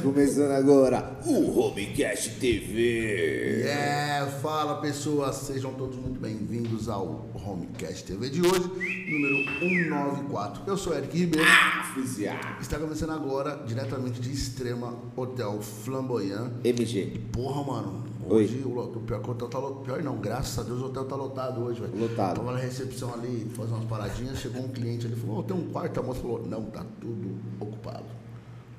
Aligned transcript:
Começando 0.00 0.52
agora 0.52 1.20
o 1.26 1.60
Homecast 1.60 2.40
TV. 2.40 3.62
É, 3.64 4.26
fala 4.40 4.80
pessoas, 4.80 5.36
sejam 5.36 5.74
todos 5.74 5.96
muito 5.96 6.18
bem-vindos 6.18 6.88
ao 6.88 7.26
Homecast 7.34 8.02
TV 8.04 8.30
de 8.30 8.40
hoje, 8.40 8.68
número 8.68 9.44
194. 9.60 10.62
Eu 10.66 10.76
sou 10.78 10.94
Eric 10.96 11.16
Ribeiro. 11.16 11.46
Oficial. 11.90 12.36
Está 12.60 12.78
começando 12.78 13.10
agora, 13.10 13.62
diretamente 13.66 14.18
de 14.18 14.32
Extrema 14.32 14.96
Hotel 15.14 15.60
Flamboyant. 15.60 16.50
MG. 16.64 17.20
Porra, 17.30 17.62
mano. 17.62 18.04
Hoje 18.28 18.62
o, 18.64 18.70
o 18.80 19.00
pior 19.02 19.20
que 19.20 19.28
o 19.28 19.32
hotel 19.32 19.48
tá 19.48 19.58
lotado. 19.58 19.84
Pior 19.84 20.02
não, 20.02 20.16
graças 20.16 20.58
a 20.58 20.62
Deus 20.62 20.80
o 20.80 20.86
hotel 20.86 21.04
tá 21.04 21.14
lotado 21.16 21.60
hoje, 21.60 21.80
velho. 21.80 21.96
Lotado. 21.96 22.36
Tava 22.38 22.52
na 22.52 22.58
recepção 22.58 23.12
ali, 23.12 23.46
fazendo 23.54 23.74
umas 23.76 23.84
paradinhas, 23.84 24.38
chegou 24.38 24.62
um 24.62 24.68
cliente 24.68 25.06
ali 25.06 25.14
falou, 25.14 25.40
"Ô, 25.40 25.42
tem 25.42 25.54
um 25.54 25.70
quarto, 25.70 26.00
a 26.00 26.02
moça 26.02 26.20
falou, 26.20 26.44
não, 26.46 26.64
tá 26.64 26.84
tudo 27.00 27.36
ocupado. 27.60 28.21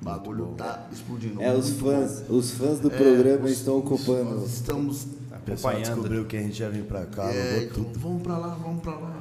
O 0.04 0.10
bagulho 0.10 0.46
tá 0.58 0.86
explodindo. 0.92 1.40
É, 1.40 1.50
os 1.54 1.70
fãs, 1.70 2.20
bom. 2.28 2.36
os 2.36 2.50
fãs 2.50 2.78
do 2.78 2.92
É, 2.92 2.96
programa 2.96 3.46
os- 3.46 3.52
estão 3.52 3.78
os 3.78 3.84
ocupando. 3.84 4.40
fãs 4.40 4.52
Estamos 4.52 5.04
O 5.04 5.06
pessoal 5.46 5.72
acompanhando. 5.72 5.94
descobriu 5.94 6.24
que 6.26 6.36
a 6.36 6.40
gente 6.42 6.60
ia 6.60 6.68
vir 6.68 6.82
pra 6.84 7.06
cá, 7.06 7.30
É, 7.32 7.62
então, 7.70 7.84
tudo. 7.84 7.98
vamos 7.98 8.22
pra 8.22 8.36
lá, 8.36 8.48
vamos 8.62 8.82
pra 8.82 8.92
lá. 8.92 9.16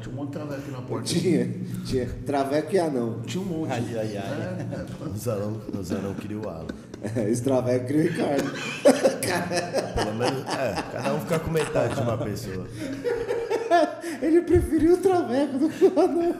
Tinha 0.00 0.12
um 0.12 0.16
monte 0.16 0.26
de 0.28 0.32
traveco 0.32 0.60
aqui 0.60 0.70
na 0.72 0.80
porta. 0.82 1.04
Tinha, 1.08 1.54
tinha. 1.84 2.06
Traveco 2.26 2.74
e 2.74 2.78
anão. 2.80 3.20
Tinha 3.26 3.42
um 3.42 3.46
monte. 3.46 3.70
Ai, 3.72 3.84
ai, 3.96 4.16
ai. 4.16 4.66
É, 4.72 5.08
Os 5.08 5.28
anão, 5.28 5.60
os 5.80 5.92
anão 5.92 6.14
queria 6.14 6.38
o 6.38 6.48
Alan. 6.48 6.66
Esse 7.28 7.42
Traveco 7.42 7.92
e 7.92 7.96
o 7.96 8.02
Ricardo. 8.02 8.50
Pelo 9.94 10.14
menos, 10.16 10.44
é, 10.54 10.74
cada 10.92 11.14
um 11.14 11.20
fica 11.20 11.38
com 11.40 11.50
metade 11.50 11.94
de 11.94 12.00
uma 12.00 12.18
pessoa. 12.18 12.66
Ele 14.20 14.42
preferiu 14.42 14.94
o 14.94 14.96
Traveco 14.98 15.58
do 15.58 15.68
que 15.68 15.84
o 15.84 16.00
anão. 16.00 16.34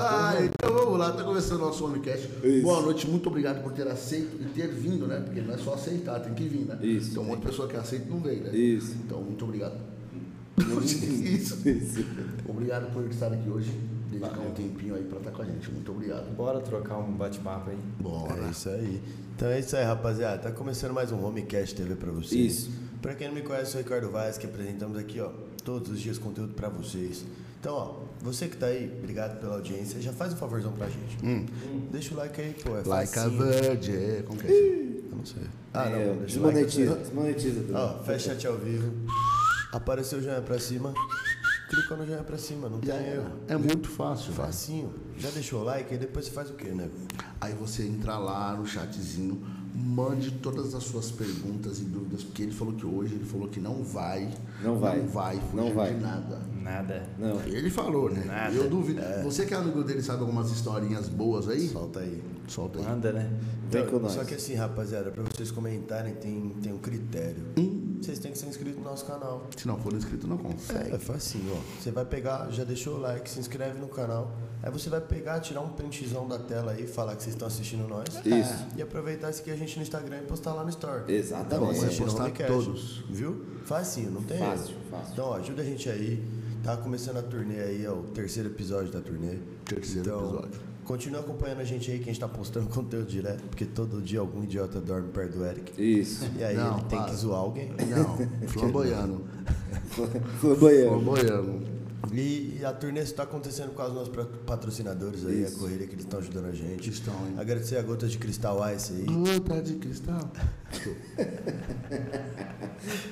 Ah, 0.00 0.34
então 0.42 0.72
vamos 0.74 0.98
lá, 0.98 1.12
tá 1.12 1.24
começando 1.24 1.60
o 1.60 1.66
nosso 1.66 1.84
Homecast. 1.84 2.28
Isso. 2.42 2.62
Boa 2.62 2.82
noite, 2.82 3.08
muito 3.08 3.28
obrigado 3.28 3.62
por 3.62 3.72
ter 3.72 3.86
aceito 3.88 4.40
e 4.40 4.44
ter 4.46 4.68
vindo, 4.68 5.06
né? 5.06 5.20
Porque 5.20 5.40
não 5.40 5.54
é 5.54 5.58
só 5.58 5.74
aceitar, 5.74 6.20
tem 6.20 6.34
que 6.34 6.44
vir, 6.44 6.66
né? 6.66 6.78
Isso. 6.80 7.10
Então, 7.10 7.22
um 7.22 7.26
monte 7.26 7.40
de 7.40 7.46
pessoa 7.46 7.68
que 7.68 7.76
aceita 7.76 8.06
e 8.06 8.10
não 8.10 8.20
veio, 8.20 8.44
né? 8.44 8.56
Isso. 8.56 8.96
Então, 9.04 9.20
muito 9.20 9.44
obrigado. 9.44 9.76
Isso. 10.84 11.68
Isso. 11.68 12.04
Obrigado 12.48 12.92
por 12.92 13.04
estar 13.08 13.32
aqui 13.32 13.48
hoje, 13.48 13.70
dedicar 14.10 14.40
um 14.40 14.50
tempinho 14.50 14.94
aí 14.94 15.04
pra 15.04 15.18
estar 15.18 15.30
com 15.30 15.42
a 15.42 15.44
gente. 15.44 15.70
Muito 15.70 15.92
obrigado. 15.92 16.34
Bora 16.34 16.60
trocar 16.60 16.98
um 16.98 17.12
bate-papo 17.12 17.70
aí. 17.70 17.78
Bora. 18.00 18.46
É 18.46 18.50
isso 18.50 18.68
aí. 18.68 19.00
Então 19.36 19.48
é 19.48 19.60
isso 19.60 19.76
aí, 19.76 19.84
rapaziada. 19.84 20.38
Tá 20.38 20.50
começando 20.50 20.92
mais 20.92 21.12
um 21.12 21.24
Homecast 21.24 21.74
TV 21.74 21.94
pra 21.94 22.10
vocês. 22.10 22.56
Isso. 22.56 22.70
Pra 23.00 23.14
quem 23.14 23.28
não 23.28 23.34
me 23.34 23.42
conhece, 23.42 23.66
eu 23.66 23.70
sou 23.70 23.80
o 23.80 23.84
Ricardo 23.84 24.10
Vaz, 24.10 24.36
que 24.36 24.46
apresentamos 24.46 24.98
aqui, 24.98 25.20
ó, 25.20 25.30
todos 25.64 25.90
os 25.90 26.00
dias 26.00 26.18
conteúdo 26.18 26.54
pra 26.54 26.68
vocês. 26.68 27.24
Então, 27.60 27.74
ó, 27.74 27.94
você 28.22 28.46
que 28.48 28.56
tá 28.56 28.66
aí, 28.66 28.92
obrigado 28.98 29.40
pela 29.40 29.54
audiência. 29.56 30.00
Já 30.00 30.12
faz 30.12 30.32
um 30.32 30.36
favorzão 30.36 30.72
pra 30.72 30.86
gente. 30.88 31.16
Deixa 31.90 32.14
o 32.14 32.16
like 32.16 32.40
aí, 32.40 32.54
pô. 32.62 32.76
É 32.76 32.82
Like 32.84 33.18
a. 33.18 33.28
Virgin, 33.28 33.92
é, 33.92 34.22
como 34.26 34.38
que 34.38 34.46
é 34.46 34.50
isso? 34.50 35.04
Eu 35.10 35.16
não 35.16 35.26
sei. 35.26 35.42
Ah, 35.74 35.88
não, 35.88 35.98
É, 35.98 36.04
deixa 36.14 36.38
o 36.38 36.42
like. 36.44 36.58
desmonetiza, 36.66 36.94
desmonetiza 36.96 37.60
tudo. 37.62 37.74
Ó, 37.76 37.98
fecha 38.04 38.30
chat 38.34 38.46
ao 38.46 38.56
vivo. 38.56 38.92
Apareceu 39.72 40.18
o 40.18 40.22
joinha 40.22 40.40
pra 40.40 40.58
cima. 40.58 40.94
Clicou 41.68 41.96
no 41.98 42.06
joinha 42.06 42.22
pra 42.22 42.38
cima, 42.38 42.68
não 42.68 42.78
tem 42.80 42.94
erro. 42.94 43.26
É 43.48 43.56
muito 43.56 43.88
fácil, 43.88 44.32
velho. 44.32 44.46
Facinho. 44.46 44.94
Já 45.18 45.28
deixou 45.30 45.60
o 45.60 45.64
like 45.64 45.92
e 45.92 45.98
depois 45.98 46.24
você 46.26 46.30
faz 46.30 46.48
o 46.50 46.54
quê, 46.54 46.68
né? 46.68 46.88
Aí 47.40 47.52
você 47.54 47.82
entra 47.82 48.16
lá 48.18 48.54
no 48.56 48.64
chatzinho, 48.66 49.44
mande 49.74 50.30
todas 50.32 50.74
as 50.74 50.84
suas 50.84 51.10
perguntas 51.10 51.80
e 51.80 51.84
dúvidas, 51.84 52.22
porque 52.24 52.42
ele 52.42 52.52
falou 52.52 52.74
que 52.74 52.86
hoje, 52.86 53.14
ele 53.14 53.24
falou 53.24 53.48
que 53.48 53.60
não 53.60 53.82
vai. 53.82 54.30
Não 54.62 54.78
vai. 54.78 54.98
Não 55.00 55.08
vai 55.08 55.36
fugir 55.40 55.56
Não 55.56 55.74
vai. 55.74 55.94
de 55.94 56.00
nada. 56.00 56.40
Nada. 56.62 57.08
Não. 57.18 57.40
Ele 57.42 57.70
falou, 57.70 58.10
né? 58.10 58.24
Nada. 58.24 58.54
Eu 58.54 58.68
duvido. 58.68 59.00
Você 59.22 59.46
que 59.46 59.54
é 59.54 59.56
amigo 59.56 59.82
dele 59.82 60.02
sabe 60.02 60.20
algumas 60.20 60.50
historinhas 60.50 61.08
boas 61.08 61.48
aí? 61.48 61.68
Solta 61.68 62.00
aí. 62.00 62.22
Solta 62.48 62.78
aí. 62.78 62.84
Manda, 62.84 63.12
né? 63.12 63.30
Vem 63.70 63.82
Então, 63.82 63.92
com 63.94 63.98
nós. 64.00 64.12
Só 64.12 64.24
que 64.24 64.34
assim, 64.34 64.54
rapaziada, 64.54 65.10
pra 65.10 65.22
vocês 65.22 65.50
comentarem, 65.50 66.14
tem, 66.14 66.50
tem 66.62 66.72
um 66.72 66.78
critério. 66.78 67.44
Vocês 68.00 68.18
têm 68.18 68.32
que 68.32 68.38
ser 68.38 68.46
inscritos 68.46 68.78
no 68.78 68.84
nosso 68.84 69.04
canal. 69.04 69.46
Se 69.56 69.66
não 69.66 69.76
for 69.78 69.92
inscrito, 69.92 70.26
não 70.26 70.38
consegue. 70.38 70.94
É 70.94 70.98
facinho, 70.98 71.52
ó. 71.52 71.80
Você 71.82 71.90
vai 71.90 72.04
pegar, 72.04 72.48
já 72.50 72.64
deixou 72.64 72.96
o 72.96 73.00
like, 73.00 73.28
se 73.28 73.38
inscreve 73.40 73.78
no 73.78 73.88
canal. 73.88 74.32
Aí 74.62 74.70
você 74.70 74.88
vai 74.88 75.00
pegar, 75.00 75.40
tirar 75.40 75.60
um 75.60 75.68
printzão 75.68 76.26
da 76.26 76.38
tela 76.38 76.72
aí, 76.72 76.86
falar 76.86 77.14
que 77.16 77.22
vocês 77.22 77.34
estão 77.34 77.46
assistindo 77.48 77.86
nós. 77.88 78.06
Isso. 78.24 78.66
E 78.76 78.82
aproveitar 78.82 79.32
seguir 79.32 79.50
a 79.52 79.56
gente 79.56 79.76
no 79.76 79.82
Instagram 79.82 80.18
e 80.22 80.26
postar 80.26 80.52
lá 80.54 80.62
no 80.64 80.70
Story. 80.70 81.12
Exatamente. 81.12 81.46
Então, 81.54 81.66
Vai 81.66 81.74
assistindo 81.76 82.04
postar 82.06 82.30
todos. 82.46 83.04
Viu? 83.10 83.44
Facinho, 83.64 84.10
não 84.10 84.22
tem 84.22 84.38
Fácil, 84.38 84.70
erro. 84.70 84.80
fácil. 84.90 85.12
Então, 85.12 85.24
ó, 85.26 85.34
ajuda 85.36 85.62
a 85.62 85.64
gente 85.64 85.88
aí. 85.88 86.24
Tá 86.62 86.76
começando 86.76 87.18
a 87.18 87.22
turnê 87.22 87.60
aí, 87.60 87.86
ó, 87.86 87.94
o 87.94 88.02
terceiro 88.04 88.48
episódio 88.48 88.90
da 88.92 89.00
turnê. 89.00 89.38
Terceiro 89.64 90.00
então, 90.08 90.24
episódio. 90.34 90.60
Continua 90.88 91.20
acompanhando 91.20 91.60
a 91.60 91.64
gente 91.64 91.90
aí, 91.90 91.98
que 91.98 92.04
a 92.04 92.06
gente 92.14 92.18
tá 92.18 92.26
postando 92.26 92.66
conteúdo 92.74 93.06
direto, 93.06 93.42
porque 93.42 93.66
todo 93.66 94.00
dia 94.00 94.20
algum 94.20 94.42
idiota 94.42 94.80
dorme 94.80 95.08
perto 95.12 95.36
do 95.36 95.44
Eric. 95.44 95.72
Isso. 96.00 96.24
E 96.38 96.42
aí 96.42 96.56
Não, 96.56 96.78
ele 96.78 96.84
tem 96.86 96.98
para. 96.98 97.10
que 97.10 97.14
zoar 97.16 97.40
alguém. 97.40 97.70
Não, 97.90 98.16
flamboiano. 98.48 99.24
Flamboyando. 100.40 100.88
Flamboiano. 100.88 101.77
E, 102.12 102.60
a 102.64 102.72
turnê 102.72 103.00
está 103.00 103.24
acontecendo 103.24 103.72
com 103.74 103.82
os 103.82 103.92
nossos 103.92 104.12
patrocinadores 104.46 105.26
aí, 105.26 105.42
Isso. 105.42 105.56
a 105.56 105.58
correria 105.60 105.86
que 105.86 105.94
eles 105.94 106.04
estão 106.04 106.20
ajudando 106.20 106.46
a 106.46 106.52
gente. 106.52 106.88
Estão, 106.90 107.12
hein? 107.26 107.34
Agradecer 107.36 107.76
a 107.76 107.82
Gotas 107.82 108.10
de 108.12 108.18
Cristal 108.18 108.58
Ice 108.74 108.92
aí. 108.92 109.04
Gota 109.04 109.60
de 109.62 109.74
cristal. 109.74 110.30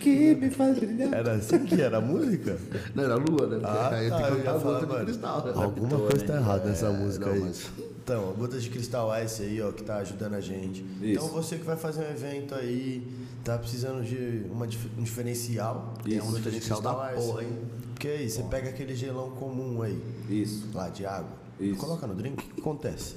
Que 0.01 0.35
me 0.35 0.51
faz 0.51 0.79
brilhar. 0.79 1.13
Era 1.13 1.33
assim 1.35 1.65
que 1.65 1.81
era 1.81 1.99
a 1.99 2.01
música? 2.01 2.57
Não, 2.95 3.03
era 3.05 3.17
lua, 3.17 3.47
né? 3.49 3.61
Ah, 3.65 3.91
aí 3.93 4.09
tá, 4.09 4.17
que 4.17 4.23
eu 4.23 4.37
ia 4.39 4.43
cantar 4.45 4.61
falar, 4.61 4.75
gota 4.75 4.87
de 4.87 4.93
mano, 4.93 5.05
cristal. 5.07 5.45
né? 5.45 5.53
Alguma 5.57 5.99
coisa 5.99 6.25
tá 6.25 6.37
errada 6.37 6.69
nessa 6.69 6.91
música 6.93 7.27
não, 7.27 7.33
aí. 7.33 7.41
mas- 7.41 7.67
Então, 8.05 8.31
a 8.31 8.33
Gotas 8.33 8.63
de 8.63 8.71
Cristal 8.71 9.11
Ice 9.25 9.43
aí, 9.43 9.61
ó, 9.61 9.73
que 9.73 9.83
tá 9.83 9.97
ajudando 9.97 10.35
a 10.35 10.41
gente. 10.41 10.87
Então, 11.03 11.27
você 11.29 11.57
que 11.57 11.65
vai 11.65 11.77
fazer 11.77 12.03
um 12.07 12.11
evento 12.11 12.55
aí, 12.55 13.07
tá 13.43 13.59
precisando 13.59 14.05
de 14.05 14.43
uma, 14.51 14.67
um 14.97 15.03
diferencial, 15.03 15.95
Isso, 16.07 16.19
a 16.23 16.25
Gotas 16.27 16.45
de 16.45 16.51
diferencial 16.61 16.81
da 16.81 16.95
porra, 16.95 17.43
hein? 17.43 17.59
Porque 17.97 18.09
aí, 18.09 18.29
você 18.29 18.43
pega 18.43 18.69
aquele 18.69 18.95
gelão 18.95 19.31
comum 19.31 19.81
aí, 19.81 19.99
Isso. 20.29 20.69
lá 20.75 20.91
de 20.91 21.07
água, 21.07 21.33
Isso. 21.59 21.81
coloca 21.81 22.07
no 22.07 22.15
drink, 22.15 22.45
o 22.45 22.55
que 22.55 22.61
acontece? 22.61 23.17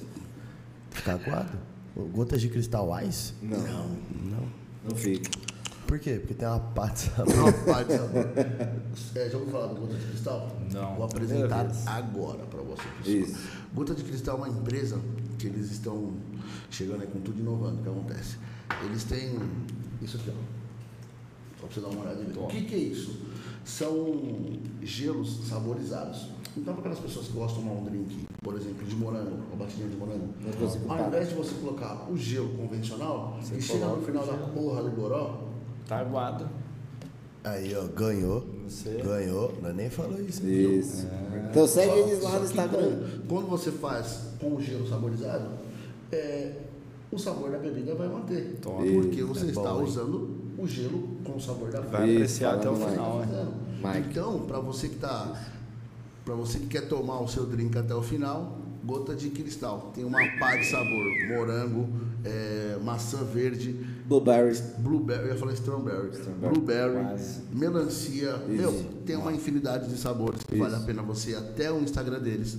Fica 0.90 1.12
aguado? 1.12 1.58
Gotas 2.14 2.40
de 2.40 2.48
Cristal 2.48 2.88
Ice? 3.02 3.34
Não. 3.42 3.58
Não. 3.58 4.48
Não 4.88 4.96
fica. 4.96 5.30
Por 5.86 5.98
quê? 5.98 6.14
Porque 6.14 6.32
tem 6.32 6.48
uma 6.48 6.60
pata. 6.60 7.10
Rapaz, 7.10 7.88
é, 9.16 9.28
já 9.28 9.36
ouviu 9.36 9.52
falar 9.52 9.66
do 9.66 9.80
Gota 9.80 9.94
de 9.96 10.06
Cristal? 10.06 10.56
Não. 10.72 10.94
Vou 10.94 11.04
apresentar 11.04 11.70
agora 11.84 12.46
para 12.46 12.62
você, 12.62 12.82
pessoal. 13.02 13.16
Isso. 13.16 13.38
Gota 13.74 13.94
de 13.94 14.02
Cristal 14.02 14.36
é 14.36 14.38
uma 14.38 14.48
empresa 14.48 14.98
que 15.38 15.46
eles 15.46 15.70
estão 15.70 16.14
chegando 16.70 17.02
aí 17.02 17.06
com 17.06 17.20
tudo 17.20 17.38
inovando. 17.38 17.80
O 17.80 17.82
que 17.82 17.88
acontece? 17.90 18.38
Eles 18.82 19.04
têm 19.04 19.38
isso 20.00 20.16
aqui, 20.16 20.30
ó. 20.30 20.59
Pra 21.60 21.68
você 21.68 21.80
dar 21.80 21.88
uma 21.88 22.00
olhada. 22.02 22.20
aí. 22.20 22.32
O 22.38 22.46
que, 22.48 22.62
que 22.62 22.74
é 22.74 22.78
isso? 22.78 23.16
São 23.64 24.20
gelos 24.82 25.46
saborizados. 25.48 26.28
Então, 26.56 26.74
para 26.74 26.80
aquelas 26.80 26.98
pessoas 26.98 27.26
que 27.28 27.32
gostam 27.34 27.62
de 27.62 27.68
tomar 27.68 27.80
um 27.80 27.84
drink, 27.84 28.26
por 28.42 28.54
exemplo, 28.56 28.84
de 28.84 28.96
morango, 28.96 29.36
uma 29.52 29.56
batidinha 29.56 29.88
de 29.88 29.96
morango, 29.96 30.28
Não 30.86 30.92
ao 30.96 31.06
invés 31.06 31.28
de 31.28 31.34
você 31.34 31.54
colocar 31.60 32.10
o 32.10 32.16
gelo 32.16 32.48
convencional 32.56 33.38
e 33.56 33.60
chega 33.62 33.86
no 33.86 34.02
final 34.02 34.26
da 34.26 34.32
porra 34.34 34.82
do 34.82 34.90
goró, 34.90 35.42
Tá 35.86 35.98
aguado. 35.98 36.48
Aí, 37.42 37.74
ó, 37.74 37.84
ganhou. 37.88 38.44
Você- 38.68 39.00
Ganhou. 39.02 39.52
Nós 39.62 39.74
nem 39.74 39.88
falou 39.90 40.20
isso. 40.20 40.46
Isso. 40.46 41.06
Então 41.50 41.66
segue 41.66 41.98
eles 42.00 42.22
lá 42.22 42.38
no 42.38 42.44
Instagram. 42.44 42.90
com- 42.90 43.26
quando 43.28 43.46
você 43.48 43.72
faz 43.72 44.34
com 44.40 44.54
o 44.56 44.60
gelo 44.60 44.86
saborizado, 44.88 45.48
é, 46.12 46.52
o 47.10 47.18
sabor 47.18 47.50
da 47.50 47.58
bebida 47.58 47.94
vai 47.94 48.08
manter. 48.08 48.58
Toma. 48.62 48.76
Porque 48.84 49.16
Isso, 49.20 49.26
você 49.26 49.46
é 49.46 49.48
está 49.48 49.72
bom, 49.72 49.82
usando 49.82 50.39
o 50.62 50.66
gelo 50.68 51.08
com 51.24 51.36
o 51.36 51.40
sabor 51.40 51.70
da 51.70 51.82
fruta. 51.82 52.06
Isso, 52.06 52.14
apreciar 52.16 52.54
até 52.54 52.68
o 52.70 52.76
final, 52.76 53.18
né? 53.20 53.48
Mike. 53.82 54.08
Então, 54.10 54.40
para 54.40 54.58
você 54.60 54.88
que 54.88 54.96
tá, 54.96 55.40
para 56.24 56.34
você 56.34 56.58
que 56.58 56.66
quer 56.66 56.88
tomar 56.88 57.20
o 57.20 57.28
seu 57.28 57.46
drink 57.46 57.76
até 57.78 57.94
o 57.94 58.02
final, 58.02 58.58
gota 58.84 59.14
de 59.14 59.30
cristal. 59.30 59.90
Tem 59.94 60.04
uma 60.04 60.18
pá 60.38 60.56
de 60.56 60.64
sabor, 60.66 61.04
morango, 61.28 61.88
é, 62.24 62.78
maçã 62.82 63.18
verde, 63.24 63.72
Blueberries. 64.06 64.60
blueberry, 64.78 65.22
eu 65.22 65.28
ia 65.28 65.36
falar 65.36 65.52
strawberry, 65.52 66.10
Strawberry, 66.10 66.54
blueberry, 66.54 67.04
quase. 67.04 67.40
melancia, 67.52 68.36
meu, 68.48 68.72
tem 69.06 69.16
uma 69.16 69.32
infinidade 69.32 69.88
de 69.88 69.96
sabores 69.96 70.42
que 70.42 70.56
vale 70.56 70.74
a 70.74 70.80
pena 70.80 71.02
você 71.02 71.30
ir 71.30 71.36
até 71.36 71.70
o 71.70 71.80
Instagram 71.80 72.18
deles, 72.20 72.58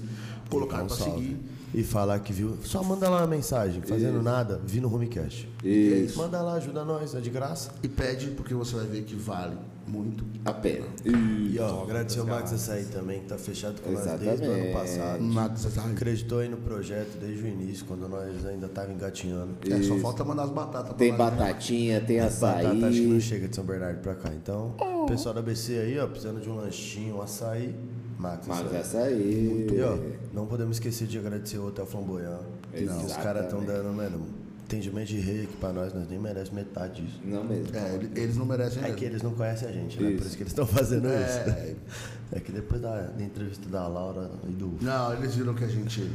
colocar 0.50 0.78
para 0.86 0.90
salve. 0.96 1.38
E 1.74 1.84
falar 1.84 2.20
que 2.20 2.34
viu. 2.34 2.58
Só 2.64 2.84
manda 2.84 3.10
lá 3.10 3.20
uma 3.20 3.28
mensagem, 3.28 3.82
fazendo 3.82 4.22
nada, 4.22 4.60
vi 4.66 4.82
no 4.82 4.94
Homecast. 4.94 5.48
Isso. 5.64 6.18
Manda 6.18 6.42
lá, 6.42 6.54
ajuda 6.54 6.84
nós, 6.84 7.16
é 7.16 7.20
de 7.20 7.30
graça. 7.30 7.72
E 7.82 7.88
pede, 7.88 8.28
porque 8.32 8.54
você 8.54 8.76
vai 8.76 8.86
ver 8.86 9.04
que 9.04 9.16
vale 9.16 9.56
muito. 9.88 10.24
A 10.46 10.54
pena. 10.54 10.86
E 11.06 11.58
ó, 11.60 11.84
agradecer 11.84 12.20
ao 12.20 12.26
Max 12.26 12.54
Açaí 12.54 12.86
também, 12.86 13.22
que 13.22 13.28
tá 13.28 13.38
fechado 13.38 13.82
com 13.82 13.92
nós 13.92 14.04
desde 14.04 14.48
o 14.48 14.52
ano 14.52 14.66
Exatamente. 14.66 14.74
passado. 14.74 15.58
Você 15.58 15.70
sabe. 15.70 15.92
Acreditou 15.92 16.40
aí 16.40 16.50
no 16.50 16.58
projeto 16.58 17.18
desde 17.20 17.44
o 17.44 17.48
início, 17.48 17.86
quando 17.86 18.08
nós 18.08 18.46
ainda 18.46 18.68
tava 18.68 18.92
engatinhando. 18.92 19.56
É, 19.66 19.70
só 19.70 19.78
Isso. 19.78 20.00
falta 20.00 20.24
mandar 20.24 20.44
as 20.44 20.52
batatas. 20.52 20.96
Tem 20.96 21.12
né? 21.12 21.18
batatinha, 21.18 22.02
tem 22.02 22.20
açaí. 22.20 22.66
Batata 22.66 22.88
acho 22.88 23.00
que 23.00 23.08
não 23.08 23.20
chega 23.20 23.48
de 23.48 23.56
São 23.56 23.64
Bernardo 23.66 24.00
pra 24.00 24.16
cá. 24.16 24.30
Então, 24.34 24.76
pessoal 25.08 25.36
da 25.36 25.42
BC 25.42 25.78
aí, 25.78 26.00
ó, 26.00 26.08
precisando 26.08 26.42
de 26.42 26.50
um 26.50 26.56
lanchinho, 26.56 27.18
um 27.18 27.22
açaí, 27.22 27.76
Max, 28.22 28.46
Mas 28.48 28.60
isso 28.60 28.70
aí. 28.70 28.76
essa 28.80 28.98
aí. 29.00 29.68
E 29.74 29.82
ó, 29.82 29.98
não 30.34 30.46
podemos 30.46 30.78
esquecer 30.78 31.08
de 31.08 31.18
agradecer 31.18 31.58
o 31.58 31.68
Hotel 31.68 31.86
Flamboyant. 31.86 32.40
Que 32.72 32.84
os 32.84 32.92
Exatamente. 32.92 33.20
caras 33.24 33.44
estão 33.46 33.64
dando, 33.64 33.94
mano, 33.94 34.26
atendimento 34.66 35.08
de 35.08 35.20
rei 35.20 35.44
aqui 35.44 35.58
pra 35.58 35.74
nós, 35.74 35.94
nós 35.94 36.08
nem 36.10 36.20
merecemos 36.20 36.52
metade 36.52 37.02
disso. 37.02 37.20
Não 37.26 37.44
mesmo. 37.44 37.76
É, 37.76 37.96
ele- 37.96 38.12
eles 38.16 38.38
não 38.38 38.46
merecem 38.46 38.80
É 38.80 38.82
mesmo. 38.84 38.98
que 38.98 39.06
eles 39.06 39.22
não 39.22 39.32
conhecem 39.34 39.68
a 39.68 39.72
gente, 39.72 40.02
né? 40.02 40.10
Por 40.12 40.16
Isso. 40.18 40.28
isso 40.28 40.38
que 40.38 40.44
eles 40.44 40.52
estão 40.52 40.66
fazendo 40.68 41.08
É. 41.10 41.22
isso. 41.22 41.78
É 42.34 42.40
que 42.40 42.50
depois 42.50 42.82
da, 42.82 43.02
da 43.08 43.22
entrevista 43.24 43.68
da 43.68 43.86
Laura 43.90 44.32
e 44.48 44.54
do. 44.54 44.78
Não, 44.82 45.14
eles 45.16 45.36
viram 45.36 45.54
que 45.54 45.66
a 45.66 45.68
gente. 45.68 46.10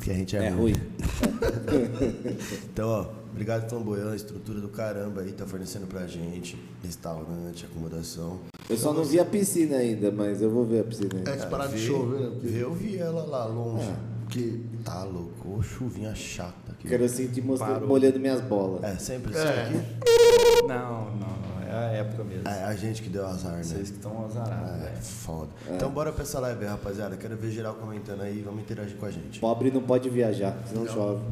Que 0.00 0.10
a 0.10 0.14
gente 0.14 0.34
é, 0.34 0.46
É 0.46 0.48
ruim. 0.48 0.72
Então, 2.72 2.88
ó, 2.88 3.06
obrigado 3.38 3.68
Flamboyant, 3.70 4.16
estrutura 4.16 4.60
do 4.60 4.68
caramba 4.68 5.20
aí, 5.20 5.30
tá 5.30 5.46
fornecendo 5.46 5.86
pra 5.86 6.06
gente. 6.08 6.58
Restaurante, 6.82 7.64
acomodação. 7.66 8.40
Eu 8.68 8.76
só 8.76 8.92
não 8.92 9.04
vi 9.04 9.20
a 9.20 9.24
piscina 9.24 9.76
ainda, 9.76 10.10
mas 10.10 10.42
eu 10.42 10.50
vou 10.50 10.64
ver 10.66 10.80
a 10.80 10.84
piscina 10.84 11.08
É, 11.24 11.30
ainda. 11.30 11.38
se 11.44 11.46
parar 11.46 11.68
de 11.68 11.78
chover, 11.78 12.18
né? 12.20 12.30
Porque- 12.40 12.56
Eu 12.58 12.74
vi 12.74 12.98
ela 12.98 13.22
lá 13.24 13.44
longe. 13.46 13.88
Que 14.28 14.66
Tá 14.84 15.04
louco, 15.04 15.56
ô, 15.58 15.62
chuvinha 15.62 16.14
chata 16.14 16.72
aqui. 16.72 16.88
Quero 16.88 17.06
sentir 17.08 17.42
molhando 17.42 18.18
minhas 18.18 18.40
bolas. 18.40 18.82
É, 18.84 18.96
sempre 18.96 19.36
assim 19.36 19.46
É. 19.46 19.62
aqui. 19.62 20.66
Não, 20.66 21.04
não, 21.10 21.16
não. 21.16 21.62
É 21.66 21.72
a 21.72 21.90
época 21.92 22.24
mesmo. 22.24 22.48
É 22.48 22.64
a 22.64 22.74
gente 22.74 23.02
que 23.02 23.08
deu 23.10 23.26
azar, 23.26 23.52
né? 23.52 23.62
Vocês 23.62 23.90
que 23.90 23.96
estão 23.96 24.24
azarados, 24.24 24.70
É, 24.82 24.84
velho. 24.90 25.02
foda. 25.02 25.48
Então 25.70 25.90
bora 25.90 26.10
pra 26.12 26.22
essa 26.22 26.38
live 26.40 26.64
aí, 26.64 26.70
rapaziada. 26.70 27.16
Quero 27.16 27.36
ver 27.36 27.50
geral 27.50 27.74
comentando 27.74 28.22
aí, 28.22 28.40
vamos 28.42 28.60
interagir 28.62 28.96
com 28.96 29.04
a 29.06 29.10
gente. 29.10 29.38
Pobre 29.40 29.70
não 29.70 29.82
pode 29.82 30.08
viajar, 30.10 30.56
senão 30.66 30.86
chove. 30.86 31.22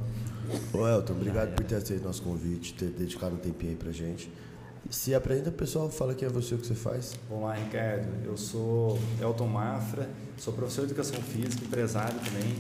Ô 0.72 0.87
Elton, 0.87 1.14
obrigado 1.14 1.54
por 1.54 1.64
ter 1.64 1.76
aceito 1.76 2.04
nosso 2.04 2.22
convite, 2.22 2.75
ter 2.75 2.90
dedicado 2.90 3.34
um 3.34 3.38
tempinho 3.38 3.72
aí 3.72 3.76
pra 3.76 3.90
gente. 3.90 4.31
Se 4.88 5.14
apresenta 5.14 5.50
pessoal, 5.50 5.90
fala 5.90 6.14
quem 6.14 6.28
é 6.28 6.31
você, 6.31 6.54
o 6.54 6.58
que 6.58 6.66
você 6.66 6.75
faz. 6.75 7.19
Vamos 7.28 7.44
lá, 7.44 7.54
Ricardo. 7.54 8.06
Eu 8.25 8.37
sou 8.37 8.98
Elton 9.20 9.48
Mafra, 9.48 10.08
sou 10.37 10.52
professor 10.52 10.87
de 10.87 10.93
educação 10.93 11.20
física, 11.20 11.64
empresário 11.64 12.19
também. 12.20 12.54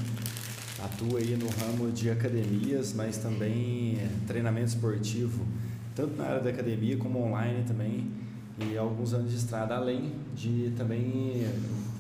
Atuo 0.84 1.16
aí 1.16 1.36
no 1.36 1.48
ramo 1.48 1.92
de 1.92 2.10
academias, 2.10 2.92
mas 2.92 3.16
também 3.18 3.98
treinamento 4.26 4.68
esportivo, 4.68 5.46
tanto 5.94 6.16
na 6.16 6.24
área 6.24 6.40
da 6.42 6.50
academia 6.50 6.96
como 6.96 7.22
online 7.22 7.64
também. 7.64 8.10
E 8.58 8.76
alguns 8.76 9.12
anos 9.12 9.30
de 9.30 9.36
estrada, 9.36 9.76
além 9.76 10.12
de 10.34 10.72
também 10.76 11.46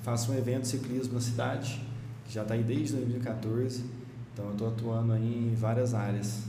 faço 0.02 0.32
um 0.32 0.36
evento 0.36 0.66
ciclismo 0.66 1.14
na 1.14 1.20
cidade, 1.20 1.80
que 2.26 2.34
já 2.34 2.42
está 2.42 2.54
aí 2.54 2.62
desde 2.62 2.94
2014. 2.94 3.84
Então 4.36 4.44
eu 4.48 4.52
estou 4.52 4.68
atuando 4.68 5.14
aí 5.14 5.50
em 5.50 5.54
várias 5.54 5.94
áreas. 5.94 6.42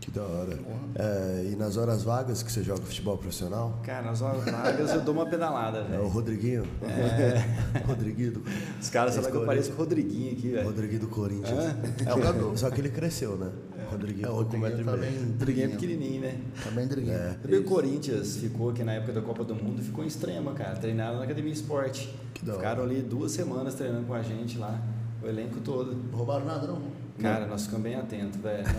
Que 0.00 0.10
da 0.10 0.22
hora. 0.22 0.58
É, 0.94 1.50
e 1.52 1.56
nas 1.56 1.76
horas 1.76 2.02
vagas 2.02 2.42
que 2.42 2.50
você 2.50 2.62
joga 2.62 2.80
futebol 2.80 3.18
profissional? 3.18 3.80
Cara, 3.82 4.06
nas 4.06 4.22
horas 4.22 4.42
vagas 4.46 4.94
eu 4.94 5.02
dou 5.02 5.12
uma 5.12 5.26
pedalada, 5.26 5.80
É 5.80 5.82
o 5.82 5.88
velho. 5.88 6.08
Rodriguinho? 6.08 6.62
É. 6.82 7.80
Rodriguinho 7.86 8.32
do, 8.32 8.44
Os 8.80 8.88
caras 8.88 9.14
falam 9.14 9.30
que 9.30 9.36
eu 9.36 9.44
pareço 9.44 9.72
o 9.72 9.76
Rodriguinho 9.76 10.32
aqui, 10.32 10.48
velho. 10.52 10.66
Rodriguinho 10.66 11.00
do 11.00 11.08
Corinthians. 11.08 11.58
É 12.06 12.10
jogador. 12.10 12.56
Só 12.56 12.70
que 12.70 12.80
ele 12.80 12.88
cresceu, 12.88 13.36
né? 13.36 13.52
Rodriguinho 13.90 14.26
É, 14.26 14.30
o 14.30 14.34
Rodriguinho 14.36 14.84
tá 14.86 14.96
bem 14.96 15.18
Rodriguinho 15.38 15.66
é 15.66 15.68
pequenininho, 15.68 16.20
né? 16.22 16.40
Tá 16.64 16.70
bem. 16.70 17.10
É. 17.10 17.36
Também 17.42 17.58
o 17.60 17.64
Corinthians 17.64 18.38
ficou 18.38 18.70
aqui 18.70 18.82
na 18.82 18.94
época 18.94 19.12
da 19.12 19.20
Copa 19.20 19.44
do 19.44 19.54
Mundo, 19.54 19.82
ficou 19.82 20.02
em 20.02 20.06
extrema, 20.06 20.54
cara. 20.54 20.76
Treinaram 20.76 21.18
na 21.18 21.24
Academia 21.24 21.52
Esporte. 21.52 22.08
Que 22.32 22.42
da 22.42 22.52
hora. 22.52 22.62
Ficaram 22.62 22.82
ali 22.84 23.02
duas 23.02 23.32
semanas 23.32 23.74
treinando 23.74 24.06
com 24.06 24.14
a 24.14 24.22
gente 24.22 24.56
lá, 24.56 24.80
o 25.22 25.26
elenco 25.26 25.60
todo. 25.60 25.94
Não 25.94 26.16
roubaram 26.16 26.46
nada, 26.46 26.66
não? 26.66 27.03
Cara, 27.22 27.46
nós 27.46 27.62
ficamos 27.64 27.84
bem 27.84 27.94
atentos, 27.94 28.40
velho. 28.40 28.64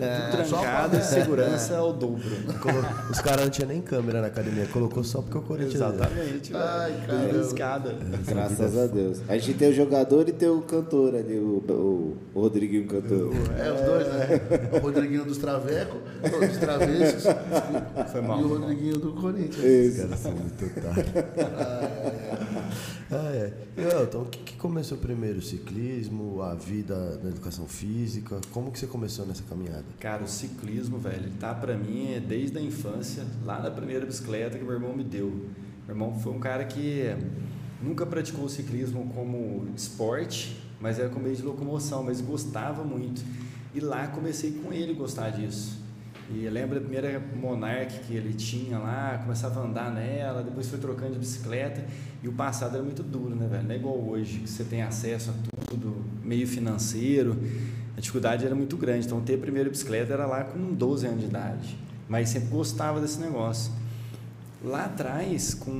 É. 0.00 0.44
Só 0.44 0.58
trancado 0.58 0.96
e 0.96 1.02
segurança 1.02 1.76
ao 1.76 1.92
dobro. 1.92 2.22
Colo- 2.60 2.84
Os 3.10 3.20
caras 3.20 3.42
não 3.44 3.50
tinham 3.50 3.68
nem 3.68 3.80
câmera 3.80 4.20
na 4.20 4.26
academia, 4.26 4.66
colocou 4.66 5.04
só 5.04 5.22
porque 5.22 5.38
o 5.38 5.42
Corinthians. 5.42 5.74
Exatamente, 5.76 6.52
velho. 6.52 6.64
Ai, 6.64 6.92
caramba. 7.06 7.24
arriscado. 7.38 7.90
Graças 8.26 8.78
a 8.78 8.86
Deus. 8.86 9.20
A 9.28 9.38
gente 9.38 9.54
tem 9.58 9.70
o 9.70 9.74
jogador 9.74 10.28
e 10.28 10.32
tem 10.32 10.48
o 10.48 10.60
cantor 10.62 11.14
ali, 11.14 11.38
o, 11.38 11.62
o, 11.68 12.16
o 12.34 12.40
Rodriguinho 12.40 12.86
cantor. 12.88 13.32
É, 13.58 13.72
os 13.72 13.80
dois, 13.80 14.06
né? 14.08 14.40
O 14.72 14.78
Rodriguinho 14.78 15.24
dos 15.24 15.38
Travecos, 15.38 16.00
dos 16.22 16.56
Travessos. 16.58 17.24
Foi 18.10 18.20
mal, 18.22 18.40
E 18.40 18.44
o. 18.44 18.48
Rodriguinho 18.58 18.98
do 18.98 19.12
Corinthians. 19.12 19.56
Os 19.58 19.64
Isso. 19.64 20.02
caras 20.02 20.18
são 20.20 20.32
muito 20.32 20.64
otários. 20.66 21.06
ah, 21.38 21.80
é. 21.84 22.39
E, 23.76 23.82
Elton, 23.82 24.22
o 24.22 24.24
que, 24.26 24.38
que 24.38 24.56
começou 24.56 24.98
primeiro? 24.98 25.38
O 25.38 25.42
ciclismo, 25.42 26.42
a 26.42 26.54
vida 26.54 27.18
na 27.22 27.30
educação 27.30 27.66
física? 27.66 28.40
Como 28.52 28.70
que 28.70 28.78
você 28.78 28.86
começou 28.86 29.26
nessa 29.26 29.42
caminhada? 29.42 29.84
Cara, 29.98 30.22
o 30.22 30.28
ciclismo, 30.28 30.98
velho, 30.98 31.16
ele 31.16 31.32
tá 31.38 31.54
pra 31.54 31.76
mim 31.76 32.12
é 32.14 32.20
desde 32.20 32.58
a 32.58 32.60
infância, 32.60 33.24
lá 33.44 33.60
na 33.60 33.70
primeira 33.70 34.06
bicicleta 34.06 34.58
que 34.58 34.64
meu 34.64 34.74
irmão 34.74 34.94
me 34.94 35.04
deu. 35.04 35.28
Meu 35.86 35.96
irmão 35.96 36.18
foi 36.20 36.32
um 36.32 36.38
cara 36.38 36.64
que 36.64 37.04
nunca 37.82 38.06
praticou 38.06 38.44
o 38.44 38.48
ciclismo 38.48 39.10
como 39.14 39.66
esporte, 39.74 40.60
mas 40.80 40.98
era 40.98 41.08
com 41.08 41.18
meio 41.18 41.36
de 41.36 41.42
locomoção, 41.42 42.02
mas 42.02 42.20
gostava 42.20 42.84
muito. 42.84 43.22
E 43.74 43.80
lá 43.80 44.06
comecei 44.08 44.52
com 44.52 44.72
ele 44.72 44.94
gostar 44.94 45.30
disso. 45.30 45.79
E 46.32 46.44
eu 46.44 46.52
lembro 46.52 46.78
a 46.78 46.80
primeira 46.80 47.20
Monarch 47.34 48.00
que 48.06 48.14
ele 48.14 48.32
tinha 48.32 48.78
lá, 48.78 49.18
começava 49.22 49.60
a 49.60 49.64
andar 49.64 49.90
nela, 49.92 50.42
depois 50.42 50.68
foi 50.68 50.78
trocando 50.78 51.12
de 51.14 51.18
bicicleta. 51.18 51.84
E 52.22 52.28
o 52.28 52.32
passado 52.32 52.74
era 52.76 52.82
muito 52.84 53.02
duro, 53.02 53.34
né, 53.34 53.48
velho? 53.50 53.64
Não 53.64 53.72
é 53.74 53.76
igual 53.76 53.98
hoje, 53.98 54.38
que 54.40 54.48
você 54.48 54.62
tem 54.62 54.82
acesso 54.82 55.30
a 55.30 55.66
tudo, 55.68 56.04
meio 56.22 56.46
financeiro. 56.46 57.36
A 57.96 58.00
dificuldade 58.00 58.46
era 58.46 58.54
muito 58.54 58.76
grande. 58.76 59.06
Então, 59.06 59.20
ter 59.20 59.34
a 59.34 59.38
primeira 59.38 59.68
bicicleta 59.68 60.12
era 60.12 60.24
lá 60.26 60.44
com 60.44 60.72
12 60.72 61.06
anos 61.06 61.20
de 61.20 61.26
idade. 61.26 61.76
Mas 62.08 62.28
sempre 62.28 62.48
gostava 62.48 63.00
desse 63.00 63.18
negócio. 63.18 63.72
Lá 64.62 64.84
atrás, 64.84 65.54
com 65.54 65.72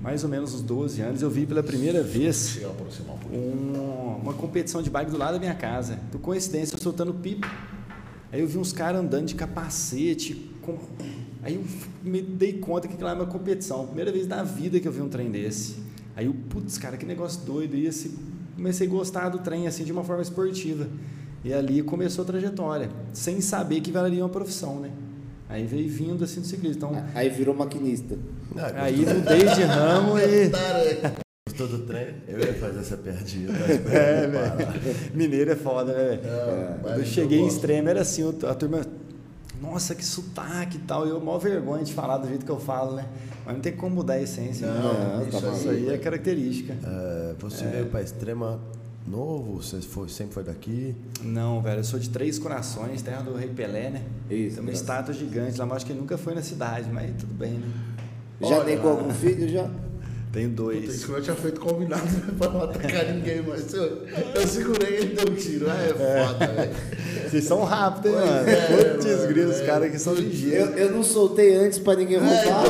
mais 0.00 0.22
ou 0.24 0.30
menos 0.30 0.54
uns 0.54 0.62
12 0.62 1.00
anos, 1.02 1.20
eu 1.20 1.28
vi 1.28 1.44
pela 1.46 1.62
primeira 1.62 2.02
vez 2.02 2.58
um- 3.32 4.20
uma 4.22 4.32
competição 4.32 4.80
de 4.80 4.88
bike 4.88 5.10
do 5.10 5.18
lado 5.18 5.34
da 5.34 5.38
minha 5.40 5.54
casa. 5.54 5.98
Por 6.12 6.20
coincidência, 6.20 6.74
eu 6.76 6.80
soltando 6.82 7.12
pipa. 7.12 7.46
Aí 8.34 8.40
eu 8.40 8.48
vi 8.48 8.58
uns 8.58 8.72
caras 8.72 9.00
andando 9.00 9.26
de 9.26 9.36
capacete. 9.36 10.34
Com... 10.60 10.76
Aí 11.40 11.54
eu 11.54 11.64
me 12.02 12.20
dei 12.20 12.54
conta 12.54 12.88
que 12.88 12.94
aquilo 12.94 13.08
era 13.08 13.16
uma 13.16 13.28
competição. 13.28 13.86
Primeira 13.86 14.10
vez 14.10 14.26
na 14.26 14.42
vida 14.42 14.80
que 14.80 14.88
eu 14.88 14.90
vi 14.90 15.00
um 15.00 15.08
trem 15.08 15.30
desse. 15.30 15.76
Aí 16.16 16.26
eu, 16.26 16.34
putz, 16.50 16.76
cara, 16.76 16.96
que 16.96 17.06
negócio 17.06 17.42
doido. 17.42 17.76
E 17.76 17.86
esse, 17.86 18.18
comecei 18.56 18.88
a 18.88 18.90
gostar 18.90 19.28
do 19.28 19.38
trem 19.38 19.68
assim 19.68 19.84
de 19.84 19.92
uma 19.92 20.02
forma 20.02 20.20
esportiva. 20.20 20.88
E 21.44 21.54
ali 21.54 21.80
começou 21.80 22.24
a 22.24 22.26
trajetória, 22.26 22.90
sem 23.12 23.40
saber 23.40 23.80
que 23.80 23.92
valeria 23.92 24.24
uma 24.24 24.28
profissão, 24.28 24.80
né? 24.80 24.90
Aí 25.48 25.64
veio 25.64 25.88
vindo 25.88 26.24
assim 26.24 26.40
do 26.40 26.46
ciclismo. 26.48 26.78
Então, 26.78 27.04
Aí 27.14 27.28
virou 27.28 27.54
maquinista. 27.54 28.18
Ah, 28.56 28.82
aí 28.82 29.06
mudei 29.06 29.44
de 29.44 29.62
ramo 29.62 30.18
e. 30.18 31.14
Gostou 31.46 31.68
do 31.68 31.80
trem? 31.80 32.14
Eu 32.26 32.38
ia 32.38 32.54
fazer 32.54 32.80
essa 32.80 32.96
piadinha. 32.96 33.48
tá? 33.48 33.70
eu 33.70 33.92
É, 33.92 34.26
velho. 34.26 35.12
Mineiro 35.14 35.52
é 35.52 35.54
foda, 35.54 35.92
né? 35.92 36.14
É, 36.24 36.78
Quando 36.80 36.98
eu 37.00 37.04
cheguei 37.04 37.38
em 37.38 37.46
extremo, 37.46 37.86
era 37.86 38.00
assim, 38.00 38.26
a 38.48 38.54
turma, 38.54 38.80
nossa, 39.60 39.94
que 39.94 40.02
sotaque 40.02 40.78
e 40.78 40.80
tal. 40.80 41.06
Eu, 41.06 41.20
maior 41.20 41.36
vergonha 41.36 41.84
de 41.84 41.92
falar 41.92 42.16
do 42.16 42.26
jeito 42.28 42.46
que 42.46 42.50
eu 42.50 42.58
falo, 42.58 42.96
né? 42.96 43.04
Mas 43.44 43.56
não 43.56 43.60
tem 43.60 43.76
como 43.76 43.96
mudar 43.96 44.14
a 44.14 44.22
essência. 44.22 44.66
né? 44.66 44.80
Não, 44.82 45.28
isso 45.28 45.38
tá 45.42 45.52
Isso 45.52 45.68
aí 45.68 45.90
é 45.90 45.98
característica. 45.98 46.78
É, 46.82 47.34
você 47.38 47.66
veio 47.66 47.86
pra 47.86 48.00
extrema 48.00 48.58
novo? 49.06 49.62
Você 49.62 49.82
foi, 49.82 50.08
sempre 50.08 50.32
foi 50.32 50.44
daqui? 50.44 50.96
Não, 51.22 51.60
velho, 51.60 51.80
eu 51.80 51.84
sou 51.84 52.00
de 52.00 52.08
Três 52.08 52.38
Corações, 52.38 53.02
terra 53.02 53.20
do 53.20 53.34
Rei 53.34 53.50
Pelé, 53.50 53.90
né? 53.90 54.02
Isso, 54.30 54.54
Tem 54.56 54.64
uma 54.64 54.72
estátua 54.72 55.12
gigante 55.12 55.58
lá, 55.58 55.66
mas 55.66 55.76
acho 55.76 55.86
que 55.86 55.92
ele 55.92 56.00
nunca 56.00 56.16
foi 56.16 56.34
na 56.34 56.42
cidade, 56.42 56.88
mas 56.90 57.10
tudo 57.18 57.34
bem, 57.34 57.52
né? 57.52 57.68
Já 58.40 58.56
Olha, 58.56 58.64
negou 58.64 58.92
algum 58.92 59.10
filho 59.12 59.46
já? 59.46 59.68
Puta, 60.34 60.48
dois. 60.48 60.94
isso 60.94 61.06
que 61.06 61.12
eu 61.12 61.22
tinha 61.22 61.36
feito 61.36 61.60
combinado 61.60 62.02
pra 62.36 62.48
não 62.48 62.64
atacar 62.64 63.06
ninguém, 63.12 63.42
mas 63.42 63.72
eu, 63.72 64.06
eu 64.34 64.46
segurei 64.46 64.90
e 64.90 64.96
ele 64.96 65.14
deu 65.14 65.32
um 65.32 65.36
tiro. 65.36 65.66
Ah, 65.70 65.82
é 65.82 66.26
foda, 66.26 66.46
velho. 66.46 66.74
Vocês 67.30 67.44
são 67.44 67.64
rápidos, 67.64 68.12
hein, 68.12 68.18
mano? 68.18 68.48
é, 68.48 68.66
Putz, 68.66 69.06
mano, 69.06 69.28
grilos, 69.28 69.54
os 69.56 69.60
é. 69.62 69.66
caras 69.66 69.88
aqui 69.88 69.98
são 69.98 70.14
ligeiros. 70.14 70.70
Eu, 70.70 70.76
eu 70.76 70.92
não 70.92 71.02
soltei 71.02 71.54
antes 71.56 71.78
pra 71.78 71.94
ninguém 71.94 72.18
roubar. 72.18 72.64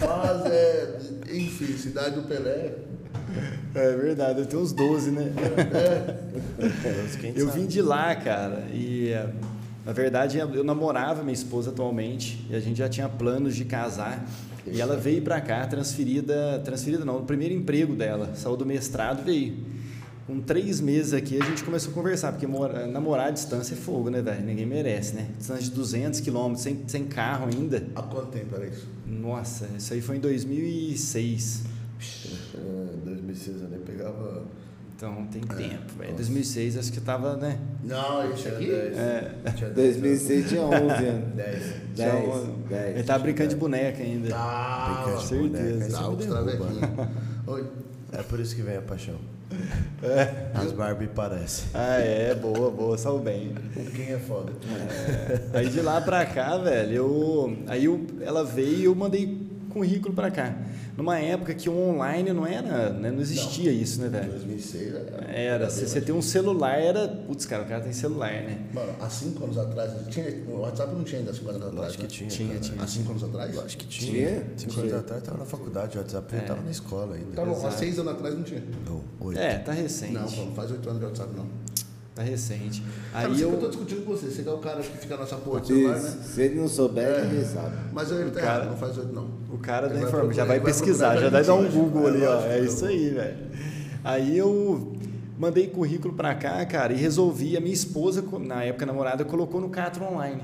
Mas 0.00 0.52
é. 0.52 0.98
Enfim, 1.32 1.76
cidade 1.76 2.14
do 2.14 2.22
Pelé. 2.22 2.72
É 3.74 3.96
verdade, 3.96 4.40
eu 4.40 4.46
tenho 4.46 4.62
uns 4.62 4.72
12, 4.72 5.10
né? 5.10 5.32
Quem 7.20 7.32
Eu 7.34 7.48
vim 7.50 7.66
de 7.66 7.80
lá, 7.80 8.14
cara, 8.14 8.64
e 8.70 9.08
eh, 9.08 9.30
na 9.84 9.92
verdade 9.92 10.38
eu 10.38 10.62
namorava 10.62 11.22
minha 11.22 11.32
esposa 11.32 11.70
atualmente 11.70 12.46
e 12.50 12.54
a 12.54 12.60
gente 12.60 12.76
já 12.76 12.88
tinha 12.88 13.08
planos 13.08 13.56
de 13.56 13.64
casar. 13.64 14.22
E 14.66 14.80
ela 14.80 14.96
veio 14.96 15.22
pra 15.22 15.40
cá 15.40 15.66
transferida, 15.66 16.60
transferida 16.64 17.04
não, 17.04 17.18
o 17.18 17.22
primeiro 17.24 17.54
emprego 17.54 17.94
dela, 17.94 18.32
saiu 18.34 18.56
do 18.56 18.64
mestrado 18.66 19.24
veio. 19.24 19.72
Com 20.26 20.40
três 20.40 20.80
meses 20.80 21.12
aqui 21.12 21.36
a 21.40 21.44
gente 21.44 21.64
começou 21.64 21.90
a 21.90 21.94
conversar, 21.94 22.30
porque 22.30 22.46
mora- 22.46 22.86
namorar 22.86 23.26
à 23.26 23.30
distância 23.30 23.74
é 23.74 23.76
fogo, 23.76 24.08
né, 24.08 24.22
velho? 24.22 24.44
Ninguém 24.44 24.64
merece, 24.64 25.14
né? 25.16 25.28
Distância 25.36 25.64
de 25.64 25.70
200 25.72 26.20
quilômetros, 26.20 26.62
sem, 26.62 26.78
sem 26.86 27.04
carro 27.06 27.48
ainda. 27.52 27.84
Há 27.96 28.02
quanto 28.02 28.28
tempo 28.28 28.54
era 28.54 28.66
isso? 28.68 28.86
Nossa, 29.04 29.68
isso 29.76 29.92
aí 29.92 30.00
foi 30.00 30.16
em 30.18 30.20
2006. 30.20 31.64
É, 32.54 32.96
2006 33.04 33.62
eu 33.62 33.68
nem 33.68 33.80
pegava. 33.80 34.41
Então 35.02 35.26
tem 35.26 35.40
tempo, 35.42 35.94
velho. 35.98 36.14
2006 36.14 36.76
acho 36.78 36.92
que 36.92 37.00
tava, 37.00 37.36
né? 37.36 37.58
Não, 37.82 38.30
esse 38.30 38.42
Tinha 38.42 38.54
aqui. 38.54 38.66
10. 38.66 38.96
É. 38.98 39.30
Tinha 39.56 39.70
10 39.70 39.96
2006 39.96 40.48
tinha 40.48 40.62
11 40.62 40.78
anos. 41.06 41.28
10. 41.34 41.62
Tinha 41.96 42.12
10, 42.12 42.28
um- 42.28 42.62
10. 42.68 42.94
Ele 42.94 43.02
tava 43.02 43.18
brincando 43.24 43.48
de 43.50 43.56
boneca 43.56 44.00
ainda. 44.00 44.28
Ah, 44.32 45.02
Brincar 45.02 45.18
de 45.20 45.26
certeza. 45.26 45.50
boneca, 45.50 45.74
aí 45.74 46.78
Tá. 46.96 47.08
Oi. 47.52 47.66
É 48.12 48.22
por 48.22 48.38
isso 48.38 48.54
que 48.54 48.62
vem 48.62 48.76
a 48.76 48.82
paixão. 48.82 49.16
É. 50.04 50.50
As 50.54 50.70
Barbie 50.70 51.08
parecem. 51.08 51.64
Ah, 51.74 51.96
é, 51.98 52.34
boa, 52.36 52.70
boa, 52.70 52.96
saiu 52.96 53.18
bem. 53.18 53.54
Quem 53.96 54.12
é 54.12 54.18
foda? 54.20 54.52
Aí 55.52 55.68
de 55.68 55.80
lá 55.80 56.00
pra 56.00 56.24
cá, 56.26 56.56
velho, 56.58 56.92
eu. 56.94 57.56
Aí 57.66 57.86
eu, 57.86 58.06
ela 58.20 58.44
veio 58.44 58.76
e 58.78 58.84
eu 58.84 58.94
mandei 58.94 59.50
currículo 59.72 60.14
pra 60.14 60.30
cá. 60.30 60.54
Numa 60.96 61.18
época 61.18 61.54
que 61.54 61.68
o 61.68 61.72
online 61.76 62.32
não 62.32 62.46
era, 62.46 62.90
né, 62.90 63.10
não 63.10 63.20
existia 63.20 63.72
isso, 63.72 64.00
né, 64.00 64.08
velho? 64.08 64.30
2006 64.32 64.94
era. 64.94 65.24
Era, 65.32 65.70
se 65.70 65.86
você 65.88 66.00
tem 66.00 66.14
um 66.14 66.20
celular, 66.22 66.78
era. 66.78 67.08
Putz, 67.08 67.46
cara, 67.46 67.62
o 67.62 67.66
cara 67.66 67.80
tem 67.80 67.92
celular, 67.92 68.30
né? 68.32 68.58
Mano, 68.74 68.92
há 69.00 69.08
cinco 69.08 69.44
anos 69.44 69.56
atrás, 69.56 69.90
tinha, 70.10 70.26
o 70.48 70.60
WhatsApp 70.60 70.94
não 70.94 71.02
tinha 71.04 71.20
ainda 71.20 71.30
há 71.30 71.34
cinco 71.34 71.50
anos 71.50 71.62
atrás. 71.66 71.96
Né? 71.96 72.02
que 72.02 72.06
tinha. 72.06 72.28
Tinha, 72.28 72.48
cara. 72.48 72.60
tinha. 72.60 72.82
Há 72.82 72.86
cinco 72.86 73.10
anos 73.10 73.24
atrás? 73.24 73.58
Acho 73.58 73.76
que 73.78 73.86
Tinha? 73.86 74.12
tinha. 74.12 74.44
Cinco 74.56 74.72
Tinha. 74.72 74.84
anos 74.84 74.94
atrás 74.98 75.22
tava 75.22 75.38
na 75.38 75.44
faculdade, 75.44 75.96
o 75.96 76.00
WhatsApp 76.00 76.36
É. 76.36 76.40
tava 76.40 76.62
na 76.62 76.70
escola 76.70 77.14
ainda. 77.14 77.32
Tá 77.34 77.44
bom, 77.44 77.66
há 77.66 77.70
seis 77.70 77.98
anos 77.98 78.12
atrás 78.12 78.34
não 78.34 78.42
tinha. 78.42 78.62
Não, 78.86 79.00
oito. 79.20 79.40
É, 79.40 79.58
tá 79.58 79.72
recente. 79.72 80.12
Não, 80.12 80.22
não 80.30 80.52
faz 80.54 80.70
oito 80.70 80.88
anos 80.88 81.00
de 81.00 81.06
WhatsApp, 81.06 81.30
não. 81.36 81.46
Tá 82.14 82.22
recente. 82.22 82.82
Aí 83.14 83.34
que 83.34 83.40
eu 83.40 83.56
tô 83.56 83.64
eu. 83.64 83.68
discutindo 83.70 84.04
com 84.04 84.10
você. 84.12 84.26
Você 84.26 84.42
que 84.42 84.48
é 84.48 84.52
o 84.52 84.58
cara 84.58 84.82
que 84.82 84.98
fica 84.98 85.16
nessa 85.16 85.36
porra 85.36 85.60
de 85.62 85.68
celular, 85.68 85.98
né? 85.98 86.10
Se, 86.22 86.42
ele 86.42 86.60
não 86.60 86.68
souber, 86.68 87.24
ele 87.24 87.42
sabe. 87.44 87.74
Mas 87.90 88.10
ele 88.10 88.30
tá 88.30 88.40
cara- 88.40 88.54
errado, 88.64 88.70
não 88.70 88.76
faz 88.76 88.98
oito, 88.98 89.12
não. 89.14 89.28
O 89.50 89.56
cara 89.58 89.86
Ele 89.86 89.98
da 90.00 90.08
informa, 90.08 90.32
já 90.32 90.44
vai 90.44 90.60
pesquisar, 90.60 91.16
já 91.16 91.30
vai 91.30 91.42
dar 91.42 91.54
um 91.54 91.70
Google 91.70 92.06
ali, 92.06 92.22
ó. 92.24 92.40
É 92.42 92.58
eu- 92.60 92.64
isso 92.66 92.84
aí, 92.84 93.08
velho. 93.10 93.36
Aí 94.04 94.36
eu 94.36 94.92
mandei 95.38 95.68
currículo 95.68 96.12
pra 96.12 96.34
cá, 96.34 96.64
cara, 96.66 96.92
e 96.92 96.96
resolvi. 96.96 97.56
A 97.56 97.60
minha 97.60 97.72
esposa, 97.72 98.22
na 98.40 98.62
época 98.62 98.84
namorada, 98.84 99.24
colocou 99.24 99.58
no 99.60 99.70
Catro 99.70 100.04
Online. 100.04 100.42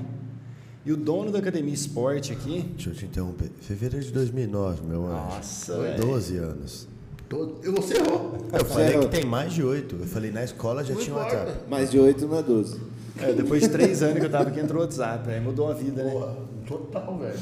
E 0.83 0.91
o 0.91 0.97
dono 0.97 1.29
da 1.31 1.37
academia 1.37 1.73
esporte 1.73 2.31
aqui. 2.31 2.61
Deixa 2.73 2.89
eu 2.89 2.95
te 2.95 3.05
interromper. 3.05 3.51
Fevereiro 3.61 4.03
de 4.03 4.11
2009, 4.11 4.81
meu 4.87 5.05
anjo. 5.05 5.13
Nossa, 5.13 5.77
velho. 5.77 6.01
12 6.01 6.37
anos. 6.37 6.87
Todo... 7.29 7.59
E 7.63 7.69
você 7.69 7.97
errou. 7.97 8.37
Eu 8.51 8.65
falei 8.65 8.87
errou. 8.89 9.03
que 9.03 9.09
tem 9.09 9.23
mais 9.25 9.53
de 9.53 9.63
8. 9.63 9.95
Eu 9.99 10.07
falei, 10.07 10.31
na 10.31 10.43
escola 10.43 10.83
já 10.83 10.93
Não 10.95 11.01
tinha 11.01 11.15
importa. 11.15 11.37
WhatsApp. 11.37 11.69
Mais 11.69 11.91
de 11.91 11.99
8 11.99 12.27
não 12.27 12.39
é 12.39 12.43
12. 12.43 12.79
É, 13.21 13.33
depois 13.33 13.61
de 13.61 13.69
três 13.69 14.01
anos 14.01 14.19
que 14.19 14.25
eu 14.25 14.29
tava 14.31 14.49
aqui, 14.49 14.59
entrou 14.59 14.81
o 14.81 14.85
WhatsApp. 14.85 15.29
Aí 15.29 15.39
mudou 15.39 15.69
a 15.69 15.73
vida, 15.73 16.03
né? 16.03 16.11
Porra, 16.11 16.35
total, 16.67 17.17
velho. 17.19 17.39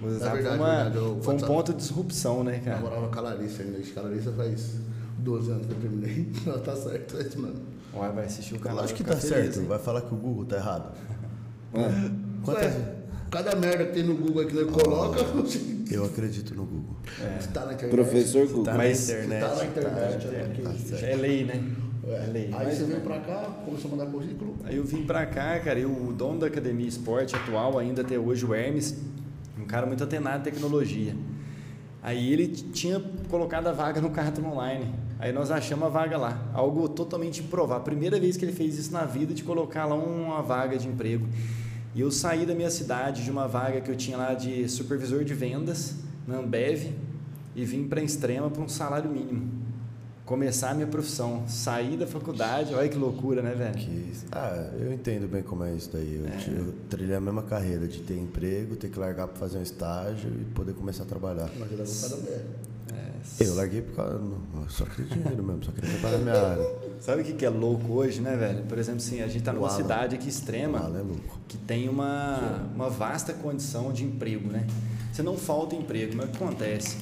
O 0.00 0.06
WhatsApp 0.06 0.32
verdade, 0.34 0.42
foi, 0.46 0.56
uma- 0.66 0.84
verdade, 0.84 1.22
foi 1.22 1.34
um 1.34 1.38
ponto 1.38 1.72
de 1.72 1.78
disrupção, 1.78 2.44
né, 2.44 2.60
cara? 2.64 2.76
Namorava 2.76 3.08
com 3.08 3.18
a 3.18 3.22
Larissa 3.22 3.62
ainda. 3.62 3.78
Acho 3.78 3.92
que 3.92 3.98
a 3.98 4.02
Larissa 4.02 4.32
faz 4.32 4.74
12 5.18 5.50
anos 5.50 5.66
que 5.66 5.72
eu 5.72 5.78
terminei. 5.78 6.28
Não, 6.46 6.58
tá 6.60 6.76
certo, 6.76 7.16
é 7.16 7.22
isso 7.22 7.40
mesmo. 7.40 7.56
Olha, 7.94 8.12
vai 8.12 8.26
assistir 8.26 8.54
o 8.54 8.60
canal. 8.60 8.78
Lógico 8.82 8.98
que 8.98 9.02
vai 9.04 9.14
tá 9.14 9.20
feliz, 9.20 9.36
certo. 9.44 9.60
hein? 9.60 9.66
Vai 9.66 9.78
falar 9.78 10.02
que 10.02 10.14
o 10.14 10.16
Google 10.16 10.44
tá 10.44 10.56
errado. 10.56 10.92
É. 11.74 12.10
Quantas... 12.44 12.64
Ué, 12.74 12.94
cada 13.30 13.54
merda 13.56 13.84
que 13.86 13.92
tem 13.92 14.02
no 14.02 14.14
Google 14.16 14.42
aqui 14.42 14.52
que 14.52 14.58
ele 14.58 14.70
coloca, 14.70 15.22
você 15.34 15.60
Eu 15.90 16.04
acredito 16.04 16.54
no 16.54 16.64
Google. 16.64 16.96
tá 17.52 17.66
na 17.66 17.72
internet. 17.74 17.90
Professor 17.94 18.46
Google. 18.46 18.64
Tá 18.64 18.74
Mas- 18.74 19.08
na 19.08 19.14
internet. 19.14 19.40
Tá 19.40 19.54
na 19.56 19.64
internet. 19.64 20.26
É, 20.26 20.38
é 20.38 20.44
porque- 20.44 20.96
já 20.96 21.06
é 21.06 21.14
lei, 21.16 21.44
né? 21.44 21.62
É. 22.08 22.10
É 22.14 22.26
lei. 22.32 22.44
Aí 22.52 22.66
Mas- 22.66 22.78
você 22.78 22.84
veio 22.84 23.00
pra 23.00 23.18
cá, 23.20 23.50
começou 23.64 23.90
a 23.92 23.96
mandar 23.96 24.10
currículo. 24.10 24.54
Aí 24.64 24.76
eu 24.76 24.84
vim 24.84 25.02
pra 25.04 25.26
cá, 25.26 25.58
cara, 25.60 25.78
e 25.78 25.84
o 25.84 26.12
dono 26.12 26.38
da 26.40 26.46
academia 26.46 26.86
esporte 26.86 27.34
atual, 27.34 27.78
ainda 27.78 28.02
até 28.02 28.18
hoje, 28.18 28.44
o 28.46 28.54
Hermes, 28.54 28.96
um 29.58 29.64
cara 29.64 29.86
muito 29.86 30.04
atenado 30.04 30.38
em 30.48 30.52
tecnologia. 30.52 31.14
Aí 32.02 32.32
ele 32.32 32.46
tinha 32.46 33.02
colocado 33.28 33.66
a 33.66 33.72
vaga 33.72 34.00
no 34.00 34.10
Cartão 34.10 34.52
Online. 34.52 34.94
Aí 35.18 35.32
nós 35.32 35.50
achamos 35.50 35.86
a 35.86 35.88
vaga 35.88 36.16
lá. 36.16 36.40
Algo 36.54 36.88
totalmente 36.88 37.40
improvável. 37.40 37.82
Primeira 37.82 38.20
vez 38.20 38.36
que 38.36 38.44
ele 38.44 38.52
fez 38.52 38.78
isso 38.78 38.92
na 38.92 39.04
vida 39.04 39.34
de 39.34 39.42
colocar 39.42 39.84
lá 39.86 39.96
uma 39.96 40.40
vaga 40.42 40.78
de 40.78 40.86
emprego. 40.86 41.26
E 41.96 42.00
eu 42.02 42.10
saí 42.10 42.44
da 42.44 42.54
minha 42.54 42.70
cidade 42.70 43.24
de 43.24 43.30
uma 43.30 43.48
vaga 43.48 43.80
que 43.80 43.90
eu 43.90 43.96
tinha 43.96 44.18
lá 44.18 44.34
de 44.34 44.68
supervisor 44.68 45.24
de 45.24 45.32
vendas 45.32 45.94
na 46.28 46.36
Ambev 46.36 46.92
e 47.54 47.64
vim 47.64 47.88
para 47.88 48.02
Extrema 48.02 48.50
para 48.50 48.62
um 48.62 48.68
salário 48.68 49.10
mínimo. 49.10 49.64
Começar 50.26 50.72
a 50.72 50.74
minha 50.74 50.86
profissão, 50.88 51.44
sair 51.48 51.96
da 51.96 52.06
faculdade, 52.06 52.74
olha 52.74 52.86
que 52.86 52.98
loucura, 52.98 53.40
né, 53.40 53.54
velho? 53.54 53.74
Que... 53.78 54.12
Ah, 54.30 54.70
eu 54.78 54.92
entendo 54.92 55.26
bem 55.26 55.42
como 55.42 55.64
é 55.64 55.72
isso 55.74 55.88
daí. 55.90 56.16
Eu, 56.22 56.38
te- 56.38 56.50
eu 56.50 56.74
trilhei 56.90 57.16
a 57.16 57.20
mesma 57.20 57.42
carreira 57.44 57.88
de 57.88 58.00
ter 58.02 58.18
emprego, 58.18 58.76
ter 58.76 58.90
que 58.90 58.98
largar 58.98 59.28
para 59.28 59.38
fazer 59.38 59.56
um 59.56 59.62
estágio 59.62 60.30
e 60.38 60.44
poder 60.52 60.74
começar 60.74 61.04
a 61.04 61.06
trabalhar. 61.06 61.48
É 61.48 61.58
cada 61.58 62.16
merda. 62.16 62.46
Eu 63.40 63.54
larguei 63.54 63.82
por 63.82 63.96
causa. 63.96 64.20
só 64.68 64.84
queria 64.86 65.10
dinheiro 65.16 65.42
mesmo, 65.42 65.64
só 65.64 65.72
queria 65.72 65.98
na 66.10 66.18
minha 66.18 66.34
área. 66.50 66.66
Sabe 67.00 67.22
o 67.22 67.24
que 67.24 67.44
é 67.44 67.50
louco 67.50 67.92
hoje, 67.92 68.20
né, 68.20 68.36
velho? 68.36 68.64
Por 68.64 68.78
exemplo, 68.78 68.98
assim, 69.00 69.20
a 69.20 69.28
gente 69.28 69.42
tá 69.42 69.52
O 69.52 69.56
numa 69.56 69.68
Alan. 69.68 69.76
cidade 69.76 70.14
aqui 70.14 70.28
extrema 70.28 70.78
é 70.78 71.02
louco. 71.02 71.38
que 71.48 71.58
tem 71.58 71.88
uma, 71.88 72.66
uma 72.74 72.88
vasta 72.88 73.32
condição 73.32 73.92
de 73.92 74.04
emprego, 74.04 74.48
né? 74.50 74.66
Você 75.12 75.22
não 75.22 75.36
falta 75.36 75.74
emprego, 75.74 76.14
mas 76.16 76.26
o 76.26 76.28
que 76.32 76.42
acontece? 76.42 76.96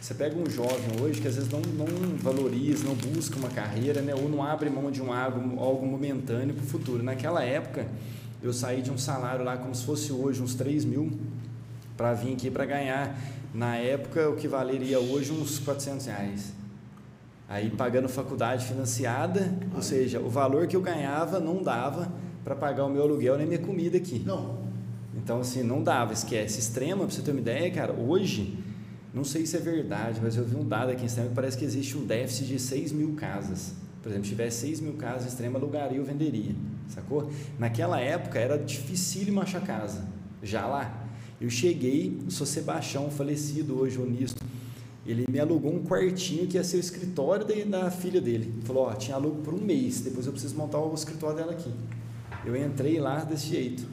Você 0.00 0.14
pega 0.14 0.36
um 0.36 0.48
jovem 0.50 1.00
hoje 1.00 1.20
que 1.20 1.28
às 1.28 1.36
vezes 1.36 1.48
não, 1.50 1.60
não 1.60 1.86
valoriza, 2.18 2.84
não 2.84 2.94
busca 2.94 3.36
uma 3.36 3.48
carreira, 3.48 4.00
né? 4.02 4.14
Ou 4.14 4.28
não 4.28 4.42
abre 4.42 4.68
mão 4.68 4.90
de 4.90 5.00
um 5.00 5.12
algo, 5.12 5.60
algo 5.60 5.86
momentâneo 5.86 6.54
para 6.54 6.64
o 6.64 6.66
futuro. 6.66 7.02
Naquela 7.02 7.42
época, 7.44 7.86
eu 8.42 8.52
saí 8.52 8.82
de 8.82 8.90
um 8.90 8.98
salário 8.98 9.44
lá 9.44 9.56
como 9.56 9.74
se 9.74 9.84
fosse 9.84 10.12
hoje 10.12 10.42
uns 10.42 10.54
3 10.54 10.84
mil 10.84 11.12
para 11.96 12.12
vir 12.14 12.32
aqui 12.32 12.50
para 12.50 12.64
ganhar, 12.64 13.16
na 13.54 13.76
época, 13.76 14.28
o 14.30 14.36
que 14.36 14.48
valeria 14.48 14.98
hoje 14.98 15.32
uns 15.32 15.58
400 15.58 16.06
reais. 16.06 16.52
Aí 17.48 17.68
pagando 17.70 18.08
faculdade 18.08 18.64
financiada, 18.64 19.52
ou 19.74 19.82
seja, 19.82 20.20
o 20.20 20.30
valor 20.30 20.66
que 20.66 20.74
eu 20.74 20.80
ganhava 20.80 21.38
não 21.38 21.62
dava 21.62 22.10
para 22.42 22.54
pagar 22.54 22.84
o 22.86 22.88
meu 22.88 23.02
aluguel 23.02 23.36
nem 23.36 23.46
minha 23.46 23.58
comida 23.58 23.96
aqui. 23.96 24.22
Não. 24.24 24.58
Então, 25.14 25.40
assim, 25.40 25.62
não 25.62 25.82
dava, 25.82 26.12
esquece. 26.12 26.58
Extrema, 26.58 27.04
pra 27.04 27.14
você 27.14 27.20
ter 27.20 27.30
uma 27.30 27.40
ideia, 27.40 27.70
cara, 27.70 27.92
hoje, 27.92 28.58
não 29.12 29.24
sei 29.24 29.44
se 29.44 29.56
é 29.56 29.60
verdade, 29.60 30.18
mas 30.22 30.36
eu 30.36 30.44
vi 30.44 30.56
um 30.56 30.66
dado 30.66 30.90
aqui 30.90 31.02
em 31.02 31.06
Extrema 31.06 31.28
que 31.28 31.34
parece 31.34 31.58
que 31.58 31.64
existe 31.64 31.96
um 31.98 32.06
déficit 32.06 32.46
de 32.46 32.58
6 32.58 32.92
mil 32.92 33.12
casas. 33.14 33.74
Por 34.02 34.08
exemplo, 34.08 34.24
se 34.24 34.30
tivesse 34.30 34.60
6 34.60 34.80
mil 34.80 34.94
casas, 34.94 35.26
Extrema 35.28 35.58
alugaria 35.58 36.00
ou 36.00 36.06
venderia, 36.06 36.54
sacou? 36.88 37.30
Naquela 37.58 38.00
época 38.00 38.38
era 38.38 38.58
dificílimo 38.58 39.40
achar 39.40 39.60
casa, 39.60 40.08
já 40.42 40.66
lá. 40.66 41.01
Eu 41.42 41.50
cheguei, 41.50 42.16
o 42.24 42.30
seu 42.30 42.46
Sebastião, 42.46 43.10
falecido 43.10 43.76
hoje, 43.80 43.98
o 43.98 44.06
Nisto, 44.06 44.40
ele 45.04 45.26
me 45.28 45.40
alugou 45.40 45.74
um 45.74 45.82
quartinho 45.82 46.46
que 46.46 46.56
ia 46.56 46.62
ser 46.62 46.76
o 46.76 46.80
escritório 46.80 47.44
da, 47.66 47.90
filha 47.90 48.20
dele. 48.20 48.52
Ele 48.54 48.62
falou, 48.64 48.84
ó, 48.84 48.92
tinha 48.92 49.16
alugo 49.16 49.42
por 49.42 49.52
um 49.52 49.60
mês, 49.60 50.02
depois 50.02 50.24
eu 50.24 50.30
preciso 50.30 50.54
montar 50.54 50.78
o 50.78 50.94
escritório 50.94 51.36
dela 51.36 51.50
aqui. 51.50 51.68
Eu 52.46 52.54
entrei 52.54 53.00
lá 53.00 53.24
desse 53.24 53.48
jeito. 53.48 53.84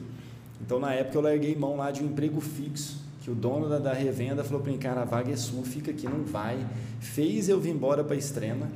Então, 0.60 0.78
na 0.78 0.94
época, 0.94 1.18
eu 1.18 1.22
larguei 1.22 1.56
mão 1.56 1.76
lá 1.76 1.90
de 1.90 2.04
um 2.04 2.06
emprego 2.06 2.40
fixo, 2.40 3.00
que 3.20 3.28
o 3.28 3.34
dono 3.34 3.68
da, 3.68 3.80
da 3.80 3.92
revenda 3.92 4.44
falou 4.44 4.62
para 4.62 4.70
mim, 4.70 4.78
cara, 4.78 5.02
a 5.02 5.04
vaga 5.04 5.32
é 5.32 5.36
sua, 5.36 5.64
fica 5.64 5.90
aqui, 5.90 6.06
não 6.06 6.22
vai. 6.22 6.64
Fez 7.00 7.48
eu 7.48 7.58
vir 7.58 7.70
embora 7.70 8.04
para 8.04 8.14
Extrema, 8.14 8.68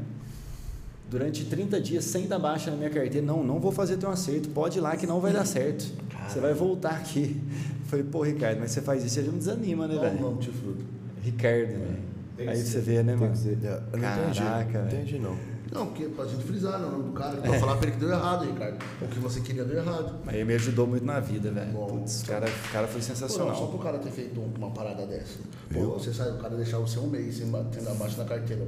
durante 1.09 1.45
30 1.45 1.81
dias, 1.81 2.05
sem 2.07 2.27
dar 2.27 2.41
baixa 2.41 2.73
na 2.73 2.77
minha 2.77 2.91
carteira. 2.91 3.25
Não, 3.25 3.45
não 3.45 3.61
vou 3.61 3.71
fazer 3.71 3.99
teu 3.99 4.11
acerto, 4.11 4.49
pode 4.49 4.79
ir 4.79 4.81
lá 4.81 4.97
que 4.97 5.07
não 5.07 5.21
vai 5.21 5.33
dar 5.33 5.45
certo. 5.45 5.93
Você 6.29 6.41
vai 6.41 6.53
voltar 6.55 6.91
aqui. 6.93 7.41
Eu 7.81 7.87
falei, 7.87 8.05
pô, 8.05 8.23
Ricardo, 8.23 8.59
mas 8.61 8.71
você 8.73 8.81
faz 8.81 9.05
isso, 9.05 9.19
ele 9.21 9.29
não 9.31 9.39
desanima, 9.39 9.87
né, 9.87 9.99
velho? 9.99 10.21
nome 10.21 10.39
de 10.41 10.51
fruto? 10.51 10.85
Ricardo, 11.23 11.69
velho. 11.69 12.15
Aí 12.51 12.57
você 12.63 12.81
vê, 12.81 13.03
né, 13.03 13.13
Tem 13.13 13.17
mano? 13.21 13.33
que 13.33 13.39
ser. 13.39 13.59
Eu 13.63 13.71
não 13.93 14.01
Caraca, 14.01 14.23
entendi. 14.23 14.41
velho. 14.43 14.73
Não 14.73 14.87
entendi, 14.87 15.19
não. 15.19 15.55
Não, 15.73 15.87
porque 15.87 16.05
pra 16.05 16.25
gente 16.27 16.45
frisar, 16.45 16.79
né? 16.79 16.87
O 16.87 16.91
nome 16.91 17.05
do 17.05 17.13
cara. 17.13 17.37
Pra 17.43 17.53
falar 17.59 17.77
pra 17.77 17.87
ele 17.89 17.97
que 17.97 18.01
deu 18.01 18.11
errado, 18.11 18.45
Ricardo. 18.45 18.79
O 19.03 19.09
que 19.09 19.19
você 19.19 19.41
queria 19.41 19.65
deu 19.65 19.79
errado. 19.79 20.17
Mas 20.25 20.35
ele 20.35 20.45
me 20.45 20.55
ajudou 20.55 20.87
muito 20.87 21.05
na 21.05 21.19
vida, 21.21 21.51
velho. 21.51 21.73
Putz, 21.73 22.23
o 22.23 22.27
cara, 22.27 22.47
o 22.47 22.73
cara 22.73 22.87
foi 22.87 23.01
Pô, 23.01 23.09
não, 23.09 23.15
só 23.17 23.27
sensacional. 23.27 23.69
pro 23.69 23.79
cara 23.79 23.99
ter 23.99 24.11
feito 24.11 24.41
um- 24.41 24.53
uma 24.57 24.71
parada 24.71 25.05
dessa. 25.07 25.39
Pô, 25.73 25.81
você 25.99 26.13
sai, 26.13 26.31
o 26.31 26.39
cara 26.39 26.55
deixar 26.57 26.79
você 26.79 26.99
um 26.99 27.09
mês 27.09 27.37
sem 27.39 27.49
ba- 27.49 27.65
tendo 27.73 27.89
abaixo 27.89 28.17
na 28.19 28.25
carteira 28.25 28.65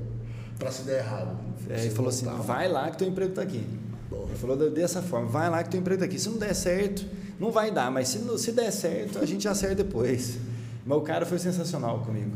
pra 0.58 0.70
se 0.70 0.82
der 0.82 0.98
errado. 1.04 1.36
É, 1.70 1.80
ele 1.80 1.90
falou 1.90 2.08
assim: 2.08 2.24
voltar. 2.26 2.42
vai 2.42 2.68
lá 2.68 2.90
que 2.90 2.98
teu 2.98 3.06
emprego 3.08 3.32
tá 3.34 3.42
aqui. 3.42 3.64
Ele 4.36 4.54
falou 4.54 4.70
dessa 4.70 5.00
forma: 5.00 5.26
vai 5.26 5.48
lá 5.48 5.64
que 5.64 5.70
teu 5.70 5.80
emprego 5.80 6.04
aqui. 6.04 6.18
Se 6.18 6.28
não 6.28 6.36
der 6.36 6.54
certo, 6.54 7.06
não 7.40 7.50
vai 7.50 7.70
dar, 7.70 7.90
mas 7.90 8.08
se, 8.08 8.38
se 8.38 8.52
der 8.52 8.70
certo, 8.70 9.18
a 9.18 9.24
gente 9.24 9.48
acerta 9.48 9.76
depois. 9.76 10.38
Mas 10.84 10.98
o 10.98 11.00
cara 11.00 11.24
foi 11.24 11.38
sensacional 11.38 12.00
comigo. 12.00 12.32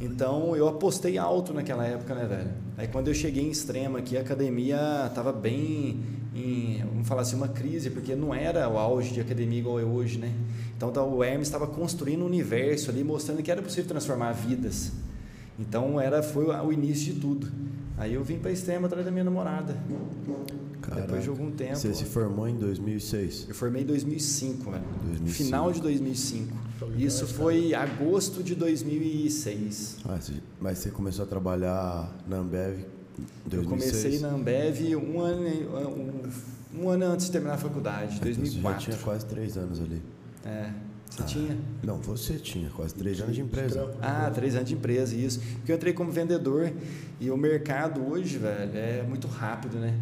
Então 0.00 0.56
eu 0.56 0.66
apostei 0.66 1.18
alto 1.18 1.52
naquela 1.52 1.86
época, 1.86 2.14
né, 2.14 2.26
velho? 2.26 2.50
Aí 2.76 2.88
quando 2.88 3.08
eu 3.08 3.14
cheguei 3.14 3.44
em 3.44 3.50
extrema 3.50 3.98
aqui, 3.98 4.16
a 4.16 4.20
academia 4.22 5.10
tava 5.14 5.32
bem 5.32 6.00
em, 6.34 6.82
vamos 6.84 7.08
falar 7.08 7.22
assim, 7.22 7.36
uma 7.36 7.48
crise, 7.48 7.90
porque 7.90 8.14
não 8.14 8.34
era 8.34 8.68
o 8.68 8.76
auge 8.76 9.12
de 9.12 9.20
academia 9.20 9.58
igual 9.58 9.78
é 9.78 9.84
hoje, 9.84 10.18
né? 10.18 10.32
Então 10.76 10.90
tá, 10.90 11.02
o 11.02 11.22
Hermes 11.22 11.48
estava 11.48 11.66
construindo 11.66 12.22
um 12.22 12.26
universo 12.26 12.90
ali, 12.90 13.04
mostrando 13.04 13.42
que 13.42 13.50
era 13.50 13.62
possível 13.62 13.88
transformar 13.88 14.32
vidas. 14.32 14.92
Então 15.58 16.00
era 16.00 16.22
foi 16.22 16.46
o 16.46 16.72
início 16.72 17.14
de 17.14 17.20
tudo. 17.20 17.50
Aí 17.96 18.14
eu 18.14 18.24
vim 18.24 18.38
para 18.38 18.50
extrema 18.50 18.86
atrás 18.86 19.04
da 19.04 19.10
minha 19.10 19.24
namorada. 19.24 19.76
Depois 20.94 21.22
de 21.22 21.28
algum 21.28 21.50
tempo. 21.50 21.76
Você 21.76 21.92
se 21.94 22.04
formou 22.04 22.48
em 22.48 22.56
2006. 22.56 23.46
Eu 23.48 23.54
formei 23.54 23.82
em 23.82 23.86
2005, 23.86 24.70
velho. 24.70 24.84
2005. 25.04 25.44
Final 25.44 25.72
de 25.72 25.80
2005. 25.80 26.56
Isso 26.96 27.26
foi 27.26 27.74
agosto 27.74 28.42
de 28.42 28.54
2006. 28.54 29.96
Ah, 30.04 30.16
você- 30.20 30.34
mas 30.60 30.78
você 30.78 30.90
começou 30.90 31.24
a 31.24 31.28
trabalhar 31.28 32.14
na 32.28 32.36
Ambev 32.38 32.78
em 32.80 33.48
2006? 33.48 33.54
Eu 33.54 33.64
comecei 33.64 34.18
na 34.20 34.28
Ambev 34.28 34.94
um 34.96 35.20
ano, 35.20 35.46
um, 36.74 36.82
um 36.84 36.88
ano 36.90 37.04
antes 37.06 37.26
de 37.26 37.32
terminar 37.32 37.54
a 37.54 37.58
faculdade, 37.58 38.16
Então, 38.16 38.28
você 38.28 38.34
2004. 38.40 38.80
Já 38.80 38.90
tinha 38.92 39.04
quase 39.04 39.26
três 39.26 39.56
anos 39.56 39.80
ali. 39.80 40.02
É. 40.44 40.70
Você 41.08 41.22
tinha? 41.22 41.56
Não, 41.84 41.98
você 41.98 42.34
tinha 42.34 42.68
quase 42.70 42.92
três 42.94 43.20
anos 43.20 43.34
de 43.34 43.40
empresa. 43.40 43.94
Ah, 44.02 44.30
três 44.34 44.54
anos 44.56 44.68
de 44.68 44.74
empresa, 44.74 45.14
isso. 45.14 45.40
Porque 45.56 45.70
eu 45.70 45.76
entrei 45.76 45.92
como 45.92 46.10
vendedor 46.10 46.70
e 47.20 47.30
o 47.30 47.36
mercado 47.36 48.04
hoje, 48.06 48.38
velho, 48.38 48.72
é 48.76 49.02
muito 49.08 49.28
rápido, 49.28 49.78
né? 49.78 49.94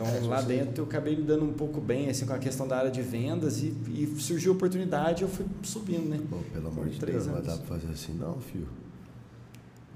Então 0.00 0.06
É, 0.06 0.20
lá 0.28 0.40
você- 0.40 0.46
dentro 0.46 0.82
eu 0.82 0.84
acabei 0.84 1.16
me 1.16 1.22
dando 1.24 1.44
um 1.44 1.52
pouco 1.52 1.80
bem, 1.80 2.08
assim, 2.08 2.24
com 2.24 2.32
a 2.32 2.38
questão 2.38 2.68
da 2.68 2.76
área 2.78 2.90
de 2.90 3.02
vendas 3.02 3.58
e, 3.60 3.74
e 3.88 4.14
surgiu 4.20 4.52
a 4.52 4.54
oportunidade 4.54 5.22
e 5.22 5.24
eu 5.24 5.28
fui 5.28 5.44
subindo, 5.64 6.08
né? 6.08 6.20
Pô, 6.30 6.36
pelo 6.52 6.68
amor 6.68 6.86
de 6.88 7.00
Deus, 7.04 7.26
não 7.26 7.34
dar 7.42 7.56
pra 7.58 7.66
fazer 7.66 7.92
assim 7.92 8.12
não, 8.14 8.38
filho. 8.38 8.68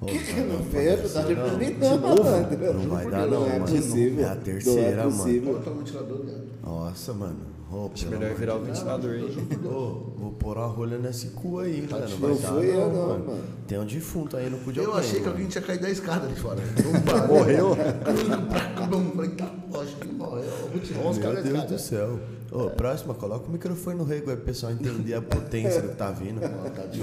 Ô, 0.01 0.07
Que 0.07 0.19
que 0.19 0.33
vai 0.33 0.41
eu 0.43 0.49
não 0.49 0.57
dar 0.57 0.63
vejo? 0.65 1.03
fazer 1.03 1.13
Tá 1.15 1.21
assim, 1.21 1.29
de 1.29 1.35
não. 1.35 1.99
não. 2.01 2.75
Não 2.83 2.89
vai 2.89 3.11
dar 3.13 3.27
não, 3.29 3.41
Não 3.43 3.47
é 3.47 3.59
mano. 3.61 3.77
possível. 3.77 4.25
É 4.25 4.29
a 4.29 4.35
terceira, 4.37 4.83
Não 4.83 4.89
é 4.91 4.97
mano. 5.05 5.17
possível. 5.17 5.53
Bota 5.55 5.71
o 5.71 5.75
ventilador 5.77 6.19
dentro. 6.25 6.45
Nossa, 6.65 7.13
mano. 7.15 7.52
Ô, 7.73 7.91
Acho 7.93 8.07
melhor 8.09 8.35
virar 8.35 8.57
o 8.57 8.65
ventilador 8.65 9.13
aí. 9.13 9.37
Ô, 9.65 10.13
vou 10.17 10.33
pôr 10.39 10.59
uma 10.59 10.67
rolha 10.67 10.99
nesse 10.99 11.29
cu 11.29 11.59
aí, 11.61 11.81
mano. 11.91 12.07
Não 12.07 12.19
vai 12.19 12.35
dar 12.37 12.49
fui 12.49 12.71
eu 12.71 12.93
não, 12.93 13.09
mano. 13.09 13.45
Tem 13.67 13.79
um 13.79 13.87
defunto 13.87 14.37
aí 14.37 14.51
cu 14.59 14.73
de 14.73 14.81
Eu 14.81 14.87
alguém, 14.87 15.01
achei 15.01 15.13
que 15.15 15.21
mano. 15.21 15.33
alguém 15.33 15.49
tinha 15.49 15.63
caído 15.63 15.83
da 15.83 15.91
escada 15.91 16.27
ali 16.27 16.37
fora. 16.37 16.61
Morreu? 17.27 17.75
Falei, 19.15 19.31
tá, 19.31 19.51
acho 19.81 19.97
que 19.97 20.09
morreu. 20.09 20.45
Meu 20.71 21.43
Deus 21.43 21.65
do 21.65 21.79
céu. 21.79 22.21
Ô, 22.53 22.69
próxima, 22.69 23.15
coloca 23.15 23.49
o 23.49 23.51
microfone 23.51 23.97
no 23.97 24.05
rego 24.05 24.29
aí 24.31 24.37
pro 24.37 24.45
pessoal 24.45 24.73
entender 24.73 25.15
a 25.15 25.23
potência 25.23 25.81
do 25.81 25.89
que 25.89 25.95
tá 25.97 26.11
vindo. 26.11 26.39
Não 26.45 26.49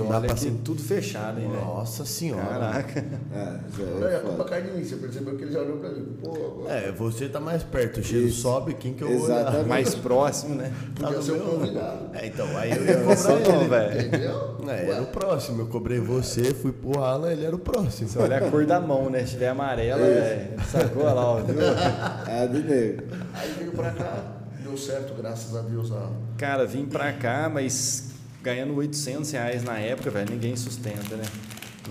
dá 0.07 0.17
Olha 0.17 0.27
pra 0.27 0.33
aqui, 0.33 0.47
assim. 0.47 0.61
tudo 0.63 0.79
fechado, 0.81 1.39
hein, 1.39 1.49
velho? 1.49 1.65
Nossa 1.65 2.05
senhora. 2.05 2.43
Caraca. 2.47 2.99
É, 3.33 4.13
é 4.13 4.15
a 4.17 4.19
culpa 4.19 4.43
cai 4.45 4.61
de 4.61 4.71
mim. 4.71 4.83
Você 4.83 4.95
percebeu 4.97 5.35
que 5.35 5.43
ele 5.45 5.51
já 5.51 5.61
olhou 5.61 5.77
pra 5.77 5.89
mim. 5.89 6.05
Pô, 6.23 6.35
agora 6.35 6.71
É, 6.73 6.91
você 6.91 7.27
tá 7.27 7.39
mais 7.39 7.63
perto, 7.63 7.99
o 7.99 8.03
cheiro 8.03 8.27
Isso. 8.27 8.41
sobe, 8.43 8.75
quem 8.75 8.93
que 8.93 9.01
eu 9.03 9.09
vou 9.17 9.25
olhar? 9.25 9.65
Mais 9.65 9.95
próximo, 9.95 10.53
né? 10.53 10.71
podia 10.95 11.17
no 11.17 11.23
ser 11.23 11.31
o 11.31 11.35
meu- 11.37 11.45
convidado. 11.45 11.99
É, 12.13 12.27
então, 12.27 12.57
aí 12.57 12.71
eu 12.71 12.85
ia 12.85 12.97
Não 12.99 13.17
sou 13.17 13.37
cobrar 13.37 13.49
não, 13.53 13.59
ele. 13.61 13.69
velho. 13.69 14.07
Entendeu? 14.07 14.57
É, 14.69 14.91
era 14.91 15.01
o 15.01 15.07
próximo. 15.07 15.61
Eu 15.63 15.67
cobrei 15.67 15.99
você, 15.99 16.53
fui 16.53 16.71
pro 16.71 16.99
Alan, 16.99 17.31
ele 17.31 17.43
era 17.45 17.55
o 17.55 17.59
próximo. 17.59 18.07
Você 18.07 18.19
olha 18.19 18.37
a 18.37 18.51
cor 18.51 18.67
da 18.67 18.79
mão, 18.79 19.09
né? 19.09 19.21
Se 19.25 19.31
tiver 19.31 19.47
amarela, 19.49 19.97
velho. 19.99 20.47
Sacou 20.71 21.03
lá, 21.05 21.25
ó, 21.25 21.35
viu? 21.37 21.55
É 22.29 22.47
do 22.47 22.59
negro. 22.59 23.07
Aí 23.33 23.51
veio 23.57 23.71
pra 23.71 23.91
cá, 23.91 24.23
deu 24.69 24.77
certo, 24.77 25.13
graças 25.15 25.55
a 25.55 25.61
Deus. 25.61 25.91
A... 25.91 26.09
Cara, 26.37 26.65
vim 26.65 26.85
pra 26.85 27.11
cá, 27.11 27.49
mas 27.51 28.11
ganhando 28.43 28.75
800 28.75 29.31
reais 29.31 29.63
na 29.63 29.77
época, 29.79 30.11
velho, 30.11 30.29
ninguém 30.31 30.55
sustenta, 30.55 31.15
né? 31.15 31.25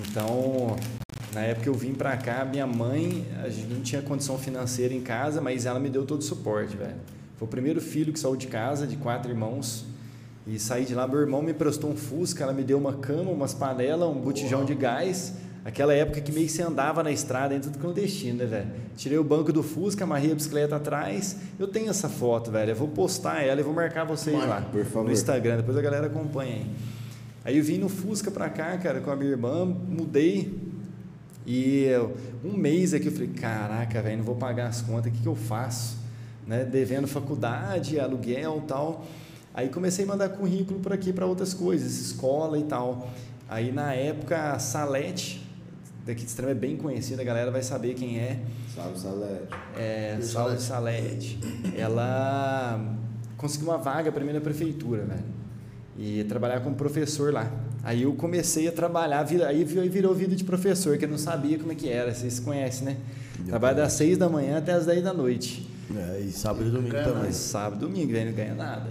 Então, 0.09 0.77
na 1.35 1.43
época 1.43 1.69
eu 1.69 1.75
vim 1.75 1.93
pra 1.93 2.17
cá, 2.17 2.45
minha 2.45 2.67
mãe, 2.67 3.27
a 3.43 3.49
gente 3.49 3.67
não 3.67 3.81
tinha 3.81 4.01
condição 4.01 4.39
financeira 4.39 4.95
em 4.95 5.01
casa, 5.01 5.41
mas 5.41 5.67
ela 5.67 5.81
me 5.81 5.91
deu 5.91 6.07
todo 6.07 6.21
o 6.21 6.25
suporte, 6.25 6.77
velho. 6.77 6.97
Foi 7.37 7.47
o 7.47 7.51
primeiro 7.51 7.81
filho 7.81 8.13
que 8.13 8.19
saiu 8.19 8.37
de 8.37 8.47
casa, 8.47 8.87
de 8.87 8.97
quatro 8.97 9.31
irmãos. 9.31 9.85
E 10.47 10.59
saí 10.59 10.85
de 10.85 10.95
lá, 10.95 11.07
meu 11.07 11.21
irmão 11.21 11.43
me 11.43 11.53
prestou 11.53 11.91
um 11.91 11.97
Fusca, 11.97 12.45
ela 12.45 12.55
me 12.55 12.63
deu 12.63 12.79
uma 12.79 12.95
cama, 12.95 13.31
umas 13.31 13.53
panelas, 13.53 14.09
um 14.09 14.15
botijão 14.15 14.65
de 14.65 14.75
gás. 14.75 15.35
Aquela 15.65 15.93
época 15.93 16.21
que 16.21 16.33
meio 16.33 16.47
que 16.47 16.53
você 16.53 16.63
andava 16.63 17.03
na 17.03 17.11
estrada, 17.11 17.55
em 17.55 17.61
tudo 17.61 17.79
clandestino, 17.79 18.39
né, 18.39 18.47
velho? 18.47 18.67
Tirei 18.97 19.19
o 19.19 19.25
banco 19.25 19.53
do 19.53 19.63
Fusca, 19.63 20.05
amarrei 20.05 20.33
a 20.33 20.35
bicicleta 20.35 20.77
atrás. 20.77 21.37
Eu 21.59 21.69
tenho 21.69 21.91
essa 21.91 22.09
foto, 22.09 22.51
velho. 22.51 22.71
Eu 22.71 22.77
vou 22.77 22.89
postar 22.89 23.43
ela 23.43 23.61
e 23.61 23.63
vou 23.65 23.75
marcar 23.75 24.05
vocês 24.05 24.35
Marca, 24.37 24.53
lá 24.53 24.61
no 25.05 25.13
Instagram. 25.13 25.57
Depois 25.59 25.77
a 25.77 25.83
galera 25.83 26.07
acompanha 26.07 26.55
aí. 26.57 26.67
Aí 27.45 27.59
eu 27.59 27.65
vim 27.65 27.79
no 27.79 27.89
Fusca 27.89 28.31
pra 28.31 28.49
cá, 28.49 28.77
cara, 28.79 29.01
com 29.01 29.11
a 29.11 29.17
minha 29.17 29.31
irmã, 29.31 29.65
mudei. 29.65 30.59
E 31.47 31.85
eu- 31.85 32.15
um 32.45 32.53
mês 32.57 32.93
aqui 32.95 33.07
eu 33.07 33.13
falei, 33.13 33.29
caraca, 33.29 34.03
velho, 34.03 34.19
não 34.19 34.25
vou 34.25 34.37
pagar 34.37 34.69
as 34.69 34.81
contas, 34.83 35.11
o 35.13 35.15
que, 35.15 35.23
que 35.23 35.29
eu 35.29 35.35
faço? 35.37 35.97
Né? 36.47 36.65
Devendo 36.65 37.07
faculdade, 37.07 37.99
aluguel 37.99 38.61
e 38.65 38.67
tal. 38.67 39.05
Aí 39.55 39.69
comecei 39.69 40.05
a 40.05 40.09
mandar 40.09 40.29
currículo 40.31 40.79
por 40.81 40.93
aqui 40.93 41.13
para 41.13 41.27
outras 41.27 41.53
coisas, 41.55 41.99
escola 41.99 42.59
e 42.59 42.65
tal. 42.65 43.11
Aí 43.49 43.73
na 43.73 43.95
época 43.95 44.53
a 44.53 44.59
Salete, 44.59 45.47
daqui 46.09 46.23
de 46.23 46.29
Extrema 46.29 46.51
é 46.53 46.55
bem 46.55 46.77
conhecida, 46.77 47.23
a 47.23 47.25
galera 47.25 47.51
vai 47.51 47.63
saber 47.63 47.95
quem 47.95 48.19
é. 48.19 48.41
Salve, 48.75 48.99
Salete. 48.99 49.49
É, 49.77 50.17
E 50.19 50.23
Salve 50.25 50.61
Salete. 50.61 51.39
Ela 51.77 52.81
conseguiu 53.37 53.69
uma 53.69 53.79
vaga 53.79 54.11
para 54.11 54.25
mim 54.25 54.33
na 54.33 54.41
prefeitura, 54.41 55.05
velho. 55.05 55.25
E 55.97 56.25
trabalhar 56.25 56.61
como 56.61 56.77
professor 56.77 57.33
lá. 57.33 57.51
Aí 57.83 58.03
eu 58.03 58.13
comecei 58.15 58.69
a 58.69 58.73
trabalhar, 58.73 59.27
aí 59.47 59.65
vi- 59.65 59.89
virou 59.89 60.15
vida 60.15 60.35
de 60.37 60.45
professor, 60.45 60.97
que 60.99 61.05
eu 61.05 61.09
não 61.09 61.19
sabia 61.19 61.59
como 61.59 61.73
é 61.73 61.75
que 61.75 61.89
era, 61.89 62.15
vocês 62.15 62.39
conhecem, 62.41 62.85
né? 62.87 62.97
Trabalho 63.47 63.77
das 63.77 63.93
6 63.95 64.19
da 64.19 64.29
manhã 64.29 64.59
até 64.59 64.73
as 64.73 64.87
10 64.87 65.03
da 65.03 65.13
noite. 65.13 65.69
É, 65.97 66.21
e 66.21 66.31
sábado 66.33 66.67
e 66.69 66.71
domingo 66.71 66.95
também. 66.95 67.23
Mas 67.25 67.37
sábado, 67.37 67.81
domingo, 67.87 68.13
velho, 68.13 68.27
não 68.31 68.37
ganha 68.37 68.55
nada. 68.55 68.91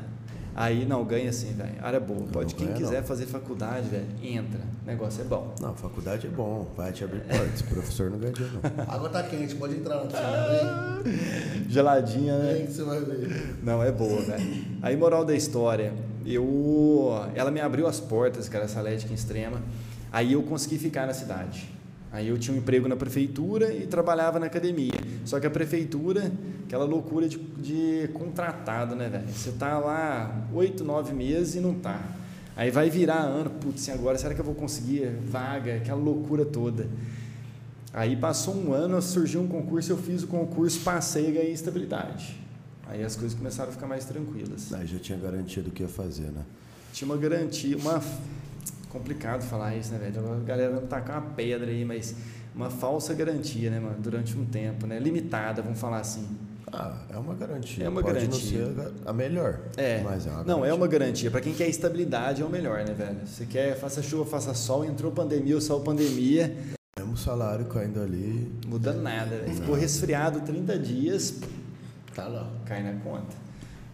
Aí 0.59 0.87
não, 0.87 1.05
ganha 1.05 1.31
sim, 1.31 1.53
velho. 1.53 1.75
Área 1.83 1.99
boa. 1.99 2.25
Pode, 2.33 2.53
Não 2.53 2.57
quem 2.57 2.67
ganha, 2.69 2.79
quiser 2.79 3.01
não. 3.01 3.07
fazer 3.07 3.27
faculdade, 3.27 3.89
velho, 3.89 4.07
entra. 4.23 4.59
O 4.83 4.87
negócio 4.87 5.21
é 5.21 5.23
bom. 5.23 5.53
Não, 5.61 5.75
faculdade 5.75 6.25
é 6.25 6.29
bom, 6.31 6.67
vai 6.75 6.91
te 6.91 7.03
abrir 7.03 7.19
portas. 7.21 7.61
Professor 7.61 8.09
não 8.09 8.17
ganha 8.17 8.33
dinheiro, 8.33 8.59
não. 8.63 8.83
Água 8.91 9.07
tá 9.09 9.21
quente, 9.21 9.53
pode 9.53 9.75
entrar 9.75 9.97
na 9.97 10.05
piscina. 10.07 11.03
Geladinha, 11.69 12.39
né? 12.39 12.63
Que 12.65 12.73
você 12.73 12.83
vai 12.83 12.99
ver. 13.01 13.55
Não, 13.61 13.83
é 13.83 13.91
boa, 13.91 14.19
velho. 14.21 14.65
Aí, 14.81 14.97
moral 14.97 15.23
da 15.23 15.35
história, 15.35 15.93
eu, 16.25 17.11
ela 17.35 17.51
me 17.51 17.61
abriu 17.61 17.85
as 17.85 17.99
portas, 17.99 18.49
cara, 18.49 18.65
essa 18.65 18.79
Atlética 18.79 19.13
Extrema. 19.13 19.61
Aí 20.11 20.33
eu 20.33 20.41
consegui 20.41 20.79
ficar 20.79 21.05
na 21.05 21.13
cidade. 21.13 21.69
Aí 22.11 22.27
eu 22.27 22.37
tinha 22.37 22.55
um 22.55 22.59
emprego 22.59 22.87
na 22.87 22.95
prefeitura 22.95 23.73
e 23.73 23.85
trabalhava 23.85 24.39
na 24.39 24.45
academia. 24.45 24.93
Só 25.25 25.39
que 25.39 25.47
a 25.47 25.49
prefeitura, 25.49 26.31
aquela 26.65 26.85
loucura 26.85 27.27
de, 27.27 27.37
de 27.37 28.09
contratado, 28.13 28.95
né, 28.95 29.09
velho? 29.09 29.27
Você 29.27 29.51
tá 29.51 29.77
lá 29.77 30.47
oito, 30.53 30.83
nove 30.83 31.13
meses 31.13 31.55
e 31.55 31.59
não 31.59 31.73
tá. 31.73 32.01
Aí 32.55 32.71
vai 32.71 32.89
virar 32.89 33.19
ano, 33.19 33.49
putz, 33.49 33.87
e 33.87 33.91
agora 33.91 34.17
será 34.17 34.33
que 34.33 34.41
eu 34.41 34.45
vou 34.45 34.55
conseguir 34.55 35.11
vaga? 35.29 35.75
Aquela 35.75 35.99
loucura 35.99 36.43
toda. 36.43 36.87
Aí 37.93 38.15
passou 38.15 38.55
um 38.55 38.73
ano, 38.73 39.01
surgiu 39.01 39.41
um 39.41 39.47
concurso, 39.47 39.91
eu 39.91 39.97
fiz 39.97 40.23
o 40.23 40.27
concurso, 40.27 40.79
passei 40.79 41.29
e 41.29 41.31
ganhei 41.31 41.51
estabilidade. 41.51 42.37
Aí 42.87 43.03
as 43.03 43.15
coisas 43.15 43.37
começaram 43.37 43.69
a 43.69 43.73
ficar 43.73 43.87
mais 43.87 44.05
tranquilas. 44.05 44.73
Aí 44.73 44.87
já 44.87 44.97
tinha 44.97 45.17
garantia 45.17 45.61
do 45.61 45.71
que 45.71 45.83
ia 45.83 45.89
fazer, 45.89 46.31
né? 46.31 46.43
Tinha 46.93 47.07
uma 47.07 47.17
garantia, 47.17 47.77
uma. 47.77 48.01
Complicado 49.01 49.43
falar 49.43 49.75
isso, 49.75 49.91
né, 49.93 49.99
velho? 49.99 50.31
A 50.33 50.39
galera 50.43 50.71
vai 50.71 50.81
tacar 50.87 51.21
uma 51.21 51.29
pedra 51.31 51.69
aí, 51.69 51.85
mas 51.85 52.15
uma 52.55 52.69
falsa 52.71 53.13
garantia, 53.13 53.69
né, 53.69 53.79
mano? 53.79 53.97
Durante 53.99 54.35
um 54.35 54.43
tempo, 54.43 54.87
né? 54.87 54.97
Limitada, 54.99 55.61
vamos 55.61 55.79
falar 55.79 55.99
assim. 55.99 56.27
Ah, 56.73 56.97
é 57.13 57.17
uma 57.17 57.35
garantia. 57.35 57.85
É 57.85 57.89
uma 57.89 58.01
Pode 58.01 58.15
garantia. 58.15 58.61
não 58.67 58.75
ser 58.75 58.91
a 59.05 59.13
melhor, 59.13 59.59
É. 59.77 60.01
mas 60.01 60.25
é 60.25 60.31
uma 60.31 60.43
Não, 60.43 60.65
é 60.65 60.73
uma 60.73 60.87
garantia. 60.87 61.29
Para 61.29 61.41
quem 61.41 61.53
quer 61.53 61.67
estabilidade, 61.69 62.41
é 62.41 62.45
o 62.45 62.49
melhor, 62.49 62.79
né, 62.79 62.93
velho? 62.93 63.19
Você 63.25 63.45
quer, 63.45 63.77
faça 63.79 64.01
chuva, 64.01 64.25
faça 64.25 64.53
sol, 64.55 64.83
entrou 64.83 65.11
pandemia 65.11 65.53
ou 65.55 65.61
saiu 65.61 65.79
pandemia, 65.81 66.55
Mesmo 66.97 67.15
salário 67.15 67.65
caindo 67.65 68.01
ali, 68.01 68.51
muda 68.65 68.91
nada, 68.93 69.37
velho. 69.37 69.53
Ficou 69.53 69.75
resfriado 69.75 70.41
30 70.41 70.77
dias, 70.79 71.35
Tá 72.15 72.27
lá. 72.27 72.51
cai 72.65 72.81
na 72.81 72.99
conta. 73.01 73.35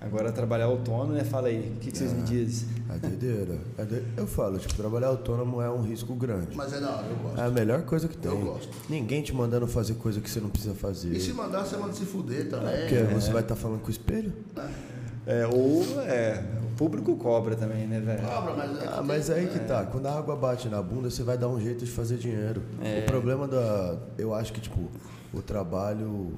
Agora 0.04 0.32
trabalhar 0.34 0.66
autônomo, 0.66 1.14
né? 1.14 1.24
Fala 1.24 1.48
aí, 1.48 1.74
o 1.78 1.80
que, 1.80 1.92
que 1.92 1.98
vocês 1.98 2.12
me 2.12 2.22
dizem? 2.24 2.68
é 2.94 2.98
doideira. 3.00 3.58
É 3.78 4.02
Eu 4.18 4.28
falo, 4.28 4.60
tipo, 4.60 4.74
trabalhar 4.76 5.08
autônomo 5.08 5.62
é 5.62 5.70
um 5.72 5.82
risco 5.82 6.14
grande. 6.14 6.56
Mas 6.56 6.74
é 6.74 6.80
da 6.82 6.90
hora, 6.92 7.08
eu 7.08 7.16
gosto. 7.16 7.40
É 7.40 7.46
a 7.46 7.50
melhor 7.50 7.82
coisa 7.84 8.08
que 8.08 8.18
tem. 8.18 8.30
Eu 8.32 8.38
gosto. 8.40 8.70
Ninguém 8.90 9.24
te 9.24 9.34
mandando 9.34 9.66
fazer 9.66 9.94
coisa 9.96 10.20
que 10.20 10.30
você 10.30 10.40
não 10.42 10.50
precisa 10.50 10.76
fazer. 10.76 11.14
E 11.14 11.20
se 11.22 11.32
mandar, 11.34 11.64
você 11.66 11.78
manda 11.78 11.94
se 11.94 12.04
fuder 12.06 12.50
também. 12.50 12.82
Porque 12.82 12.98
você 13.14 13.32
vai 13.32 13.42
estar 13.42 13.56
falando 13.56 13.80
com 13.82 13.88
o 13.88 13.92
espelho? 13.92 14.34
É, 15.26 15.48
ou 15.48 15.82
é, 16.02 16.44
o 16.62 16.76
público 16.76 17.16
cobra 17.16 17.56
também, 17.56 17.88
né, 17.88 18.02
velho? 18.02 18.22
Cobra, 18.28 18.54
mas... 18.56 18.78
é 18.82 18.86
Ah, 18.86 18.92
que 18.98 19.04
mas 19.08 19.28
tem- 19.28 19.36
aí 19.38 19.48
que 19.48 19.60
tá. 19.60 19.86
Quando 19.86 20.06
a 20.08 20.18
água 20.18 20.36
bate 20.36 20.68
na 20.68 20.82
bunda, 20.82 21.10
você 21.10 21.24
vai 21.24 21.38
dar 21.38 21.48
um 21.48 21.60
jeito 21.62 21.86
de 21.86 21.90
fazer 21.92 22.18
dinheiro. 22.18 22.62
É. 22.84 23.00
O 23.00 23.06
problema 23.06 23.48
da. 23.48 23.98
Eu 24.18 24.34
acho 24.34 24.52
que, 24.52 24.60
tipo, 24.60 24.90
o 25.34 25.42
trabalho 25.42 26.34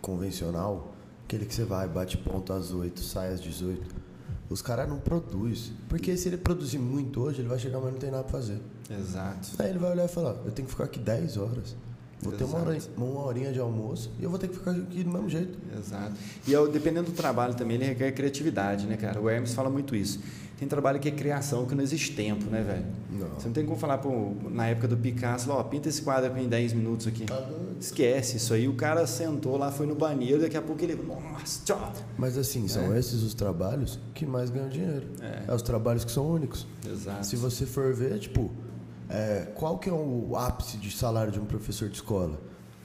convencional, 0.00 0.89
aquele 1.30 1.46
que 1.46 1.54
você 1.54 1.64
vai, 1.64 1.86
bate 1.86 2.18
ponto 2.18 2.52
às 2.52 2.72
8, 2.72 3.00
sai 3.00 3.32
às 3.32 3.40
18. 3.40 3.80
Os 4.48 4.60
caras 4.60 4.88
não 4.88 4.98
produzem. 4.98 5.72
Porque 5.88 6.16
se 6.16 6.28
ele 6.28 6.36
produzir 6.36 6.78
muito 6.78 7.20
hoje, 7.20 7.40
ele 7.40 7.48
vai 7.48 7.58
chegar, 7.58 7.78
mas 7.78 7.92
não 7.92 8.00
tem 8.00 8.10
nada 8.10 8.24
pra 8.24 8.32
fazer. 8.32 8.60
Exato. 8.90 9.50
Aí 9.60 9.70
ele 9.70 9.78
vai 9.78 9.92
olhar 9.92 10.06
e 10.06 10.08
falar, 10.08 10.34
eu 10.44 10.50
tenho 10.50 10.66
que 10.66 10.72
ficar 10.72 10.84
aqui 10.84 10.98
10 10.98 11.36
horas. 11.36 11.76
Vou 12.20 12.32
ter 12.32 12.44
uma, 12.44 12.58
hora, 12.58 12.78
uma 12.98 13.24
horinha 13.24 13.50
de 13.50 13.58
almoço 13.58 14.10
e 14.18 14.24
eu 14.24 14.28
vou 14.28 14.38
ter 14.38 14.48
que 14.48 14.54
ficar 14.54 14.72
aqui 14.72 15.04
do 15.04 15.10
mesmo 15.10 15.30
jeito. 15.30 15.56
Exato. 15.78 16.12
E 16.46 16.52
eu, 16.52 16.70
dependendo 16.70 17.10
do 17.10 17.16
trabalho 17.16 17.54
também, 17.54 17.76
ele 17.76 17.86
requer 17.86 18.12
criatividade, 18.12 18.86
né, 18.86 18.96
cara? 18.96 19.18
O 19.20 19.30
Hermes 19.30 19.54
fala 19.54 19.70
muito 19.70 19.96
isso. 19.96 20.20
Tem 20.60 20.68
trabalho 20.68 21.00
que 21.00 21.08
é 21.08 21.10
criação, 21.10 21.64
que 21.64 21.74
não 21.74 21.82
existe 21.82 22.14
tempo, 22.14 22.44
né, 22.50 22.62
velho? 22.62 22.84
Não. 23.10 23.34
Você 23.34 23.46
não 23.46 23.54
tem 23.54 23.64
como 23.64 23.78
falar, 23.78 23.96
pô, 23.96 24.34
na 24.50 24.66
época 24.66 24.88
do 24.88 24.94
Picasso, 24.94 25.50
ó, 25.50 25.62
pinta 25.62 25.88
esse 25.88 26.02
quadro 26.02 26.30
aqui 26.30 26.42
em 26.42 26.48
10 26.50 26.74
minutos 26.74 27.06
aqui. 27.06 27.24
Tá. 27.24 27.48
Esquece 27.80 28.36
isso 28.36 28.52
aí. 28.52 28.68
O 28.68 28.74
cara 28.74 29.06
sentou 29.06 29.56
lá, 29.56 29.72
foi 29.72 29.86
no 29.86 29.94
banheiro, 29.94 30.42
daqui 30.42 30.58
a 30.58 30.60
pouco 30.60 30.84
ele. 30.84 30.96
Nossa, 30.96 31.64
tchau. 31.64 31.90
Mas 32.18 32.36
assim, 32.36 32.68
são 32.68 32.94
esses 32.94 33.22
os 33.22 33.32
trabalhos 33.32 33.98
que 34.12 34.26
mais 34.26 34.50
ganham 34.50 34.68
dinheiro. 34.68 35.06
É. 35.22 35.50
É 35.50 35.54
os 35.54 35.62
trabalhos 35.62 36.04
que 36.04 36.12
são 36.12 36.30
únicos. 36.30 36.66
Exato. 36.86 37.24
Se 37.24 37.36
você 37.36 37.64
for 37.64 37.94
ver, 37.94 38.18
tipo, 38.18 38.50
é, 39.08 39.48
qual 39.54 39.78
que 39.78 39.88
é 39.88 39.92
o 39.94 40.36
ápice 40.36 40.76
de 40.76 40.90
salário 40.90 41.32
de 41.32 41.40
um 41.40 41.46
professor 41.46 41.88
de 41.88 41.94
escola? 41.94 42.38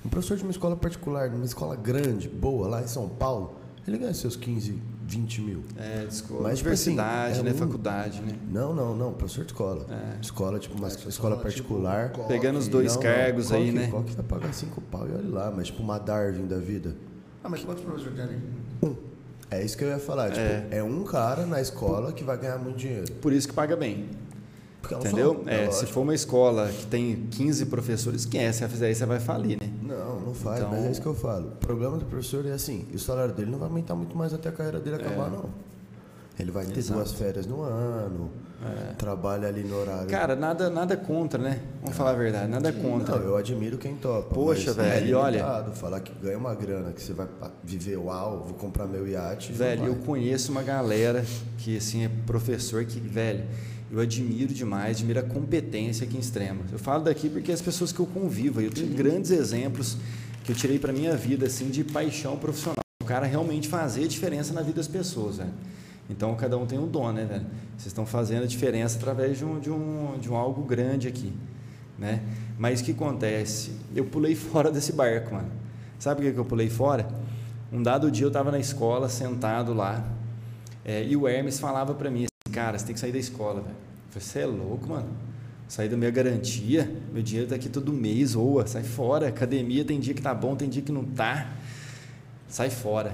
Um 0.06 0.08
professor 0.08 0.38
de 0.38 0.44
uma 0.44 0.52
escola 0.52 0.78
particular, 0.78 1.30
numa 1.30 1.44
escola 1.44 1.76
grande, 1.76 2.30
boa, 2.30 2.70
lá 2.70 2.82
em 2.82 2.88
São 2.88 3.10
Paulo, 3.10 3.56
ele 3.86 3.98
ganha 3.98 4.14
seus 4.14 4.38
15, 4.38 4.82
20 5.08 5.42
mil. 5.42 5.64
É, 5.78 6.06
de 6.06 6.14
escola. 6.14 6.42
Mas, 6.44 6.58
tipo 6.60 6.70
assim, 6.72 6.92
Universidade, 6.92 7.40
é 7.40 7.44
né? 7.44 7.52
um- 7.52 7.54
Faculdade, 7.56 8.22
né? 8.22 8.36
Não, 8.52 8.74
não, 8.74 8.96
não, 8.96 9.14
professor 9.14 9.46
de 9.46 9.52
escola. 9.52 9.86
É. 9.90 10.20
Escola, 10.22 10.60
tipo, 10.60 10.76
uma 10.78 10.88
É, 10.88 10.90
você 10.92 11.08
escola 11.10 11.32
fala, 11.36 11.44
particular. 11.44 12.12
tipo, 12.12 12.28
Pegando 12.28 12.58
os 12.60 12.68
dois 12.68 12.96
Não, 12.96 13.02
cargos 13.02 13.48
qual 13.50 13.60
aí, 13.60 13.66
que- 13.68 13.72
né? 13.72 13.88
Qual 13.90 14.04
que 14.04 14.14
vai 14.16 14.26
pagar 14.26 14.54
5 14.54 14.82
pau 14.82 15.08
e 15.08 15.12
olha 15.12 15.30
lá, 15.30 15.54
mas 15.56 15.68
tipo 15.68 15.82
uma 15.84 15.98
Darwin 16.00 16.48
da 16.48 16.58
vida. 16.58 16.96
Ah, 17.44 17.50
mas 17.50 17.64
quantos 17.64 17.84
professores 17.84 18.16
tem 18.16 18.24
ali? 18.26 18.96
É 19.52 19.64
isso 19.64 19.78
que 19.78 19.84
eu 19.84 19.90
ia 19.90 20.00
falar. 20.00 20.30
Tipo, 20.32 20.42
É. 20.42 20.68
é. 20.72 20.84
um 20.84 21.04
cara 21.04 21.46
na 21.46 21.62
escola 21.62 22.12
que 22.12 22.24
vai 22.24 22.36
ganhar 22.38 22.58
muito 22.58 22.78
dinheiro. 22.78 23.12
Por 23.22 23.32
isso 23.32 23.48
que 23.48 23.54
paga 23.54 23.76
bem. 23.76 24.10
Porque 24.88 24.94
é 24.96 24.98
Entendeu? 25.10 25.44
É, 25.48 25.72
se 25.72 25.86
for 25.88 26.02
uma 26.02 26.14
escola 26.14 26.68
que 26.70 26.86
tem 26.86 27.28
15 27.32 27.66
professores, 27.66 28.22
esquece. 28.22 28.60
Se 28.60 28.64
você 28.66 28.70
fizer 28.70 28.92
isso, 28.92 29.00
você 29.00 29.06
vai 29.06 29.20
falir, 29.20 29.58
né? 29.60 29.70
Não, 29.82 30.20
não 30.20 30.34
faz, 30.34 30.60
Então- 30.60 30.72
mas 30.72 30.86
é 30.86 30.92
isso 30.92 31.02
que 31.02 31.08
eu 31.08 31.16
falo. 31.16 31.48
O 31.48 31.66
problema 31.66 31.98
do 31.98 32.06
professor 32.06 32.46
é 32.46 32.52
assim, 32.52 32.86
o 32.94 33.00
salário 33.00 33.34
dele 33.34 33.50
não 33.50 33.58
vai 33.58 33.68
aumentar 33.68 33.96
muito 33.96 34.16
mais 34.16 34.34
até 34.34 34.50
a 34.50 34.52
carreira 34.52 34.80
dele 34.80 34.98
acabar, 34.98 35.30
não. 35.32 35.50
Ele 36.38 36.52
vai 36.52 36.66
ter 36.66 36.76
É. 36.76 36.78
Exato. 36.80 37.00
duas 37.00 37.14
férias 37.14 37.46
no 37.48 37.62
ano, 37.62 38.30
trabalha 38.98 39.48
ali 39.48 39.64
no 39.64 39.78
horário. 39.80 40.08
Cara, 40.10 40.36
nada, 40.36 40.70
nada 40.70 40.98
contra, 40.98 41.42
né? 41.42 41.62
Vamos 41.82 41.96
falar 41.96 42.12
a 42.12 42.16
verdade, 42.16 42.50
nada 42.52 42.74
contra. 42.74 43.16
Não, 43.18 43.24
eu 43.26 43.38
admiro 43.38 43.78
quem 43.78 43.96
topa. 43.96 44.34
Poxa, 44.34 44.74
velho, 44.74 45.06
é 45.06 45.10
e 45.10 45.14
olha-. 45.14 45.64
Falar 45.76 46.02
que 46.02 46.12
ganha 46.22 46.38
uma 46.38 46.54
grana, 46.54 46.92
que 46.92 47.02
você 47.02 47.14
vai 47.14 47.28
viver, 47.64 47.96
uau, 47.98 48.44
vou 48.46 48.54
comprar 48.56 48.86
meu 48.86 49.08
iate. 49.08 49.54
Velho, 49.54 49.86
eu 49.86 49.96
conheço 49.96 50.52
uma 50.52 50.62
galera 50.64 51.24
que 51.58 51.78
assim 51.78 52.04
é 52.04 52.10
professor 52.26 52.84
que, 52.84 53.00
velho, 53.00 53.46
eu 53.96 54.02
admiro 54.02 54.54
demais, 54.54 54.98
admiro 54.98 55.22
a 55.22 55.24
competência 55.24 56.06
aqui 56.06 56.18
em 56.18 56.20
extrema. 56.20 56.60
Eu 56.70 56.78
falo 56.78 57.06
daqui 57.06 57.30
porque 57.30 57.50
as 57.50 57.62
pessoas 57.62 57.94
que 57.94 58.00
eu 58.02 58.06
convivo, 58.06 58.60
eu 58.60 58.70
tenho 58.70 58.90
grandes 58.90 59.32
exemplos 59.32 59.98
que 60.44 60.52
eu 60.52 60.56
tirei 60.56 60.78
para 60.78 60.92
minha 60.92 61.16
vida 61.16 61.46
assim 61.46 61.70
de 61.70 61.82
paixão 61.82 62.38
profissional. 62.38 62.76
O 63.02 63.06
cara 63.06 63.26
realmente 63.26 63.70
fazer 63.70 64.06
diferença 64.10 64.54
na 64.54 64.62
vida 64.62 64.76
das 64.76 64.88
pessoas, 64.90 65.38
velho. 65.38 65.54
Então 66.10 66.36
cada 66.36 66.58
um 66.58 66.66
tem 66.66 66.78
um 66.78 66.88
dom, 66.88 67.14
né, 67.14 67.24
velho? 67.24 67.46
Vocês 67.78 67.88
estão 67.88 68.06
fazendo 68.06 68.44
a 68.44 68.48
diferença 68.48 68.98
através 68.98 69.38
de 69.38 69.46
um, 69.46 69.62
de 69.62 69.72
um, 69.72 70.18
de 70.20 70.30
um 70.30 70.36
algo 70.36 70.64
grande 70.64 71.08
aqui, 71.08 71.32
né? 71.98 72.22
Mas 72.60 72.82
o 72.82 72.84
que 72.84 72.92
acontece? 72.92 73.72
Eu 73.96 74.04
pulei 74.04 74.36
fora 74.36 74.70
desse 74.70 74.92
barco, 74.92 75.34
mano. 75.34 75.50
Sabe 75.98 76.22
por 76.22 76.34
que 76.34 76.38
eu 76.38 76.46
pulei 76.46 76.70
fora? 76.70 77.08
Um 77.72 77.82
dado 77.82 78.12
dia 78.12 78.26
eu 78.26 78.28
estava 78.28 78.52
na 78.52 78.60
escola, 78.60 79.08
sentado 79.08 79.74
lá, 79.74 80.06
é, 80.84 81.02
e 81.06 81.16
o 81.16 81.30
Hermes 81.30 81.60
falava 81.60 81.94
para 81.94 82.12
mim 82.12 82.26
cara, 82.56 82.80
você 82.80 82.86
tem 82.86 82.94
que 82.94 83.02
sair 83.02 83.12
da 83.12 83.18
escola, 83.18 83.60
velho. 83.60 83.76
Você 84.12 84.40
é 84.40 84.46
louco, 84.46 84.88
mano? 84.88 85.10
Sair 85.68 85.90
da 85.90 85.98
minha 85.98 86.10
garantia, 86.10 86.90
meu 87.12 87.22
dinheiro 87.22 87.50
tá 87.50 87.56
aqui 87.56 87.68
todo 87.68 87.92
mês, 87.92 88.34
oa, 88.34 88.66
sai 88.66 88.84
fora. 88.84 89.28
Academia 89.28 89.84
tem 89.84 90.00
dia 90.00 90.14
que 90.14 90.22
tá 90.22 90.34
bom, 90.34 90.56
tem 90.56 90.70
dia 90.70 90.82
que 90.82 90.92
não 90.92 91.04
tá. 91.04 91.52
Sai 92.48 92.70
fora. 92.70 93.14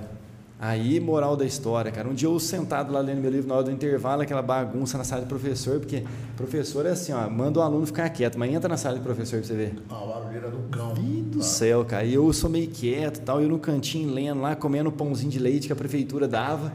Aí, 0.60 1.00
moral 1.00 1.36
da 1.36 1.44
história, 1.44 1.92
cara. 1.92 2.08
Um 2.08 2.14
dia 2.14 2.28
eu 2.28 2.40
sentado 2.40 2.94
lá 2.94 3.00
lendo 3.00 3.20
meu 3.20 3.32
livro 3.32 3.48
na 3.48 3.56
hora 3.56 3.64
do 3.64 3.72
intervalo, 3.72 4.22
aquela 4.22 4.44
bagunça 4.44 4.96
na 4.96 5.04
sala 5.04 5.24
do 5.24 5.28
professor, 5.28 5.80
porque 5.80 6.04
professor 6.38 6.86
é 6.86 6.92
assim, 6.92 7.12
ó, 7.12 7.28
manda 7.28 7.58
o 7.58 7.64
aluno 7.64 7.84
ficar 7.88 8.08
quieto, 8.10 8.38
mas 8.38 8.54
entra 8.54 8.70
na 8.70 8.78
sala 8.78 9.00
do 9.00 9.02
professor 9.02 9.40
pra 9.40 9.48
você 9.48 9.56
ver. 9.56 9.74
A 9.90 9.96
barulheira 9.96 10.52
do 10.52 10.60
cão. 10.70 10.94
Ih, 10.98 11.24
do 11.24 11.42
céu, 11.42 11.84
cara. 11.84 12.04
E 12.04 12.14
eu 12.14 12.32
sou 12.32 12.48
meio 12.48 12.70
quieto 12.70 13.18
e 13.18 13.22
tal, 13.22 13.42
eu 13.42 13.50
no 13.50 13.58
cantinho 13.58 14.14
lendo 14.14 14.40
lá, 14.40 14.56
comendo 14.56 14.90
o 14.90 14.92
pãozinho 14.92 15.32
de 15.32 15.40
leite 15.40 15.66
que 15.66 15.74
a 15.74 15.76
prefeitura 15.76 16.28
dava. 16.28 16.72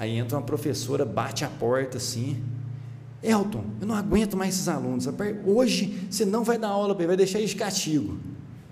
Aí 0.00 0.16
entra 0.16 0.38
uma 0.38 0.42
professora, 0.42 1.04
bate 1.04 1.44
a 1.44 1.48
porta 1.48 1.98
assim. 1.98 2.42
Elton, 3.22 3.62
eu 3.82 3.86
não 3.86 3.94
aguento 3.94 4.34
mais 4.34 4.54
esses 4.54 4.66
alunos. 4.66 5.06
Hoje 5.44 6.06
você 6.08 6.24
não 6.24 6.42
vai 6.42 6.56
dar 6.56 6.68
aula 6.68 6.94
para 6.94 7.02
ele, 7.02 7.08
vai 7.08 7.16
deixar 7.18 7.38
eles 7.38 7.50
de 7.50 7.56
castigo. 7.56 8.16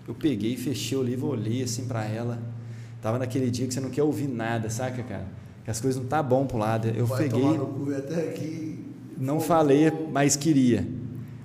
Eu 0.08 0.14
peguei, 0.14 0.56
fechei 0.56 0.96
o 0.96 1.02
livro, 1.02 1.26
olhei 1.26 1.62
assim 1.62 1.84
para 1.84 2.02
ela. 2.02 2.40
Tava 3.02 3.18
naquele 3.18 3.50
dia 3.50 3.66
que 3.66 3.74
você 3.74 3.78
não 3.78 3.90
quer 3.90 4.02
ouvir 4.02 4.26
nada, 4.26 4.70
saca, 4.70 5.02
cara? 5.02 5.26
Que 5.66 5.70
as 5.70 5.78
coisas 5.82 6.00
não 6.00 6.08
tá 6.08 6.22
bom 6.22 6.46
pro 6.46 6.56
lado. 6.56 6.88
Eu 6.88 7.04
vai 7.04 7.24
peguei, 7.24 7.42
tomar 7.42 7.58
no 7.58 7.66
cu 7.66 7.94
até 7.94 8.30
aqui. 8.30 8.86
não 9.18 9.38
falei, 9.38 9.92
mas 10.10 10.34
queria. 10.34 10.88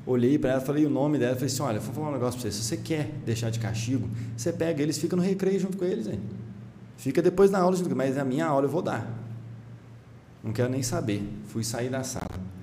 Olhei 0.06 0.40
para 0.40 0.52
ela, 0.52 0.62
falei 0.62 0.86
o 0.86 0.90
nome 0.90 1.18
dela, 1.18 1.34
falei 1.34 1.48
assim: 1.48 1.62
olha, 1.62 1.82
vou 1.82 1.94
falar 1.94 2.08
um 2.08 2.14
negócio 2.14 2.40
para 2.40 2.50
você. 2.50 2.58
Se 2.58 2.64
você 2.64 2.78
quer 2.78 3.12
deixar 3.26 3.50
de 3.50 3.60
castigo, 3.60 4.08
você 4.38 4.54
pega 4.54 4.82
eles, 4.82 4.98
fica 4.98 5.18
no 5.18 5.22
recreio 5.22 5.60
junto 5.60 5.76
com 5.76 5.84
eles, 5.84 6.08
hein? 6.08 6.22
Fica 6.96 7.22
depois 7.22 7.52
na 7.52 7.60
aula 7.60 7.76
junto 7.76 7.90
com 7.90 7.96
mas 7.96 8.18
a 8.18 8.24
minha 8.24 8.46
aula 8.46 8.66
eu 8.66 8.70
vou 8.70 8.82
dar. 8.82 9.23
Não 10.44 10.52
quero 10.52 10.70
nem 10.70 10.84
saber. 10.84 11.24
Fui 11.48 11.64
sair 11.64 11.90
da 11.90 12.04
sala. 12.04 12.54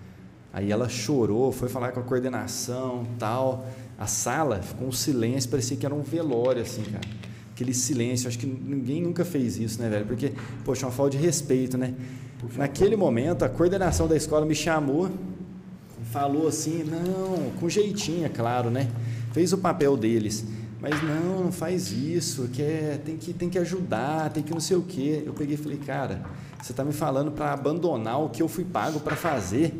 Aí 0.52 0.70
ela 0.70 0.88
chorou, 0.88 1.50
foi 1.52 1.68
falar 1.68 1.92
com 1.92 2.00
a 2.00 2.02
coordenação, 2.02 3.06
tal. 3.18 3.66
A 3.98 4.06
sala 4.06 4.60
ficou 4.60 4.88
um 4.88 4.92
silêncio, 4.92 5.48
parecia 5.48 5.76
que 5.76 5.86
era 5.86 5.94
um 5.94 6.02
velório, 6.02 6.62
assim, 6.62 6.82
cara. 6.82 7.04
Aquele 7.52 7.72
silêncio, 7.72 8.28
acho 8.28 8.38
que 8.38 8.46
ninguém 8.46 9.02
nunca 9.02 9.24
fez 9.24 9.58
isso, 9.58 9.80
né, 9.80 9.88
velho? 9.88 10.06
Porque, 10.06 10.32
poxa, 10.64 10.84
é 10.84 10.86
uma 10.86 10.92
falta 10.92 11.16
de 11.16 11.22
respeito, 11.22 11.78
né? 11.78 11.94
Naquele 12.56 12.96
momento, 12.96 13.44
a 13.44 13.48
coordenação 13.48 14.08
da 14.08 14.16
escola 14.16 14.46
me 14.46 14.54
chamou, 14.54 15.10
falou 16.10 16.48
assim, 16.48 16.82
não, 16.82 17.50
com 17.60 17.68
jeitinho, 17.68 18.24
é 18.24 18.28
claro, 18.28 18.70
né? 18.70 18.88
Fez 19.32 19.52
o 19.52 19.58
papel 19.58 19.96
deles. 19.96 20.44
Mas 20.80 21.02
não, 21.02 21.44
não 21.44 21.52
faz 21.52 21.92
isso, 21.92 22.48
que 22.48 22.62
é, 22.62 22.98
tem, 23.04 23.16
que, 23.18 23.34
tem 23.34 23.50
que 23.50 23.58
ajudar, 23.58 24.30
tem 24.30 24.42
que 24.42 24.50
não 24.50 24.60
sei 24.60 24.78
o 24.78 24.82
quê. 24.82 25.22
Eu 25.26 25.34
peguei 25.34 25.54
e 25.54 25.58
falei, 25.58 25.76
cara, 25.76 26.22
você 26.62 26.72
está 26.72 26.84
me 26.84 26.92
falando 26.92 27.30
para 27.32 27.52
abandonar 27.52 28.20
o 28.20 28.28
que 28.28 28.42
eu 28.42 28.48
fui 28.48 28.64
pago 28.64 29.00
para 29.00 29.16
fazer. 29.16 29.74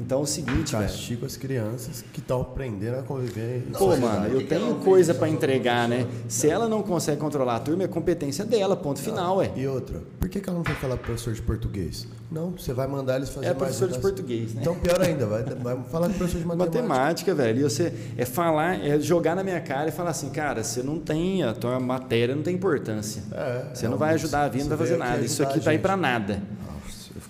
Então 0.00 0.20
é 0.20 0.22
o 0.22 0.26
seguinte, 0.26 0.72
velho. 0.72 0.84
Castigo 0.88 1.26
as 1.26 1.36
crianças 1.36 2.04
que 2.12 2.20
estão 2.20 2.40
aprendendo 2.40 2.98
a 2.98 3.02
conviver. 3.02 3.64
em 3.68 3.72
Pô, 3.72 3.96
mano, 3.96 4.26
eu 4.28 4.46
tenho 4.46 4.76
coisa 4.76 5.12
para 5.14 5.28
entregar, 5.28 5.88
né? 5.88 6.06
Se 6.28 6.48
ela 6.48 6.68
não 6.68 6.82
consegue 6.82 7.20
controlar 7.20 7.56
a 7.56 7.60
turma, 7.60 7.84
é 7.84 7.88
competência 7.88 8.44
dela, 8.44 8.76
ponto 8.76 8.98
final, 9.00 9.42
é. 9.42 9.50
E 9.56 9.66
outra, 9.66 10.00
por 10.18 10.28
que, 10.28 10.40
que 10.40 10.48
ela 10.48 10.56
não 10.58 10.64
vai 10.64 10.74
falar 10.76 10.96
pro 10.96 11.06
professor 11.06 11.34
de 11.34 11.42
português? 11.42 12.06
Não, 12.30 12.52
você 12.52 12.72
vai 12.72 12.86
mandar 12.86 13.16
eles 13.16 13.28
fazer 13.28 13.46
É 13.46 13.48
mais 13.50 13.58
professor 13.58 13.88
de 13.88 13.94
redação. 13.94 14.10
português, 14.10 14.54
né? 14.54 14.60
Então, 14.62 14.74
pior 14.76 15.00
ainda, 15.00 15.26
vai, 15.26 15.42
vai 15.42 15.76
falar 15.90 16.06
com 16.08 16.14
o 16.14 16.16
professor 16.16 16.38
de 16.40 16.46
matemática. 16.46 16.82
Matemática, 16.82 17.34
velho. 17.34 17.60
E 17.60 17.62
você 17.64 17.92
é 18.16 18.24
falar, 18.24 18.84
é 18.86 18.98
jogar 19.00 19.34
na 19.36 19.42
minha 19.44 19.60
cara 19.60 19.88
e 19.88 19.92
falar 19.92 20.10
assim, 20.10 20.30
cara, 20.30 20.62
você 20.62 20.82
não 20.82 20.98
tem, 20.98 21.42
a 21.42 21.52
tua 21.52 21.78
matéria 21.80 22.34
não 22.34 22.42
tem 22.42 22.54
importância. 22.54 23.22
É, 23.32 23.74
Você 23.74 23.86
é 23.86 23.88
não 23.88 23.96
um- 23.96 23.98
vai 23.98 24.14
ajudar 24.14 24.42
a 24.44 24.48
vida, 24.48 24.64
não 24.64 24.68
vai 24.70 24.78
fazer 24.78 24.96
nada. 24.96 25.20
Isso 25.24 25.42
aqui 25.42 25.60
tá 25.60 25.70
aí 25.72 25.78
para 25.78 25.96
nada. 25.96 26.40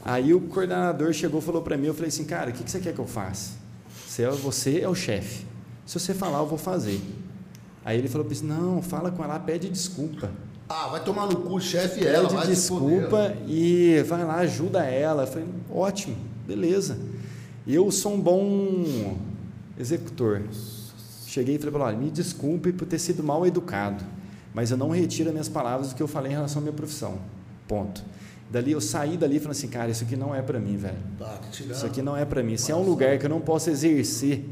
Aí 0.04 0.32
o 0.32 0.40
coordenador 0.40 1.12
chegou 1.12 1.40
falou 1.40 1.62
para 1.62 1.76
mim, 1.76 1.86
eu 1.86 1.94
falei 1.94 2.08
assim, 2.08 2.24
cara, 2.24 2.50
o 2.50 2.52
que, 2.52 2.64
que 2.64 2.70
você 2.70 2.80
quer 2.80 2.94
que 2.94 2.98
eu 2.98 3.06
faça? 3.06 3.52
Você 4.06 4.22
é, 4.22 4.30
você 4.30 4.80
é 4.80 4.88
o 4.88 4.94
chefe. 4.94 5.44
Se 5.86 5.98
você 5.98 6.14
falar, 6.14 6.38
eu 6.38 6.46
vou 6.46 6.58
fazer. 6.58 7.00
Aí 7.84 7.98
ele 7.98 8.08
falou 8.08 8.26
para 8.26 8.36
mim, 8.36 8.46
não, 8.46 8.82
fala 8.82 9.10
com 9.10 9.22
ela, 9.22 9.38
pede 9.38 9.68
desculpa. 9.68 10.30
Ah, 10.68 10.86
vai 10.86 11.02
tomar 11.02 11.26
no 11.26 11.36
cu, 11.36 11.60
chefe 11.60 12.06
ela, 12.06 12.28
Pede 12.28 12.34
vai 12.36 12.46
desculpa 12.46 13.34
e 13.46 14.04
vai 14.06 14.24
lá, 14.24 14.36
ajuda 14.36 14.84
ela. 14.84 15.24
Eu 15.24 15.26
falei, 15.26 15.48
ótimo, 15.68 16.16
beleza. 16.46 16.96
Eu 17.66 17.90
sou 17.90 18.14
um 18.14 18.20
bom 18.20 19.18
executor. 19.78 20.42
Cheguei 21.26 21.56
e 21.56 21.58
falei 21.58 21.72
para 21.72 21.80
ela, 21.80 21.88
olha, 21.90 21.98
me 21.98 22.10
desculpe 22.10 22.72
por 22.72 22.86
ter 22.86 22.98
sido 22.98 23.22
mal 23.22 23.46
educado, 23.46 24.04
mas 24.54 24.70
eu 24.70 24.76
não 24.76 24.90
retiro 24.90 25.28
as 25.28 25.32
minhas 25.32 25.48
palavras 25.48 25.88
do 25.88 25.94
que 25.94 26.02
eu 26.02 26.08
falei 26.08 26.32
em 26.32 26.34
relação 26.34 26.60
à 26.60 26.62
minha 26.62 26.72
profissão. 26.72 27.18
Ponto. 27.66 28.02
Dali 28.50 28.72
eu 28.72 28.80
saí 28.80 29.16
dali 29.16 29.38
falando 29.38 29.52
assim, 29.52 29.68
cara, 29.68 29.90
isso 29.90 30.02
aqui 30.04 30.16
não 30.16 30.34
é 30.34 30.42
para 30.42 30.58
mim, 30.58 30.76
velho. 30.76 30.96
Tá. 31.18 31.38
Isso 31.52 31.86
aqui 31.86 32.02
não 32.02 32.16
é 32.16 32.24
para 32.24 32.42
mim. 32.42 32.56
Se 32.56 32.72
é 32.72 32.74
um 32.76 32.82
lugar 32.82 33.16
que 33.18 33.24
eu 33.26 33.30
não 33.30 33.40
posso 33.40 33.70
exercer 33.70 34.44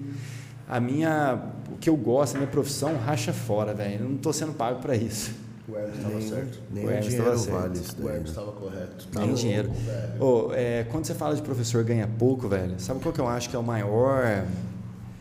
a 0.68 0.78
minha, 0.78 1.36
o 1.72 1.76
que 1.76 1.90
eu 1.90 1.96
gosto, 1.96 2.36
a 2.36 2.38
minha 2.38 2.50
profissão, 2.50 2.96
racha 2.96 3.32
fora, 3.32 3.74
velho. 3.74 4.02
Eu 4.04 4.08
não 4.08 4.16
estou 4.16 4.32
sendo 4.32 4.52
pago 4.52 4.80
para 4.80 4.94
isso. 4.94 5.32
O 5.68 5.76
Hermes 5.76 5.96
estava 5.98 6.14
Nem, 6.14 6.28
certo. 6.28 6.58
nem 6.70 6.84
O 6.86 6.90
Hermes 6.90 7.12
certo. 7.12 7.50
vale 7.50 7.78
isso 7.78 7.96
O. 8.00 8.08
Hermes 8.08 8.22
né? 8.22 8.28
estava 8.28 8.52
correto. 8.52 9.06
Tá 9.08 9.20
Nem 9.20 9.28
louco, 9.30 9.42
dinheiro. 9.42 9.70
velho. 9.72 10.22
Ô, 10.24 10.50
é, 10.54 10.84
quando 10.90 11.04
você 11.04 11.14
fala 11.14 11.34
de 11.34 11.42
professor 11.42 11.82
ganha 11.84 12.08
pouco, 12.18 12.48
velho, 12.48 12.74
sabe 12.78 13.00
qual 13.00 13.12
que 13.12 13.20
eu 13.20 13.28
acho 13.28 13.50
que 13.50 13.56
é 13.56 13.58
o 13.58 13.62
maior 13.64 14.44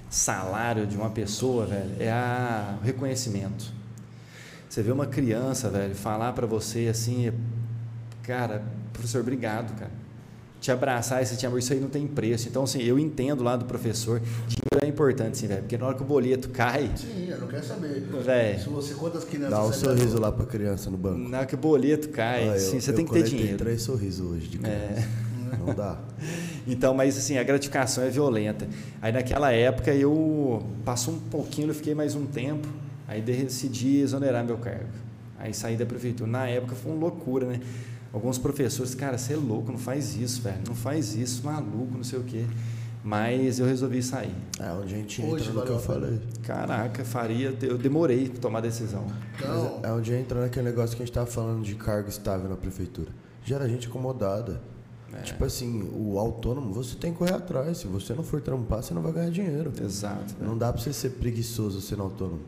salário 0.10 0.86
de 0.88 0.96
uma 0.96 1.10
pessoa, 1.10 1.66
velho? 1.66 1.92
É 2.00 2.10
a, 2.12 2.78
o 2.82 2.86
reconhecimento. 2.86 3.74
Você 4.70 4.82
vê 4.84 4.92
uma 4.92 5.06
criança, 5.08 5.70
velho, 5.70 5.96
falar 5.96 6.34
para 6.34 6.46
você 6.46 6.88
assim, 6.88 7.32
cara, 8.28 8.62
professor, 8.94 9.22
obrigado, 9.22 9.74
cara. 9.80 9.92
Te 10.60 10.72
abraçar, 10.72 11.22
esse 11.22 11.38
te 11.38 11.46
amor, 11.46 11.60
isso 11.60 11.72
aí 11.72 11.80
não 11.80 11.88
tem 11.88 12.06
preço. 12.08 12.50
Então, 12.50 12.64
assim, 12.64 12.82
eu 12.82 12.98
entendo 13.00 13.44
lá 13.44 13.56
do 13.56 13.66
professor, 13.66 14.20
dinheiro 14.20 14.84
é 14.84 14.88
importante, 14.88 15.38
sim, 15.38 15.48
velho, 15.48 15.62
porque 15.62 15.78
na 15.78 15.86
hora 15.86 15.96
que 15.96 16.02
o 16.02 16.06
boleto 16.06 16.50
cai, 16.50 16.92
Sim, 16.96 17.28
eu 17.30 17.40
não 17.40 17.48
quero 17.48 17.64
saber. 17.64 18.02
Velho. 18.02 18.60
Se 18.60 18.68
você, 18.70 18.94
quantas 18.96 19.24
crianças 19.24 19.52
Dá 19.52 19.64
um 19.64 19.68
você 19.68 19.86
sorriso 19.86 20.06
ganhou? 20.08 20.22
lá 20.22 20.32
pra 20.32 20.46
criança 20.48 20.90
no 20.90 20.98
banco. 20.98 21.30
na 21.30 21.38
hora 21.40 21.46
que 21.48 21.54
o 21.56 21.58
boleto 21.58 22.10
cai, 22.10 22.44
Ah, 22.44 22.46
eu- 22.48 22.54
assim, 22.54 22.80
você 22.80 22.90
eu 22.92 22.96
tem 22.96 23.06
que 23.06 23.14
ter 23.14 23.24
dinheiro. 23.24 23.58
três 23.58 23.84
sorrisos 23.84 24.30
hoje 24.32 24.48
de 24.48 24.58
criança. 24.58 24.80
É. 24.82 25.08
Não 25.66 25.74
dá. 25.74 26.00
Então, 26.70 26.94
mas 26.94 27.18
assim, 27.18 27.38
a 27.38 27.44
gratificação 27.44 28.04
é 28.04 28.10
violenta. 28.10 28.68
Aí 29.02 29.10
naquela 29.14 29.54
época 29.54 29.94
eu 29.94 30.62
passou 30.84 31.14
um 31.14 31.20
pouquinho, 31.20 31.70
eu 31.70 31.74
fiquei 31.74 31.96
mais 31.96 32.14
um 32.14 32.26
tempo, 32.26 32.68
aí 33.08 33.22
decidi 33.22 34.00
exonerar 34.00 34.44
meu 34.44 34.58
cargo. 34.58 34.90
Aí 35.40 35.54
saí 35.54 35.78
da 35.78 35.86
prefeitura. 35.86 36.30
Na 36.30 36.46
época 36.50 36.76
foi 36.76 36.92
uma 36.92 37.00
loucura, 37.00 37.46
né? 37.46 37.62
Alguns 38.18 38.40
professores, 38.40 38.96
cara, 38.96 39.16
você 39.16 39.34
é 39.34 39.36
louco, 39.36 39.72
não 39.72 39.78
faz 39.78 40.18
isso, 40.18 40.42
velho, 40.42 40.62
não 40.68 40.74
faz 40.74 41.16
isso, 41.16 41.46
maluco, 41.46 41.96
não 41.96 42.04
sei 42.04 42.18
o 42.18 42.24
quê. 42.24 42.46
Mas 43.04 43.60
eu 43.60 43.68
resolvi 43.68 44.02
sair. 44.02 44.34
É 44.60 44.72
onde 44.72 44.96
a 44.96 44.98
gente 44.98 45.22
Hoje 45.22 45.44
entra 45.50 45.54
no 45.54 45.62
que 45.68 45.72
eu 45.72 45.80
falei. 45.80 46.20
Caraca, 46.42 47.06
faria, 47.06 47.56
eu 47.62 47.78
demorei 47.78 48.28
para 48.28 48.40
tomar 48.40 48.58
a 48.58 48.62
decisão. 48.64 49.06
Então, 49.36 49.82
é 49.84 49.92
onde 49.92 50.16
entra 50.16 50.42
naquele 50.42 50.66
negócio 50.66 50.98
que 50.98 51.04
a 51.04 51.06
gente 51.06 51.14
tava 51.14 51.28
falando 51.28 51.64
de 51.64 51.76
cargo 51.76 52.10
estável 52.10 52.50
na 52.50 52.56
prefeitura. 52.56 53.12
gera 53.46 53.70
gente 53.70 53.88
acomodada. 53.88 54.60
Tipo 55.24 55.46
assim, 55.46 55.88
o 55.94 56.18
autônomo, 56.18 56.74
você 56.74 56.96
tem 56.96 57.12
que 57.12 57.20
correr 57.20 57.36
atrás. 57.36 57.78
Se 57.78 57.86
você 57.88 58.16
não 58.16 58.24
for 58.24 58.42
trampar, 58.42 58.82
você 58.82 58.96
não 58.96 59.04
vai 59.04 59.12
ganhar 59.14 59.30
dinheiro. 59.30 59.72
Exato. 59.80 60.34
velho. 60.34 60.50
Não 60.50 60.58
dá 60.58 60.74
pra 60.74 60.82
você 60.82 60.92
ser 60.92 61.12
preguiçoso 61.12 61.82
sendo 61.82 62.02
autônomo. 62.02 62.42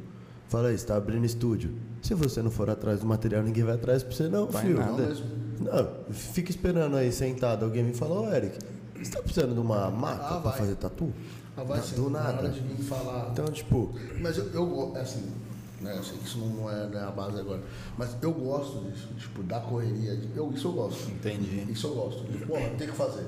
Fala 0.48 0.70
aí, 0.70 0.78
você 0.78 0.86
tá 0.88 0.96
abrindo 0.98 1.26
estúdio. 1.26 1.72
Se 2.02 2.16
você 2.16 2.42
não 2.42 2.50
for 2.50 2.72
atrás 2.72 3.02
do 3.02 3.06
material, 3.06 3.44
ninguém 3.44 3.64
vai 3.64 3.76
atrás 3.76 4.02
pra 4.02 4.16
você, 4.16 4.28
não, 4.28 4.48
Vai 4.48 4.64
filho. 4.64 4.80
nada. 4.80 4.92
Não 4.94 5.08
mesmo. 5.08 5.49
Não, 5.60 6.14
fica 6.14 6.50
esperando 6.52 6.96
aí 6.96 7.12
sentado. 7.12 7.66
Alguém 7.66 7.84
me 7.84 7.94
fala, 7.94 8.22
ô 8.22 8.34
Eric, 8.34 8.58
você 8.96 9.12
tá 9.12 9.22
precisando 9.22 9.54
de 9.54 9.60
uma 9.60 9.90
maca 9.92 10.36
Ah, 10.36 10.40
pra 10.40 10.52
fazer 10.52 10.76
tatu? 10.76 11.12
Ah, 11.58 11.64
vai 11.64 11.82
sim, 11.82 11.96
do 11.96 12.10
na 12.10 12.20
hora 12.20 12.32
nada. 12.34 12.50
de 12.50 12.60
vir 12.62 12.84
falar. 12.84 13.30
Então, 13.32 13.46
tipo, 13.46 13.94
Mas 14.22 14.38
eu, 14.38 14.46
eu 14.54 14.94
é 14.96 15.02
assim, 15.02 15.24
né? 15.82 15.96
Eu 15.98 16.04
sei 16.04 16.18
que 16.18 16.26
isso 16.26 16.38
não 16.40 16.70
é, 16.72 16.88
não 16.88 17.00
é 17.00 17.04
a 17.04 17.12
base 17.12 17.40
agora. 17.40 17.62
Mas 17.98 18.16
eu 18.22 18.32
gosto 18.32 18.80
disso, 18.90 19.10
tipo, 19.18 19.44
da 19.44 19.60
correria. 19.60 20.16
de- 20.16 20.30
Eu, 20.38 20.52
isso 20.54 20.68
eu 20.70 20.72
gosto. 20.72 21.10
Entendi. 21.12 21.70
Isso 21.70 21.88
eu 21.88 21.96
gosto. 21.96 22.24
De, 22.24 22.46
porra, 22.46 22.70
tem 22.78 22.88
que 22.88 22.96
fazer. 22.96 23.26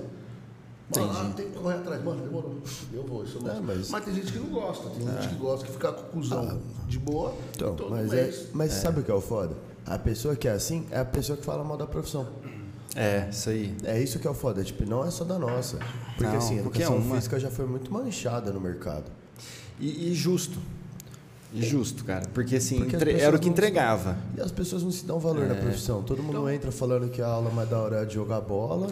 Mano, 0.96 1.08
Entendi. 1.10 1.20
ah, 1.22 1.34
tem 1.36 1.50
que 1.50 1.58
correr 1.58 1.76
atrás. 1.76 2.04
Mano, 2.04 2.22
demorou. 2.22 2.56
Eu 2.94 3.04
vou, 3.04 3.24
isso 3.24 3.38
eu 3.38 3.42
gosto. 3.42 3.58
É, 3.58 3.62
mas... 3.62 3.90
mas- 3.90 4.06
tem 4.06 4.14
gente 4.14 4.32
que 4.32 4.40
não 4.40 4.48
gosta. 4.50 4.90
Tem 4.90 5.08
gente 5.08 5.28
que 5.30 5.36
gosta 5.36 5.66
que 5.66 5.72
fica 5.72 5.92
com 5.92 6.02
o 6.02 6.06
cuzão 6.22 6.62
de 6.88 7.00
boa 7.00 7.34
então 7.56 7.76
todo 7.76 7.90
mas, 7.92 8.12
é, 8.12 8.24
mês. 8.24 8.48
mas 8.54 8.72
sabe 8.74 9.00
o 9.00 9.04
que 9.04 9.12
é 9.12 9.14
o 9.14 9.22
foda? 9.22 9.56
A 9.86 9.98
pessoa 9.98 10.36
que 10.36 10.48
é 10.48 10.52
assim 10.52 10.86
é 10.92 11.00
a 11.00 11.06
pessoa 11.06 11.38
que 11.38 11.44
fala 11.46 11.64
mal 11.64 11.78
da 11.78 11.88
profissão. 11.88 12.28
É, 12.96 13.28
isso 13.32 13.50
aí. 13.50 13.76
É 13.84 14.02
isso 14.02 14.20
que 14.20 14.28
é 14.28 14.30
o 14.30 14.34
foda. 14.34 14.64
Tipo, 14.64 14.86
não 14.90 15.06
é 15.06 15.10
só 15.12 15.24
da 15.24 15.40
nossa. 15.40 15.78
Porque 16.18 16.24
Não, 16.24 16.38
assim, 16.38 16.60
a 16.60 16.64
porque 16.64 16.82
é 16.82 16.86
educação 16.86 17.06
uma. 17.06 17.16
física 17.16 17.40
já 17.40 17.50
foi 17.50 17.66
muito 17.66 17.92
manchada 17.92 18.52
no 18.52 18.60
mercado. 18.60 19.06
E, 19.80 20.12
e 20.12 20.14
justo. 20.14 20.60
E 21.54 21.64
justo, 21.64 22.06
cara. 22.06 22.26
Porque 22.34 22.56
assim, 22.58 22.78
Porque 22.80 22.96
entre- 22.96 23.20
era 23.20 23.36
o 23.36 23.40
que 23.40 23.50
entregava. 23.50 24.18
E 24.38 24.42
as 24.42 24.52
pessoas 24.52 24.84
não 24.84 24.92
se 24.92 25.06
dão 25.06 25.20
valor 25.20 25.44
É. 25.44 25.48
na 25.48 25.56
profissão. 25.56 26.02
Todo 26.04 26.22
mundo 26.22 26.50
entra 26.50 26.72
falando 26.72 27.10
que 27.10 27.22
a 27.22 27.28
aula 27.28 27.50
mais 27.50 27.70
da 27.70 27.78
hora 27.80 27.98
é 28.02 28.06
de 28.06 28.14
jogar 28.14 28.40
bola. 28.42 28.88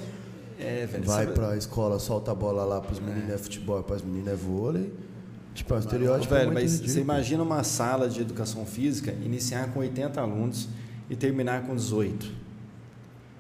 É, 0.60 0.86
velho. 0.86 1.04
Vai 1.06 1.24
sabe- 1.26 1.36
pra 1.36 1.56
escola, 1.56 2.00
solta 2.00 2.32
a 2.32 2.36
bola 2.36 2.66
lá 2.66 2.82
pros 2.82 3.00
meninos 3.00 3.30
é 3.30 3.38
futebol, 3.38 3.82
pras 3.84 4.02
meninas 4.02 4.34
é 4.34 4.36
vôlei. 4.36 4.94
Tipo, 5.60 5.74
é 5.74 5.78
um 5.78 5.80
estereótipo 5.80 6.34
Velho, 6.34 6.54
mas 6.54 6.64
ridículo. 6.72 6.90
você 6.94 7.02
imagina 7.02 7.44
uma 7.44 7.64
sala 7.64 8.08
de 8.08 8.22
educação 8.22 8.66
física 8.66 9.12
iniciar 9.24 9.68
com 9.74 9.80
80 9.82 10.22
alunos 10.22 10.70
e 11.10 11.16
terminar 11.18 11.64
com 11.64 11.76
18. 11.76 12.32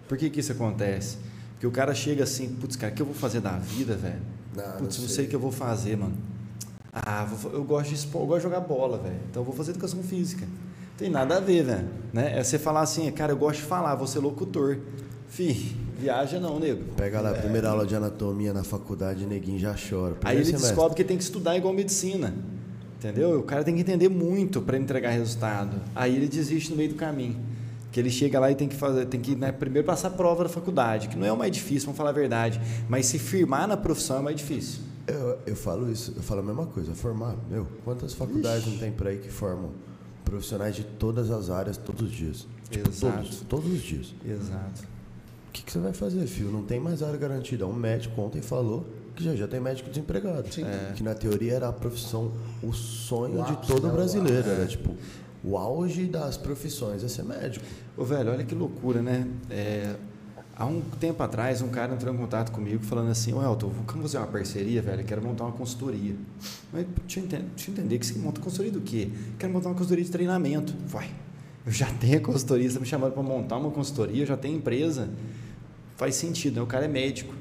Por 0.08 0.18
que 0.18 0.30
que 0.30 0.42
isso 0.42 0.52
acontece? 0.52 1.18
Porque 1.54 1.66
o 1.66 1.72
cara 1.72 1.94
chega 1.96 2.24
assim, 2.26 2.50
putz, 2.56 2.76
cara, 2.76 2.92
o 2.92 2.96
que 2.96 3.02
eu 3.02 3.06
vou 3.06 3.16
fazer 3.16 3.40
da 3.40 3.58
vida, 3.58 3.96
velho? 3.96 4.20
Ah, 4.58 4.76
Putz, 4.78 4.98
não 4.98 5.04
não 5.04 5.08
sei. 5.08 5.08
sei 5.08 5.26
o 5.26 5.28
que 5.30 5.36
eu 5.36 5.40
vou 5.40 5.52
fazer, 5.52 5.96
mano. 5.98 6.14
Ah, 6.92 7.24
vou- 7.24 7.54
eu 7.54 7.64
gosto 7.64 7.90
de 7.90 7.96
esporte, 7.96 8.24
eu 8.24 8.28
gosto 8.28 8.38
de 8.40 8.44
jogar 8.44 8.60
bola, 8.62 8.98
velho. 8.98 9.20
Então 9.30 9.42
eu 9.42 9.46
vou 9.46 9.56
fazer 9.56 9.72
educação 9.72 10.04
física. 10.04 10.46
Tem 10.98 11.10
nada 11.10 11.38
a 11.38 11.40
ver, 11.40 11.64
velho. 11.64 11.88
Né? 12.12 12.38
É 12.38 12.44
você 12.44 12.60
falar 12.60 12.82
assim, 12.82 13.10
cara, 13.12 13.32
eu 13.32 13.38
gosto 13.38 13.60
de 13.62 13.66
falar, 13.66 13.96
vou 13.96 14.08
ser 14.08 14.20
locutor. 14.20 14.78
Fih, 15.30 15.74
viaja 16.00 16.40
não, 16.40 16.60
nego. 16.60 16.84
Pega 16.96 17.20
lá, 17.22 17.32
a 17.32 17.34
primeira 17.34 17.70
aula 17.70 17.86
de 17.86 17.96
anatomia 17.96 18.54
na 18.54 18.64
faculdade, 18.64 19.26
neguinho 19.26 19.60
já 19.60 19.74
chora. 19.74 20.16
Aí 20.24 20.38
ele 20.38 20.44
Primeiro 20.44 20.46
semestre. 20.46 20.70
descobre 20.70 20.96
que 20.96 21.04
tem 21.04 21.18
que 21.18 21.24
estudar 21.24 21.58
igual 21.58 21.74
medicina. 21.74 22.34
Entendeu? 22.98 23.40
O 23.40 23.44
cara 23.44 23.64
tem 23.64 23.76
que 23.76 23.82
entender 23.82 24.10
muito 24.10 24.62
para 24.62 24.78
entregar 24.78 25.12
resultado. 25.12 25.78
Aí 25.96 26.16
ele 26.16 26.28
desiste 26.28 26.72
no 26.72 26.78
meio 26.78 26.90
do 26.90 26.96
caminho. 26.96 27.38
Que 27.92 28.00
ele 28.00 28.10
chega 28.12 28.40
lá 28.40 28.52
e 28.52 28.56
tem 28.56 28.68
que 28.68 28.76
fazer, 28.76 29.06
tem 29.06 29.20
que 29.20 29.36
né, 29.36 29.52
primeiro 29.52 29.86
passar 29.86 30.10
a 30.10 30.12
prova 30.12 30.44
da 30.44 30.50
faculdade, 30.50 31.08
que 31.08 31.18
não 31.18 31.26
é 31.26 31.32
o 31.32 31.38
mais 31.38 31.52
difícil, 31.52 31.88
vamos 31.88 31.98
falar 31.98 32.12
a 32.12 32.14
verdade. 32.14 32.62
Mas 32.88 33.08
se 33.08 33.18
firmar 33.18 33.68
na 33.68 33.76
profissão 33.76 34.20
é 34.20 34.22
mais 34.22 34.36
difícil. 34.36 34.82
Eu, 35.08 35.40
eu 35.48 35.56
falo 35.56 35.92
isso, 35.92 36.14
eu 36.16 36.22
falo 36.22 36.42
a 36.42 36.44
mesma 36.44 36.68
coisa, 36.68 36.94
formar. 36.94 37.36
Meu, 37.50 37.66
quantas 37.84 38.14
faculdades 38.14 38.68
não 38.68 38.78
tem 38.78 38.92
por 38.92 39.08
aí 39.08 39.18
que 39.18 39.30
formam 39.32 39.72
profissionais 40.24 40.76
de 40.76 40.84
todas 40.84 41.32
as 41.32 41.50
áreas 41.50 41.78
todos 41.78 42.04
os 42.04 42.12
dias? 42.12 42.46
Tipo, 42.70 42.90
Exato. 42.90 43.16
todos, 43.18 43.42
todos 43.50 43.72
os 43.74 43.82
dias. 43.82 44.14
Exato. 44.24 44.84
O 45.50 45.52
que, 45.52 45.64
que 45.64 45.72
você 45.72 45.80
vai 45.80 45.94
fazer, 45.94 46.26
filho? 46.28 46.52
Não 46.52 46.64
tem 46.64 46.80
mais 46.80 47.02
área 47.02 47.18
garantida. 47.18 47.66
Um 47.66 47.74
médico 47.74 48.22
ontem 48.22 48.40
falou 48.40 48.86
que 49.16 49.24
já 49.24 49.36
já 49.36 49.48
tem 49.48 49.60
médico 49.60 49.90
desempregado. 49.90 50.44
Que 50.96 51.04
na 51.04 51.16
teoria 51.16 51.54
era 51.54 51.68
a 51.68 51.74
profissão, 51.74 52.32
o 52.62 52.72
sonho 52.72 53.42
O 53.42 53.46
de 53.46 53.68
todo 53.68 53.90
brasileiro. 53.90 54.48
Era 54.48 54.68
tipo, 54.68 54.96
o 55.44 55.58
auge 55.58 56.06
das 56.06 56.38
profissões 56.38 57.04
é 57.04 57.08
ser 57.08 57.24
médico. 57.24 57.66
Ô, 57.98 58.06
velho, 58.06 58.32
olha 58.32 58.46
que 58.46 58.54
loucura, 58.54 59.02
né? 59.02 59.28
É, 59.50 59.96
há 60.56 60.66
um 60.66 60.82
tempo 61.00 61.24
atrás, 61.24 61.64
um 61.64 61.70
cara 61.70 61.96
entrou 61.96 62.14
em 62.14 62.18
contato 62.18 62.52
comigo 62.52 62.84
falando 62.84 63.10
assim: 63.10 63.34
Ô, 63.34 63.42
Elton, 63.42 63.70
vamos 63.70 64.04
fazer 64.04 64.20
uma 64.20 64.28
parceria, 64.28 64.82
velho? 64.84 65.04
Quero 65.04 65.24
montar 65.24 65.46
uma 65.46 65.54
consultoria. 65.54 66.16
Mas 66.72 66.86
deixa 67.02 67.20
eu 67.20 67.24
entender, 67.24 67.46
deixa 67.56 67.72
eu 67.72 67.74
entender 67.74 67.98
que 67.98 68.06
você 68.06 68.20
monta 68.20 68.40
consultoria 68.40 68.72
do 68.72 68.82
quê? 68.82 69.10
Quero 69.40 69.52
montar 69.52 69.70
uma 69.70 69.76
consultoria 69.76 70.06
de 70.06 70.12
treinamento. 70.12 70.76
Vai. 70.86 71.10
Eu 71.70 71.74
já 71.74 71.86
tenho 71.86 72.18
a 72.18 72.20
consultoria, 72.20 72.68
você 72.68 72.80
me 72.80 72.86
chamando 72.88 73.14
para 73.14 73.22
montar 73.22 73.58
uma 73.58 73.70
consultoria, 73.70 74.24
eu 74.24 74.26
já 74.26 74.36
tenho 74.36 74.58
empresa. 74.58 75.08
Faz 75.98 76.16
sentido, 76.16 76.56
né? 76.56 76.62
O 76.64 76.66
cara 76.66 76.86
é 76.86 76.88
médico. 76.88 77.32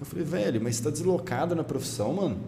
Eu 0.00 0.06
falei, 0.06 0.24
velho, 0.24 0.62
mas 0.62 0.76
você 0.76 0.80
está 0.80 0.90
deslocado 0.90 1.54
na 1.54 1.62
profissão, 1.62 2.14
mano? 2.14 2.38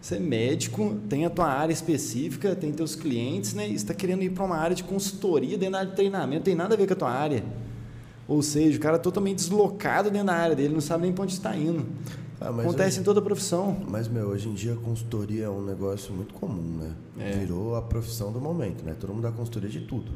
Você 0.00 0.14
é 0.16 0.18
médico, 0.18 0.96
tem 1.06 1.26
a 1.26 1.30
tua 1.30 1.48
área 1.48 1.70
específica, 1.70 2.56
tem 2.56 2.72
teus 2.72 2.96
clientes, 2.96 3.52
né? 3.52 3.68
E 3.68 3.74
está 3.74 3.92
querendo 3.92 4.22
ir 4.22 4.30
para 4.30 4.42
uma 4.42 4.56
área 4.56 4.74
de 4.74 4.84
consultoria 4.84 5.58
dentro 5.58 5.72
da 5.72 5.78
área 5.80 5.90
de 5.90 5.96
treinamento, 5.96 6.44
tem 6.44 6.54
nada 6.54 6.74
a 6.74 6.78
ver 6.78 6.86
com 6.86 6.94
a 6.94 6.96
tua 6.96 7.10
área. 7.10 7.44
Ou 8.26 8.40
seja, 8.40 8.78
o 8.78 8.80
cara 8.80 8.96
é 8.96 8.98
totalmente 8.98 9.36
deslocado 9.36 10.10
dentro 10.10 10.28
da 10.28 10.34
área 10.34 10.56
dele, 10.56 10.72
não 10.72 10.80
sabe 10.80 11.02
nem 11.02 11.12
para 11.12 11.24
onde 11.24 11.34
está 11.34 11.54
indo. 11.54 11.84
Ah, 12.40 12.50
Acontece 12.50 12.88
hoje- 12.88 13.00
em 13.00 13.02
toda 13.02 13.22
profissão. 13.22 13.76
Mas, 13.88 14.08
meu, 14.08 14.28
hoje 14.28 14.48
em 14.48 14.54
dia 14.54 14.74
a 14.74 14.76
consultoria 14.76 15.44
é 15.46 15.48
um 15.50 15.64
negócio 15.64 16.12
muito 16.12 16.34
comum, 16.34 16.78
né? 16.78 16.92
É. 17.18 17.32
Virou 17.38 17.74
a 17.76 17.82
profissão 17.82 18.30
do 18.32 18.40
momento, 18.40 18.84
né? 18.84 18.94
Todo 18.98 19.12
mundo 19.14 19.22
dá 19.22 19.32
consultoria 19.32 19.70
de 19.70 19.80
tudo. 19.80 20.12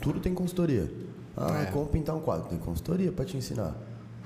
Tudo 0.00 0.20
tem 0.20 0.34
consultoria. 0.34 0.90
Ah, 1.36 1.62
É. 1.62 1.66
como 1.66 1.86
pintar 1.86 2.14
um 2.14 2.20
quadro? 2.20 2.48
Tem 2.48 2.58
consultoria 2.58 3.10
para 3.10 3.24
te 3.24 3.36
ensinar. 3.36 3.74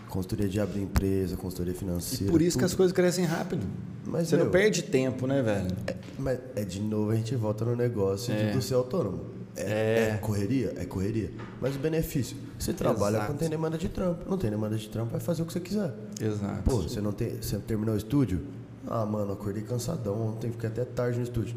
Consultoria 0.08 0.48
de 0.48 0.60
abrir 0.60 0.82
empresa, 0.82 1.36
consultoria 1.36 1.72
E 1.72 1.76
financeira. 1.76 2.30
por 2.32 2.40
isso 2.42 2.56
que 2.56 2.62
tudo. 2.64 2.70
as 2.70 2.74
coisas 2.74 2.92
crescem 2.92 3.24
rápido. 3.24 3.64
Mas, 4.04 4.28
Você 4.28 4.36
não 4.36 4.44
meu, 4.44 4.52
perde 4.52 4.82
tempo, 4.82 5.26
né, 5.26 5.42
velho? 5.42 5.66
É, 5.86 5.96
mas 6.18 6.38
é 6.54 6.64
de 6.64 6.80
novo 6.80 7.10
a 7.10 7.16
gente 7.16 7.34
volta 7.36 7.64
no 7.64 7.74
negócio 7.76 8.32
de- 8.34 8.40
É. 8.40 8.52
do 8.52 8.62
ser 8.62 8.74
autônomo. 8.74 9.20
É, 9.56 10.10
É. 10.10 10.14
é 10.14 10.18
correria? 10.18 10.72
É 10.76 10.84
correria. 10.84 11.30
Mas 11.60 11.74
o 11.76 11.78
benefício, 11.78 12.36
você 12.58 12.72
trabalha 12.72 13.16
Exato. 13.16 13.32
quando 13.32 13.38
tem 13.38 13.48
demanda 13.48 13.78
de 13.78 13.88
trampo. 13.88 14.28
Não 14.28 14.36
tem 14.36 14.50
demanda 14.50 14.76
de 14.76 14.88
trampo, 14.88 15.10
vai 15.12 15.20
fazer 15.20 15.42
o 15.42 15.46
que 15.46 15.52
você 15.52 15.60
quiser. 15.60 15.92
Exato. 16.20 16.62
Pô, 16.64 16.82
você 16.82 17.00
não 17.00 17.12
tem. 17.12 17.40
Você 17.40 17.56
terminou 17.58 17.94
o 17.94 17.98
estúdio? 17.98 18.42
Ah, 18.86 19.04
mano, 19.06 19.32
acordei 19.32 19.62
cansadão 19.62 20.28
ontem, 20.28 20.50
fiquei 20.52 20.68
até 20.68 20.84
tarde 20.84 21.18
no 21.18 21.24
estúdio. 21.24 21.56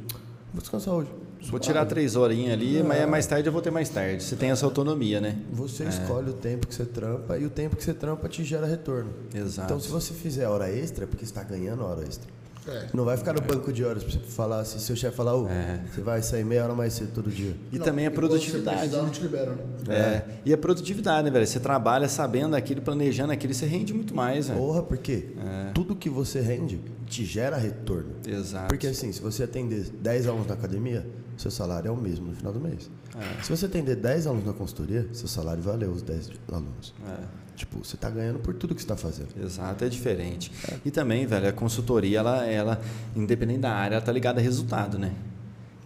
Vou 0.53 0.61
descansar 0.61 0.93
hoje. 0.95 1.09
Vou 1.49 1.59
tirar 1.59 1.85
três 1.85 2.15
horinhas 2.17 2.51
ali, 2.53 2.83
mas 2.83 2.99
é 2.99 3.05
mais 3.05 3.25
tarde 3.25 3.47
eu 3.47 3.53
vou 3.53 3.61
ter 3.61 3.71
mais 3.71 3.87
tarde. 3.87 4.21
Você 4.23 4.35
tem 4.35 4.49
essa 4.51 4.65
autonomia, 4.65 5.21
né? 5.21 5.37
Você 5.53 5.83
É. 5.83 5.87
escolhe 5.87 6.31
o 6.31 6.33
tempo 6.33 6.67
que 6.67 6.73
você 6.75 6.83
trampa 6.85 7.37
e 7.37 7.45
o 7.45 7.49
tempo 7.49 7.77
que 7.77 7.83
você 7.83 7.93
trampa 7.93 8.27
te 8.27 8.43
gera 8.43 8.65
retorno. 8.65 9.11
Exato. 9.33 9.67
Então, 9.67 9.79
se 9.79 9.87
você 9.89 10.13
fizer 10.13 10.47
hora 10.47 10.69
extra, 10.69 11.05
é 11.05 11.07
porque 11.07 11.25
você 11.25 11.31
está 11.31 11.43
ganhando 11.43 11.83
hora 11.85 12.01
extra. 12.03 12.29
É. 12.67 12.87
Não 12.93 13.03
vai 13.05 13.17
ficar 13.17 13.33
no 13.33 13.41
banco 13.41 13.71
de 13.73 13.83
horas 13.83 14.03
pra 14.03 14.11
você 14.11 14.19
falar 14.19 14.63
se 14.65 14.79
seu 14.79 14.95
chefe 14.95 15.15
falar, 15.15 15.35
ô, 15.35 15.47
É. 15.47 15.79
você 15.93 16.01
vai 16.01 16.21
sair 16.21 16.43
meia 16.45 16.63
hora 16.63 16.73
mais 16.75 16.93
cedo 16.93 17.11
todo 17.13 17.29
dia. 17.31 17.55
E 17.71 17.77
Não, 17.79 17.85
também 17.85 18.05
a 18.05 18.11
produtividade. 18.11 18.77
precisar, 18.77 18.97
né? 18.97 19.03
não 19.03 19.09
te 19.09 19.21
liberam, 19.21 19.55
né? 19.87 19.95
É. 19.95 20.23
E 20.45 20.53
a 20.53 20.57
produtividade, 20.57 21.23
né, 21.25 21.31
velho? 21.31 21.47
Você 21.47 21.59
trabalha 21.59 22.07
sabendo 22.09 22.55
aquilo, 22.55 22.81
planejando 22.81 23.31
aquilo, 23.31 23.53
você 23.53 23.65
rende 23.65 23.93
muito 23.93 24.13
mais, 24.15 24.47
velho. 24.49 24.59
Porra, 24.59 24.83
porque 24.83 25.29
É. 25.37 25.71
tudo 25.73 25.95
que 25.95 26.09
você 26.09 26.41
rende 26.41 26.79
te 27.07 27.25
gera 27.25 27.57
retorno. 27.57 28.11
Exato. 28.27 28.67
Porque 28.67 28.85
assim, 28.87 29.11
se 29.11 29.21
você 29.21 29.43
atender 29.43 29.85
10 30.01 30.27
alunos 30.27 30.45
na 30.47 30.53
academia, 30.53 31.07
seu 31.39 31.49
salário 31.49 31.87
é 31.87 31.91
o 31.91 31.95
mesmo 31.95 32.27
no 32.27 32.35
final 32.35 32.51
do 32.51 32.59
mês. 32.59 32.91
É. 33.17 33.41
Se 33.41 33.49
você 33.49 33.65
atender 33.65 33.95
10 33.95 34.27
alunos 34.27 34.45
na 34.45 34.51
consultoria, 34.51 35.07
seu 35.13 35.27
salário 35.27 35.63
valeu 35.63 35.89
os 35.89 36.01
10 36.01 36.31
alunos. 36.51 36.93
É. 37.07 37.23
Tipo, 37.55 37.79
você 37.79 37.95
está 37.95 38.09
ganhando 38.09 38.39
por 38.39 38.53
tudo 38.53 38.75
que 38.75 38.81
você 38.81 38.85
está 38.85 38.97
fazendo. 38.97 39.29
Exato, 39.41 39.85
é 39.85 39.89
diferente. 39.89 40.51
E 40.83 40.91
também, 40.91 41.25
velho, 41.25 41.47
a 41.47 41.53
consultoria, 41.53 42.19
ela, 42.19 42.45
ela, 42.45 42.81
independente 43.15 43.61
da 43.61 43.71
área, 43.71 43.95
ela 43.95 44.03
tá 44.03 44.11
ligada 44.11 44.41
a 44.41 44.43
resultado, 44.43 44.99
né? 44.99 45.13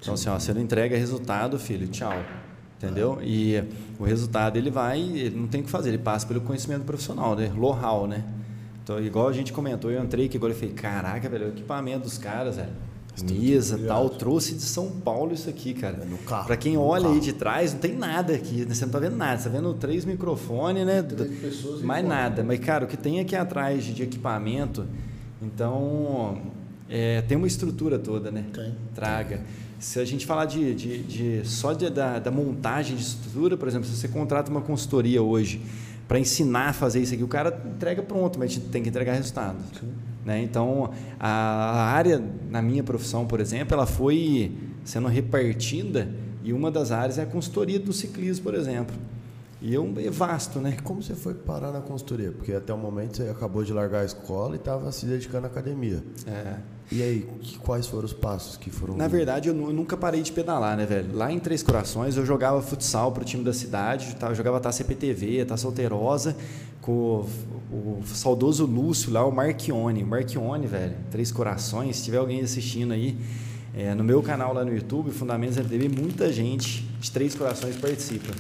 Então, 0.02 0.16
assim, 0.16 0.28
ó, 0.28 0.40
você 0.40 0.54
não 0.56 0.62
entrega 0.62 0.98
resultado, 0.98 1.60
filho, 1.60 1.88
tchau. 1.88 2.14
Entendeu? 2.78 3.20
E 3.22 3.64
o 4.00 4.04
resultado, 4.04 4.58
ele 4.58 4.72
vai, 4.72 5.00
ele 5.00 5.38
não 5.38 5.48
tem 5.48 5.62
o 5.62 5.64
que 5.64 5.70
fazer, 5.70 5.90
ele 5.90 6.00
passa 6.00 6.26
pelo 6.26 6.42
conhecimento 6.42 6.84
profissional, 6.84 7.36
né? 7.36 7.52
Know-how, 7.56 8.08
né? 8.08 8.26
Então, 8.84 9.00
igual 9.00 9.28
a 9.28 9.34
gente 9.34 9.54
comentou, 9.54 9.92
eu 9.92 10.04
entrei 10.04 10.26
aqui 10.26 10.36
agora 10.36 10.52
e 10.52 10.56
falei, 10.56 10.74
caraca, 10.74 11.30
velho, 11.30 11.46
o 11.46 11.50
equipamento 11.50 12.06
dos 12.06 12.18
caras, 12.18 12.56
velho. 12.56 12.74
Mesa, 13.22 13.78
tal, 13.88 14.10
trouxe 14.10 14.56
de 14.56 14.62
São 14.64 14.90
Paulo 14.90 15.34
isso 15.34 15.48
aqui, 15.50 15.74
cara. 15.74 16.00
É 16.02 16.06
no 16.06 16.18
carro, 16.18 16.48
Pra 16.48 16.58
quem 16.58 16.78
olha 16.78 17.06
aí 17.06 17.12
carro. 17.14 17.20
de 17.22 17.34
trás, 17.34 17.72
não 17.74 17.80
tem 17.80 17.96
nada 17.96 18.34
aqui, 18.34 18.66
né? 18.66 18.74
você 18.74 18.86
não 18.86 18.92
tá 18.92 19.00
vendo 19.00 19.16
nada, 19.16 19.38
você 19.40 19.50
tá 19.50 19.56
vendo 19.56 19.74
três 19.76 20.04
microfones, 20.04 20.86
né? 20.86 21.02
Três 21.04 21.40
pessoas 21.40 21.82
Mais 21.84 22.04
nada. 22.06 22.44
Mas, 22.44 22.60
cara, 22.60 22.86
o 22.86 22.88
que 22.88 22.98
tem 22.98 23.20
aqui 23.20 23.36
atrás 23.36 23.84
de, 23.84 24.02
equipamento, 24.02 24.86
então, 25.42 26.42
é, 26.90 27.22
tem 27.22 27.38
uma 27.38 27.48
estrutura 27.48 28.00
toda, 28.00 28.32
né? 28.32 28.46
Tem. 28.54 28.74
Traga. 28.96 29.42
Se 29.80 30.00
a 30.00 30.06
gente 30.06 30.26
falar 30.26 30.46
de, 30.46 30.74
de, 30.74 31.04
de- 31.04 31.42
só 31.48 31.74
de- 31.74 31.90
da, 31.90 32.18
da 32.18 32.32
montagem 32.32 32.96
de 32.96 33.02
estrutura, 33.04 33.58
por 33.58 33.68
exemplo, 33.68 33.88
se 33.88 33.96
você 33.96 34.08
contrata 34.08 34.50
uma 34.50 34.62
consultoria 34.62 35.22
hoje 35.22 35.62
para 36.08 36.18
ensinar 36.20 36.70
a 36.70 36.74
fazer 36.74 37.02
isso 37.02 37.14
aqui, 37.14 37.24
o 37.24 37.28
cara 37.28 37.62
entrega 37.76 38.02
pronto, 38.02 38.40
mas 38.40 38.52
a 38.52 38.54
gente 38.56 38.68
tem 38.70 38.82
que 38.82 38.90
entregar 38.90 39.14
resultado. 39.14 39.58
Né? 40.26 40.42
Então, 40.42 40.92
a, 41.20 41.30
área, 41.92 42.24
na 42.50 42.62
minha 42.62 42.84
profissão, 42.84 43.26
por 43.26 43.40
exemplo, 43.40 43.74
ela 43.74 43.86
foi 43.86 44.52
sendo 44.86 45.08
repartida 45.08 46.10
e 46.44 46.54
uma 46.54 46.70
das 46.72 46.92
áreas 46.92 47.18
é 47.18 47.24
a 47.24 47.26
consultoria 47.26 47.80
do 47.80 47.92
ciclismo, 47.94 48.44
por 48.44 48.54
exemplo. 48.54 48.96
E 49.62 49.74
eu, 49.74 49.94
é 49.98 50.10
vasto, 50.10 50.60
né? 50.60 50.76
Como 50.84 51.02
você 51.02 51.14
foi 51.14 51.34
parar 51.34 51.72
na 51.72 51.80
consultoria? 51.80 52.34
Porque 52.34 52.52
até 52.52 52.74
o 52.74 52.78
momento 52.78 53.16
você 53.16 53.30
acabou 53.30 53.64
de 53.64 53.72
largar 53.72 54.02
a 54.02 54.06
escola 54.06 54.56
e 54.56 54.58
estava 54.58 54.92
se 54.92 55.06
dedicando 55.06 55.48
à 55.48 55.50
academia. 55.50 56.04
É. 56.28 56.56
E 56.92 57.02
aí, 57.02 57.30
quais 57.60 57.88
foram 57.88 58.04
os 58.04 58.12
passos 58.12 58.58
que 58.58 58.70
foram? 58.70 58.98
Na 58.98 59.08
verdade, 59.08 59.48
eu, 59.48 59.54
nu- 59.56 59.68
eu 59.70 59.74
nunca 59.74 59.96
parei 59.96 60.22
de 60.22 60.34
pedalar, 60.34 60.76
né, 60.76 60.86
velho? 60.86 61.16
Lá 61.16 61.32
em 61.32 61.40
Três 61.40 61.64
Corações, 61.64 62.18
eu 62.18 62.26
jogava 62.26 62.62
futsal 62.62 63.14
pro 63.14 63.24
time 63.24 63.42
da 63.42 63.54
cidade, 63.54 64.14
tá- 64.18 64.28
eu 64.28 64.36
jogava 64.36 64.60
Taça 64.60 64.80
CPTV, 64.80 65.46
Taça 65.46 65.66
Alterosa, 65.66 66.36
com 66.84 67.26
o, 67.72 68.02
o 68.02 68.04
saudoso 68.06 68.66
Lúcio 68.66 69.12
lá, 69.12 69.26
o 69.26 69.32
Marchione. 69.32 70.04
O 70.04 70.06
Marchione, 70.08 70.68
velho, 70.68 70.96
Três 71.10 71.32
Corações, 71.32 71.96
se 71.96 72.04
tiver 72.04 72.18
alguém 72.18 72.42
assistindo 72.42 72.92
aí, 72.92 73.18
é, 73.74 73.96
no 73.96 74.04
meu 74.04 74.22
canal 74.22 74.54
lá 74.54 74.64
no 74.64 74.76
YouTube, 74.76 75.10
Fundamentos 75.12 75.58
MTV, 75.58 75.90
muita 75.90 76.32
gente 76.32 76.82
de 77.00 77.10
Três 77.10 77.34
Corações 77.34 77.78
participa. 77.78 78.34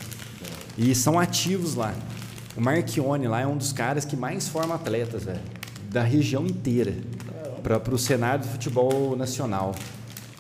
E 0.77 0.93
são 0.93 1.17
ativos 1.17 1.73
lá. 1.73 1.95
O 2.55 2.61
Marchione 2.61 3.27
lá 3.27 3.41
é 3.41 3.47
um 3.47 3.57
dos 3.57 3.71
caras 3.71 4.03
que 4.03 4.15
mais 4.15 4.49
forma 4.49 4.75
atletas, 4.75 5.23
velho, 5.23 5.39
da 5.89 6.03
região 6.03 6.45
inteira, 6.45 6.93
para 7.63 7.95
o 7.95 7.97
cenário 7.97 8.43
do 8.43 8.51
futebol 8.51 9.15
nacional. 9.15 9.73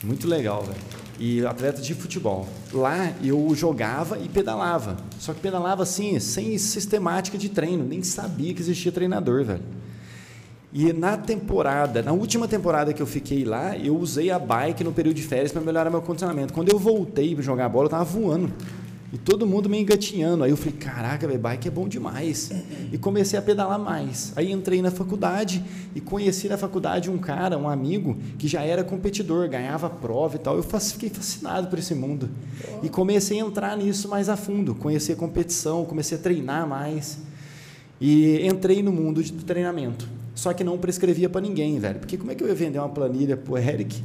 Muito 0.03 0.27
legal, 0.27 0.61
velho. 0.63 1.02
E 1.19 1.45
atletas 1.45 1.85
de 1.85 1.93
futebol. 1.93 2.47
Lá 2.71 3.13
eu 3.23 3.53
jogava 3.55 4.17
e 4.17 4.27
pedalava. 4.27 4.97
Só 5.19 5.33
que 5.33 5.39
pedalava 5.39 5.83
assim, 5.83 6.19
sem 6.19 6.57
sistemática 6.57 7.37
de 7.37 7.49
treino. 7.49 7.83
Nem 7.83 8.01
sabia 8.03 8.53
que 8.53 8.61
existia 8.61 8.91
treinador, 8.91 9.43
velho. 9.43 9.63
E 10.75 10.91
na 10.91 11.15
temporada, 11.15 12.01
na 12.01 12.11
última 12.11 12.47
temporada 12.47 12.93
que 12.93 13.01
eu 13.01 13.05
fiquei 13.05 13.45
lá, 13.45 13.77
eu 13.77 13.95
usei 13.95 14.31
a 14.31 14.39
bike 14.39 14.83
no 14.83 14.91
período 14.91 15.15
de 15.15 15.21
férias 15.21 15.51
para 15.51 15.61
melhorar 15.61 15.91
meu 15.91 16.01
condicionamento. 16.01 16.51
Quando 16.51 16.69
eu 16.69 16.79
voltei 16.79 17.35
para 17.35 17.43
jogar 17.43 17.69
bola, 17.69 17.85
eu 17.85 17.89
tava 17.91 18.03
voando. 18.03 18.51
E 19.13 19.17
todo 19.19 19.45
mundo 19.45 19.69
me 19.69 19.79
engatinhando. 19.79 20.43
Aí 20.43 20.49
eu 20.49 20.57
falei, 20.57 20.73
caraca, 20.73 21.27
velho, 21.27 21.39
bike 21.39 21.67
é 21.67 21.71
bom 21.71 21.87
demais. 21.87 22.49
E 22.91 22.97
comecei 22.97 23.37
a 23.37 23.43
pedalar 23.43 23.77
mais. 23.77 24.33
Aí 24.35 24.51
entrei 24.51 24.81
na 24.81 24.89
faculdade 24.89 25.63
e 25.93 26.01
conheci 26.01 26.49
na 26.49 26.57
faculdade 26.57 27.11
um 27.11 27.19
cara, 27.19 27.55
um 27.55 27.69
amigo, 27.69 28.17
que 28.39 28.47
já 28.47 28.63
era 28.63 28.83
competidor, 28.83 29.47
ganhava 29.47 29.87
prova 29.87 30.37
e 30.37 30.39
tal. 30.39 30.57
Eu 30.57 30.63
fiquei 30.63 31.09
fascinado 31.09 31.67
por 31.67 31.77
esse 31.77 31.93
mundo. 31.93 32.27
E 32.81 32.89
comecei 32.89 33.39
a 33.39 33.45
entrar 33.45 33.77
nisso 33.77 34.09
mais 34.09 34.29
a 34.29 34.35
fundo. 34.35 34.73
Conhecer 34.73 35.15
competição, 35.15 35.85
comecei 35.85 36.17
a 36.17 36.19
treinar 36.19 36.67
mais. 36.67 37.19
E 38.01 38.43
entrei 38.47 38.81
no 38.81 38.91
mundo 38.91 39.23
de 39.23 39.31
treinamento. 39.31 40.09
Só 40.33 40.53
que 40.53 40.63
não 40.63 40.75
prescrevia 40.79 41.29
para 41.29 41.39
ninguém, 41.39 41.77
velho. 41.77 41.99
Porque 41.99 42.17
como 42.17 42.31
é 42.31 42.35
que 42.35 42.43
eu 42.43 42.47
ia 42.47 42.55
vender 42.55 42.79
uma 42.79 42.89
planilha 42.89 43.37
pro 43.37 43.59
Eric 43.59 44.03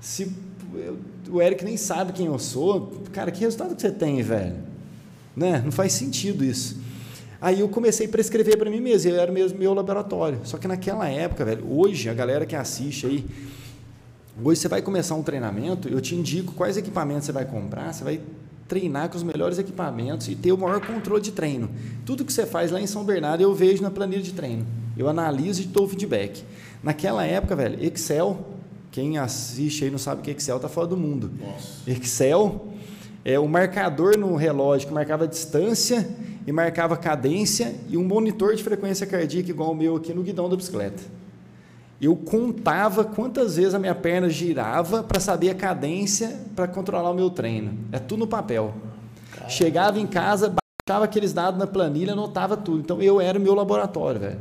se 0.00 0.32
eu- 0.74 0.98
o 1.30 1.42
Eric 1.42 1.64
nem 1.64 1.76
sabe 1.76 2.12
quem 2.12 2.26
eu 2.26 2.38
sou? 2.38 3.02
Cara, 3.12 3.30
que 3.30 3.40
resultado 3.40 3.74
que 3.74 3.82
você 3.82 3.90
tem, 3.90 4.22
velho? 4.22 4.56
Né? 5.36 5.62
Não 5.64 5.72
faz 5.72 5.92
sentido 5.92 6.44
isso. 6.44 6.78
Aí 7.40 7.60
eu 7.60 7.68
comecei 7.68 8.06
a 8.06 8.08
prescrever 8.08 8.58
para 8.58 8.68
mim 8.68 8.80
mesmo, 8.80 9.10
eu 9.12 9.20
era 9.20 9.30
mesmo 9.30 9.58
meu 9.58 9.72
laboratório. 9.72 10.40
Só 10.44 10.58
que 10.58 10.66
naquela 10.66 11.08
época, 11.08 11.44
velho, 11.44 11.64
hoje 11.70 12.08
a 12.08 12.14
galera 12.14 12.44
que 12.44 12.56
assiste 12.56 13.06
aí, 13.06 13.24
hoje 14.42 14.60
você 14.60 14.68
vai 14.68 14.82
começar 14.82 15.14
um 15.14 15.22
treinamento, 15.22 15.88
eu 15.88 16.00
te 16.00 16.16
indico 16.16 16.52
quais 16.54 16.76
equipamentos 16.76 17.26
você 17.26 17.32
vai 17.32 17.44
comprar, 17.44 17.92
você 17.92 18.02
vai 18.02 18.20
treinar 18.66 19.08
com 19.08 19.16
os 19.16 19.22
melhores 19.22 19.56
equipamentos 19.56 20.28
e 20.28 20.34
ter 20.34 20.52
o 20.52 20.58
maior 20.58 20.84
controle 20.84 21.22
de 21.22 21.30
treino. 21.30 21.70
Tudo 22.04 22.24
que 22.24 22.32
você 22.32 22.44
faz 22.44 22.70
lá 22.70 22.80
em 22.80 22.86
São 22.86 23.04
Bernardo 23.04 23.40
eu 23.40 23.54
vejo 23.54 23.82
na 23.82 23.90
planilha 23.90 24.20
de 24.20 24.32
treino. 24.32 24.66
Eu 24.96 25.08
analiso 25.08 25.62
e 25.62 25.64
dou 25.64 25.88
feedback. 25.88 26.42
Naquela 26.82 27.24
época, 27.24 27.54
velho, 27.54 27.82
Excel, 27.82 28.44
quem 28.98 29.16
assiste 29.16 29.84
aí 29.84 29.92
não 29.92 29.98
sabe 29.98 30.22
que 30.22 30.30
Excel 30.32 30.58
tá 30.58 30.68
fora 30.68 30.88
do 30.88 30.96
mundo. 30.96 31.30
Excel 31.86 32.66
é 33.24 33.38
o 33.38 33.46
marcador 33.46 34.18
no 34.18 34.34
relógio 34.34 34.88
que 34.88 34.92
marcava 34.92 35.28
distância 35.28 36.04
e 36.44 36.50
marcava 36.50 36.96
cadência 36.96 37.76
e 37.88 37.96
um 37.96 38.02
monitor 38.02 38.56
de 38.56 38.64
frequência 38.64 39.06
cardíaca 39.06 39.50
igual 39.50 39.70
o 39.70 39.74
meu 39.76 39.94
aqui 39.94 40.12
no 40.12 40.24
guidão 40.24 40.48
da 40.48 40.56
bicicleta. 40.56 41.00
Eu 42.02 42.16
contava 42.16 43.04
quantas 43.04 43.54
vezes 43.54 43.72
a 43.72 43.78
minha 43.78 43.94
perna 43.94 44.28
girava 44.28 45.04
para 45.04 45.20
saber 45.20 45.50
a 45.50 45.54
cadência 45.54 46.36
para 46.56 46.66
controlar 46.66 47.12
o 47.12 47.14
meu 47.14 47.30
treino. 47.30 47.78
É 47.92 48.00
tudo 48.00 48.20
no 48.20 48.26
papel. 48.26 48.74
Chegava 49.48 50.00
em 50.00 50.08
casa, 50.08 50.56
baixava 50.88 51.04
aqueles 51.04 51.32
dados 51.32 51.56
na 51.56 51.68
planilha, 51.68 52.14
anotava 52.14 52.56
tudo. 52.56 52.80
Então 52.80 53.00
eu 53.00 53.20
era 53.20 53.38
o 53.38 53.40
meu 53.40 53.54
laboratório, 53.54 54.20
velho. 54.20 54.40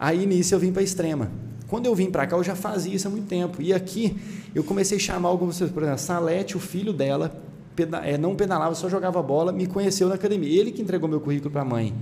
Aí 0.00 0.26
nisso 0.26 0.52
eu 0.52 0.58
vim 0.58 0.72
para 0.72 0.82
extrema. 0.82 1.30
Quando 1.72 1.86
eu 1.86 1.94
vim 1.94 2.10
para 2.10 2.26
cá, 2.26 2.36
eu 2.36 2.44
já 2.44 2.54
fazia 2.54 2.94
isso 2.94 3.08
há 3.08 3.10
muito 3.10 3.26
tempo. 3.28 3.62
E 3.62 3.72
aqui 3.72 4.14
eu 4.54 4.62
comecei 4.62 4.98
a 4.98 5.00
chamar 5.00 5.30
algumas 5.30 5.54
pessoas, 5.54 5.70
por 5.70 5.82
exemplo, 5.82 6.00
Salete, 6.00 6.54
o 6.54 6.60
filho 6.60 6.92
dela, 6.92 7.34
peda- 7.74 8.04
é, 8.04 8.18
não 8.18 8.36
pedalava, 8.36 8.74
só 8.74 8.90
jogava 8.90 9.22
bola, 9.22 9.52
me 9.52 9.66
conheceu 9.66 10.06
na 10.06 10.16
academia. 10.16 10.50
Ele 10.50 10.70
que 10.70 10.82
entregou 10.82 11.08
meu 11.08 11.18
currículo 11.18 11.50
para 11.50 11.62
a 11.62 11.64
mãe. 11.64 11.94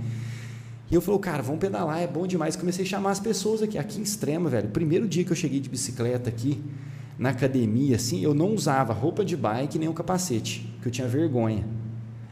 E 0.91 0.93
eu 0.93 0.99
falei, 0.99 1.21
cara, 1.21 1.41
vamos 1.41 1.61
pedalar, 1.61 2.01
é 2.01 2.05
bom 2.05 2.27
demais. 2.27 2.57
Comecei 2.57 2.83
a 2.83 2.85
chamar 2.85 3.11
as 3.11 3.21
pessoas 3.21 3.61
aqui, 3.61 3.77
aqui 3.77 3.97
em 3.97 4.03
Extrema, 4.03 4.49
velho. 4.49 4.67
Primeiro 4.67 5.07
dia 5.07 5.23
que 5.23 5.31
eu 5.31 5.37
cheguei 5.37 5.61
de 5.61 5.69
bicicleta 5.69 6.27
aqui, 6.27 6.61
na 7.17 7.29
academia, 7.29 7.95
assim, 7.95 8.21
eu 8.21 8.33
não 8.33 8.53
usava 8.53 8.91
roupa 8.91 9.23
de 9.23 9.37
bike 9.37 9.79
nem 9.79 9.87
um 9.87 9.93
capacete, 9.93 10.69
que 10.81 10.89
eu 10.89 10.91
tinha 10.91 11.07
vergonha. 11.07 11.65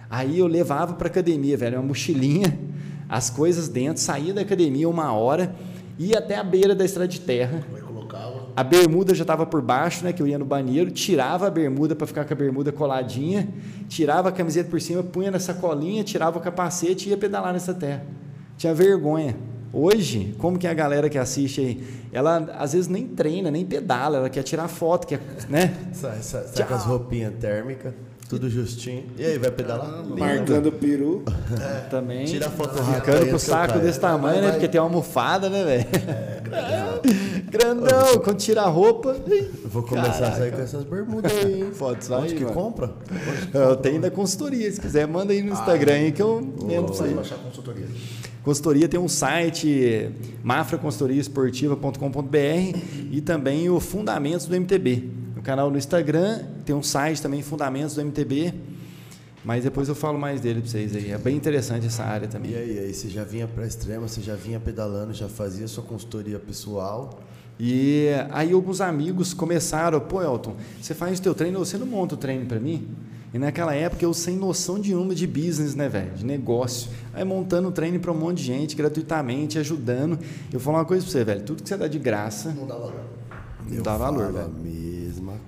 Aí 0.10 0.40
eu 0.40 0.46
levava 0.46 0.96
para 0.96 1.08
academia, 1.08 1.56
velho, 1.56 1.78
uma 1.78 1.88
mochilinha, 1.88 2.60
as 3.08 3.30
coisas 3.30 3.70
dentro, 3.70 4.02
saía 4.04 4.34
da 4.34 4.42
academia 4.42 4.90
uma 4.90 5.14
hora, 5.14 5.56
ia 6.00 6.20
até 6.20 6.38
a 6.38 6.44
beira 6.44 6.74
da 6.74 6.86
estrada 6.86 7.08
de 7.08 7.20
terra. 7.20 7.62
Colocava. 7.86 8.48
A 8.56 8.64
bermuda 8.64 9.14
já 9.14 9.24
estava 9.24 9.46
por 9.46 9.62
baixo, 9.62 10.04
né? 10.04 10.14
Que 10.14 10.22
eu 10.22 10.28
ia 10.28 10.40
no 10.40 10.46
banheiro, 10.46 10.90
tirava 10.90 11.48
a 11.48 11.50
bermuda 11.50 11.96
para 11.96 12.08
ficar 12.08 12.26
com 12.26 12.34
a 12.34 12.38
bermuda 12.38 12.72
coladinha, 12.72 13.50
tirava 13.88 14.30
a 14.30 14.32
camiseta 14.32 14.70
por 14.70 14.80
cima, 14.80 15.04
punha 15.04 15.30
na 15.30 15.40
sacolinha, 15.40 16.04
tirava 16.04 16.40
o 16.40 16.42
capacete 16.42 17.08
e 17.08 17.12
ia 17.12 17.18
pedalar 17.18 17.54
nessa 17.54 17.74
terra. 17.74 18.06
Tinha 18.58 18.74
vergonha. 18.74 19.36
Hoje, 19.72 20.36
como 20.40 20.58
que 20.58 20.66
é 20.66 20.72
a 20.72 20.74
galera 20.74 21.10
que 21.10 21.18
assiste 21.18 21.62
aí, 21.62 21.84
ela 22.12 22.38
às 22.58 22.74
vezes 22.74 22.88
nem 22.88 23.08
treina, 23.08 23.52
nem 23.52 23.64
pedala, 23.64 24.18
ela 24.18 24.30
quer 24.30 24.42
tirar 24.42 24.68
foto, 24.68 25.06
quer, 25.06 25.20
né? 25.48 25.76
Sai, 25.94 26.24
sai, 26.24 26.44
sai 26.48 26.68
com 26.68 26.74
as 26.74 26.86
roupinhas 26.86 27.34
térmicas, 27.40 27.94
tudo 28.30 28.48
justinho. 28.50 29.04
E 29.18 29.26
aí, 29.26 29.38
vai 29.40 29.50
pedalar? 29.50 30.04
Marcando 30.06 30.68
o 30.68 30.72
peru. 30.72 31.24
Também. 31.90 32.26
Tira 32.26 32.46
a 32.46 32.50
foto 32.52 32.76
rápida 32.80 33.00
Ficando 33.02 33.24
aí, 33.24 33.30
com 33.32 33.36
o 33.36 33.40
saco 33.40 33.74
caio. 33.74 33.82
desse 33.84 34.00
tamanho, 34.00 34.36
Vai, 34.36 34.36
né? 34.36 34.42
vai. 34.44 34.52
Porque 34.52 34.68
tem 34.68 34.80
uma 34.80 34.86
almofada, 34.88 35.50
né, 35.50 35.64
velho? 35.66 35.86
Grandão, 37.50 38.20
quando 38.24 38.38
tira 38.38 38.62
a 38.62 38.68
roupa. 38.68 39.16
Vou 39.66 39.82
começar 39.82 40.28
a 40.28 40.32
sair 40.34 40.52
com 40.52 40.62
essas 40.62 40.84
bermudas 40.84 41.32
aí, 41.32 41.62
hein? 41.64 41.72
Sair, 42.00 42.22
Onde 42.22 42.36
que 42.36 42.44
mano. 42.44 42.56
compra? 42.56 42.92
Eu 43.52 43.76
tenho 43.76 44.00
da 44.00 44.12
consultoria, 44.12 44.72
se 44.72 44.80
quiser, 44.80 45.08
manda 45.08 45.34
aí 45.34 45.42
no 45.42 45.52
Instagram 45.52 45.94
aí 45.94 46.12
que 46.12 46.22
eu 46.22 46.36
lembro 46.62 46.94
pra 46.94 47.08
você. 47.08 47.14
baixar 47.14 47.34
a 47.36 47.40
consultoria. 47.40 47.88
Consultoria 48.44 48.88
tem 48.88 49.00
um 49.00 49.08
site, 49.08 50.12
mafraconsultoriaesportiva.com.br 50.44 52.78
e 53.12 53.22
também 53.22 53.68
o 53.70 53.80
Fundamentos 53.80 54.46
do 54.46 54.56
MTB. 54.56 55.10
No 55.40 55.44
canal 55.44 55.72
no 55.72 55.78
Instagram, 55.78 56.42
tem 56.66 56.76
um 56.76 56.84
site 56.84 57.22
também, 57.22 57.42
Fundamentos 57.42 57.96
do 57.96 58.02
MTB, 58.04 58.54
mas 59.42 59.64
depois 59.64 59.88
eu 59.88 59.96
falo 59.96 60.20
mais 60.20 60.42
dele 60.42 60.60
para 60.60 60.70
vocês 60.70 60.94
aí. 60.94 61.12
É 61.12 61.18
bem 61.18 61.34
interessante 61.38 61.88
essa 61.88 62.04
área 62.04 62.28
também. 62.28 62.52
E 62.52 62.56
aí, 62.58 62.80
aí, 62.80 62.94
você 62.94 63.08
já 63.08 63.24
vinha 63.24 63.48
pra 63.48 63.66
extrema, 63.66 64.06
você 64.06 64.20
já 64.20 64.36
vinha 64.36 64.60
pedalando, 64.60 65.14
já 65.14 65.30
fazia 65.30 65.66
sua 65.70 65.82
consultoria 65.82 66.38
pessoal. 66.40 67.22
E 67.58 68.08
aí 68.32 68.52
alguns 68.52 68.82
amigos 68.82 69.34
começaram, 69.34 70.02
pô 70.02 70.22
Elton, 70.22 70.58
você 70.82 70.94
faz 70.94 71.20
o 71.20 71.22
teu 71.22 71.34
treino, 71.34 71.58
você 71.60 71.78
não 71.78 71.88
monta 71.88 72.16
o 72.16 72.18
treino 72.18 72.46
para 72.46 72.60
mim? 72.60 72.90
E 73.34 73.40
naquela 73.40 73.74
época 73.74 74.04
eu 74.04 74.14
sem 74.14 74.36
noção 74.36 74.78
de 74.78 74.94
uma 74.94 75.16
de 75.16 75.26
business, 75.26 75.74
né, 75.74 75.88
velho? 75.88 76.12
De 76.16 76.26
negócio. 76.26 76.92
Aí 77.14 77.24
montando 77.24 77.72
treino 77.72 77.98
para 77.98 78.12
um 78.12 78.18
monte 78.18 78.40
de 78.40 78.44
gente, 78.44 78.76
gratuitamente, 78.76 79.58
ajudando. 79.58 80.20
Eu 80.52 80.60
vou 80.60 80.60
falar 80.60 80.80
uma 80.80 80.86
coisa 80.86 81.02
para 81.06 81.12
você, 81.14 81.24
velho. 81.24 81.44
Tudo 81.44 81.64
que 81.64 81.70
você 81.70 81.78
dá 81.78 81.88
de 81.88 81.98
graça, 81.98 82.50
Não 82.52 82.68
dá 82.68 82.76
valor. 82.76 82.94
não 83.70 83.78
Eu 83.78 83.84
dá 83.84 83.96
valor, 83.96 84.34
velho. 84.34 84.46
a 84.46 84.50
mesma 84.50 84.99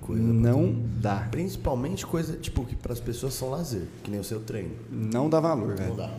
coisa. 0.02 0.22
Não 0.22 0.76
dá. 1.00 1.28
Principalmente 1.32 2.06
coisa, 2.06 2.34
tipo, 2.34 2.66
que 2.66 2.76
pras 2.76 3.00
pessoas 3.00 3.34
são 3.34 3.50
lazer, 3.50 3.84
que 4.04 4.12
nem 4.12 4.20
o 4.20 4.24
seu 4.24 4.40
treino. 4.40 4.72
Não 4.92 5.30
dá 5.30 5.40
valor, 5.40 5.70
Não 5.70 5.76
velho. 5.78 5.96
dá. 5.96 6.10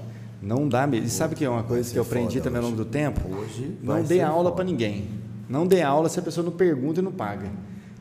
Não 0.41 0.69
dá 0.69 0.87
mesmo. 0.87 1.07
E 1.07 1.11
sabe 1.11 1.35
que 1.35 1.45
é 1.45 1.49
uma 1.49 1.63
coisa 1.63 1.93
que 1.93 1.99
eu 1.99 2.03
aprendi 2.03 2.41
também 2.41 2.59
ao 2.59 2.65
longo 2.65 2.77
do 2.77 2.85
tempo? 2.85 3.21
Hoje 3.37 3.77
Não 3.83 4.03
dê 4.03 4.21
aula 4.21 4.51
para 4.53 4.65
ninguém. 4.65 5.09
Não 5.49 5.67
dê 5.67 5.83
aula 5.83 6.09
se 6.09 6.19
a 6.19 6.23
pessoa 6.23 6.45
não 6.45 6.53
pergunta 6.53 7.01
e 7.01 7.03
não 7.03 7.13
paga. 7.13 7.49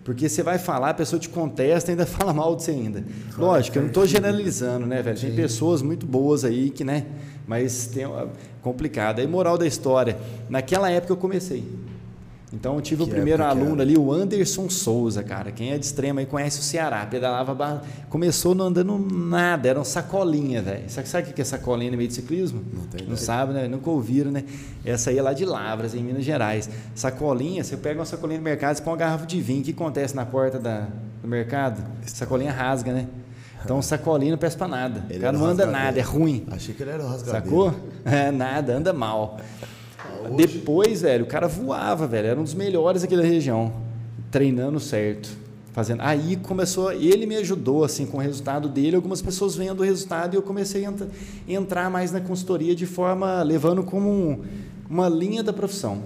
Porque 0.03 0.27
você 0.27 0.41
vai 0.41 0.57
falar, 0.57 0.89
a 0.89 0.93
pessoa 0.95 1.19
te 1.19 1.29
contesta 1.29 1.91
e 1.91 1.93
ainda 1.93 2.05
fala 2.07 2.33
mal 2.33 2.55
de 2.55 2.63
você 2.63 2.71
ainda. 2.71 3.03
Lógico, 3.37 3.77
eu 3.77 3.81
não 3.83 3.89
estou 3.89 4.07
generalizando, 4.07 4.87
né, 4.87 5.01
velho? 5.03 5.19
Tem 5.19 5.35
pessoas 5.35 5.83
muito 5.83 6.07
boas 6.07 6.43
aí 6.43 6.71
que, 6.71 6.83
né? 6.83 7.05
Mas 7.45 7.85
tem 7.85 8.05
complicado. 8.63 9.19
Aí, 9.19 9.27
moral 9.27 9.57
da 9.57 9.67
história. 9.67 10.17
Naquela 10.49 10.89
época 10.89 11.13
eu 11.13 11.17
comecei. 11.17 11.63
Então 12.53 12.75
eu 12.75 12.81
tive 12.81 13.03
o 13.03 13.05
Que 13.05 13.11
primeiro 13.13 13.41
época 13.41 13.55
que 13.55 13.61
aluno 13.61 13.81
era? 13.81 13.89
ali, 13.89 13.97
o 13.97 14.11
Anderson 14.11 14.69
Souza, 14.69 15.23
cara. 15.23 15.51
Quem 15.53 15.71
é 15.71 15.77
de 15.77 15.85
extrema 15.85 16.19
aí 16.19 16.25
conhece 16.25 16.59
o 16.59 16.61
Ceará. 16.61 17.05
Pedalava. 17.05 17.55
ba- 17.55 17.81
Começou 18.09 18.53
não 18.53 18.65
andando 18.65 18.97
nada, 18.99 19.69
era 19.69 19.79
um 19.79 19.85
sacolinha, 19.85 20.61
velho. 20.61 20.83
Sabe, 20.89 21.07
sabe 21.07 21.29
o 21.29 21.33
que 21.33 21.41
é 21.41 21.45
sacolinha 21.45 21.89
no 21.91 21.95
meio 21.97 22.09
de 22.09 22.15
ciclismo? 22.15 22.61
Não 22.73 22.81
tem 22.87 23.01
Não 23.07 23.13
ideia. 23.13 23.17
sabe, 23.17 23.53
né? 23.53 23.67
Nunca 23.69 23.89
ouviram, 23.89 24.31
né? 24.31 24.43
Essa 24.83 25.11
aí 25.11 25.17
é 25.17 25.21
lá 25.21 25.31
de 25.31 25.45
Lavras, 25.45 25.95
em 25.95 26.03
Minas 26.03 26.25
Gerais. 26.25 26.69
Sacolinha, 26.93 27.63
você 27.63 27.77
pega 27.77 27.99
uma 27.99 28.05
sacolinha 28.05 28.37
no 28.39 28.43
mercado, 28.43 28.75
você 28.75 28.81
põe 28.83 28.91
uma 28.91 28.99
garrafa 28.99 29.25
de 29.25 29.39
vinho. 29.39 29.61
O 29.61 29.63
que 29.63 29.71
acontece 29.71 30.13
na 30.13 30.25
porta 30.25 30.59
da, 30.59 30.87
do 31.21 31.27
mercado? 31.29 31.81
Sacolinha 32.05 32.51
rasga, 32.51 32.91
né? 32.91 33.07
Então, 33.63 33.81
sacolinha 33.81 34.31
não 34.31 34.37
presta 34.37 34.57
pra 34.57 34.67
nada. 34.67 35.05
Ele 35.09 35.19
o 35.19 35.21
cara 35.21 35.37
não 35.37 35.45
anda 35.45 35.63
rasgadeiro. 35.65 35.85
nada, 35.85 35.99
é 35.99 36.03
ruim. 36.03 36.45
Achei 36.51 36.75
que 36.75 36.83
ele 36.83 36.89
era 36.91 37.01
o 37.03 37.07
rasgadeiro. 37.07 37.45
Sacou? 37.45 37.73
É, 38.03 38.31
nada, 38.31 38.75
anda 38.75 38.91
mal. 38.91 39.37
Depois, 40.29 41.01
velho, 41.01 41.23
o 41.25 41.27
cara 41.27 41.47
voava, 41.47 42.07
velho. 42.07 42.27
Era 42.27 42.39
um 42.39 42.43
dos 42.43 42.53
melhores 42.53 43.03
aqui 43.03 43.15
da 43.15 43.23
região. 43.23 43.71
Treinando 44.29 44.79
certo. 44.79 45.29
Fazendo. 45.73 46.01
Aí 46.01 46.35
começou. 46.35 46.91
Ele 46.91 47.25
me 47.25 47.35
ajudou, 47.37 47.83
assim, 47.83 48.05
com 48.05 48.17
o 48.17 48.19
resultado 48.19 48.67
dele. 48.67 48.95
Algumas 48.95 49.21
pessoas 49.21 49.55
vendo 49.55 49.79
o 49.79 49.83
resultado 49.83 50.33
e 50.33 50.37
eu 50.37 50.41
comecei 50.41 50.85
a 50.85 50.89
entra- 50.89 51.07
entrar 51.47 51.89
mais 51.89 52.11
na 52.11 52.19
consultoria 52.19 52.75
de 52.75 52.85
forma. 52.85 53.41
levando 53.41 53.81
como 53.83 54.09
um- 54.09 54.39
uma 54.89 55.07
linha 55.07 55.41
da 55.41 55.53
profissão. 55.53 56.03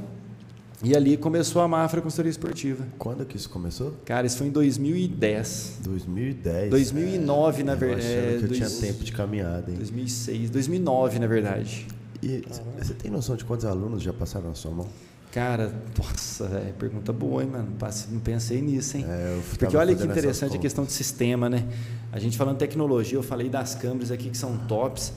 E 0.84 0.96
ali 0.96 1.18
começou 1.18 1.62
a 1.64 1.68
Mafra 1.68 2.00
Consultoria 2.02 2.30
Esportiva. 2.30 2.86
Quando 3.00 3.26
que 3.26 3.38
isso 3.38 3.50
começou? 3.50 3.94
Cara, 4.06 4.28
isso 4.28 4.38
foi 4.38 4.48
em 4.48 4.52
2010. 4.52 5.80
2010. 5.84 6.70
2009, 6.70 7.64
na 7.64 7.74
Eu 7.74 7.78
verdade. 7.78 8.06
achando 8.06 8.38
que 8.40 8.44
eu 8.46 8.50
tinha 8.50 8.68
dois- 8.70 8.80
tempo 8.80 9.04
de 9.04 9.12
caminhada, 9.12 9.72
hein? 9.72 9.78
2006, 9.78 10.50
2009, 10.52 11.18
na 11.18 11.26
verdade. 11.28 11.88
E 12.22 12.44
você 12.78 12.94
tem 12.94 13.12
noção 13.12 13.36
de 13.36 13.46
quantos 13.46 13.66
alunos 13.66 14.02
já 14.02 14.14
passaram 14.14 14.50
na 14.50 14.56
sua 14.56 14.72
mão? 14.72 14.88
Cara, 15.32 15.74
nossa, 15.98 16.48
velho, 16.48 16.74
pergunta 16.76 17.12
boa, 17.12 17.44
hein, 17.44 17.50
mano? 17.52 17.68
Não 18.10 18.20
pensei 18.22 18.62
nisso, 18.62 18.96
hein? 18.96 19.06
É, 19.06 19.38
Porque 19.58 19.76
olha 19.76 19.94
que 19.94 20.06
interessante 20.06 20.56
a 20.56 20.60
questão 20.60 20.86
de 20.86 20.94
sistema, 20.94 21.50
né? 21.50 21.68
A 22.10 22.20
gente 22.20 22.38
falando 22.38 22.58
tecnologia, 22.58 23.18
eu 23.18 23.24
falei 23.24 23.50
das 23.50 23.76
câmeras 23.76 24.12
aqui 24.12 24.30
que 24.30 24.38
são 24.38 24.58
tops. 24.60 25.12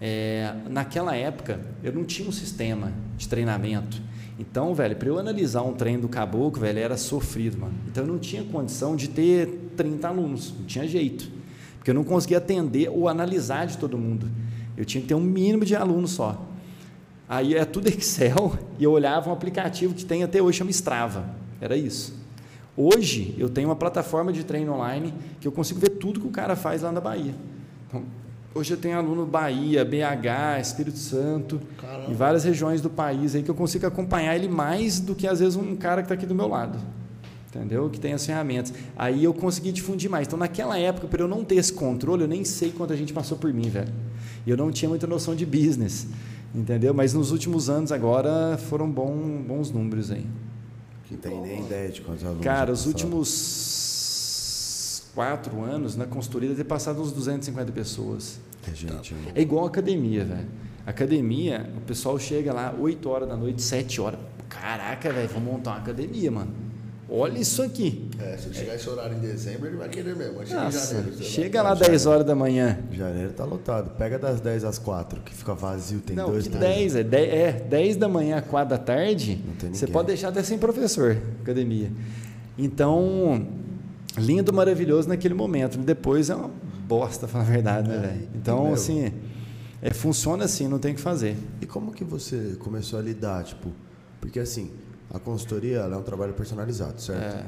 É, 0.00 0.54
naquela 0.70 1.14
época, 1.14 1.60
eu 1.82 1.92
não 1.92 2.04
tinha 2.04 2.26
um 2.26 2.32
sistema 2.32 2.92
de 3.18 3.28
treinamento. 3.28 4.00
Então, 4.38 4.74
velho, 4.74 4.96
para 4.96 5.08
eu 5.08 5.18
analisar 5.18 5.62
um 5.62 5.74
treino 5.74 6.02
do 6.02 6.08
caboclo, 6.08 6.62
velho, 6.62 6.78
era 6.78 6.96
sofrido, 6.96 7.58
mano. 7.58 7.74
Então, 7.88 8.04
eu 8.04 8.08
não 8.08 8.18
tinha 8.18 8.42
condição 8.44 8.96
de 8.96 9.08
ter 9.08 9.72
30 9.76 10.08
alunos, 10.08 10.54
não 10.58 10.64
tinha 10.64 10.88
jeito. 10.88 11.30
Porque 11.76 11.90
eu 11.90 11.94
não 11.94 12.04
conseguia 12.04 12.38
atender 12.38 12.88
ou 12.88 13.06
analisar 13.06 13.66
de 13.66 13.76
todo 13.76 13.98
mundo. 13.98 14.30
Eu 14.78 14.84
tinha 14.84 15.02
que 15.02 15.08
ter 15.08 15.14
um 15.14 15.20
mínimo 15.20 15.64
de 15.64 15.74
alunos 15.74 16.12
só. 16.12 16.40
Aí 17.28 17.56
é 17.56 17.64
tudo 17.64 17.88
Excel 17.90 18.56
e 18.78 18.84
eu 18.84 18.92
olhava 18.92 19.28
um 19.28 19.32
aplicativo 19.32 19.92
que 19.92 20.04
tem 20.04 20.22
até 20.22 20.40
hoje, 20.40 20.58
chama 20.58 20.70
Strava. 20.70 21.28
Era 21.60 21.76
isso. 21.76 22.16
Hoje 22.76 23.34
eu 23.36 23.48
tenho 23.48 23.68
uma 23.68 23.74
plataforma 23.74 24.32
de 24.32 24.44
treino 24.44 24.72
online 24.72 25.12
que 25.40 25.48
eu 25.48 25.50
consigo 25.50 25.80
ver 25.80 25.90
tudo 25.90 26.20
que 26.20 26.28
o 26.28 26.30
cara 26.30 26.54
faz 26.54 26.82
lá 26.82 26.92
na 26.92 27.00
Bahia. 27.00 27.34
Então, 27.88 28.04
hoje 28.54 28.72
eu 28.72 28.76
tenho 28.76 28.96
aluno 28.96 29.26
Bahia, 29.26 29.84
BH, 29.84 30.60
Espírito 30.60 30.98
Santo 30.98 31.60
e 32.08 32.14
várias 32.14 32.44
regiões 32.44 32.80
do 32.80 32.88
país 32.88 33.34
aí 33.34 33.42
que 33.42 33.50
eu 33.50 33.56
consigo 33.56 33.84
acompanhar 33.84 34.36
ele 34.36 34.46
mais 34.46 35.00
do 35.00 35.12
que 35.12 35.26
às 35.26 35.40
vezes 35.40 35.56
um 35.56 35.74
cara 35.74 36.02
que 36.02 36.04
está 36.04 36.14
aqui 36.14 36.24
do 36.24 36.36
meu 36.36 36.46
lado. 36.46 36.78
Entendeu? 37.48 37.90
Que 37.90 37.98
tem 37.98 38.12
as 38.12 38.24
ferramentas. 38.24 38.72
Aí 38.96 39.24
eu 39.24 39.34
consegui 39.34 39.72
difundir 39.72 40.08
mais. 40.08 40.28
Então, 40.28 40.38
naquela 40.38 40.78
época, 40.78 41.08
para 41.08 41.20
eu 41.20 41.26
não 41.26 41.42
ter 41.42 41.56
esse 41.56 41.72
controle, 41.72 42.22
eu 42.22 42.28
nem 42.28 42.44
sei 42.44 42.70
quanta 42.70 42.96
gente 42.96 43.12
passou 43.12 43.36
por 43.36 43.52
mim, 43.52 43.68
velho. 43.68 43.92
E 44.48 44.50
eu 44.50 44.56
não 44.56 44.72
tinha 44.72 44.88
muita 44.88 45.06
noção 45.06 45.34
de 45.34 45.44
business. 45.44 46.06
Entendeu? 46.54 46.94
Mas 46.94 47.12
nos 47.12 47.30
últimos 47.32 47.68
anos 47.68 47.92
agora 47.92 48.56
foram 48.56 48.90
bom, 48.90 49.42
bons 49.46 49.70
números 49.70 50.10
aí. 50.10 50.24
Não 51.10 51.18
tem 51.18 51.38
nem 51.42 51.60
ideia 51.66 51.90
de 51.90 52.00
quantos 52.00 52.24
alunos. 52.24 52.42
Cara, 52.42 52.72
os 52.72 52.86
últimos 52.86 54.32
quatro 55.14 55.62
anos 55.62 55.96
na 55.96 56.06
consultoria 56.06 56.48
deve 56.48 56.64
ter 56.64 56.68
passado 56.68 56.98
uns 57.02 57.12
250 57.12 57.70
pessoas. 57.72 58.40
É 58.66 58.74
gente? 58.74 59.14
É 59.34 59.42
igual 59.42 59.66
academia, 59.66 60.24
velho. 60.24 60.48
Academia, 60.86 61.70
o 61.76 61.82
pessoal 61.82 62.18
chega 62.18 62.50
lá 62.50 62.74
8 62.74 63.06
horas 63.06 63.28
da 63.28 63.36
noite, 63.36 63.60
7 63.60 64.00
horas. 64.00 64.20
Caraca, 64.48 65.12
velho, 65.12 65.28
vamos 65.28 65.52
montar 65.52 65.72
uma 65.72 65.80
academia, 65.80 66.30
mano. 66.30 66.54
Olha 67.10 67.38
isso 67.38 67.62
aqui. 67.62 68.06
É, 68.18 68.36
se 68.36 68.52
chegar 68.52 68.74
esse 68.74 68.88
horário 68.88 69.16
em 69.16 69.20
dezembro, 69.20 69.66
ele 69.66 69.76
vai 69.78 69.88
querer 69.88 70.14
mesmo. 70.14 70.44
Chega 70.46 70.64
Nossa, 70.64 70.94
janeiro. 70.96 71.22
chega 71.22 71.62
vai- 71.62 71.72
lá 71.72 71.78
10 71.78 72.04
horas 72.04 72.26
da 72.26 72.34
manhã. 72.34 72.78
Janeiro 72.92 73.32
tá 73.32 73.44
lotado. 73.46 73.96
Pega 73.96 74.18
das 74.18 74.40
10 74.42 74.62
às 74.62 74.78
4, 74.78 75.20
que 75.22 75.34
fica 75.34 75.54
vazio, 75.54 76.00
tem 76.00 76.14
Não, 76.14 76.30
dois 76.30 76.44
que 76.44 76.50
turnos. 76.50 76.68
10, 76.68 76.96
é 76.96 77.02
10, 77.02 77.32
é 77.32 77.52
10 77.52 77.96
da 77.96 78.08
manhã 78.08 78.36
a 78.36 78.42
4 78.42 78.68
da 78.76 78.78
tarde, 78.78 79.42
Não 79.62 79.72
você 79.74 79.86
pode 79.86 80.08
deixar 80.08 80.28
até 80.28 80.42
sem 80.42 80.58
professor, 80.58 81.16
academia. 81.40 81.90
Então, 82.58 83.46
lindo, 84.18 84.52
maravilhoso 84.52 85.08
naquele 85.08 85.34
momento. 85.34 85.78
Depois 85.78 86.28
é 86.28 86.34
uma 86.34 86.50
bosta, 86.86 87.26
falar 87.28 87.44
a 87.44 87.46
verdade, 87.46 87.88
né, 87.88 87.96
velho? 87.98 88.28
Então, 88.34 88.64
meu. 88.64 88.74
assim, 88.74 89.12
é, 89.80 89.90
funciona 89.94 90.44
assim, 90.44 90.68
não 90.68 90.78
tem 90.78 90.92
o 90.92 90.94
que 90.94 91.00
fazer. 91.00 91.36
E 91.62 91.64
como 91.66 91.90
que 91.92 92.04
você 92.04 92.56
começou 92.58 92.98
a 92.98 93.02
lidar, 93.02 93.44
tipo, 93.44 93.72
porque 94.20 94.38
assim, 94.40 94.70
a 95.12 95.18
consultoria 95.18 95.78
é 95.78 95.96
um 95.96 96.02
trabalho 96.02 96.34
personalizado, 96.34 97.00
certo? 97.00 97.36
É, 97.36 97.46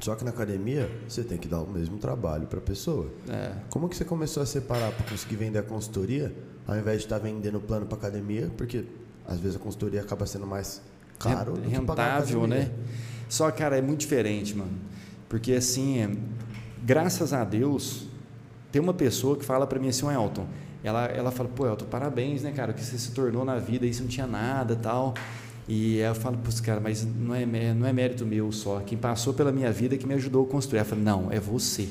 Só 0.00 0.14
que 0.14 0.24
na 0.24 0.30
academia 0.30 0.88
você 1.08 1.22
tem 1.24 1.36
que 1.38 1.48
dar 1.48 1.60
o 1.60 1.66
mesmo 1.68 1.98
trabalho 1.98 2.46
para 2.46 2.58
a 2.58 2.62
pessoa. 2.62 3.10
é. 3.28 3.52
Como 3.70 3.88
que 3.88 3.96
você 3.96 4.04
começou 4.04 4.42
a 4.42 4.46
separar 4.46 4.92
para 4.92 5.06
conseguir 5.06 5.36
vender 5.36 5.58
a 5.58 5.62
consultoria, 5.62 6.34
ao 6.66 6.76
invés 6.76 6.98
de 7.00 7.06
estar 7.06 7.18
vendendo 7.18 7.60
plano 7.60 7.86
para 7.86 7.98
academia, 7.98 8.50
porque 8.56 8.84
às 9.26 9.38
vezes 9.40 9.56
a 9.56 9.58
consultoria 9.58 10.00
acaba 10.00 10.24
sendo 10.26 10.46
mais 10.46 10.80
caro 11.18 11.54
rentável, 11.68 12.46
né? 12.46 12.70
Só, 13.28 13.50
cara, 13.50 13.76
é 13.76 13.82
muito 13.82 14.00
diferente, 14.00 14.54
mano. 14.56 14.72
Porque, 15.28 15.52
assim, 15.52 15.98
é, 15.98 16.10
graças 16.82 17.32
a 17.32 17.44
Deus, 17.44 18.06
tem 18.72 18.80
uma 18.80 18.94
pessoa 18.94 19.36
que 19.36 19.44
fala 19.44 19.66
para 19.66 19.78
mim 19.78 19.88
assim, 19.88 20.06
"Ô, 20.06 20.10
Elton, 20.10 20.46
ela, 20.82 21.04
ela 21.06 21.30
fala, 21.30 21.48
pô, 21.48 21.66
Elton, 21.66 21.84
parabéns, 21.86 22.42
né, 22.42 22.52
cara, 22.52 22.70
o 22.70 22.74
que 22.74 22.82
você 22.84 22.96
se 22.96 23.10
tornou 23.10 23.44
na 23.44 23.58
vida, 23.58 23.84
isso 23.84 24.00
não 24.02 24.08
tinha 24.08 24.26
nada 24.26 24.76
tal. 24.76 25.12
E 25.68 25.98
eu 25.98 26.14
falo, 26.14 26.38
putz, 26.38 26.60
cara, 26.60 26.80
mas 26.80 27.06
não 27.06 27.34
é, 27.34 27.44
não 27.44 27.86
é 27.86 27.92
mérito 27.92 28.24
meu 28.24 28.50
só. 28.50 28.80
Quem 28.80 28.96
passou 28.96 29.34
pela 29.34 29.52
minha 29.52 29.70
vida 29.70 29.98
que 29.98 30.06
me 30.06 30.14
ajudou 30.14 30.46
a 30.46 30.48
construir. 30.48 30.78
Ela 30.78 30.88
fala, 30.88 31.02
não, 31.02 31.30
é 31.30 31.38
você. 31.38 31.86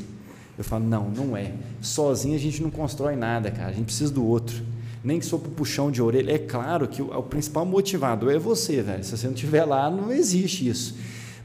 Eu 0.58 0.64
falo, 0.64 0.84
não, 0.84 1.10
não 1.12 1.38
é. 1.38 1.54
Sozinho 1.80 2.36
a 2.36 2.40
gente 2.40 2.64
não 2.64 2.72
constrói 2.72 3.16
nada, 3.16 3.52
cara. 3.52 3.70
A 3.70 3.74
gente 3.74 3.86
precisa 3.86 4.12
do 4.12 4.26
outro. 4.26 4.64
Nem 5.04 5.20
que 5.20 5.26
sou 5.28 5.38
pro 5.38 5.52
puxão 5.52 5.92
de 5.92 6.02
orelha. 6.02 6.32
É 6.32 6.40
claro 6.40 6.88
que 6.88 7.04
o, 7.04 7.16
o 7.16 7.22
principal 7.22 7.64
motivador 7.64 8.34
é 8.34 8.40
você, 8.40 8.82
velho. 8.82 9.04
Se 9.04 9.16
você 9.16 9.28
não 9.28 9.36
estiver 9.36 9.64
lá, 9.64 9.92
não 9.92 10.12
existe 10.12 10.68
isso. 10.68 10.98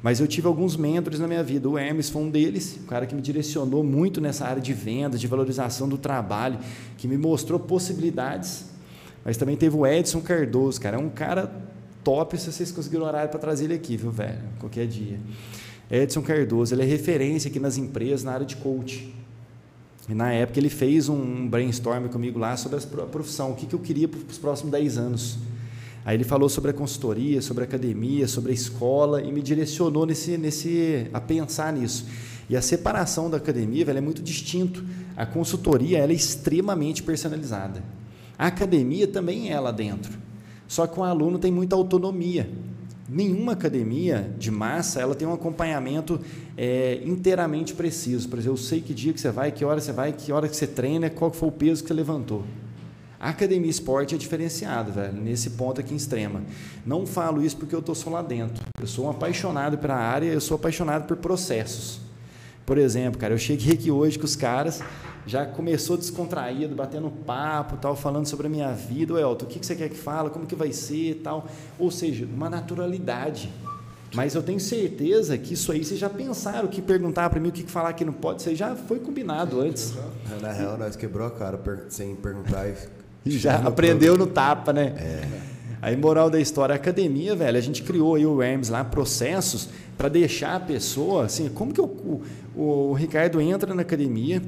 Mas 0.03 0.19
eu 0.19 0.27
tive 0.27 0.47
alguns 0.47 0.75
mentores 0.75 1.21
na 1.21 1.29
minha 1.29 1.43
vida. 1.43 1.69
O 1.69 1.79
Hermes 1.79 2.09
foi 2.09 2.23
um 2.23 2.31
deles, 2.31 2.79
um 2.83 2.87
cara 2.87 3.07
que 3.07 3.15
me 3.15 3.21
direcionou 3.21 3.85
muito 3.85 4.23
nessa 4.23 4.47
área 4.47 4.61
de 4.61 4.73
vendas, 4.73 5.21
de 5.21 5.27
valorização 5.27 5.87
do 5.87 5.99
trabalho, 5.99 6.59
que 6.97 7.07
me 7.07 7.19
mostrou 7.19 7.61
possibilidades. 7.61 8.65
Mas 9.23 9.37
também 9.37 9.55
teve 9.55 9.77
o 9.77 9.87
Edson 9.87 10.23
Cardoso, 10.23 10.81
cara. 10.81 10.97
É 10.97 10.99
um 10.99 11.11
cara 11.11 11.53
top 12.03 12.39
se 12.39 12.53
vocês 12.53 12.71
conseguiram 12.73 13.05
horário 13.05 13.31
para 13.31 13.39
trazer 13.39 13.65
ele 13.65 13.75
aqui, 13.75 13.97
viu, 13.97 14.11
velho? 14.11 14.39
Qualquer 14.59 14.87
dia. 14.87 15.19
Edson 15.91 16.23
Cardoso, 16.23 16.75
ele 16.75 16.83
é 16.83 16.87
referência 16.87 17.49
aqui 17.49 17.61
nas 17.61 17.77
empresas 17.77 18.25
na 18.25 18.33
área 18.33 18.47
de 18.47 18.57
coach. 18.57 19.13
E 20.09 20.15
na 20.15 20.33
época 20.33 20.59
ele 20.59 20.71
fez 20.71 21.09
um 21.09 21.49
brainstorm 21.49 22.09
comigo 22.09 22.39
lá 22.39 22.57
sobre 22.57 22.79
a 22.79 23.07
profissão, 23.07 23.53
o 23.53 23.55
que, 23.55 23.73
eu 23.73 23.79
queria 23.79 24.09
para 24.09 24.19
os 24.19 24.39
próximos 24.39 24.73
10 24.73 24.99
anos. 24.99 25.39
Aí 26.05 26.17
ele 26.17 26.25
falou 26.25 26.49
sobre 26.49 26.71
a 26.71 26.75
consultoria, 26.75 27.41
sobre 27.41 27.63
a 27.63 27.67
academia, 27.67 28.27
sobre 28.27 28.51
a 28.51 28.55
escola 28.55 29.23
e 29.23 29.31
me 29.31 29.41
direcionou 29.41 30.05
nesse, 30.05 30.37
nesse, 30.37 31.07
a 31.13 31.21
pensar 31.21 31.73
nisso. 31.73 32.07
E 32.51 32.57
a 32.57 32.63
separação 32.63 33.31
da 33.31 33.37
academia 33.37 33.85
velho, 33.85 33.99
é 33.99 34.01
muito 34.01 34.21
distinto. 34.21 34.85
A 35.17 35.25
consultoria 35.25 35.99
ela 35.99 36.11
é 36.11 36.17
extremamente 36.17 37.03
personalizada. 37.03 37.85
A 38.37 38.49
academia 38.49 39.07
também 39.07 39.53
é 39.53 39.61
lá 39.61 39.71
dentro. 39.71 40.19
Só 40.73 40.87
que 40.87 40.99
o 40.99 41.03
aluno 41.03 41.39
tem 41.39 41.53
muita 41.53 41.77
autonomia. 41.77 42.49
Nenhuma 43.07 43.53
academia 43.53 44.35
de 44.39 44.51
massa 44.51 45.03
ela 45.03 45.15
tem 45.15 45.29
um 45.29 45.35
acompanhamento 45.35 46.19
é, 46.57 46.99
inteiramente 47.05 47.75
preciso. 47.75 48.27
Por 48.27 48.39
exemplo, 48.39 48.55
eu 48.55 48.63
sei 48.63 48.81
que 48.81 48.95
dia 48.95 49.13
que 49.13 49.21
você 49.21 49.31
vai, 49.31 49.53
que 49.53 49.67
hora 49.67 49.83
você 49.83 49.93
vai, 49.93 50.15
que 50.15 50.33
hora 50.33 50.49
que 50.49 50.57
você 50.57 50.67
treina, 50.67 51.11
qual 51.11 51.31
foi 51.31 51.51
o 51.51 51.53
peso 51.53 51.83
que 51.83 51.89
você 51.89 51.93
levantou. 51.93 52.43
A 53.21 53.29
academia 53.29 53.69
esporte 53.69 54.15
é 54.15 54.19
diferenciada, 54.19 54.91
velho, 54.91 55.21
nesse 55.21 55.51
ponto 55.51 55.79
aqui 55.79 55.93
em 55.93 55.97
extrema. 55.99 56.43
Não 56.87 57.07
falo 57.07 57.45
isso 57.45 57.59
porque 57.59 57.75
eu 57.75 57.81
estou 57.81 57.95
só 57.95 58.09
lá 58.09 58.23
dentro. 58.23 58.65
Eu 58.81 58.87
sou 58.87 59.05
um 59.05 59.11
apaixonado 59.11 59.77
pela 59.77 59.97
área, 59.97 60.29
eu 60.29 60.41
sou 60.41 60.55
apaixonado 60.55 61.07
por 61.07 61.19
processos. 61.19 62.01
Por 62.65 62.79
exemplo, 62.79 63.21
cara, 63.21 63.35
eu 63.35 63.39
cheguei 63.39 63.75
aqui 63.75 63.91
hoje 63.91 64.19
com 64.19 64.25
os 64.25 64.37
caras, 64.37 64.81
já 65.27 65.47
começou 65.47 65.97
descontraído, 65.97 66.75
batendo 66.75 67.11
papo, 67.11 67.77
tal, 67.77 67.95
falando 67.95 68.27
sobre 68.27 68.47
a 68.47 68.51
minha 68.51 68.73
vida. 68.73 69.15
O 69.15 69.19
Elton, 69.19 69.45
o 69.45 69.49
que 69.49 69.65
você 69.65 69.75
quer 69.75 69.89
que 69.89 69.97
fala? 69.97 70.31
Como 70.31 70.47
que 70.47 70.55
vai 70.55 70.73
ser, 70.73 71.21
tal? 71.23 71.47
Ou 71.79 71.91
seja, 71.91 72.27
uma 72.27 72.51
naturalidade. 72.51 73.53
Mas 74.15 74.35
eu 74.35 74.43
tenho 74.43 74.61
certeza 74.61 75.39
que 75.39 75.55
isso 75.55 75.73
aí 75.73 75.85
vocês 75.85 75.99
já 75.99 76.11
pensaram, 76.11 76.69
que 76.69 76.83
perguntar 76.83 77.31
para 77.31 77.41
mim 77.41 77.49
o 77.49 77.53
que 77.53 77.63
falar 77.63 77.93
que 77.95 78.05
não 78.05 78.13
pode, 78.13 78.47
aí 78.47 78.55
já 78.55 78.77
foi 78.77 78.99
combinado 78.99 79.61
antes. 79.61 79.95
Na 80.41 80.53
real, 80.53 80.77
nós 80.77 80.97
quebrou 80.97 81.27
a 81.27 81.31
cara 81.31 81.59
sem 81.89 82.15
perguntar 82.15 82.67
e 83.25 83.31
Já 83.39 83.57
aprendeu 83.57 84.17
no 84.17 84.27
tapa, 84.27 84.73
né? 84.73 84.95
Aí, 85.81 85.97
moral 85.97 86.31
da 86.31 86.39
história, 86.39 86.75
a 86.75 86.77
academia, 86.77 87.35
velho, 87.35 87.59
a 87.59 87.61
gente 87.61 87.83
criou 87.83 88.15
aí 88.15 88.25
o 88.25 88.41
Hermes 88.41 88.69
lá, 88.69 88.85
processos 88.85 89.69
para 89.97 90.09
deixar 90.09 90.55
a 90.55 90.61
pessoa, 90.61 91.25
assim, 91.25 91.49
como 91.49 91.73
que 91.73 91.81
o, 91.81 92.23
o, 92.55 92.91
o 92.91 92.93
Ricardo 92.93 93.41
entra 93.41 93.75
na 93.75 93.83
academia, 93.83 94.41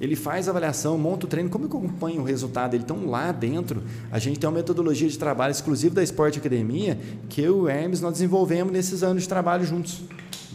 ele 0.00 0.14
faz 0.14 0.46
a 0.46 0.50
avaliação, 0.50 0.98
monta 0.98 1.26
o 1.26 1.28
treino, 1.28 1.48
como 1.48 1.64
eu 1.64 1.68
acompanho 1.68 2.20
o 2.20 2.24
resultado? 2.24 2.74
Eles 2.74 2.84
estão 2.84 3.06
lá 3.06 3.32
dentro, 3.32 3.82
a 4.10 4.18
gente 4.18 4.38
tem 4.38 4.48
uma 4.48 4.56
metodologia 4.56 5.08
de 5.08 5.18
trabalho 5.18 5.50
exclusiva 5.50 5.94
da 5.94 6.02
Esporte 6.02 6.38
Academia, 6.38 6.98
que 7.28 7.40
eu 7.40 7.58
e 7.58 7.60
o 7.62 7.68
Hermes 7.68 8.00
nós 8.00 8.12
desenvolvemos 8.12 8.72
nesses 8.72 9.02
anos 9.02 9.22
de 9.22 9.28
trabalho 9.28 9.64
juntos. 9.64 10.02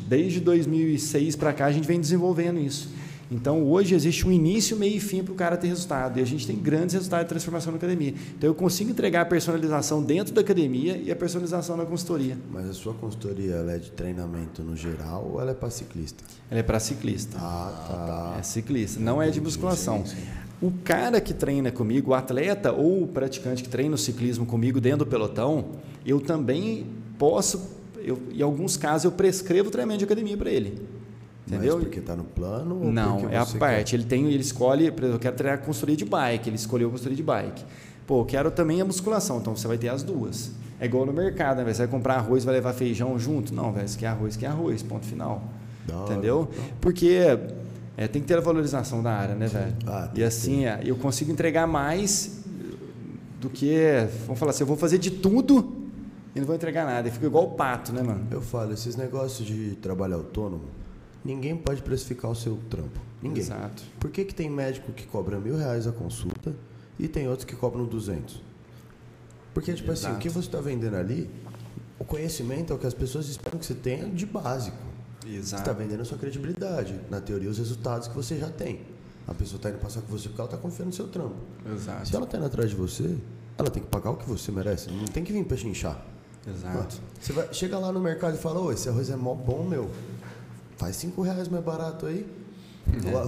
Desde 0.07 0.39
2006 0.39 1.35
para 1.35 1.53
cá 1.53 1.65
a 1.65 1.71
gente 1.71 1.87
vem 1.87 1.99
desenvolvendo 1.99 2.59
isso. 2.59 2.89
Então, 3.31 3.63
hoje 3.63 3.95
existe 3.95 4.27
um 4.27 4.31
início, 4.31 4.75
meio 4.75 4.97
e 4.97 4.99
fim 4.99 5.23
para 5.23 5.31
o 5.31 5.35
cara 5.35 5.55
ter 5.55 5.67
resultado. 5.67 6.19
E 6.19 6.21
a 6.21 6.25
gente 6.25 6.45
tem 6.45 6.57
grandes 6.57 6.93
resultados 6.93 7.25
de 7.25 7.29
transformação 7.29 7.71
na 7.71 7.77
academia. 7.77 8.13
Então, 8.37 8.49
eu 8.49 8.53
consigo 8.53 8.91
entregar 8.91 9.21
a 9.21 9.25
personalização 9.25 10.03
dentro 10.03 10.33
da 10.33 10.41
academia 10.41 10.97
e 10.97 11.09
a 11.09 11.15
personalização 11.15 11.77
na 11.77 11.85
consultoria. 11.85 12.37
Mas 12.51 12.67
a 12.69 12.73
sua 12.73 12.93
consultoria 12.93 13.55
é 13.69 13.77
de 13.77 13.89
treinamento 13.91 14.61
no 14.61 14.75
geral 14.75 15.31
ou 15.31 15.39
ela 15.39 15.51
é 15.51 15.53
para 15.53 15.69
ciclista? 15.69 16.25
Ela 16.49 16.59
é 16.59 16.63
para 16.63 16.77
ciclista. 16.81 17.37
Ah, 17.39 18.33
tá. 18.33 18.39
É 18.39 18.43
ciclista, 18.43 18.99
não 18.99 19.21
é 19.21 19.29
de 19.29 19.39
musculação. 19.39 20.03
O 20.61 20.71
cara 20.83 21.21
que 21.21 21.33
treina 21.33 21.71
comigo, 21.71 22.11
o 22.11 22.13
atleta 22.13 22.73
ou 22.73 23.03
o 23.03 23.07
praticante 23.07 23.63
que 23.63 23.69
treina 23.69 23.95
o 23.95 23.97
ciclismo 23.97 24.45
comigo 24.45 24.81
dentro 24.81 24.99
do 24.99 25.07
pelotão, 25.07 25.69
eu 26.05 26.19
também 26.19 26.85
posso, 27.17 27.77
eu, 27.97 28.21
em 28.31 28.41
alguns 28.41 28.75
casos, 28.75 29.05
eu 29.05 29.11
prescrevo 29.11 29.71
treinamento 29.71 29.99
de 29.99 30.05
academia 30.05 30.37
para 30.37 30.51
ele. 30.51 31.00
Entendeu? 31.47 31.75
Mas 31.75 31.83
porque 31.83 31.99
está 31.99 32.15
no 32.15 32.23
plano? 32.23 32.91
Não, 32.91 33.29
é 33.29 33.37
a 33.37 33.45
parte. 33.45 33.95
Ele 33.95 34.03
tem, 34.03 34.25
ele 34.27 34.41
escolhe, 34.41 34.91
por 34.91 35.03
exemplo, 35.03 35.15
eu 35.15 35.19
quero 35.19 35.35
treinar 35.35 35.59
consultoria 35.59 35.95
de 35.95 36.05
bike, 36.05 36.49
ele 36.49 36.55
escolheu 36.55 36.87
a 36.87 36.91
consultoria 36.91 37.15
de 37.15 37.23
bike. 37.23 37.63
Pô, 38.05 38.21
eu 38.21 38.25
quero 38.25 38.51
também 38.51 38.81
a 38.81 38.85
musculação, 38.85 39.39
então 39.39 39.55
você 39.55 39.67
vai 39.67 39.77
ter 39.77 39.89
as 39.89 40.03
duas. 40.03 40.51
É 40.79 40.85
igual 40.85 41.05
no 41.05 41.13
mercado, 41.13 41.63
né? 41.63 41.73
Você 41.73 41.79
vai 41.79 41.87
comprar 41.87 42.15
arroz, 42.15 42.43
vai 42.43 42.55
levar 42.55 42.73
feijão 42.73 43.17
junto? 43.17 43.53
Não, 43.53 43.71
velho, 43.71 43.87
você 43.87 43.99
quer 43.99 44.07
arroz, 44.07 44.35
quer 44.35 44.47
arroz, 44.47 44.81
ponto 44.81 45.05
final. 45.05 45.43
Hora. 45.91 46.11
Entendeu? 46.11 46.49
Porque 46.79 47.19
é, 47.97 48.07
tem 48.07 48.21
que 48.21 48.27
ter 48.27 48.37
a 48.37 48.41
valorização 48.41 49.03
da 49.03 49.11
área, 49.11 49.35
né, 49.35 49.47
velho? 49.47 49.75
Ah, 49.85 50.09
e 50.15 50.23
assim, 50.23 50.65
é, 50.65 50.79
eu 50.83 50.95
consigo 50.95 51.31
entregar 51.31 51.67
mais 51.67 52.43
do 53.39 53.49
que, 53.49 54.07
vamos 54.25 54.39
falar 54.39 54.51
assim, 54.51 54.63
eu 54.63 54.67
vou 54.67 54.77
fazer 54.77 54.97
de 54.97 55.11
tudo 55.11 55.75
e 56.35 56.39
não 56.39 56.47
vou 56.47 56.55
entregar 56.55 56.85
nada. 56.85 57.07
E 57.07 57.11
fica 57.11 57.25
igual 57.25 57.45
o 57.45 57.51
pato, 57.51 57.91
né, 57.91 58.01
mano? 58.01 58.25
Eu 58.31 58.41
falo, 58.41 58.73
esses 58.73 58.95
negócios 58.95 59.47
de 59.47 59.75
trabalho 59.75 60.15
autônomo, 60.15 60.63
ninguém 61.23 61.55
pode 61.55 61.81
precificar 61.81 62.31
o 62.31 62.35
seu 62.35 62.57
trampo. 62.69 62.99
Ninguém. 63.21 63.41
Exato. 63.41 63.83
Por 63.99 64.09
que, 64.09 64.25
que 64.25 64.33
tem 64.33 64.49
médico 64.49 64.91
que 64.91 65.05
cobra 65.05 65.39
mil 65.39 65.55
reais 65.57 65.87
a 65.87 65.91
consulta 65.91 66.55
e 66.99 67.07
tem 67.07 67.27
outros 67.27 67.45
que 67.45 67.55
cobram 67.55 67.85
200? 67.85 68.41
Porque, 69.53 69.73
tipo 69.73 69.91
assim, 69.91 70.11
o 70.11 70.17
que 70.17 70.29
você 70.29 70.47
está 70.47 70.61
vendendo 70.61 70.95
ali, 70.95 71.29
o 71.99 72.03
conhecimento 72.03 72.73
é 72.73 72.75
o 72.75 72.79
que 72.79 72.87
as 72.87 72.93
pessoas 72.93 73.27
esperam 73.27 73.59
que 73.59 73.65
você 73.65 73.73
tenha 73.75 74.05
de 74.09 74.25
básico. 74.25 74.77
Você 75.23 75.55
está 75.55 75.71
vendendo 75.71 76.01
a 76.01 76.05
sua 76.05 76.17
credibilidade. 76.17 76.99
Na 77.09 77.21
teoria, 77.21 77.49
os 77.49 77.57
resultados 77.57 78.07
que 78.07 78.15
você 78.15 78.37
já 78.37 78.49
tem. 78.49 78.81
A 79.27 79.33
pessoa 79.33 79.57
está 79.57 79.69
indo 79.69 79.77
passar 79.77 80.01
com 80.01 80.07
você 80.07 80.27
porque 80.27 80.41
ela 80.41 80.49
está 80.49 80.57
confiando 80.57 80.87
no 80.87 80.93
seu 80.93 81.07
trampo. 81.07 81.35
Exato. 81.71 82.07
Se 82.07 82.15
ela 82.15 82.25
está 82.25 82.37
indo 82.37 82.47
atrás 82.47 82.69
de 82.69 82.75
você, 82.75 83.15
ela 83.57 83.69
tem 83.69 83.83
que 83.83 83.89
pagar 83.89 84.11
o 84.11 84.17
que 84.17 84.27
você 84.27 84.51
merece. 84.51 84.89
Não 84.89 85.05
tem 85.05 85.23
que 85.23 85.31
vir 85.31 85.45
para 85.45 85.57
chinchar. 85.57 86.03
Exato. 86.47 86.99
Você 87.19 87.33
vai, 87.33 87.53
chega 87.53 87.77
lá 87.77 87.91
no 87.91 87.99
mercado 87.99 88.35
e 88.35 88.37
fala, 88.37 88.59
ô, 88.59 88.71
esse 88.71 88.89
arroz 88.89 89.09
é 89.09 89.15
mó 89.15 89.35
bom, 89.35 89.63
meu. 89.63 89.89
Faz 90.81 90.95
cinco 90.95 91.21
reais 91.21 91.47
mais 91.47 91.63
barato 91.63 92.07
aí. 92.07 92.25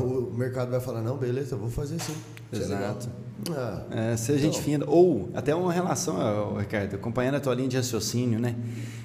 O, 0.01 0.29
o 0.29 0.33
mercado 0.33 0.71
vai 0.71 0.79
falar, 0.79 1.03
não, 1.03 1.15
beleza, 1.17 1.53
eu 1.53 1.59
vou 1.59 1.69
fazer 1.69 1.99
sim. 2.01 2.15
É. 2.51 2.57
Exato. 2.57 3.07
Ah, 3.51 3.83
É, 3.91 4.17
ser 4.17 4.39
gente 4.39 4.53
Então. 4.53 4.63
fina. 4.63 4.85
Ou 4.87 5.29
até 5.35 5.53
uma 5.53 5.71
relação, 5.71 6.57
Ricardo, 6.57 6.95
acompanhando 6.95 7.35
a 7.35 7.39
tua 7.39 7.53
linha 7.53 7.67
de 7.67 7.77
raciocínio, 7.77 8.39
né? 8.39 8.55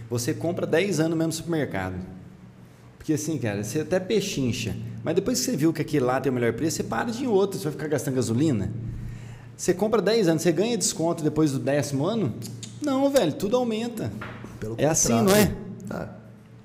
Você 0.08 0.32
compra 0.32 0.66
10 0.66 0.98
anos 0.98 1.10
no 1.10 1.16
mesmo 1.16 1.32
supermercado. 1.34 1.96
Porque 2.96 3.12
assim, 3.12 3.36
cara, 3.36 3.62
você 3.62 3.80
até 3.80 4.00
pechincha. 4.00 4.74
Mas 5.04 5.14
depois 5.14 5.38
que 5.40 5.44
você 5.44 5.54
viu 5.54 5.70
que 5.70 5.82
aquele 5.82 6.06
lá 6.06 6.18
tem 6.18 6.32
o 6.32 6.34
melhor 6.34 6.54
preço, 6.54 6.78
você 6.78 6.84
para 6.84 7.10
de 7.10 7.24
ir 7.24 7.26
em 7.26 7.28
outro, 7.28 7.58
você 7.58 7.64
vai 7.64 7.72
ficar 7.72 7.88
gastando 7.88 8.14
gasolina. 8.14 8.72
Você 9.58 9.74
compra 9.74 10.00
10 10.00 10.26
anos, 10.28 10.42
você 10.42 10.52
ganha 10.52 10.76
desconto 10.78 11.22
depois 11.22 11.52
do 11.52 11.58
décimo 11.58 12.06
ano? 12.06 12.32
Não, 12.80 13.10
velho, 13.10 13.34
tudo 13.34 13.58
aumenta. 13.58 14.10
pelo 14.58 14.74
É 14.78 14.86
assim, 14.86 15.12
contrário. 15.18 15.28
não 15.28 15.36
é? 15.36 15.54
Ah, 15.90 16.08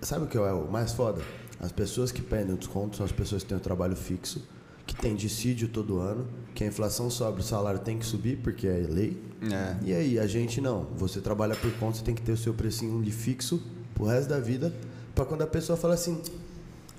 sabe 0.02 0.24
o 0.24 0.28
que 0.28 0.38
é 0.38 0.42
o 0.54 0.72
mais 0.72 0.94
foda? 0.94 1.22
As 1.64 1.72
pessoas 1.72 2.12
que 2.12 2.22
pedem 2.22 2.54
o 2.54 2.58
desconto 2.58 2.98
são 2.98 3.06
as 3.06 3.12
pessoas 3.14 3.42
que 3.42 3.48
têm 3.48 3.58
um 3.58 3.62
trabalho 3.62 3.96
fixo, 3.96 4.46
que 4.86 4.94
tem 4.94 5.16
dissídio 5.16 5.70
todo 5.70 5.98
ano, 5.98 6.28
que 6.54 6.62
a 6.62 6.68
inflação 6.68 7.10
sobe, 7.10 7.40
o 7.40 7.44
salário 7.44 7.80
tem 7.80 7.98
que 7.98 8.06
subir, 8.06 8.40
porque 8.40 8.68
é 8.68 8.86
lei. 8.90 9.18
É. 9.50 9.78
E 9.82 9.94
aí, 9.94 10.20
a 10.20 10.28
gente 10.28 10.60
não. 10.60 10.88
Você 10.98 11.22
trabalha 11.22 11.56
por 11.56 11.72
conta, 11.76 12.00
você 12.00 12.04
tem 12.04 12.14
que 12.14 12.22
ter 12.22 12.34
o 12.34 12.38
seu 12.38 12.54
precinho 12.54 13.02
de 13.02 13.12
fixo 13.12 13.64
pro 13.96 14.04
resto 14.04 14.28
da 14.28 14.42
vida, 14.42 14.74
para 15.16 15.24
quando 15.24 15.44
a 15.44 15.48
pessoa 15.48 15.78
fala 15.78 15.94
assim: 15.94 16.22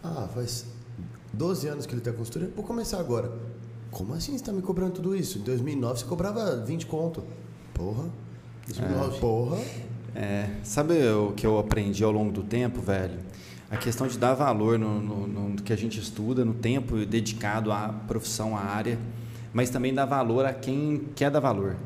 Ah, 0.03 0.27
faz 0.33 0.65
12 1.35 1.69
anos 1.69 1.85
que 1.85 1.95
ele 1.95 2.09
a 2.09 2.13
consultoria, 2.15 2.51
vou 2.57 2.65
começar 2.65 2.99
agora. 2.99 3.31
Como 3.91 4.15
assim 4.15 4.33
você 4.33 4.37
está 4.37 4.53
me 4.53 4.63
cobrando 4.63 4.93
tudo 4.93 5.15
isso? 5.15 5.39
Em 5.39 5.43
2009 5.43 6.01
você 6.01 6.07
cobrava 6.07 6.57
20 6.57 6.87
conto. 6.87 7.23
Porra. 7.75 8.09
2009. 8.67 9.21
Porra. 9.21 9.59
É, 10.15 10.49
sabe 10.63 10.95
o 11.13 11.33
que 11.33 11.47
eu 11.47 11.59
aprendi 11.59 12.03
ao 12.03 12.11
longo 12.11 12.33
do 12.33 12.43
tempo, 12.43 12.81
velho? 12.81 13.19
A 13.75 13.79
questão 13.79 14.07
de 14.07 14.19
dar 14.19 14.35
valor 14.35 14.79
no, 14.79 15.01
no- 15.01 15.27
no 15.27 15.57
que 15.63 15.73
a 15.73 15.77
gente 15.77 15.99
estuda, 16.01 16.45
no 16.45 16.55
tempo 16.55 16.97
dedicado 17.05 17.71
à 17.73 17.89
profissão, 17.89 18.57
à 18.57 18.61
área, 18.61 18.99
mas 19.53 19.71
também 19.71 19.93
dar 19.93 20.05
valor 20.07 20.45
a 20.47 20.53
quem 20.53 21.03
quer 21.15 21.31
dar 21.31 21.41
valor. 21.41 21.77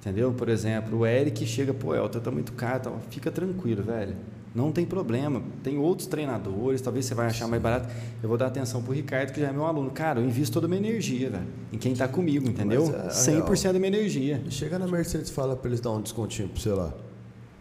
Entendeu? 0.00 0.32
Por 0.32 0.48
exemplo, 0.48 0.98
o 1.00 1.06
Eric 1.06 1.46
chega, 1.46 1.72
pô, 1.72 1.94
Elton, 1.94 2.20
tá 2.20 2.30
muito 2.30 2.52
caro, 2.52 2.80
tal. 2.84 3.00
fica 3.10 3.30
tranquilo, 3.30 3.82
velho. 3.82 4.14
Não 4.54 4.70
tem 4.70 4.84
problema. 4.86 5.42
Tem 5.64 5.78
outros 5.78 6.06
treinadores, 6.06 6.80
talvez 6.80 7.06
você 7.06 7.14
vai 7.14 7.26
achar 7.26 7.48
mais 7.48 7.60
barato. 7.60 7.88
Eu 8.22 8.28
vou 8.28 8.38
dar 8.38 8.46
atenção 8.46 8.82
pro 8.82 8.92
Ricardo, 8.92 9.32
que 9.32 9.40
já 9.40 9.48
é 9.48 9.52
meu 9.52 9.64
aluno. 9.66 9.90
Cara, 9.90 10.20
eu 10.20 10.24
invisto 10.24 10.52
toda 10.52 10.66
a 10.66 10.68
minha 10.68 10.80
energia, 10.80 11.30
velho, 11.30 11.46
em 11.72 11.78
quem 11.78 11.92
tá 11.94 12.06
comigo, 12.06 12.48
entendeu? 12.48 12.84
Mas 12.86 13.28
é 13.28 13.38
a 13.38 13.42
100% 13.42 13.72
da 13.72 13.78
minha 13.80 13.88
energia. 13.88 14.42
Chega 14.50 14.78
na 14.78 14.86
Mercedes 14.86 15.30
e 15.30 15.32
fala 15.32 15.56
pra 15.56 15.68
eles 15.68 15.80
dar 15.80 15.90
um 15.90 16.00
descontinho 16.00 16.48
pra 16.48 16.60
você 16.60 16.68
lá. 16.70 16.92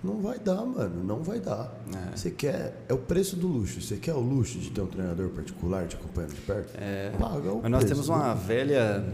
Não 0.04 0.22
vai 0.22 0.38
dar, 0.38 0.66
mano. 0.66 1.04
Não 1.04 1.24
vai 1.24 1.40
dar. 1.40 1.74
É. 1.94 2.16
Você 2.16 2.30
quer. 2.30 2.84
É 2.90 2.94
o 2.94 2.98
preço 2.98 3.36
do 3.36 3.48
luxo. 3.48 3.82
Você 3.82 3.96
quer 3.96 4.14
o 4.14 4.20
luxo 4.20 4.60
de 4.60 4.70
ter 4.70 4.82
um 4.82 4.88
treinador 4.88 5.30
particular 5.30 5.88
te 5.88 5.96
acompanhando 5.96 6.34
de 6.34 6.42
perto? 6.42 6.78
É. 6.78 7.12
Paga 7.18 7.54
o 7.54 7.62
Mas 7.62 7.72
nós 7.72 7.84
temos 7.86 8.10
uma 8.10 8.34
velha 8.34 9.06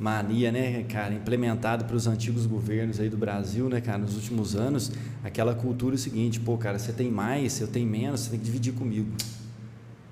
mania, 0.00 0.50
né, 0.50 0.82
cara, 0.84 1.14
implementada 1.14 1.84
para 1.84 1.94
os 1.94 2.08
antigos 2.08 2.44
governos 2.44 2.98
aí 2.98 3.08
do 3.08 3.16
Brasil, 3.16 3.68
né, 3.68 3.80
cara, 3.80 3.98
nos 3.98 4.16
últimos 4.16 4.56
anos, 4.56 4.90
aquela 5.22 5.54
cultura 5.54 5.94
é 5.94 5.96
o 5.96 5.98
seguinte, 5.98 6.40
pô, 6.40 6.58
cara, 6.58 6.76
você 6.76 6.92
tem 6.92 7.08
mais, 7.08 7.60
eu 7.60 7.68
tenho 7.68 7.88
menos, 7.88 8.22
você 8.22 8.30
tem 8.30 8.38
que 8.40 8.44
dividir 8.44 8.72
comigo. 8.72 9.12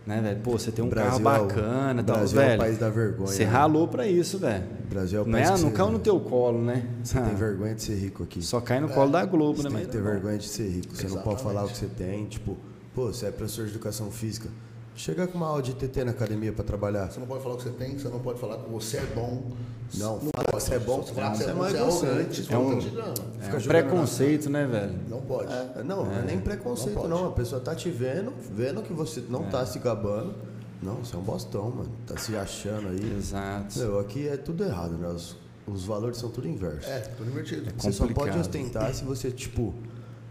Né, 0.06 0.20
velho? 0.20 0.40
Pô, 0.40 0.52
você 0.52 0.72
tem 0.72 0.82
um 0.84 0.88
O 0.88 0.90
carro 0.90 1.20
Brasil 1.20 1.26
é 1.30 1.38
o- 1.40 1.46
bacana, 1.46 2.02
o 2.02 2.04
tal, 2.04 2.16
Brasil 2.16 2.40
é 2.40 2.44
o 2.44 2.46
velho. 2.48 2.58
país 2.60 2.78
da 2.78 2.88
vergonha, 2.88 3.26
Você 3.28 3.44
né? 3.44 3.50
ralou 3.50 3.86
para 3.86 4.06
isso, 4.06 4.38
velho. 4.38 4.64
O 4.86 4.88
Brasil 4.88 5.18
é 5.18 5.22
o 5.22 5.24
Não, 5.26 5.32
país 5.32 5.48
é, 5.48 5.52
que 5.54 5.60
não 5.60 5.68
você- 5.70 5.76
caiu 5.76 5.90
no 5.92 5.98
teu 5.98 6.20
colo, 6.20 6.62
né? 6.64 6.86
Você 7.04 7.18
Ah, 7.18 7.22
tem 7.22 7.34
vergonha 7.34 7.74
de 7.74 7.82
ser 7.82 7.94
rico 7.96 8.22
aqui. 8.22 8.42
Só 8.42 8.60
cai 8.60 8.80
no 8.80 8.88
colo 8.88 9.10
da 9.12 9.24
Globo, 9.26 9.58
Você 9.58 9.64
né? 9.64 9.68
tem 9.68 9.78
Mas 9.78 9.86
que 9.86 9.92
ter 9.92 10.02
vergonha 10.02 10.38
de 10.38 10.48
ser 10.48 10.68
rico. 10.68 10.96
Você 10.96 11.02
não 11.04 11.10
pode 11.16 11.20
Exatamente. 11.40 11.42
falar 11.42 11.64
o 11.64 11.68
que 11.68 11.76
você 11.76 11.86
tem. 11.86 12.24
Tipo, 12.26 12.56
pô, 12.94 13.06
você 13.12 13.26
é 13.26 13.30
professor 13.30 13.66
de 13.66 13.70
educação 13.72 14.10
física. 14.10 14.48
Chega 15.00 15.26
com 15.26 15.38
uma 15.38 15.46
aula 15.46 15.62
de 15.62 15.72
TT 15.72 16.04
na 16.04 16.10
academia 16.10 16.52
pra 16.52 16.62
trabalhar. 16.62 17.10
Você 17.10 17.18
não 17.18 17.26
pode 17.26 17.42
falar 17.42 17.54
o 17.54 17.56
que 17.56 17.64
você 17.64 17.70
tem, 17.70 17.98
você 17.98 18.08
não 18.10 18.20
pode 18.20 18.38
falar 18.38 18.58
que 18.58 18.68
você 18.70 18.98
é 18.98 19.06
bom. 19.14 19.50
Não, 19.94 20.20
falar 20.20 20.44
que 20.44 20.52
você 20.52 20.74
é 20.74 20.78
bom, 20.78 21.00
Você 21.00 21.14
que 21.14 21.14
você 21.14 21.44
é 21.44 21.46
é 21.48 21.52
bom, 21.54 21.58
mais 21.58 21.72
você 21.72 21.78
é 21.78 21.80
arrogante, 22.10 22.12
arrogante. 22.12 22.48
É 22.50 22.52
não 22.52 22.66
um- 22.66 22.74
tá 22.74 22.80
te 22.80 22.90
dando. 22.90 23.22
É 23.40 23.56
um 23.56 23.60
preconceito, 23.62 24.50
né, 24.50 24.66
velho? 24.66 24.98
Não 25.08 25.22
pode. 25.22 25.50
É, 25.50 25.82
não, 25.82 26.04
não 26.04 26.12
é 26.18 26.20
nem 26.20 26.38
preconceito, 26.38 26.96
Não 26.96 27.08
não. 27.08 27.28
A 27.28 27.32
pessoa 27.32 27.62
tá 27.62 27.74
te 27.74 27.88
vendo, 27.88 28.30
vendo 28.52 28.82
que 28.82 28.92
você 28.92 29.24
não 29.26 29.44
tá 29.44 29.64
se 29.64 29.78
gabando. 29.78 30.34
Não, 30.82 30.96
você 30.96 31.16
é 31.16 31.18
um 31.18 31.22
bostão, 31.22 31.70
mano. 31.70 31.90
Tá 32.06 32.18
se 32.18 32.36
achando 32.36 32.88
aí. 32.88 33.16
Exato. 33.16 33.78
Meu, 33.78 33.98
aqui 34.00 34.28
é 34.28 34.36
tudo 34.36 34.64
errado, 34.64 34.98
né? 34.98 35.08
Os, 35.08 35.34
os 35.66 35.86
valores 35.86 36.18
são 36.18 36.28
tudo 36.28 36.46
inversos. 36.46 36.86
É, 36.86 36.98
tudo 37.16 37.30
invertido. 37.30 37.72
Você 37.78 37.90
só 37.90 38.06
pode 38.06 38.38
ostentar 38.38 38.94
se 38.94 39.02
você, 39.02 39.30
tipo, 39.30 39.72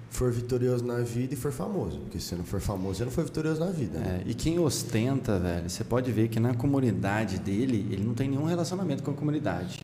for 0.09 0.31
vitorioso 0.31 0.83
na 0.83 0.99
vida 0.99 1.33
e 1.33 1.37
for 1.37 1.51
famoso. 1.51 1.99
Porque 1.99 2.19
se 2.19 2.35
não 2.35 2.43
for 2.43 2.59
famoso, 2.59 2.97
você 2.97 3.05
não 3.05 3.11
foi 3.11 3.23
vitorioso 3.23 3.59
na 3.59 3.71
vida, 3.71 3.99
né? 3.99 4.23
É, 4.25 4.29
e 4.29 4.33
quem 4.33 4.59
ostenta, 4.59 5.39
velho, 5.39 5.69
você 5.69 5.83
pode 5.83 6.11
ver 6.11 6.27
que 6.27 6.39
na 6.39 6.53
comunidade 6.53 7.37
dele, 7.37 7.87
ele 7.91 8.03
não 8.03 8.13
tem 8.13 8.27
nenhum 8.27 8.45
relacionamento 8.45 9.03
com 9.03 9.11
a 9.11 9.13
comunidade. 9.13 9.81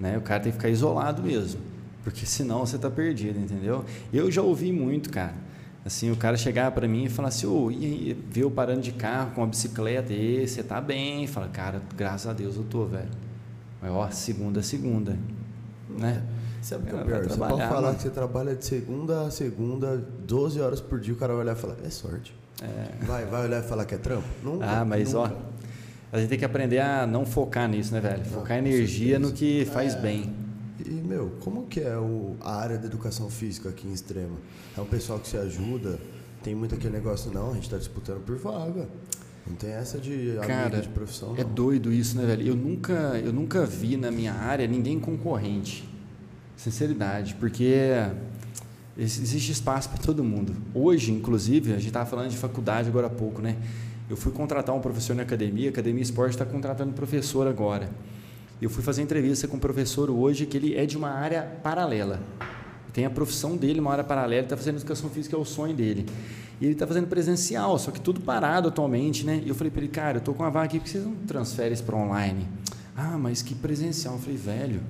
Né? 0.00 0.16
O 0.18 0.22
cara 0.22 0.40
tem 0.40 0.52
que 0.52 0.58
ficar 0.58 0.68
isolado 0.68 1.22
mesmo. 1.22 1.60
Porque 2.02 2.24
senão 2.24 2.64
você 2.64 2.78
tá 2.78 2.88
perdido, 2.88 3.38
entendeu? 3.38 3.84
Eu 4.12 4.30
já 4.30 4.40
ouvi 4.40 4.72
muito, 4.72 5.10
cara. 5.10 5.34
Assim, 5.84 6.10
o 6.10 6.16
cara 6.16 6.36
chegar 6.36 6.70
para 6.72 6.88
mim 6.88 7.04
e 7.04 7.08
falar 7.08 7.28
assim, 7.28 7.46
ô, 7.46 7.70
e 7.70 8.16
vê 8.30 8.42
eu 8.42 8.50
parando 8.50 8.80
de 8.80 8.92
carro 8.92 9.32
com 9.32 9.40
uma 9.40 9.46
bicicleta, 9.46 10.12
e 10.12 10.46
você 10.46 10.62
tá 10.62 10.80
bem? 10.80 11.26
Fala, 11.26 11.48
cara, 11.48 11.80
graças 11.96 12.26
a 12.26 12.32
Deus 12.32 12.56
eu 12.56 12.64
tô, 12.64 12.84
velho. 12.86 13.08
Mas, 13.80 13.90
ó, 13.90 14.10
segunda 14.10 14.60
a 14.60 14.62
segunda, 14.62 15.16
né? 15.88 16.22
Sabe 16.66 16.82
o 16.82 16.86
que 16.88 16.96
é 16.96 17.00
o 17.00 17.04
pior? 17.04 17.22
Você 17.22 17.36
pode 17.36 17.60
falar 17.60 17.80
mano. 17.80 17.94
que 17.94 18.02
você 18.02 18.10
trabalha 18.10 18.56
de 18.56 18.64
segunda 18.64 19.26
a 19.26 19.30
segunda, 19.30 19.96
12 20.26 20.60
horas 20.60 20.80
por 20.80 20.98
dia, 20.98 21.14
o 21.14 21.16
cara 21.16 21.32
vai 21.32 21.42
olhar 21.42 21.56
e 21.56 21.60
falar, 21.60 21.76
é 21.84 21.90
sorte. 21.90 22.34
Vai, 23.02 23.24
vai 23.24 23.44
olhar 23.44 23.62
e 23.62 23.68
falar 23.68 23.84
que 23.84 23.94
é 23.94 23.98
trampo? 23.98 24.26
Nunca. 24.42 24.66
Ah, 24.66 24.84
mas 24.84 25.14
ó, 25.14 25.28
nunca. 25.28 25.36
a 26.10 26.18
gente 26.18 26.28
tem 26.28 26.38
que 26.40 26.44
aprender 26.44 26.80
a 26.80 27.06
não 27.06 27.24
focar 27.24 27.68
nisso, 27.68 27.94
né, 27.94 28.00
velho? 28.00 28.24
Focar 28.24 28.58
energia 28.58 29.16
no 29.16 29.30
que 29.30 29.64
faz 29.66 29.94
bem. 29.94 30.34
E, 30.84 30.90
meu, 30.90 31.36
como 31.40 31.66
que 31.66 31.78
é 31.78 31.96
o, 31.96 32.34
a 32.40 32.56
área 32.56 32.76
da 32.76 32.86
educação 32.86 33.30
física 33.30 33.68
aqui 33.68 33.86
em 33.86 33.92
Extrema? 33.92 34.36
É 34.76 34.80
um 34.80 34.86
pessoal 34.86 35.20
que 35.20 35.28
se 35.28 35.36
ajuda? 35.36 36.00
Tem 36.42 36.52
muito 36.52 36.74
aquele 36.74 36.94
negócio, 36.94 37.32
não, 37.32 37.52
a 37.52 37.54
gente 37.54 37.64
está 37.64 37.78
disputando 37.78 38.24
por 38.24 38.36
vaga. 38.38 38.88
Não 39.46 39.54
tem 39.54 39.70
essa 39.70 39.98
de 39.98 40.36
Cara, 40.44 40.80
de 40.80 40.88
profissão, 40.88 41.36
é 41.36 41.44
não. 41.44 41.50
doido 41.50 41.92
isso, 41.92 42.16
né, 42.18 42.26
velho? 42.26 42.44
Eu 42.44 42.56
nunca, 42.56 42.92
eu 43.24 43.32
nunca 43.32 43.64
vi 43.64 43.96
na 43.96 44.10
minha 44.10 44.34
área 44.34 44.66
ninguém 44.66 44.98
concorrente. 44.98 45.94
Sinceridade, 46.56 47.34
porque 47.38 47.74
ex- 48.96 49.18
existe 49.20 49.52
espaço 49.52 49.88
para 49.90 49.98
todo 49.98 50.24
mundo. 50.24 50.54
Hoje, 50.74 51.12
inclusive, 51.12 51.72
a 51.72 51.76
gente 51.76 51.88
estava 51.88 52.06
falando 52.08 52.30
de 52.30 52.36
faculdade 52.36 52.88
agora 52.88 53.06
há 53.08 53.10
pouco, 53.10 53.42
né? 53.42 53.56
Eu 54.08 54.16
fui 54.16 54.32
contratar 54.32 54.74
um 54.74 54.80
professor 54.80 55.14
na 55.14 55.22
academia, 55.22 55.68
a 55.68 55.70
Academia 55.70 56.02
Esporte 56.02 56.32
está 56.32 56.44
contratando 56.44 56.92
professor 56.92 57.46
agora. 57.46 57.90
Eu 58.62 58.70
fui 58.70 58.82
fazer 58.82 59.02
entrevista 59.02 59.46
com 59.46 59.56
um 59.56 59.60
professor 59.60 60.08
hoje 60.10 60.46
que 60.46 60.56
ele 60.56 60.74
é 60.74 60.86
de 60.86 60.96
uma 60.96 61.10
área 61.10 61.42
paralela. 61.62 62.20
Tem 62.92 63.04
a 63.04 63.10
profissão 63.10 63.54
dele, 63.56 63.78
uma 63.80 63.92
área 63.92 64.04
paralela, 64.04 64.44
está 64.44 64.56
fazendo 64.56 64.76
educação 64.76 65.10
física, 65.10 65.36
é 65.36 65.38
o 65.38 65.44
sonho 65.44 65.74
dele. 65.74 66.06
E 66.58 66.64
ele 66.64 66.72
está 66.72 66.86
fazendo 66.86 67.06
presencial, 67.06 67.78
só 67.78 67.90
que 67.90 68.00
tudo 68.00 68.20
parado 68.20 68.68
atualmente, 68.68 69.26
né? 69.26 69.42
E 69.44 69.48
eu 69.50 69.54
falei 69.54 69.70
para 69.70 69.82
ele, 69.82 69.90
cara, 69.90 70.16
eu 70.18 70.20
tô 70.22 70.32
com 70.32 70.42
uma 70.42 70.50
vaga 70.50 70.64
aqui, 70.66 70.78
por 70.78 70.84
que 70.84 70.90
vocês 70.92 71.04
não 71.04 71.14
transferem 71.26 71.74
isso 71.74 71.84
para 71.84 71.96
online? 71.96 72.48
Ah, 72.96 73.18
mas 73.18 73.42
que 73.42 73.54
presencial. 73.54 74.14
Eu 74.14 74.20
falei, 74.20 74.36
velho, 74.38 74.80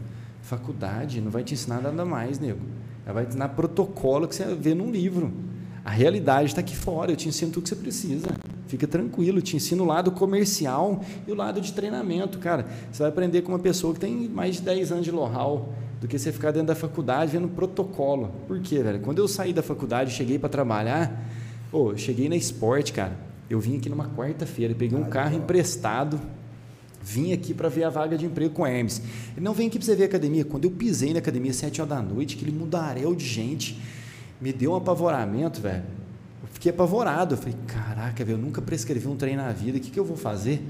faculdade 0.47 1.21
não 1.21 1.31
vai 1.31 1.43
te 1.43 1.55
ensinar 1.55 1.81
nada 1.81 2.05
mais, 2.05 2.39
nego. 2.39 2.61
Ela 3.05 3.15
vai 3.15 3.25
te 3.25 3.31
ensinar 3.31 3.49
protocolo 3.51 4.29
que 4.29 4.35
você 4.35 4.45
vê 4.55 4.75
num 4.75 4.91
livro. 4.91 5.33
A 5.85 5.91
realidade 5.91 6.49
está 6.49 6.61
aqui 6.61 6.77
fora, 6.77 7.13
eu 7.13 7.17
te 7.17 7.29
ensino 7.29 7.51
tudo 7.53 7.65
que 7.65 7.69
você 7.69 7.77
precisa. 7.77 8.29
Fica 8.67 8.87
tranquilo, 8.87 9.39
eu 9.39 9.43
te 9.43 9.57
ensino 9.57 9.85
o 9.85 9.87
lado 9.87 10.11
comercial 10.11 11.01
e 11.27 11.31
o 11.31 11.35
lado 11.35 11.61
de 11.61 11.73
treinamento, 11.73 12.39
cara. 12.39 12.67
Você 12.91 13.03
vai 13.03 13.11
aprender 13.11 13.43
com 13.43 13.53
uma 13.53 13.59
pessoa 13.59 13.95
que 13.95 14.01
tem 14.01 14.29
mais 14.29 14.57
de 14.57 14.63
10 14.63 14.93
anos 14.93 15.05
de 15.05 15.13
know-how 15.13 15.73
do 16.01 16.09
que 16.09 16.19
você 16.19 16.33
ficar 16.33 16.51
dentro 16.51 16.69
da 16.69 16.75
faculdade 16.75 17.33
vendo 17.33 17.49
protocolo. 17.49 18.33
Por 18.47 18.61
quê, 18.61 18.83
velho? 18.83 19.01
Quando 19.01 19.19
eu 19.19 19.29
saí 19.29 19.53
da 19.53 19.63
faculdade, 19.63 20.13
cheguei 20.13 20.39
para 20.39 20.49
trabalhar, 20.49 21.25
eu 21.73 21.97
cheguei 21.97 22.29
na 22.29 22.37
Esporte, 22.37 22.93
cara. 22.93 23.17
Eu 23.49 23.61
vim 23.61 23.77
aqui 23.79 23.89
numa 23.89 24.09
quarta-feira, 24.09 24.75
peguei 24.75 24.99
um 24.99 25.05
carro 25.05 25.37
emprestado, 25.37 26.21
vim 27.07 27.33
aqui 27.33 27.55
para 27.55 27.69
ver 27.69 27.85
a 27.85 27.89
vaga 27.91 28.19
de 28.19 28.27
emprego 28.27 28.53
com 28.53 28.63
o 28.63 28.67
Hermes. 28.67 29.01
Ele 29.37 29.45
não 29.45 29.55
vem 29.55 29.69
aqui 29.69 29.79
para 29.79 29.87
você 29.87 29.95
ver 29.95 30.03
a 30.03 30.07
academia. 30.07 30.45
Quando 30.45 30.65
eu 30.65 30.71
pisei 30.73 31.13
na 31.13 31.21
academia 31.21 31.53
às 31.53 31.57
7 31.57 31.81
horas 31.81 31.97
da 31.97 32.03
noite, 32.03 32.35
aquele 32.35 32.51
mudaréu 32.51 33.15
de 33.15 33.25
gente, 33.25 33.81
me 34.41 34.53
deu 34.53 34.73
um 34.73 34.77
apavoramento, 34.77 35.61
velho. 35.61 35.85
Eu 36.43 36.49
fiquei 36.53 36.71
apavorado. 36.73 37.35
Eu 37.35 37.39
falei, 37.39 37.55
caraca, 37.67 38.25
velho, 38.25 38.37
eu 38.37 38.43
nunca 38.43 38.61
prescrevi 38.61 39.07
um 39.07 39.15
treino 39.17 39.41
na 39.43 39.53
vida, 39.53 39.79
o 39.79 39.81
que, 39.81 39.91
que 39.91 40.01
eu 40.01 40.05
vou 40.05 40.17
fazer? 40.17 40.61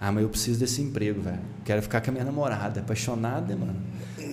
Ah, 0.00 0.10
mas 0.12 0.22
eu 0.22 0.28
preciso 0.28 0.58
desse 0.58 0.80
emprego, 0.82 1.20
velho. 1.20 1.38
Quero 1.64 1.82
ficar 1.82 2.00
com 2.00 2.10
a 2.10 2.12
minha 2.12 2.24
namorada, 2.24 2.80
apaixonada, 2.80 3.54
mano. 3.56 3.76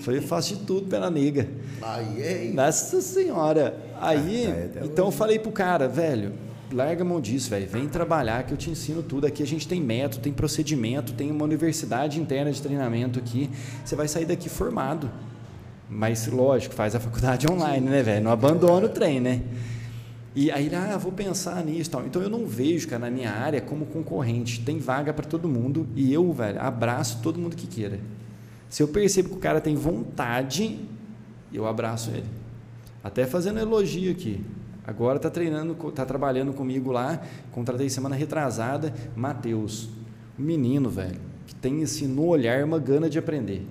Falei, 0.01 0.19
eu 0.19 0.23
faço 0.23 0.55
de 0.55 0.61
tudo 0.65 0.87
pela 0.87 1.09
nega. 1.09 1.47
Aí, 1.81 2.47
hein? 2.47 2.53
Nossa 2.53 3.01
senhora. 3.01 3.77
Aí, 4.01 4.45
Ah, 4.47 4.49
é 4.81 4.85
então 4.85 5.05
eu 5.05 5.11
falei 5.11 5.39
pro 5.39 5.51
cara, 5.51 5.87
velho, 5.87 6.33
larga 6.74 7.03
mão 7.03 7.21
disso, 7.21 7.49
velho. 7.49 7.67
Vem 7.67 7.88
trabalhar 7.88 8.43
que 8.43 8.53
eu 8.53 8.57
te 8.57 8.69
ensino 8.69 9.03
tudo. 9.03 9.28
Aqui 9.28 9.43
a 9.43 9.45
gente 9.45 9.67
tem 9.67 9.80
método, 9.80 10.21
tem 10.21 10.34
procedimento, 10.34 11.13
tem 11.13 11.32
uma 11.32 11.43
universidade 11.43 12.19
interna 12.19 12.51
de 12.51 12.61
treinamento 12.61 13.19
aqui. 13.19 13.49
Você 13.86 13.95
vai 13.95 14.07
sair 14.07 14.26
daqui 14.26 14.49
formado. 14.49 15.09
Mas, 15.89 16.28
lógico, 16.28 16.74
faz 16.74 16.95
a 16.95 16.99
faculdade 16.99 17.45
online, 17.51 17.88
né, 17.88 18.01
velho? 18.01 18.24
Não 18.24 18.32
abandona 18.32 18.88
o 18.88 18.89
trem, 18.89 19.19
né? 19.19 19.41
E 20.36 20.49
aí, 20.49 20.74
ah, 20.74 20.97
vou 20.97 21.11
pensar 21.11 21.63
nisso 21.63 21.91
tal. 21.91 22.05
Então, 22.05 22.21
eu 22.21 22.30
não 22.30 22.47
vejo, 22.47 22.88
cara, 22.88 23.01
na 23.05 23.11
minha 23.11 23.32
área 23.32 23.61
como 23.61 23.86
concorrente. 23.86 24.61
Tem 24.61 24.80
vaga 24.80 25.13
para 25.13 25.26
todo 25.26 25.47
mundo 25.47 25.88
e 25.95 26.11
eu, 26.11 26.32
velho, 26.34 26.59
abraço 26.59 27.19
todo 27.21 27.39
mundo 27.39 27.55
que 27.55 27.67
queira. 27.67 27.99
Se 28.67 28.82
eu 28.82 28.88
percebo 28.88 29.30
que 29.30 29.36
o 29.36 29.39
cara 29.39 29.61
tem 29.61 29.76
vontade, 29.76 30.80
eu 31.53 31.67
abraço 31.67 32.09
ele. 32.09 32.26
Até 33.03 33.28
fazendo 33.28 33.59
elogio 33.59 34.11
aqui. 34.11 34.43
Agora 34.86 35.17
tá 35.19 35.29
treinando, 35.29 35.75
co- 35.75 35.91
tá 35.91 36.05
trabalhando 36.05 36.53
comigo 36.53 36.91
lá. 36.91 37.21
Contratei 37.51 37.89
semana 37.89 38.15
retrasada, 38.15 38.93
Matheus. 39.15 39.89
Um 40.38 40.43
menino, 40.43 40.89
velho, 40.89 41.19
que 41.47 41.55
tem 41.55 41.84
assim 41.84 42.07
no 42.07 42.25
olhar 42.25 42.63
uma 42.63 42.79
gana 42.79 43.09
de 43.09 43.17
aprender. 43.17 43.65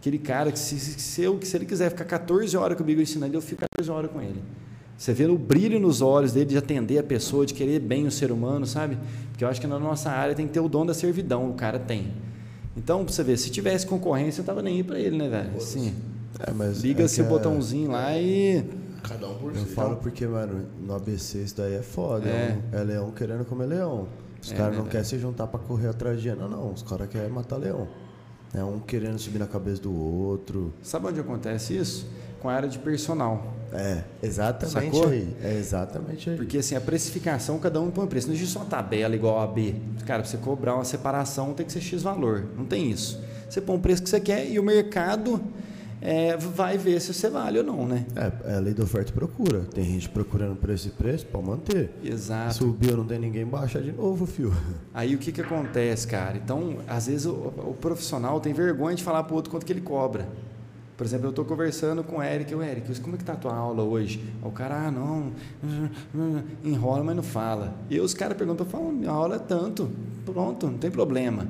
Aquele 0.00 0.18
cara 0.18 0.50
que 0.52 0.58
se, 0.58 0.78
se, 0.78 1.22
eu, 1.22 1.38
se 1.42 1.56
ele 1.56 1.64
quiser 1.64 1.90
ficar 1.90 2.04
14 2.04 2.56
horas 2.56 2.76
comigo 2.76 3.00
ensinando, 3.00 3.34
eu 3.36 3.40
fico 3.40 3.62
14 3.76 3.90
horas 3.90 4.10
com 4.10 4.20
ele. 4.20 4.42
Você 4.98 5.12
vê 5.14 5.24
o 5.26 5.38
brilho 5.38 5.80
nos 5.80 6.00
olhos 6.02 6.32
dele 6.32 6.46
de 6.46 6.58
atender 6.58 6.98
a 6.98 7.02
pessoa, 7.02 7.46
de 7.46 7.54
querer 7.54 7.80
bem 7.80 8.06
o 8.06 8.10
ser 8.10 8.30
humano, 8.30 8.66
sabe? 8.66 8.98
Porque 9.30 9.42
eu 9.44 9.48
acho 9.48 9.60
que 9.60 9.66
na 9.66 9.78
nossa 9.78 10.10
área 10.10 10.34
tem 10.34 10.46
que 10.46 10.52
ter 10.52 10.60
o 10.60 10.68
dom 10.68 10.84
da 10.84 10.92
servidão, 10.94 11.48
o 11.50 11.54
cara 11.54 11.78
tem. 11.78 12.12
Então, 12.76 13.04
pra 13.04 13.12
você 13.12 13.22
ver, 13.24 13.36
se 13.36 13.50
tivesse 13.50 13.86
concorrência, 13.86 14.40
eu 14.40 14.44
tava 14.44 14.60
nem 14.62 14.76
aí 14.76 14.82
pra 14.82 14.98
ele, 14.98 15.16
né, 15.16 15.28
velho? 15.28 15.60
Sim. 15.60 15.94
É, 16.40 16.50
mas 16.52 16.82
Liga-se 16.82 17.20
é 17.20 17.24
o 17.24 17.26
que 17.26 17.32
botãozinho 17.32 17.90
lá 17.90 18.16
e. 18.18 18.64
Cada 19.02 19.26
um 19.28 19.34
por 19.34 19.54
Eu 19.54 19.64
si. 19.64 19.74
falo 19.74 19.96
porque, 19.96 20.26
mano, 20.26 20.66
no 20.80 20.94
ABC 20.94 21.38
isso 21.38 21.56
daí 21.56 21.74
é 21.74 21.82
foda. 21.82 22.28
É. 22.28 22.58
É, 22.72 22.76
um- 22.76 22.80
é 22.80 22.84
leão 22.84 23.10
querendo 23.10 23.44
comer 23.44 23.66
leão. 23.66 24.06
Os 24.40 24.50
É 24.52 24.54
caras 24.56 24.76
não 24.76 24.84
querem 24.86 25.04
se 25.04 25.18
juntar 25.18 25.46
pra 25.46 25.58
correr 25.60 25.88
atrás 25.88 26.20
de 26.20 26.28
hiena, 26.28 26.48
não. 26.48 26.72
Os 26.72 26.82
caras 26.82 27.08
querem 27.08 27.28
matar 27.30 27.56
leão. 27.56 27.86
É 28.54 28.62
um 28.62 28.78
querendo 28.80 29.18
subir 29.18 29.38
na 29.38 29.46
cabeça 29.46 29.80
do 29.82 29.94
outro. 29.94 30.72
Sabe 30.82 31.06
onde 31.06 31.20
acontece 31.20 31.76
isso? 31.76 32.06
Com 32.40 32.48
a 32.48 32.54
área 32.54 32.68
de 32.68 32.78
personal. 32.78 33.54
É, 33.72 34.02
exatamente 34.22 34.94
Sacou? 34.96 35.08
aí. 35.08 35.34
É 35.42 35.54
exatamente 35.54 36.28
aí. 36.28 36.36
Porque 36.36 36.58
assim, 36.58 36.74
a 36.74 36.80
precificação, 36.80 37.58
cada 37.58 37.80
um 37.80 37.90
põe 37.90 38.04
um 38.04 38.08
preço. 38.08 38.26
Não 38.26 38.34
existe 38.34 38.56
uma 38.58 38.66
tabela 38.66 39.14
igual 39.14 39.40
a 39.40 39.46
B. 39.46 39.76
Cara, 40.06 40.22
pra 40.22 40.30
você 40.30 40.36
cobrar 40.36 40.74
uma 40.74 40.84
separação 40.84 41.54
tem 41.54 41.64
que 41.64 41.72
ser 41.72 41.80
X 41.80 42.02
valor. 42.02 42.44
Não 42.56 42.64
tem 42.66 42.90
isso. 42.90 43.18
Você 43.48 43.60
põe 43.60 43.76
o 43.76 43.78
preço 43.80 44.02
que 44.02 44.08
você 44.10 44.20
quer 44.20 44.50
e 44.50 44.58
o 44.58 44.62
mercado 44.62 45.40
é, 46.04 46.36
vai 46.36 46.76
ver 46.76 47.00
se 47.00 47.14
você 47.14 47.30
vale 47.30 47.58
ou 47.58 47.64
não, 47.64 47.86
né? 47.86 48.04
É, 48.16 48.52
é 48.52 48.56
a 48.56 48.58
lei 48.58 48.74
da 48.74 48.82
oferta 48.82 49.10
e 49.10 49.14
procura. 49.14 49.60
Tem 49.72 49.84
gente 49.84 50.08
procurando 50.08 50.56
preço 50.56 50.88
e 50.88 50.90
preço 50.90 51.24
pra 51.26 51.40
manter. 51.40 51.90
Exato. 52.02 52.54
Subiu, 52.54 52.96
não 52.96 53.04
tem 53.04 53.20
ninguém 53.20 53.46
baixa 53.46 53.80
de 53.80 53.92
novo, 53.92 54.26
fio. 54.26 54.52
Aí 54.92 55.14
o 55.14 55.18
que, 55.18 55.30
que 55.30 55.40
acontece, 55.40 56.08
cara? 56.08 56.36
Então, 56.36 56.78
às 56.88 57.06
vezes 57.06 57.24
o, 57.24 57.32
o 57.32 57.76
profissional 57.80 58.40
tem 58.40 58.52
vergonha 58.52 58.96
de 58.96 59.04
falar 59.04 59.22
pro 59.22 59.36
outro 59.36 59.52
quanto 59.52 59.64
que 59.64 59.72
ele 59.72 59.80
cobra. 59.80 60.26
Por 60.96 61.06
exemplo, 61.06 61.26
eu 61.26 61.30
estou 61.30 61.44
conversando 61.44 62.02
com 62.02 62.16
o 62.16 62.22
Eric, 62.22 62.52
o 62.52 62.62
Eric, 62.62 63.00
como 63.00 63.14
é 63.14 63.18
que 63.18 63.24
tá 63.24 63.34
a 63.34 63.36
tua 63.36 63.54
aula 63.54 63.84
hoje? 63.84 64.22
O 64.42 64.50
cara, 64.50 64.88
ah, 64.88 64.90
não, 64.90 65.32
enrola, 66.64 67.04
mas 67.04 67.16
não 67.16 67.22
fala. 67.22 67.74
E 67.88 67.98
os 68.00 68.12
caras 68.12 68.36
perguntam, 68.36 68.66
eu 68.66 68.70
falo, 68.70 68.92
minha 68.92 69.10
aula 69.10 69.36
é 69.36 69.38
tanto, 69.38 69.88
pronto, 70.24 70.66
não 70.66 70.78
tem 70.78 70.90
problema. 70.90 71.48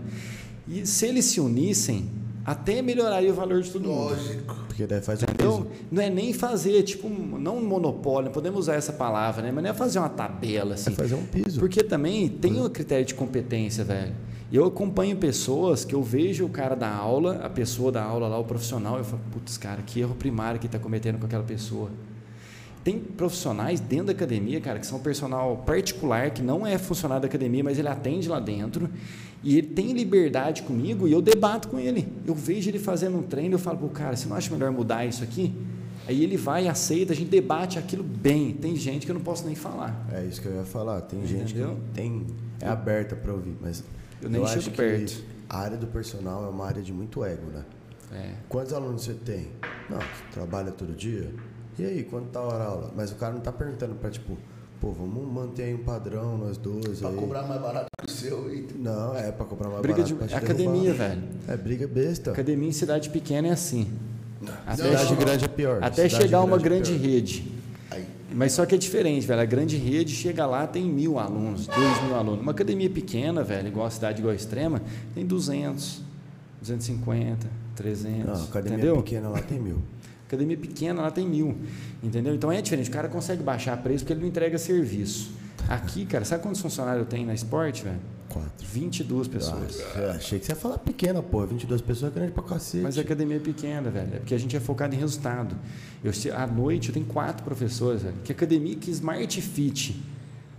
E 0.68 0.86
se 0.86 1.06
eles 1.06 1.24
se 1.24 1.40
unissem, 1.40 2.08
até 2.44 2.82
melhoraria 2.82 3.30
o 3.30 3.34
valor 3.34 3.62
de 3.62 3.70
todo 3.70 3.88
mundo. 3.88 4.10
Lógico. 4.10 4.56
Porque 4.66 4.86
daí 4.86 5.00
faz 5.00 5.22
um 5.22 5.26
piso. 5.26 5.66
Não 5.90 6.02
é 6.02 6.10
nem 6.10 6.32
fazer, 6.32 6.82
tipo, 6.82 7.08
não 7.08 7.58
um 7.58 7.64
monopólio, 7.64 8.30
podemos 8.30 8.60
usar 8.60 8.74
essa 8.74 8.92
palavra, 8.92 9.42
né? 9.42 9.52
Mas 9.52 9.62
não 9.62 9.70
é 9.70 9.74
fazer 9.74 9.98
uma 9.98 10.08
tabela, 10.08 10.74
assim. 10.74 10.92
É 10.92 10.94
fazer 10.94 11.14
um 11.14 11.24
piso. 11.24 11.60
Porque 11.60 11.82
também 11.82 12.28
tem 12.28 12.60
o 12.60 12.68
critério 12.68 13.04
de 13.04 13.14
competência, 13.14 13.84
velho. 13.84 14.14
Eu 14.52 14.66
acompanho 14.66 15.16
pessoas 15.16 15.82
que 15.84 15.94
eu 15.94 16.02
vejo 16.02 16.44
o 16.44 16.48
cara 16.48 16.74
da 16.74 16.90
aula, 16.90 17.40
a 17.42 17.48
pessoa 17.48 17.90
da 17.90 18.02
aula 18.02 18.28
lá, 18.28 18.38
o 18.38 18.44
profissional, 18.44 18.98
eu 18.98 19.04
falo, 19.04 19.22
putz, 19.32 19.56
cara, 19.56 19.80
que 19.80 20.00
erro 20.00 20.14
primário 20.14 20.60
que 20.60 20.66
está 20.66 20.78
cometendo 20.78 21.18
com 21.18 21.24
aquela 21.24 21.42
pessoa. 21.42 21.90
Tem 22.84 22.98
profissionais 22.98 23.80
dentro 23.80 24.06
da 24.06 24.12
academia, 24.12 24.60
cara, 24.60 24.78
que 24.78 24.86
são 24.86 24.98
personal 24.98 25.58
particular, 25.64 26.32
que 26.32 26.42
não 26.42 26.66
é 26.66 26.76
funcionário 26.76 27.22
da 27.22 27.28
academia, 27.28 27.62
mas 27.64 27.78
ele 27.78 27.88
atende 27.88 28.28
lá 28.28 28.40
dentro, 28.40 28.90
e 29.42 29.58
ele 29.58 29.68
tem 29.68 29.92
liberdade 29.92 30.62
comigo 30.62 31.06
e 31.08 31.12
eu 31.12 31.20
debato 31.22 31.68
com 31.68 31.78
ele. 31.78 32.12
Eu 32.26 32.34
vejo 32.34 32.70
ele 32.70 32.78
fazendo 32.78 33.16
um 33.18 33.22
treino, 33.22 33.54
eu 33.54 33.58
falo, 33.58 33.78
pô, 33.78 33.88
cara, 33.88 34.16
você 34.16 34.28
não 34.28 34.36
acha 34.36 34.50
melhor 34.52 34.70
mudar 34.70 35.04
isso 35.04 35.22
aqui? 35.24 35.52
Aí 36.06 36.22
ele 36.22 36.36
vai, 36.36 36.66
aceita, 36.68 37.12
a 37.12 37.16
gente 37.16 37.28
debate 37.28 37.78
aquilo 37.78 38.02
bem. 38.02 38.52
Tem 38.54 38.74
gente 38.76 39.06
que 39.06 39.10
eu 39.12 39.14
não 39.14 39.22
posso 39.22 39.46
nem 39.46 39.54
falar. 39.54 40.06
É 40.12 40.24
isso 40.24 40.40
que 40.40 40.48
eu 40.48 40.54
ia 40.56 40.64
falar. 40.64 41.00
Tem 41.02 41.24
gente 41.26 41.54
que 41.54 41.60
Entendeu? 41.60 41.78
tem, 41.94 42.26
é 42.60 42.68
aberta 42.68 43.14
pra 43.14 43.32
ouvir, 43.32 43.56
mas 43.60 43.84
Eu 44.20 44.28
nem 44.28 44.42
acho 44.42 44.54
chego 44.62 44.70
que 44.70 44.76
perto. 44.76 45.24
a 45.48 45.58
área 45.58 45.76
do 45.76 45.86
personal 45.86 46.44
é 46.44 46.48
uma 46.48 46.66
área 46.66 46.82
de 46.82 46.92
muito 46.92 47.24
ego, 47.24 47.46
né? 47.52 47.64
É. 48.12 48.32
Quantos 48.48 48.72
alunos 48.72 49.04
você 49.04 49.14
tem? 49.14 49.48
Não, 49.88 49.98
você 49.98 50.04
trabalha 50.32 50.70
todo 50.72 50.92
dia? 50.92 51.32
E 51.78 51.84
aí, 51.84 52.02
quanto 52.04 52.26
tá 52.30 52.40
a 52.40 52.42
hora 52.42 52.64
aula? 52.64 52.92
Mas 52.96 53.10
o 53.12 53.14
cara 53.14 53.32
não 53.32 53.40
tá 53.40 53.50
perguntando 53.52 53.94
pra, 53.94 54.10
tipo, 54.10 54.36
pô, 54.80 54.90
vamos 54.92 55.26
manter 55.32 55.62
aí 55.62 55.74
um 55.74 55.84
padrão, 55.84 56.36
nós 56.36 56.58
dois 56.58 56.98
Pra 56.98 57.08
aí. 57.10 57.16
cobrar 57.16 57.44
mais 57.44 57.60
barato 57.62 57.86
que 57.98 58.11
o 58.11 58.11
seu. 58.22 58.54
E... 58.54 58.66
Não, 58.78 59.16
é 59.16 59.30
pra 59.32 59.44
cobrar 59.46 59.68
mais 59.68 59.82
Briga 59.82 60.02
barato 60.02 60.14
de 60.22 60.28
te 60.28 60.34
academia, 60.34 60.82
derrubar. 60.92 61.08
velho. 61.08 61.22
É 61.48 61.56
briga 61.56 61.86
besta. 61.86 62.30
Academia 62.30 62.68
em 62.68 62.72
cidade 62.72 63.10
pequena 63.10 63.48
é 63.48 63.52
assim. 63.52 63.88
Até, 64.66 64.82
Não, 64.82 64.90
Cidade 64.90 65.10
não, 65.10 65.16
grande 65.20 65.44
é 65.44 65.48
pior. 65.48 65.78
até 65.82 66.08
Cidade 66.08 66.24
chegar 66.24 66.42
uma 66.42 66.58
grande 66.58 66.92
é 66.92 66.96
rede. 66.96 67.44
Aí, 67.90 68.04
Mas 68.34 68.52
só 68.52 68.66
que 68.66 68.74
é 68.74 68.78
diferente, 68.78 69.24
velho. 69.26 69.40
A 69.40 69.44
grande 69.44 69.76
rede 69.76 70.12
chega 70.14 70.44
lá, 70.46 70.66
tem 70.66 70.84
mil 70.84 71.18
alunos, 71.18 71.66
dois 71.66 72.02
mil 72.04 72.14
alunos. 72.16 72.40
Uma 72.40 72.52
academia 72.52 72.90
pequena, 72.90 73.44
velho, 73.44 73.68
igual 73.68 73.86
a 73.86 73.90
cidade 73.90 74.18
igual 74.20 74.32
a 74.32 74.34
extrema, 74.36 74.82
tem 75.14 75.24
200, 75.24 76.00
250, 76.60 77.46
300. 77.76 78.26
Não, 78.26 78.44
academia 78.44 78.78
entendeu? 78.78 78.96
pequena 78.96 79.28
lá 79.28 79.40
tem 79.40 79.60
mil. 79.60 79.78
Academia 80.26 80.56
pequena, 80.56 81.02
lá 81.02 81.10
tem 81.10 81.28
mil. 81.28 81.54
Entendeu? 82.02 82.34
Então 82.34 82.50
é 82.50 82.62
diferente. 82.62 82.88
O 82.88 82.92
cara 82.92 83.06
consegue 83.06 83.42
baixar 83.42 83.76
preço 83.82 84.02
porque 84.02 84.14
ele 84.14 84.22
não 84.22 84.28
entrega 84.28 84.56
serviço. 84.56 85.30
Aqui, 85.74 86.04
cara, 86.06 86.24
sabe 86.24 86.42
quantos 86.42 86.60
funcionários 86.60 87.06
tem 87.08 87.24
na 87.24 87.32
esporte, 87.34 87.82
velho? 87.84 87.98
Quatro. 88.28 88.66
22 88.66 89.28
pessoas. 89.28 89.78
Nossa, 89.78 90.10
achei 90.16 90.38
que 90.38 90.46
você 90.46 90.52
ia 90.52 90.56
falar 90.56 90.78
pequena, 90.78 91.22
pô. 91.22 91.46
22 91.46 91.80
pessoas 91.80 92.12
é 92.12 92.14
grande 92.14 92.32
pra 92.32 92.42
cacete. 92.42 92.82
Mas 92.82 92.96
a 92.98 93.00
academia 93.02 93.36
é 93.36 93.40
pequena, 93.40 93.90
velho. 93.90 94.14
É 94.14 94.18
porque 94.18 94.34
a 94.34 94.38
gente 94.38 94.56
é 94.56 94.60
focado 94.60 94.94
em 94.94 94.98
resultado. 94.98 95.54
Eu, 96.02 96.12
à 96.36 96.46
noite 96.46 96.88
eu 96.88 96.94
tenho 96.94 97.06
quatro 97.06 97.44
professores, 97.44 98.02
velho. 98.02 98.14
Que 98.24 98.32
academia 98.32 98.74
que 98.76 98.90
Smart 98.90 99.40
Fit, 99.40 100.02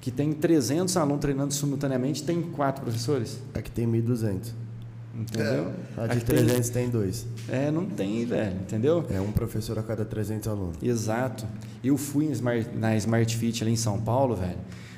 que 0.02 0.12
tem 0.12 0.34
300 0.34 0.96
alunos 0.98 1.22
treinando 1.22 1.54
simultaneamente, 1.54 2.24
tem 2.24 2.42
quatro 2.42 2.84
professores. 2.84 3.40
Aqui 3.54 3.72
tem 3.72 3.88
1.200. 3.88 4.52
Entendeu? 5.16 5.72
A 5.96 6.08
de 6.08 6.18
Aqui 6.18 6.26
tem- 6.26 6.36
300 6.38 6.70
tem 6.70 6.90
dois. 6.90 7.28
É, 7.48 7.70
não 7.70 7.86
tem, 7.86 8.26
velho. 8.26 8.56
Entendeu? 8.62 9.06
É 9.12 9.22
um 9.22 9.32
professor 9.32 9.78
a 9.78 9.84
cada 9.84 10.04
300 10.04 10.48
alunos. 10.48 10.78
Exato. 10.82 11.46
Eu 11.84 11.98
fui 11.98 12.26
Smart- 12.32 12.70
na 12.76 12.96
Smart 12.98 13.38
Fit 13.38 13.64
ali 13.64 13.74
em 13.74 13.76
São 13.76 14.00
Paulo, 14.00 14.36
velho. 14.36 14.58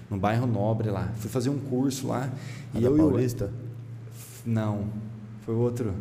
No 0.09 0.17
bairro 0.17 0.45
Nobre 0.47 0.89
lá. 0.89 1.09
Fui 1.17 1.29
fazer 1.29 1.49
um 1.49 1.57
curso 1.59 2.07
lá. 2.07 2.29
A 2.73 2.77
e 2.77 2.81
da 2.81 2.87
eu 2.87 2.97
e 2.97 2.99
o- 2.99 3.09
Paulista? 3.09 3.51
Não, 4.45 4.85
foi 5.45 5.55
outro. 5.55 5.93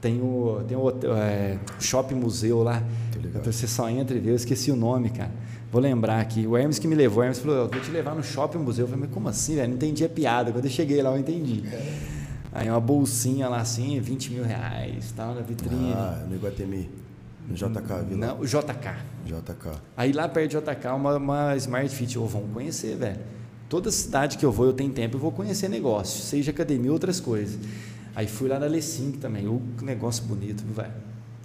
Tem 0.00 0.20
o, 0.20 0.62
tem 0.68 0.76
o 0.76 0.90
é, 1.16 1.58
Shopping 1.80 2.14
Museu 2.14 2.62
lá. 2.62 2.82
Então 3.16 3.52
você 3.52 3.66
só 3.66 3.88
entra 3.88 4.16
e 4.16 4.20
vê, 4.20 4.30
eu 4.30 4.36
esqueci 4.36 4.70
o 4.70 4.76
nome, 4.76 5.10
cara. 5.10 5.30
Vou 5.72 5.80
lembrar 5.80 6.20
aqui. 6.20 6.46
O 6.46 6.56
Hermes 6.56 6.78
que 6.78 6.86
me 6.86 6.94
levou, 6.94 7.20
o 7.20 7.22
Hermes 7.22 7.38
falou, 7.38 7.56
eu 7.56 7.68
vou 7.68 7.80
te 7.80 7.90
levar 7.90 8.14
no 8.14 8.22
Shopping 8.22 8.58
Museu. 8.58 8.84
Eu 8.84 8.88
falei, 8.88 9.04
mas 9.06 9.14
como 9.14 9.28
assim, 9.28 9.56
velho? 9.56 9.68
Não 9.68 9.74
entendi 9.76 10.04
a 10.04 10.08
piada. 10.08 10.52
Quando 10.52 10.64
eu 10.66 10.70
cheguei 10.70 11.02
lá, 11.02 11.10
eu 11.10 11.18
entendi. 11.18 11.64
Aí 12.52 12.70
uma 12.70 12.78
bolsinha 12.80 13.48
lá 13.48 13.60
assim, 13.60 13.98
20 13.98 14.30
mil 14.32 14.44
reais, 14.44 15.12
tal, 15.16 15.34
na 15.34 15.40
vitrine. 15.40 15.92
Ah, 15.92 16.24
no 16.28 16.36
Iguatemi. 16.36 16.88
No 17.48 17.54
JK, 17.54 18.04
Vila. 18.08 18.26
Não, 18.26 18.40
o 18.40 18.46
JK. 18.46 18.96
JK. 19.26 19.80
Aí 19.96 20.12
lá 20.12 20.28
perto 20.28 20.50
de 20.50 20.56
JK, 20.56 20.88
uma, 20.94 21.16
uma 21.16 21.56
Smart 21.56 21.94
Fit, 21.94 22.18
ô, 22.18 22.26
vamos 22.26 22.52
conhecer, 22.52 22.96
velho. 22.96 23.20
Toda 23.68 23.90
cidade 23.90 24.38
que 24.38 24.44
eu 24.44 24.52
vou, 24.52 24.66
eu 24.66 24.72
tenho 24.72 24.92
tempo, 24.92 25.16
eu 25.16 25.20
vou 25.20 25.32
conhecer 25.32 25.68
negócio, 25.68 26.22
seja 26.22 26.50
academia 26.50 26.90
ou 26.90 26.94
outras 26.94 27.20
coisas. 27.20 27.58
Aí 28.14 28.26
fui 28.26 28.48
lá 28.48 28.58
na 28.58 28.66
Lessing 28.66 29.12
também, 29.12 29.48
o 29.48 29.60
negócio 29.82 30.24
bonito, 30.24 30.64
velho. 30.72 30.92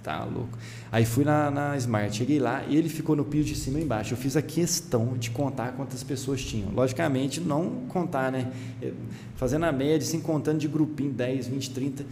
Tá 0.02 0.24
louco. 0.24 0.56
Aí 0.90 1.04
fui 1.04 1.24
na, 1.24 1.50
na 1.50 1.76
Smart, 1.76 2.16
cheguei 2.16 2.38
lá 2.38 2.64
e 2.66 2.76
ele 2.76 2.88
ficou 2.88 3.14
no 3.14 3.24
piso 3.24 3.48
de 3.48 3.54
cima 3.54 3.78
e 3.78 3.82
embaixo. 3.82 4.14
Eu 4.14 4.18
fiz 4.18 4.34
a 4.34 4.40
questão 4.40 5.14
de 5.18 5.30
contar 5.30 5.72
quantas 5.72 6.02
pessoas 6.02 6.42
tinham. 6.42 6.70
Logicamente, 6.70 7.40
não 7.40 7.82
contar, 7.88 8.32
né? 8.32 8.50
Fazendo 9.36 9.66
a 9.66 9.72
média, 9.72 10.06
assim, 10.06 10.20
contando 10.20 10.58
de 10.58 10.68
grupinho, 10.68 11.12
10, 11.12 11.48
20, 11.48 11.70
30. 11.70 12.06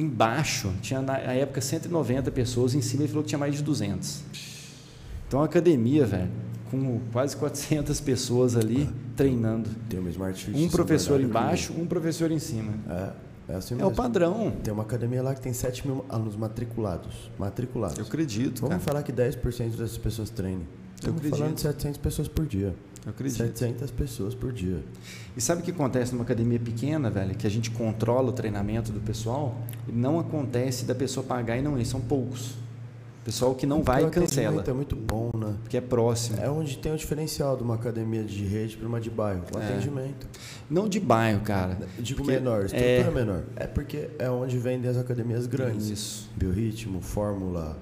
Embaixo, 0.00 0.72
tinha 0.82 1.00
na 1.00 1.16
época 1.18 1.60
190 1.60 2.30
pessoas, 2.30 2.74
em 2.74 2.80
cima 2.82 3.02
ele 3.02 3.08
falou 3.08 3.22
que 3.22 3.28
tinha 3.30 3.38
mais 3.38 3.54
de 3.54 3.62
200. 3.62 4.22
Então, 5.26 5.40
a 5.40 5.44
academia, 5.46 6.04
velho, 6.06 6.30
com 6.70 7.00
quase 7.12 7.36
400 7.36 8.00
pessoas 8.00 8.56
ali 8.56 8.88
treinando. 9.16 9.68
Tem 9.88 9.98
uma 9.98 10.10
Smart. 10.10 10.50
Um 10.54 10.68
professor 10.68 11.20
embaixo, 11.20 11.72
um 11.72 11.86
professor 11.86 12.30
em 12.30 12.38
cima. 12.38 12.72
É, 13.48 13.52
é 13.52 13.56
assim 13.56 13.74
É 13.74 13.78
mesmo. 13.78 13.90
o 13.90 13.94
padrão. 13.94 14.52
Tem 14.62 14.72
uma 14.72 14.82
academia 14.82 15.22
lá 15.22 15.34
que 15.34 15.40
tem 15.40 15.52
7 15.52 15.86
mil 15.86 16.04
alunos 16.08 16.36
matriculados. 16.36 17.30
Matriculados. 17.38 17.98
Eu 17.98 18.04
acredito, 18.04 18.60
Vamos 18.60 18.76
cara. 18.76 18.80
falar 18.80 19.02
que 19.02 19.12
10% 19.12 19.70
dessas 19.76 19.98
pessoas 19.98 20.30
treinem. 20.30 20.66
Estamos 20.94 21.18
acredito. 21.18 21.38
falando 21.38 21.54
de 21.54 21.60
700 21.62 21.98
pessoas 21.98 22.28
por 22.28 22.46
dia. 22.46 22.74
Eu 23.06 23.10
acredito. 23.12 23.38
700 23.38 23.90
pessoas 23.92 24.34
por 24.34 24.52
dia. 24.52 24.82
E 25.36 25.40
sabe 25.40 25.62
o 25.62 25.64
que 25.64 25.70
acontece 25.70 26.10
numa 26.12 26.24
academia 26.24 26.58
pequena, 26.58 27.08
velho? 27.08 27.36
Que 27.36 27.46
a 27.46 27.50
gente 27.50 27.70
controla 27.70 28.30
o 28.30 28.32
treinamento 28.32 28.90
do 28.90 28.98
pessoal. 29.00 29.56
E 29.88 29.92
não 29.92 30.18
acontece 30.18 30.84
da 30.84 30.94
pessoa 30.94 31.24
pagar 31.24 31.56
e 31.56 31.62
não 31.62 31.78
ir. 31.78 31.84
São 31.86 32.00
poucos. 32.00 32.54
Pessoal 33.24 33.54
que 33.56 33.66
não 33.66 33.82
vai 33.82 34.02
e 34.02 34.04
Porque 34.04 34.18
o 34.18 34.22
cancela. 34.22 34.46
atendimento 34.60 34.70
É 34.70 34.74
muito 34.74 34.96
bom, 34.96 35.30
né? 35.36 35.54
Porque 35.62 35.76
é 35.76 35.80
próximo. 35.80 36.38
É 36.40 36.48
onde 36.50 36.78
tem 36.78 36.92
o 36.92 36.96
diferencial 36.96 37.56
de 37.56 37.62
uma 37.64 37.74
academia 37.74 38.22
de 38.24 38.44
rede 38.44 38.76
para 38.76 38.86
uma 38.88 39.00
de 39.00 39.10
bairro. 39.10 39.42
O 39.54 39.58
É. 39.58 39.64
atendimento. 39.68 40.26
Não 40.70 40.88
de 40.88 40.98
bairro, 41.00 41.40
cara. 41.40 41.76
Digo 41.98 42.22
Porque 42.22 42.32
menor, 42.38 42.66
estrutura 42.66 42.86
é- 42.88 43.10
menor. 43.10 43.42
É 43.56 43.66
porque 43.66 44.10
é 44.18 44.28
onde 44.30 44.56
vendem 44.58 44.88
as 44.90 44.96
academias 44.96 45.46
grandes. 45.46 45.88
Isso. 45.90 46.30
Biorritmo, 46.36 47.00
Fórmula, 47.00 47.76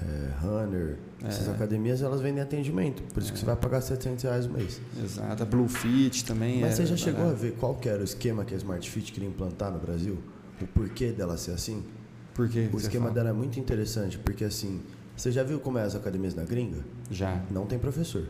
é, 0.00 0.30
Runner. 0.44 0.96
Essas 1.26 1.48
academias 1.48 2.02
elas 2.02 2.20
vendem 2.20 2.42
atendimento. 2.42 3.02
Por 3.12 3.22
isso 3.22 3.32
que 3.32 3.38
você 3.38 3.44
vai 3.46 3.56
pagar 3.56 3.80
700 3.80 4.24
reais 4.24 4.46
o 4.46 4.50
mês. 4.50 4.80
Exato. 5.02 5.42
A 5.42 5.46
Blue 5.46 5.68
Fit 5.68 6.24
também 6.24 6.60
Mas 6.60 6.72
é 6.72 6.76
você 6.76 6.86
já 6.86 6.96
chegou 6.96 7.28
a 7.30 7.32
ver 7.32 7.52
qual 7.52 7.74
que 7.74 7.88
era 7.88 8.00
o 8.00 8.04
esquema 8.04 8.44
que 8.44 8.54
a 8.54 8.56
Smart 8.56 8.88
Fit 8.90 9.12
queria 9.12 9.28
implantar 9.28 9.70
no 9.72 9.78
Brasil? 9.78 10.18
O 10.60 10.66
porquê 10.66 11.10
dela 11.12 11.36
ser 11.36 11.52
assim? 11.52 11.82
Por 12.34 12.48
quê? 12.48 12.68
O 12.72 12.76
esquema 12.76 13.04
fala? 13.04 13.14
dela 13.14 13.30
é 13.30 13.32
muito 13.32 13.58
interessante, 13.60 14.18
porque 14.18 14.44
assim, 14.44 14.80
você 15.16 15.30
já 15.32 15.42
viu 15.42 15.58
como 15.60 15.78
é 15.78 15.82
as 15.82 15.94
academias 15.94 16.34
na 16.34 16.42
gringa? 16.44 16.78
Já. 17.10 17.40
Não 17.50 17.64
tem 17.66 17.78
professor. 17.78 18.24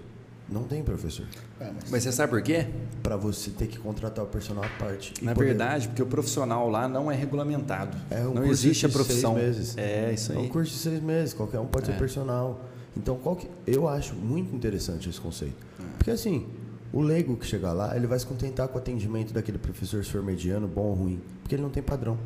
Não 0.47 0.65
tem 0.65 0.83
professor. 0.83 1.25
Ah, 1.59 1.71
mas 1.75 1.91
Mas 1.91 2.03
você 2.03 2.13
sabe 2.13 2.29
por 2.31 2.43
quê? 2.43 2.67
Para 3.03 3.17
você 3.17 3.51
ter 3.51 3.67
que 3.67 3.79
contratar 3.79 4.23
o 4.23 4.29
personal 4.29 4.63
à 4.63 4.69
parte. 4.79 5.15
Na 5.25 5.33
poder- 5.35 5.47
verdade, 5.49 5.89
porque 5.89 6.03
o 6.03 6.07
profissional 6.07 6.69
lá 6.69 6.87
não 6.87 7.11
é 7.11 7.15
regulamentado. 7.17 7.97
É 8.11 8.21
um 8.21 8.35
não 8.35 8.43
curso 8.43 8.51
existe 8.51 8.85
a 8.85 8.89
de 8.91 8.95
seis 8.95 9.07
profissão. 9.07 9.35
meses. 9.37 9.75
É 9.79 10.13
isso 10.13 10.33
É 10.33 10.37
aí. 10.37 10.43
um 10.45 10.49
curso 10.51 10.71
de 10.73 10.79
seis 10.79 11.01
meses, 11.01 11.33
qualquer 11.33 11.59
um 11.61 11.67
pode 11.67 11.89
É. 11.89 11.95
ser 11.95 11.99
personal. 11.99 12.61
Então, 12.97 13.17
qual 13.17 13.37
que... 13.37 13.49
eu 13.67 13.89
acho 13.89 14.15
muito 14.15 14.55
interessante 14.55 15.09
esse 15.09 15.21
conceito. 15.21 15.57
É. 15.81 15.83
Porque 15.99 16.11
assim, 16.11 16.47
o 16.93 17.01
leigo 17.01 17.37
que 17.37 17.47
chegar 17.47 17.73
lá, 17.73 17.97
ele 17.97 18.07
vai 18.07 18.19
se 18.19 18.27
contentar 18.27 18.69
com 18.69 18.77
o 18.77 18.79
atendimento 18.79 19.33
daquele 19.33 19.59
professor, 19.59 20.05
se 20.05 20.11
for 20.11 20.23
mediano, 20.23 20.69
bom 20.69 20.83
ou 20.83 20.95
ruim. 20.95 21.21
Porque 21.43 21.55
ele 21.55 21.63
não 21.63 21.71
tem 21.71 21.83
padrão. 21.83 22.17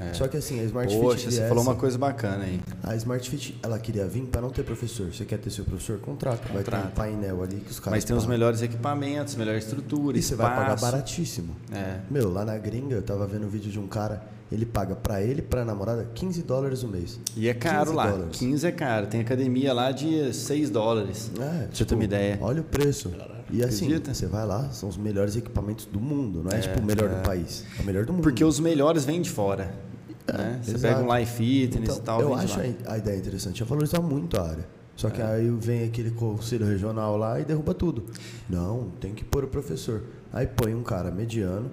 É. 0.00 0.12
Só 0.12 0.26
que 0.26 0.36
assim, 0.36 0.58
a 0.58 0.64
Smart 0.64 0.92
Poxa, 0.92 1.10
Fit 1.18 1.22
você 1.22 1.30
viesse- 1.36 1.48
falou 1.48 1.62
uma 1.62 1.76
coisa 1.76 1.96
bacana 1.96 2.42
aí. 2.44 2.60
A 2.82 2.96
Smart 2.96 3.30
Fit, 3.30 3.56
ela 3.62 3.78
queria 3.78 4.06
vir 4.08 4.24
para 4.24 4.40
não 4.40 4.50
ter 4.50 4.64
professor. 4.64 5.06
Você 5.14 5.24
quer 5.24 5.38
ter 5.38 5.50
seu 5.50 5.64
professor? 5.64 6.00
Contrata. 6.00 6.52
Vai 6.52 6.64
ter 6.64 6.74
um 6.74 6.90
painel 6.90 7.42
ali 7.44 7.56
que 7.60 7.70
os 7.70 7.78
caras 7.78 7.98
Mas 7.98 8.04
tem 8.04 8.14
os 8.16 8.24
pagam. 8.24 8.36
melhores 8.36 8.60
equipamentos, 8.60 9.36
melhor 9.36 9.54
estrutura, 9.54 10.18
E 10.18 10.22
você 10.22 10.34
vai 10.34 10.48
pagar 10.50 10.74
espaço. 10.74 10.84
baratíssimo. 10.92 11.54
É. 11.72 12.00
Meu, 12.10 12.28
lá 12.32 12.44
na 12.44 12.58
gringa, 12.58 12.96
eu 12.96 13.02
tava 13.02 13.24
vendo 13.26 13.46
um 13.46 13.48
vídeo 13.48 13.70
de 13.70 13.78
um 13.78 13.86
cara, 13.86 14.20
ele 14.54 14.64
paga 14.66 14.94
pra 14.94 15.20
ele 15.22 15.40
e 15.40 15.42
pra 15.42 15.64
namorada 15.64 16.08
15 16.14 16.42
dólares 16.42 16.82
o 16.82 16.88
mês. 16.88 17.18
E 17.36 17.48
é 17.48 17.54
caro 17.54 17.86
15 17.90 17.96
lá. 17.96 18.10
dólares. 18.10 18.38
15 18.38 18.66
é 18.66 18.72
caro. 18.72 19.06
Tem 19.08 19.20
academia 19.20 19.72
lá 19.72 19.90
de 19.90 20.32
6 20.32 20.70
dólares. 20.70 21.30
É, 21.38 21.64
Pra 21.66 21.68
você 21.72 21.84
ter 21.84 21.94
uma 21.94 22.04
ideia. 22.04 22.38
Olha 22.40 22.60
o 22.60 22.64
preço. 22.64 23.10
E 23.50 23.62
assim, 23.62 23.84
Acredita? 23.86 24.14
você 24.14 24.26
vai 24.26 24.46
lá, 24.46 24.70
são 24.70 24.88
os 24.88 24.96
melhores 24.96 25.36
equipamentos 25.36 25.84
do 25.86 26.00
mundo, 26.00 26.42
não 26.42 26.50
é, 26.50 26.60
tipo 26.60 26.80
o 26.80 26.82
melhor 26.82 27.08
do 27.10 27.22
país, 27.22 27.64
é 27.78 27.82
o 27.82 27.84
melhor 27.84 28.04
do 28.06 28.12
mundo. 28.12 28.22
Porque 28.22 28.42
os 28.42 28.58
melhores 28.58 29.04
vêm 29.04 29.20
de 29.20 29.28
fora. 29.30 29.74
né? 30.26 30.60
Você 30.62 30.70
exato. 30.76 30.94
pega 30.96 31.06
um 31.06 31.16
Life 31.18 31.32
Fitness 31.36 31.82
então, 31.90 31.96
e 31.96 32.00
tal, 32.00 32.20
eu 32.22 32.34
acho 32.34 32.58
lá. 32.58 32.64
a, 32.86 32.92
a 32.94 32.98
ideia 32.98 33.16
interessante, 33.18 33.62
é 33.62 33.66
valorizar 33.66 34.00
muito 34.00 34.38
a 34.38 34.48
área. 34.48 34.66
Só 34.96 35.08
É. 35.08 35.10
que 35.10 35.20
aí 35.22 35.48
vem 35.60 35.84
aquele 35.84 36.10
conselho 36.12 36.64
regional 36.66 37.16
lá 37.18 37.38
e 37.38 37.44
derruba 37.44 37.74
tudo. 37.74 38.04
Não, 38.48 38.88
tem 39.00 39.12
que 39.12 39.24
pôr 39.24 39.44
o 39.44 39.48
professor. 39.48 40.02
Aí 40.32 40.46
põe 40.46 40.74
um 40.74 40.82
cara 40.82 41.10
mediano 41.10 41.70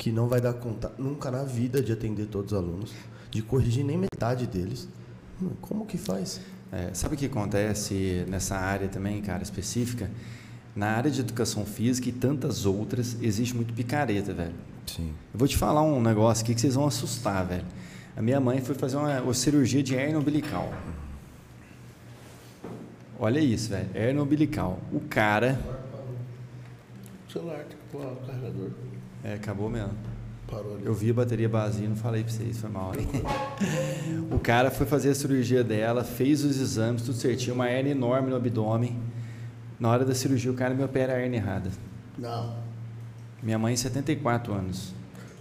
que 0.00 0.10
não 0.10 0.28
vai 0.28 0.40
dar 0.40 0.54
conta 0.54 0.90
nunca 0.96 1.30
na 1.30 1.44
vida 1.44 1.82
de 1.82 1.92
atender 1.92 2.24
todos 2.24 2.52
os 2.52 2.58
alunos, 2.58 2.90
de 3.30 3.42
corrigir 3.42 3.84
nem 3.84 3.98
metade 3.98 4.46
deles. 4.46 4.88
Hum, 5.42 5.50
Como 5.60 5.84
que 5.84 5.98
faz? 5.98 6.40
É, 6.72 6.88
sabe 6.94 7.16
o 7.16 7.18
que 7.18 7.26
acontece 7.26 8.24
nessa 8.26 8.56
área 8.56 8.88
também, 8.88 9.20
cara, 9.20 9.42
específica? 9.42 10.10
Na 10.74 10.86
área 10.86 11.10
de 11.10 11.20
educação 11.20 11.66
física 11.66 12.08
e 12.08 12.12
tantas 12.12 12.64
outras, 12.64 13.18
existe 13.20 13.54
muito 13.54 13.74
picareta, 13.74 14.32
velho. 14.32 14.54
Sim. 14.86 15.12
Eu 15.34 15.38
vou 15.38 15.46
te 15.46 15.58
falar 15.58 15.82
um 15.82 16.00
negócio 16.00 16.44
aqui 16.44 16.54
que 16.54 16.62
vocês 16.62 16.76
vão 16.76 16.86
assustar, 16.86 17.44
velho. 17.44 17.66
A 18.16 18.22
minha 18.22 18.40
mãe 18.40 18.62
foi 18.62 18.74
fazer 18.74 18.96
uma, 18.96 19.20
uma 19.20 19.34
cirurgia 19.34 19.82
de 19.82 19.94
hernia 19.94 20.18
umbilical. 20.18 20.72
Olha 23.18 23.38
isso, 23.38 23.68
velho. 23.68 23.90
Hernia 23.94 24.22
umbilical. 24.22 24.78
O 24.90 25.00
cara. 25.00 25.60
celular, 27.30 27.58
tem 27.64 27.76
que 27.76 27.84
pôr 27.92 28.00
o 28.00 28.16
carregador. 28.26 28.70
É, 29.24 29.34
acabou 29.34 29.68
mesmo. 29.68 29.92
Parou 30.50 30.74
ali. 30.74 30.84
Eu 30.84 30.94
vi 30.94 31.10
a 31.10 31.14
bateria 31.14 31.48
vazia, 31.48 31.88
não 31.88 31.96
falei 31.96 32.24
pra 32.24 32.32
vocês, 32.32 32.58
foi 32.58 32.70
mal. 32.70 32.92
o 34.30 34.38
cara 34.38 34.70
foi 34.70 34.86
fazer 34.86 35.10
a 35.10 35.14
cirurgia 35.14 35.62
dela, 35.62 36.02
fez 36.02 36.44
os 36.44 36.60
exames, 36.60 37.02
tudo 37.02 37.16
certinho, 37.16 37.54
uma 37.54 37.70
hernia 37.70 37.92
enorme 37.92 38.30
no 38.30 38.36
abdômen. 38.36 38.98
Na 39.78 39.88
hora 39.88 40.04
da 40.04 40.14
cirurgia, 40.14 40.50
o 40.50 40.54
cara 40.54 40.74
me 40.74 40.82
opera 40.82 41.14
a 41.14 41.20
hernia 41.20 41.38
errada. 41.38 41.70
Não. 42.18 42.54
Minha 43.42 43.58
mãe, 43.58 43.74
74 43.76 44.52
anos. 44.52 44.92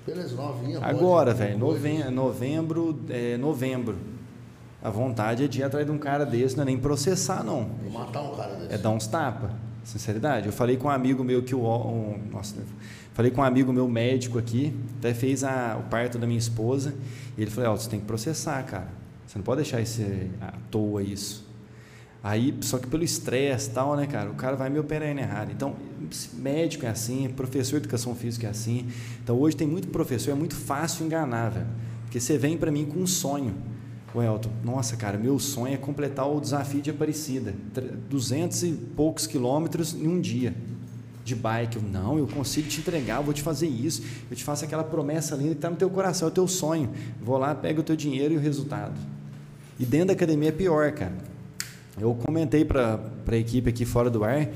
Beleza, 0.06 0.36
novinha. 0.36 0.80
Agora, 0.82 1.34
velho, 1.34 1.58
novembro, 1.58 2.12
novembro, 2.12 3.00
é, 3.10 3.38
novembro. 3.38 3.96
A 4.82 4.90
vontade 4.90 5.44
é 5.44 5.48
de 5.48 5.60
ir 5.60 5.64
atrás 5.64 5.86
de 5.86 5.92
um 5.92 5.98
cara 5.98 6.26
desse, 6.26 6.56
não 6.56 6.64
é 6.64 6.66
nem 6.66 6.78
processar, 6.78 7.44
não. 7.44 7.70
Vou 7.84 7.92
matar 7.92 8.22
um 8.22 8.36
cara 8.36 8.56
desse. 8.56 8.74
É 8.74 8.78
dar 8.78 8.92
uns 8.92 9.08
tapa. 9.08 9.52
Sinceridade. 9.84 10.48
Eu 10.48 10.54
falei 10.54 10.78
com 10.78 10.88
um 10.88 10.92
amigo 10.92 11.24
meu 11.24 11.44
que 11.44 11.54
o. 11.54 11.62
Um, 11.62 12.20
nossa, 12.32 12.56
falei 13.20 13.32
com 13.32 13.42
um 13.42 13.44
amigo 13.44 13.74
meu 13.74 13.86
médico 13.86 14.40
aqui, 14.40 14.74
até 14.98 15.14
fez 15.14 15.44
a, 15.44 15.78
o 15.78 15.90
parto 15.90 16.18
da 16.18 16.26
minha 16.26 16.40
esposa. 16.40 16.96
E 17.38 17.42
ele 17.42 17.52
falou: 17.52 17.72
Ó, 17.72 17.76
você 17.76 17.90
tem 17.90 18.00
que 18.00 18.06
processar, 18.06 18.64
cara. 18.64 18.88
Você 19.28 19.38
não 19.38 19.44
pode 19.44 19.62
deixar 19.62 19.82
isso 19.82 20.02
à 20.40 20.54
toa 20.72 21.04
isso. 21.04 21.46
Aí, 22.24 22.58
só 22.62 22.78
que 22.78 22.88
pelo 22.88 23.04
estresse 23.04 23.72
tal, 23.72 23.98
né, 23.98 24.08
cara, 24.08 24.30
o 24.30 24.36
cara 24.36 24.56
vai 24.56 24.70
me 24.70 24.80
operar 24.80 25.10
errado. 25.10 25.52
Então, 25.52 25.76
médico 26.36 26.86
é 26.86 26.90
assim, 26.90 27.30
professor 27.36 27.72
de 27.82 27.88
educação 27.88 28.16
física 28.16 28.48
é 28.48 28.52
assim. 28.52 28.88
Então, 29.22 29.38
hoje 29.38 29.58
tem 29.58 29.68
muito 29.68 29.90
professor, 29.90 30.32
é 30.32 30.36
muito 30.36 30.56
fácil 30.56 31.06
enganar, 31.06 31.50
velho. 31.50 31.68
Porque 32.04 32.22
você 32.22 32.38
vem 32.38 32.58
para 32.58 32.72
mim 32.72 32.86
com 32.86 33.00
um 33.02 33.08
sonho. 33.08 33.54
O 34.14 34.22
Elton, 34.22 34.50
nossa, 34.64 34.96
cara, 34.96 35.18
meu 35.18 35.38
sonho 35.40 35.74
é 35.74 35.78
completar 35.78 36.26
o 36.26 36.40
desafio 36.40 36.82
de 36.82 36.90
Aparecida. 36.90 37.54
Tre- 37.74 37.92
200 38.10 38.64
e 38.64 38.72
poucos 38.96 39.28
quilômetros 39.28 39.94
em 39.94 40.08
um 40.08 40.22
dia 40.22 40.56
de 41.30 41.36
bike. 41.36 41.78
Eu, 41.78 41.84
não, 41.84 42.18
eu 42.18 42.28
consigo 42.28 42.68
te 42.68 42.80
entregar, 42.80 43.18
eu 43.18 43.24
vou 43.24 43.34
te 43.34 43.42
fazer 43.42 43.68
isso. 43.68 44.04
Eu 44.30 44.36
te 44.36 44.44
faço 44.44 44.66
aquela 44.66 44.84
promessa 44.84 45.36
linda 45.36 45.52
que 45.52 45.56
está 45.56 45.70
no 45.70 45.78
teu 45.78 45.90
coração, 45.90 46.28
é 46.28 46.32
o 46.32 46.34
teu 46.34 46.48
sonho. 46.48 46.90
Vou 47.22 47.38
lá, 47.38 47.56
pego 47.56 47.82
o 47.82 47.84
teu 47.84 47.96
dinheiro 47.96 48.34
e 48.34 48.38
o 48.38 48.40
resultado. 48.40 48.94
E 49.80 49.86
dentro 49.86 50.08
da 50.08 50.14
academia 50.14 50.50
é 50.50 50.52
pior, 50.52 50.92
cara. 50.92 51.16
Eu 52.00 52.14
comentei 52.16 52.66
para 52.66 53.00
a 53.26 53.36
equipe 53.36 53.70
aqui 53.70 53.86
fora 53.86 54.10
do 54.10 54.24
ar 54.24 54.50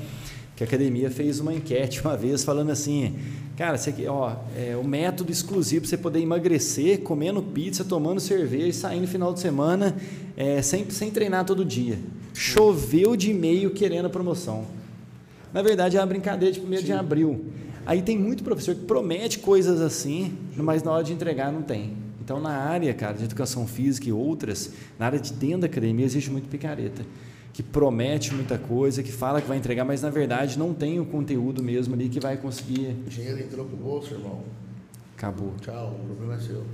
que 0.56 0.62
a 0.62 0.66
academia 0.66 1.10
fez 1.10 1.40
uma 1.40 1.52
enquete 1.52 2.00
uma 2.04 2.16
vez 2.16 2.44
falando 2.44 2.70
assim, 2.70 3.16
cara, 3.56 3.76
você, 3.76 3.92
ó, 4.06 4.36
é 4.56 4.76
o 4.76 4.84
método 4.84 5.32
exclusivo 5.32 5.82
para 5.82 5.90
você 5.90 5.96
poder 5.96 6.20
emagrecer, 6.20 7.00
comendo 7.00 7.42
pizza, 7.42 7.84
tomando 7.84 8.20
cerveja, 8.20 8.72
saindo 8.72 9.02
no 9.02 9.08
final 9.08 9.32
de 9.32 9.40
semana, 9.40 9.96
é, 10.36 10.62
sem, 10.62 10.88
sem 10.90 11.10
treinar 11.10 11.44
todo 11.44 11.64
dia. 11.64 11.98
Choveu 12.32 13.16
de 13.16 13.30
e-mail 13.30 13.70
querendo 13.70 14.06
a 14.06 14.10
promoção. 14.10 14.64
Na 15.54 15.62
verdade, 15.62 15.96
é 15.96 16.00
uma 16.00 16.06
brincadeira 16.06 16.52
de 16.52 16.60
1 16.60 16.82
de 16.82 16.92
abril. 16.92 17.46
Aí 17.86 18.02
tem 18.02 18.18
muito 18.18 18.42
professor 18.42 18.74
que 18.74 18.84
promete 18.84 19.38
coisas 19.38 19.80
assim, 19.80 20.36
mas 20.56 20.82
na 20.82 20.90
hora 20.90 21.04
de 21.04 21.12
entregar 21.12 21.52
não 21.52 21.62
tem. 21.62 21.96
Então, 22.20 22.40
na 22.40 22.50
área, 22.50 22.92
cara, 22.92 23.12
de 23.12 23.22
educação 23.22 23.64
física 23.64 24.08
e 24.08 24.12
outras, 24.12 24.72
na 24.98 25.06
área 25.06 25.20
de 25.20 25.32
dentro 25.32 25.60
da 25.60 25.66
academia, 25.66 26.04
existe 26.04 26.28
muito 26.28 26.48
picareta. 26.48 27.02
Que 27.52 27.62
promete 27.62 28.34
muita 28.34 28.58
coisa, 28.58 29.00
que 29.00 29.12
fala 29.12 29.40
que 29.40 29.46
vai 29.46 29.56
entregar, 29.56 29.84
mas 29.84 30.02
na 30.02 30.10
verdade 30.10 30.58
não 30.58 30.74
tem 30.74 30.98
o 30.98 31.04
conteúdo 31.04 31.62
mesmo 31.62 31.94
ali 31.94 32.08
que 32.08 32.18
vai 32.18 32.36
conseguir. 32.36 32.96
O 33.06 33.08
dinheiro 33.08 33.38
entrou 33.38 33.64
pro 33.64 33.76
bolso, 33.76 34.12
irmão. 34.12 34.42
Acabou. 35.16 35.52
Tchau, 35.60 36.00
o 36.02 36.06
problema 36.06 36.34
é 36.34 36.40
seu. 36.40 36.64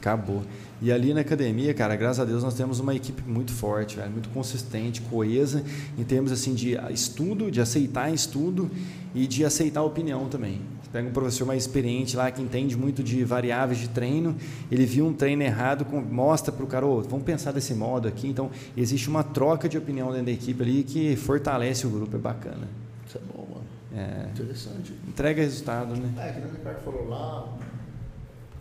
Acabou. 0.00 0.42
E 0.80 0.92
ali 0.92 1.12
na 1.12 1.22
academia, 1.22 1.74
cara, 1.74 1.96
graças 1.96 2.20
a 2.20 2.24
Deus 2.24 2.42
nós 2.42 2.54
temos 2.54 2.78
uma 2.78 2.94
equipe 2.94 3.22
muito 3.28 3.52
forte, 3.52 3.96
velho, 3.96 4.10
muito 4.12 4.28
consistente, 4.28 5.00
coesa, 5.02 5.64
em 5.98 6.04
termos 6.04 6.30
assim 6.30 6.54
de 6.54 6.76
estudo, 6.92 7.50
de 7.50 7.60
aceitar 7.60 8.12
estudo 8.14 8.70
e 9.12 9.26
de 9.26 9.44
aceitar 9.44 9.82
opinião 9.82 10.28
também. 10.28 10.60
Você 10.80 10.90
pega 10.92 11.08
um 11.08 11.12
professor 11.12 11.46
mais 11.46 11.64
experiente 11.64 12.16
lá 12.16 12.30
que 12.30 12.40
entende 12.40 12.76
muito 12.76 13.02
de 13.02 13.24
variáveis 13.24 13.78
de 13.78 13.88
treino, 13.88 14.36
ele 14.70 14.86
viu 14.86 15.04
um 15.04 15.12
treino 15.12 15.42
errado, 15.42 15.84
mostra 16.10 16.52
para 16.52 16.64
o 16.64 16.66
cara, 16.68 16.86
oh, 16.86 17.02
vamos 17.02 17.24
pensar 17.24 17.50
desse 17.50 17.74
modo 17.74 18.06
aqui. 18.06 18.28
Então, 18.28 18.50
existe 18.76 19.08
uma 19.08 19.24
troca 19.24 19.68
de 19.68 19.76
opinião 19.76 20.10
dentro 20.10 20.26
da 20.26 20.32
equipe 20.32 20.62
ali 20.62 20.84
que 20.84 21.16
fortalece 21.16 21.86
o 21.88 21.90
grupo, 21.90 22.14
é 22.14 22.18
bacana. 22.20 22.68
Isso 23.06 23.18
é 23.18 23.20
bom, 23.34 23.46
mano. 23.50 23.66
É, 23.92 24.30
Interessante. 24.30 24.94
entrega 25.08 25.42
resultado, 25.42 25.96
né? 25.96 26.12
É, 26.18 26.40
que 26.40 26.46
o 26.46 26.50
Ricardo 26.52 26.84
falou 26.84 27.08
lá, 27.08 27.48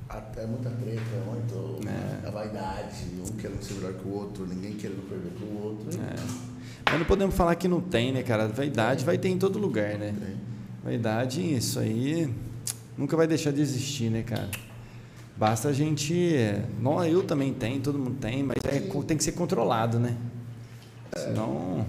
até 0.10 0.45
muita 0.45 0.70
treta, 0.70 1.01
muito 1.26 1.88
É. 1.88 2.28
a 2.28 2.32
vaidade, 2.32 3.05
um 3.20 3.32
querendo 3.38 3.62
ser 3.62 3.74
melhor 3.76 3.93
que 3.93 4.08
o 4.08 4.14
outro, 4.14 4.45
ninguém 4.45 4.74
querendo 4.74 5.08
perder 5.10 5.30
pro 5.32 5.64
outro. 5.64 5.99
É. 5.99 6.16
Mas 6.86 6.99
não 6.99 7.05
podemos 7.05 7.36
falar 7.36 7.55
que 7.55 7.68
não 7.68 7.82
tem, 7.82 8.14
né, 8.14 8.24
cara? 8.24 8.47
Vaidade 8.47 9.03
vai 9.03 9.18
ter 9.18 9.30
em 9.30 9.38
todo 9.38 9.60
lugar, 9.60 9.97
né? 9.97 10.14
Tem. 10.18 10.38
Vaidade, 10.84 11.41
isso 11.55 11.80
aí 11.80 12.34
nunca 12.97 13.18
vai 13.18 13.28
deixar 13.28 13.51
de 13.51 13.62
existir, 13.62 14.10
né, 14.10 14.24
cara? 14.24 14.49
Basta 15.36 15.68
a 15.68 15.74
gente. 15.74 16.36
Não, 16.80 17.03
eu 17.05 17.24
também 17.24 17.53
tenho, 17.53 17.82
todo 17.82 17.99
mundo 17.99 18.18
tem, 18.20 18.41
mas 18.41 18.58
é, 18.64 18.80
tem 19.05 19.18
que 19.18 19.24
ser 19.24 19.34
controlado, 19.34 19.99
né? 19.99 20.16
Senão. 21.16 21.86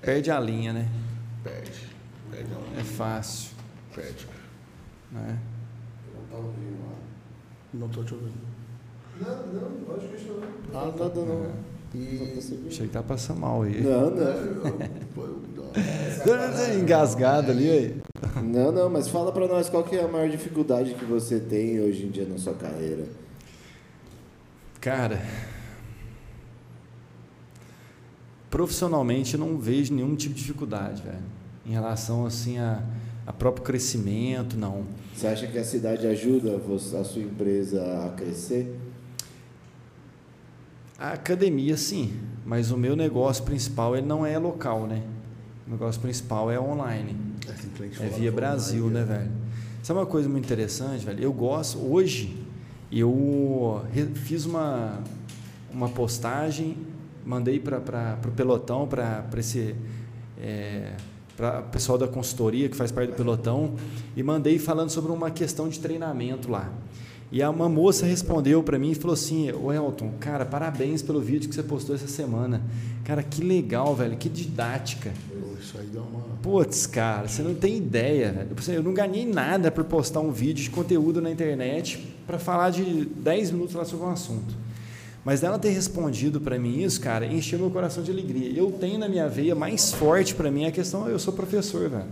Perde 0.00 0.30
a 0.30 0.38
linha, 0.38 0.72
né? 0.72 0.88
Perde. 1.42 1.88
Perde, 2.30 2.48
não. 2.50 2.80
É 2.80 2.84
fácil. 2.84 3.50
Perde. 3.94 4.26
Né? 5.10 5.38
Não 7.74 7.88
tô 7.88 8.02
te 8.02 8.14
ouvindo. 8.14 8.32
Não, 9.20 9.46
não, 9.46 9.96
acho 9.96 10.08
que 10.08 10.28
não. 10.28 10.80
Ah, 10.80 10.86
Nada 10.98 11.20
não. 11.24 11.50
E. 11.94 12.38
Achei 12.68 12.86
que 12.86 12.92
tá 12.92 13.02
passando 13.02 13.40
mal 13.40 13.62
aí. 13.62 13.80
Não, 13.82 14.10
não. 14.10 15.22
O- 15.22 15.48
Engasgado 16.80 17.50
ali, 17.50 17.70
aí. 17.70 17.96
Não, 18.42 18.72
não, 18.72 18.88
mas 18.90 19.08
fala 19.08 19.32
pra 19.32 19.46
nós 19.46 19.68
qual 19.68 19.82
que 19.84 19.96
é 19.96 20.04
a 20.04 20.08
maior 20.08 20.28
dificuldade 20.28 20.94
que 20.94 21.04
você 21.04 21.38
tem 21.40 21.80
hoje 21.80 22.06
em 22.06 22.10
dia 22.10 22.26
na 22.26 22.38
sua 22.38 22.54
carreira. 22.54 23.06
Cara, 24.80 25.20
profissionalmente 28.50 29.34
eu 29.34 29.40
não 29.40 29.58
vejo 29.58 29.94
nenhum 29.94 30.14
tipo 30.16 30.34
de 30.34 30.40
dificuldade, 30.40 31.02
velho. 31.02 31.18
Em 31.66 31.70
relação 31.72 32.24
assim 32.26 32.58
a, 32.58 32.82
a 33.28 33.32
próprio 33.32 33.62
crescimento, 33.62 34.56
não. 34.56 34.84
Você 35.14 35.26
acha 35.26 35.46
que 35.46 35.58
a 35.58 35.64
cidade 35.64 36.06
ajuda 36.06 36.56
a 36.56 37.04
sua 37.04 37.20
empresa 37.20 38.06
a 38.06 38.08
crescer? 38.16 38.74
A 40.98 41.12
academia 41.12 41.76
sim, 41.76 42.18
mas 42.46 42.70
o 42.70 42.78
meu 42.78 42.96
negócio 42.96 43.44
principal 43.44 43.94
ele 43.94 44.06
não 44.06 44.24
é 44.24 44.38
local, 44.38 44.86
né? 44.86 45.02
O 45.66 45.70
negócio 45.70 46.00
principal 46.00 46.50
é 46.50 46.58
online. 46.58 47.14
É, 47.46 47.52
É 48.06 48.08
via 48.08 48.32
Brasil, 48.32 48.86
aí, 48.86 48.92
né, 48.94 49.00
é. 49.02 49.04
velho? 49.04 49.30
Sabe 49.82 50.00
uma 50.00 50.06
coisa 50.06 50.26
muito 50.26 50.46
interessante, 50.46 51.04
velho? 51.04 51.22
Eu 51.22 51.32
gosto, 51.32 51.78
hoje, 51.78 52.34
eu 52.90 53.84
fiz 54.14 54.46
uma, 54.46 55.02
uma 55.70 55.90
postagem, 55.90 56.78
mandei 57.26 57.60
para 57.60 58.18
o 58.26 58.30
pelotão, 58.30 58.88
para 58.88 59.22
esse. 59.36 59.76
É, 60.40 60.94
para 61.38 61.60
o 61.60 61.62
pessoal 61.70 61.96
da 61.96 62.06
consultoria 62.08 62.68
que 62.68 62.76
faz 62.76 62.90
parte 62.92 63.10
do 63.10 63.16
pelotão, 63.16 63.74
e 64.16 64.22
mandei 64.22 64.58
falando 64.58 64.90
sobre 64.90 65.12
uma 65.12 65.30
questão 65.30 65.68
de 65.68 65.78
treinamento 65.78 66.50
lá. 66.50 66.68
E 67.30 67.40
a- 67.42 67.48
uma 67.50 67.68
moça 67.68 68.04
respondeu 68.06 68.62
para 68.62 68.78
mim 68.78 68.90
e 68.90 68.94
falou 68.94 69.14
assim: 69.14 69.50
Ô 69.52 69.72
Elton, 69.72 70.12
cara, 70.18 70.44
parabéns 70.44 71.00
pelo 71.00 71.20
vídeo 71.20 71.48
que 71.48 71.54
você 71.54 71.62
postou 71.62 71.94
essa 71.94 72.08
semana. 72.08 72.60
Cara, 73.04 73.22
que 73.22 73.42
legal, 73.42 73.94
velho, 73.94 74.16
que 74.16 74.28
didática. 74.28 75.12
Isso 75.60 75.76
aí 75.78 75.86
dá 75.92 76.00
uma. 76.00 76.20
Putz, 76.42 76.86
cara, 76.86 77.28
você 77.28 77.42
não 77.42 77.54
tem 77.54 77.76
ideia, 77.76 78.32
velho. 78.32 78.76
Eu 78.76 78.82
não 78.82 78.94
ganhei 78.94 79.26
nada 79.26 79.70
por 79.70 79.84
postar 79.84 80.20
um 80.20 80.30
vídeo 80.32 80.64
de 80.64 80.70
conteúdo 80.70 81.20
na 81.20 81.30
internet 81.30 82.02
para 82.26 82.38
falar 82.38 82.70
de 82.70 83.04
10 83.04 83.50
minutos 83.50 83.74
lá 83.74 83.84
sobre 83.84 84.06
um 84.06 84.10
assunto. 84.10 84.54
Mas 85.28 85.42
dela 85.42 85.58
ter 85.58 85.68
respondido 85.68 86.40
para 86.40 86.58
mim 86.58 86.82
isso, 86.82 86.98
cara, 87.02 87.26
encheu 87.26 87.58
meu 87.58 87.70
coração 87.70 88.02
de 88.02 88.10
alegria. 88.10 88.50
Eu 88.58 88.72
tenho 88.72 88.98
na 88.98 89.06
minha 89.06 89.28
veia 89.28 89.54
mais 89.54 89.92
forte 89.92 90.34
para 90.34 90.50
mim 90.50 90.64
a 90.64 90.72
questão, 90.72 91.06
eu 91.06 91.18
sou 91.18 91.34
professor, 91.34 91.86
velho. 91.86 92.06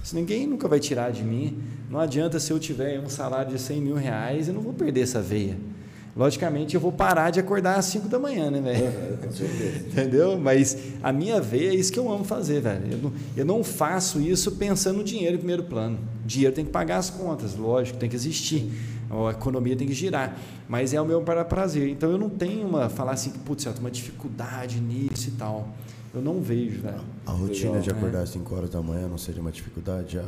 Isso 0.00 0.14
ninguém 0.14 0.46
nunca 0.46 0.68
vai 0.68 0.78
tirar 0.78 1.10
de 1.10 1.24
mim. 1.24 1.58
Não 1.90 1.98
adianta 1.98 2.38
se 2.38 2.52
eu 2.52 2.60
tiver 2.60 3.00
um 3.00 3.08
salário 3.08 3.50
de 3.50 3.60
100 3.60 3.80
mil 3.80 3.96
reais, 3.96 4.46
eu 4.46 4.54
não 4.54 4.60
vou 4.60 4.72
perder 4.72 5.00
essa 5.00 5.20
veia. 5.20 5.56
Logicamente, 6.16 6.76
eu 6.76 6.80
vou 6.80 6.92
parar 6.92 7.30
de 7.30 7.40
acordar 7.40 7.80
às 7.80 7.86
5 7.86 8.06
da 8.06 8.20
manhã, 8.20 8.48
né, 8.48 8.60
velho? 8.60 9.18
Com 9.18 9.32
certeza. 9.32 9.78
Entendeu? 9.90 10.38
Mas 10.38 10.76
a 11.02 11.12
minha 11.12 11.40
veia 11.40 11.70
é 11.70 11.74
isso 11.74 11.92
que 11.92 11.98
eu 11.98 12.12
amo 12.12 12.22
fazer, 12.22 12.60
velho. 12.60 12.92
Eu 12.92 12.98
não, 12.98 13.12
eu 13.38 13.44
não 13.44 13.64
faço 13.64 14.20
isso 14.20 14.52
pensando 14.52 14.98
no 14.98 15.04
dinheiro 15.04 15.34
em 15.34 15.38
primeiro 15.38 15.64
plano. 15.64 15.98
O 16.22 16.28
dinheiro 16.28 16.54
tem 16.54 16.64
que 16.64 16.70
pagar 16.70 16.98
as 16.98 17.10
contas, 17.10 17.56
lógico, 17.56 17.98
tem 17.98 18.08
que 18.08 18.14
existir. 18.14 18.70
A 19.12 19.30
economia 19.30 19.76
tem 19.76 19.86
que 19.86 19.94
girar. 19.94 20.36
Mas 20.68 20.94
é 20.94 21.00
o 21.00 21.04
meu 21.04 21.20
para 21.22 21.44
prazer. 21.44 21.88
Então 21.88 22.10
eu 22.10 22.18
não 22.18 22.30
tenho 22.30 22.66
uma. 22.66 22.88
falar 22.88 23.12
assim, 23.12 23.30
putz, 23.30 23.64
eu 23.66 23.72
tenho 23.72 23.84
uma 23.84 23.90
dificuldade 23.90 24.80
nisso 24.80 25.28
e 25.28 25.32
tal. 25.32 25.68
Eu 26.14 26.20
não 26.20 26.42
vejo, 26.42 26.82
velho. 26.82 27.00
A 27.26 27.30
rotina 27.32 27.70
Legal, 27.70 27.82
de 27.82 27.90
né? 27.90 27.96
acordar 27.96 28.20
às 28.22 28.28
5 28.30 28.54
horas 28.54 28.68
da 28.70 28.82
manhã 28.82 29.08
não 29.08 29.16
seria 29.16 29.40
uma 29.40 29.50
dificuldade 29.50 30.14
já? 30.14 30.24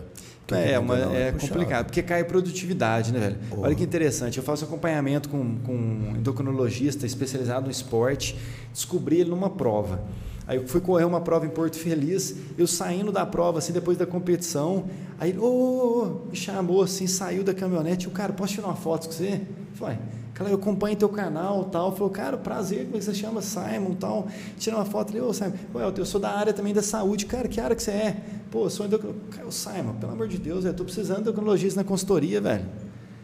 Porque 0.46 0.62
É, 0.62 0.78
uma, 0.78 0.96
é 0.96 1.30
puxado. 1.32 1.52
complicado, 1.52 1.84
porque 1.86 2.02
cai 2.02 2.24
produtividade, 2.24 3.12
né, 3.12 3.18
velho? 3.20 3.36
Olha 3.58 3.74
que 3.74 3.82
interessante, 3.82 4.38
eu 4.38 4.44
faço 4.44 4.64
acompanhamento 4.64 5.28
com, 5.28 5.58
com 5.58 5.74
um 5.74 6.16
endocrinologista 6.16 7.04
especializado 7.04 7.66
no 7.66 7.70
esporte, 7.70 8.34
descobri 8.72 9.20
ele 9.20 9.28
numa 9.30 9.50
prova. 9.50 10.00
Aí 10.46 10.58
eu 10.58 10.66
fui 10.66 10.80
correr 10.80 11.04
uma 11.04 11.20
prova 11.20 11.46
em 11.46 11.50
Porto 11.50 11.76
Feliz, 11.78 12.36
eu 12.58 12.66
saindo 12.66 13.10
da 13.10 13.24
prova, 13.24 13.58
assim, 13.58 13.72
depois 13.72 13.96
da 13.96 14.06
competição, 14.06 14.84
aí 15.18 15.30
ele, 15.30 15.38
ô, 15.38 16.22
me 16.30 16.36
chamou 16.36 16.82
assim, 16.82 17.06
saiu 17.06 17.42
da 17.42 17.54
caminhonete, 17.54 18.06
o 18.08 18.10
cara, 18.10 18.32
posso 18.32 18.54
tirar 18.54 18.66
uma 18.66 18.76
foto 18.76 19.06
com 19.06 19.12
você? 19.12 19.40
Falei, 19.74 19.98
cara, 20.34 20.50
eu 20.50 20.56
acompanho 20.56 20.96
teu 20.96 21.08
canal 21.08 21.64
tal. 21.64 21.92
Falou, 21.92 22.10
cara, 22.10 22.36
prazer, 22.36 22.84
como 22.84 22.96
é 22.96 22.98
que 22.98 23.04
você 23.04 23.14
chama? 23.14 23.42
Simon 23.42 23.94
tal. 23.94 24.28
Tira 24.58 24.76
uma 24.76 24.84
foto 24.84 25.10
ali, 25.10 25.20
ô 25.20 25.32
Simon, 25.32 25.52
Elton, 25.74 26.00
eu 26.00 26.06
sou 26.06 26.20
da 26.20 26.30
área 26.30 26.52
também 26.52 26.72
da 26.72 26.82
saúde, 26.82 27.26
cara, 27.26 27.48
que 27.48 27.60
área 27.60 27.74
que 27.74 27.82
você 27.82 27.90
é? 27.90 28.16
Pô, 28.50 28.66
eu 28.66 28.70
sou 28.70 28.86
endocrinologista. 28.86 29.44
Ô, 29.46 29.50
Simon, 29.50 29.94
pelo 29.94 30.12
amor 30.12 30.28
de 30.28 30.38
Deus, 30.38 30.64
eu 30.64 30.74
tô 30.74 30.84
precisando 30.84 31.16
de 31.16 31.22
endocrinologista 31.22 31.80
na 31.80 31.84
consultoria, 31.84 32.40
velho. 32.40 32.66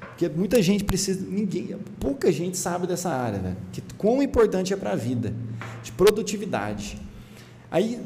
Porque 0.00 0.28
muita 0.28 0.60
gente 0.60 0.84
precisa, 0.84 1.24
ninguém, 1.26 1.76
pouca 1.98 2.30
gente 2.32 2.56
sabe 2.58 2.86
dessa 2.86 3.10
área, 3.10 3.38
velho. 3.38 3.56
Que 3.72 3.80
quão 3.96 4.22
importante 4.22 4.72
é 4.72 4.76
para 4.76 4.92
a 4.92 4.96
vida, 4.96 5.32
de 5.82 5.92
produtividade. 5.92 6.98
Aí 7.70 8.00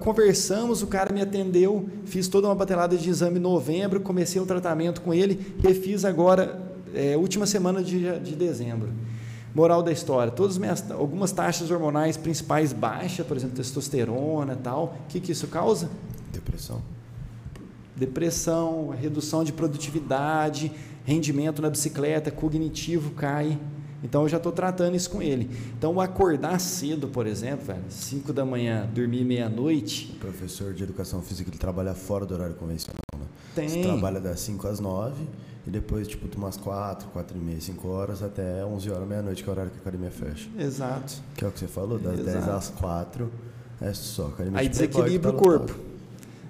conversamos, 0.00 0.82
o 0.82 0.86
cara 0.86 1.12
me 1.12 1.22
atendeu, 1.22 1.88
fiz 2.04 2.28
toda 2.28 2.48
uma 2.48 2.54
batelada 2.54 2.96
de 2.96 3.08
exame 3.08 3.38
em 3.38 3.42
novembro, 3.42 4.00
comecei 4.00 4.40
o 4.40 4.44
tratamento 4.44 5.00
com 5.00 5.14
ele, 5.14 5.54
refiz 5.62 6.04
agora, 6.04 6.60
é, 6.94 7.16
última 7.16 7.46
semana 7.46 7.82
de, 7.82 8.18
de 8.18 8.34
dezembro. 8.34 8.90
Moral 9.54 9.82
da 9.82 9.90
história, 9.90 10.30
todas 10.30 10.52
as 10.52 10.58
minhas, 10.58 10.90
algumas 10.90 11.32
taxas 11.32 11.70
hormonais 11.70 12.16
principais 12.16 12.72
baixas, 12.72 13.26
por 13.26 13.36
exemplo, 13.36 13.56
testosterona 13.56 14.52
e 14.52 14.56
tal. 14.56 14.96
O 15.04 15.08
que, 15.08 15.20
que 15.20 15.32
isso 15.32 15.46
causa? 15.46 15.88
Depressão. 16.30 16.82
Depressão, 17.96 18.90
redução 18.90 19.42
de 19.42 19.52
produtividade, 19.52 20.70
rendimento 21.04 21.62
na 21.62 21.70
bicicleta, 21.70 22.30
cognitivo 22.30 23.12
cai. 23.12 23.58
Então 24.02 24.22
eu 24.22 24.28
já 24.28 24.36
estou 24.36 24.52
tratando 24.52 24.94
isso 24.94 25.10
com 25.10 25.20
ele. 25.20 25.50
Então 25.76 25.94
o 25.94 26.00
acordar 26.00 26.60
cedo, 26.60 27.08
por 27.08 27.26
exemplo, 27.26 27.66
velho, 27.66 27.82
5 27.88 28.32
da 28.32 28.44
manhã, 28.44 28.88
dormir 28.94 29.24
meia-noite, 29.24 30.12
O 30.16 30.20
professor 30.20 30.72
de 30.72 30.84
educação 30.84 31.20
física 31.20 31.50
ele 31.50 31.58
trabalha 31.58 31.94
fora 31.94 32.24
do 32.24 32.34
horário 32.34 32.54
convencional, 32.54 33.00
né? 33.18 33.26
tem. 33.54 33.68
Você 33.68 33.82
trabalha 33.82 34.20
das 34.20 34.40
5 34.40 34.68
às 34.68 34.78
9 34.78 35.24
e 35.66 35.70
depois, 35.70 36.06
tipo, 36.06 36.28
umas 36.38 36.56
4, 36.56 37.08
4 37.08 37.36
e 37.36 37.40
meia, 37.40 37.60
5 37.60 37.88
horas 37.88 38.22
até 38.22 38.64
11 38.64 38.90
horas, 38.90 39.08
meia-noite, 39.08 39.42
que 39.42 39.48
é 39.48 39.52
o 39.52 39.54
horário 39.54 39.70
que 39.70 39.78
a 39.78 39.80
academia 39.80 40.10
fecha. 40.10 40.48
Exato. 40.58 41.14
Que 41.34 41.44
é 41.44 41.48
o 41.48 41.50
que 41.50 41.58
você 41.58 41.66
falou, 41.66 41.98
das 41.98 42.16
10 42.16 42.28
Exato. 42.28 42.50
às 42.50 42.70
4 42.70 43.30
é 43.80 43.92
só 43.92 44.26
academia 44.28 44.60
Aí 44.60 44.68
desequilibra 44.68 45.32
tá 45.32 45.36
o 45.36 45.40
corpo. 45.40 45.74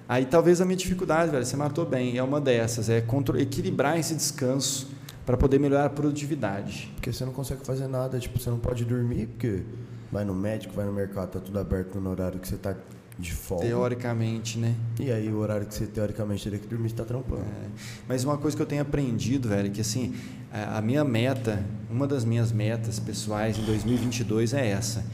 Aí 0.08 0.24
talvez 0.24 0.60
a 0.60 0.64
minha 0.64 0.76
dificuldade, 0.76 1.30
velho, 1.30 1.44
você 1.44 1.56
matou 1.56 1.84
bem, 1.84 2.16
é 2.16 2.22
uma 2.22 2.40
dessas, 2.40 2.88
é 2.88 3.04
equilibrar 3.38 3.98
esse 3.98 4.14
descanso 4.14 4.97
para 5.28 5.36
poder 5.36 5.58
melhorar 5.58 5.84
a 5.84 5.90
produtividade. 5.90 6.90
Porque 6.94 7.12
você 7.12 7.22
não 7.22 7.34
consegue 7.34 7.60
fazer 7.62 7.86
nada, 7.86 8.18
tipo, 8.18 8.38
você 8.38 8.48
não 8.48 8.58
pode 8.58 8.82
dormir, 8.86 9.26
porque 9.26 9.62
vai 10.10 10.24
no 10.24 10.34
médico, 10.34 10.72
vai 10.72 10.86
no 10.86 10.92
mercado, 10.92 11.32
tá 11.32 11.38
tudo 11.38 11.58
aberto 11.58 12.00
no 12.00 12.08
horário 12.08 12.40
que 12.40 12.48
você 12.48 12.56
tá 12.56 12.74
de 13.18 13.34
folga. 13.34 13.66
Teoricamente, 13.66 14.58
né? 14.58 14.74
E 14.98 15.12
aí 15.12 15.30
o 15.30 15.36
horário 15.36 15.66
que 15.66 15.74
você 15.74 15.84
teoricamente 15.84 16.44
teria 16.44 16.58
que 16.58 16.66
dormir, 16.66 16.88
você 16.88 16.96
tá 16.96 17.04
trampando. 17.04 17.42
É, 17.42 17.68
mas 18.08 18.24
uma 18.24 18.38
coisa 18.38 18.56
que 18.56 18.62
eu 18.62 18.66
tenho 18.66 18.80
aprendido, 18.80 19.50
velho, 19.50 19.66
é 19.66 19.70
que 19.70 19.82
assim, 19.82 20.14
a, 20.50 20.78
a 20.78 20.80
minha 20.80 21.04
meta, 21.04 21.62
uma 21.90 22.06
das 22.06 22.24
minhas 22.24 22.50
metas 22.50 22.98
pessoais 22.98 23.58
em 23.58 23.66
2022 23.66 24.54
é 24.54 24.66
essa. 24.66 25.04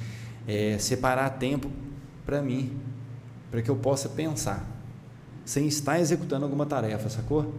É 0.47 0.79
separar 0.79 1.29
tempo 1.31 1.69
para 2.25 2.41
mim, 2.41 2.71
para 3.51 3.61
que 3.63 3.69
eu 3.69 3.75
possa 3.75 4.09
pensar, 4.09 4.65
sem 5.45 5.67
estar 5.67 5.99
executando 5.99 6.45
alguma 6.45 6.67
tarefa, 6.67 7.09
sacou? 7.09 7.53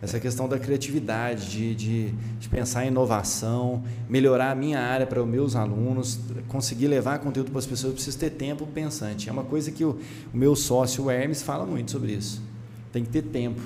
Essa 0.00 0.20
questão 0.20 0.48
da 0.48 0.58
criatividade, 0.58 1.50
de, 1.50 1.74
de, 1.74 2.12
de 2.38 2.48
pensar 2.48 2.84
em 2.84 2.88
inovação, 2.88 3.82
melhorar 4.08 4.52
a 4.52 4.54
minha 4.54 4.78
área 4.78 5.06
para 5.06 5.20
os 5.20 5.28
meus 5.28 5.56
alunos, 5.56 6.20
conseguir 6.46 6.86
levar 6.86 7.18
conteúdo 7.18 7.50
para 7.50 7.58
as 7.58 7.66
pessoas, 7.66 7.90
eu 7.90 7.94
preciso 7.94 8.18
ter 8.18 8.30
tempo 8.30 8.64
pensante. 8.66 9.28
É 9.28 9.32
uma 9.32 9.42
coisa 9.44 9.72
que 9.72 9.84
o, 9.84 9.98
o 10.32 10.36
meu 10.36 10.54
sócio, 10.54 11.04
o 11.04 11.10
Hermes, 11.10 11.42
fala 11.42 11.66
muito 11.66 11.90
sobre 11.90 12.12
isso. 12.12 12.40
Tem 12.92 13.04
que 13.04 13.10
ter 13.10 13.22
tempo. 13.22 13.60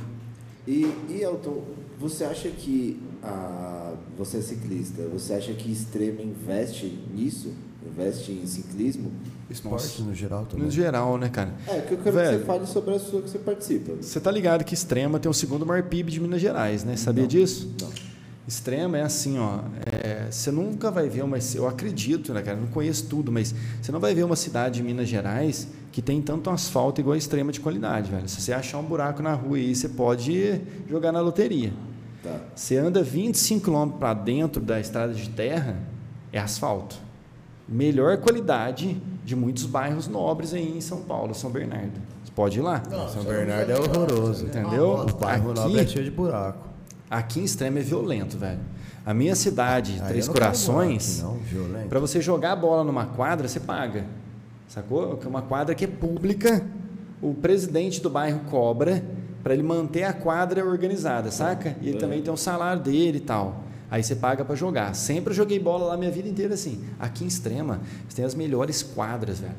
E, 0.67 0.91
e 1.11 1.21
Elton, 1.23 1.65
você 1.99 2.25
acha 2.25 2.49
que 2.49 2.99
a, 3.23 3.93
você 4.17 4.39
é 4.39 4.41
ciclista, 4.41 5.03
você 5.09 5.35
acha 5.35 5.53
que 5.53 5.71
Extrema 5.71 6.23
investe 6.23 6.99
nisso? 7.15 7.53
Investe 7.93 8.33
em 8.33 8.47
ciclismo? 8.47 9.13
Esporte 9.51 9.85
Nossa. 9.85 10.03
no 10.03 10.15
geral 10.15 10.47
também. 10.47 10.65
No 10.65 10.71
geral, 10.71 11.19
né, 11.19 11.29
cara? 11.29 11.53
É, 11.69 11.81
que 11.81 11.93
eu 11.93 11.99
quero 11.99 12.17
Velho. 12.17 12.31
que 12.31 12.39
você 12.39 12.45
fale 12.45 12.67
sobre 12.67 12.95
a 12.95 12.99
sua 12.99 13.21
que 13.21 13.29
você 13.29 13.39
participa. 13.39 13.93
Você 14.01 14.19
tá 14.19 14.31
ligado 14.31 14.65
que 14.65 14.73
Extrema 14.73 15.19
tem 15.19 15.31
o 15.31 15.35
segundo 15.35 15.67
maior 15.67 15.83
PIB 15.83 16.11
de 16.11 16.21
Minas 16.21 16.41
Gerais, 16.41 16.85
né? 16.85 16.97
Sabia 16.97 17.23
Não. 17.23 17.29
disso? 17.29 17.75
Não. 17.81 17.91
Extrema 18.49 18.99
é 18.99 19.03
assim, 19.03 19.39
ó. 19.39 19.61
é, 19.87 20.27
você 20.31 20.51
nunca 20.51 20.91
vai 20.91 21.09
ver 21.09 21.23
uma. 21.23 21.39
Eu 21.55 21.69
acredito, 21.69 22.33
né, 22.33 22.43
cara? 22.43 22.59
Não 22.59 22.67
conheço 22.67 23.07
tudo, 23.07 23.31
mas 23.31 23.55
você 23.81 23.93
não 23.93 24.01
vai 24.01 24.15
ver 24.15 24.25
uma 24.25 24.35
cidade 24.35 24.77
de 24.77 24.83
Minas 24.83 25.09
Gerais 25.09 25.69
que 25.93 26.01
tem 26.03 26.21
tanto 26.21 26.49
asfalto 26.51 27.01
igual 27.01 27.15
a 27.15 27.19
Extrema 27.19 27.53
de 27.53 27.61
qualidade, 27.61 28.11
velho. 28.11 28.29
Se 28.29 28.41
você 28.41 28.53
achar 28.53 28.79
um 28.79 28.83
buraco 28.85 29.23
na 29.23 29.35
rua 29.35 29.59
aí, 29.59 29.75
você 29.75 29.89
pode 29.89 30.61
jogar 30.89 31.13
na 31.13 31.21
loteria. 31.21 31.73
Tá. 32.23 32.41
Você 32.55 32.77
anda 32.79 33.03
25 33.03 33.71
km 33.71 33.91
para 33.99 34.15
dentro 34.15 34.63
da 34.63 34.81
estrada 34.81 35.13
de 35.13 35.29
terra, 35.29 35.77
é 36.33 36.39
asfalto. 36.39 36.97
Melhor 37.69 38.19
qualidade 38.19 39.01
de 39.25 39.37
muitos 39.37 39.65
bairros 39.67 40.09
nobres 40.09 40.53
aí 40.53 40.77
em 40.77 40.81
São 40.81 41.03
Paulo, 41.03 41.35
São 41.35 41.51
Bernardo. 41.51 42.01
Você 42.25 42.33
pode 42.35 42.59
ir 42.59 42.63
lá. 42.63 42.83
São 43.13 43.23
Bernardo 43.25 43.71
é 43.71 43.79
horroroso. 43.79 44.47
Entendeu? 44.47 44.91
O 44.95 45.15
bairro 45.15 45.51
Aqui- 45.53 45.61
nobre 45.61 45.81
é 45.81 45.87
cheio 45.87 46.05
de 46.05 46.11
buraco. 46.11 46.69
Aqui 47.11 47.41
em 47.41 47.45
Extrema 47.45 47.79
é 47.79 47.83
violento, 47.83 48.37
velho. 48.37 48.61
A 49.05 49.13
minha 49.13 49.35
cidade, 49.35 49.99
Aí 50.01 50.09
Três 50.09 50.27
não 50.27 50.35
Corações, 50.35 51.23
Não, 51.23 51.39
para 51.89 51.99
você 51.99 52.21
jogar 52.21 52.53
a 52.53 52.57
bola 52.57 52.85
numa 52.85 53.07
quadra, 53.07 53.49
você 53.49 53.59
paga. 53.61 54.05
Sacou? 54.69 55.19
É 55.23 55.29
uma 55.29 55.43
quadra 55.43 55.75
que 55.75 55.85
é 55.85 55.89
pública, 55.89 56.65
o 57.21 57.35
presidente 57.35 58.01
do 58.01 58.09
bairro 58.09 58.41
cobra 58.51 59.05
para 59.43 59.53
ele 59.53 59.63
manter 59.63 60.05
a 60.05 60.13
quadra 60.13 60.65
organizada, 60.65 61.31
saca? 61.31 61.77
E 61.83 61.89
ele 61.89 61.99
também 61.99 62.23
tem 62.23 62.33
o 62.33 62.37
salário 62.37 62.81
dele 62.83 63.19
e 63.19 63.21
tal. 63.21 63.63
Aí 63.93 64.03
você 64.03 64.17
paga 64.17 64.43
para 64.43 64.55
jogar. 64.55 64.95
Sempre 64.95 65.35
joguei 65.35 65.59
bola 65.59 65.89
lá 65.89 65.99
minha 65.99 66.11
vida 66.11 66.27
inteira 66.27 66.55
assim. 66.55 66.83
Aqui 66.99 67.25
em 67.25 67.27
Extrema, 67.27 67.79
você 68.09 68.17
tem 68.17 68.25
as 68.25 68.35
melhores 68.35 68.83
quadras, 68.83 69.41
velho, 69.41 69.53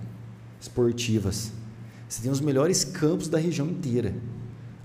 esportivas. 0.59 1.51
Você 2.09 2.23
tem 2.23 2.31
os 2.31 2.41
melhores 2.41 2.83
campos 2.83 3.27
da 3.27 3.37
região 3.37 3.67
inteira. 3.67 4.11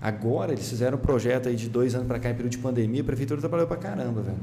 Agora 0.03 0.53
eles 0.53 0.69
fizeram 0.69 0.99
um 0.99 1.01
projeto 1.01 1.49
aí 1.49 1.57
de 1.57 1.67
dois 1.67 1.95
anos 1.95 2.07
para 2.07 2.19
cá, 2.19 2.29
em 2.29 2.35
período 2.35 2.53
de 2.53 2.59
pandemia, 2.59 3.01
a 3.01 3.05
prefeitura 3.05 3.41
trabalhou 3.41 3.67
para 3.67 3.79
caramba, 3.79 4.21
velho. 4.21 4.37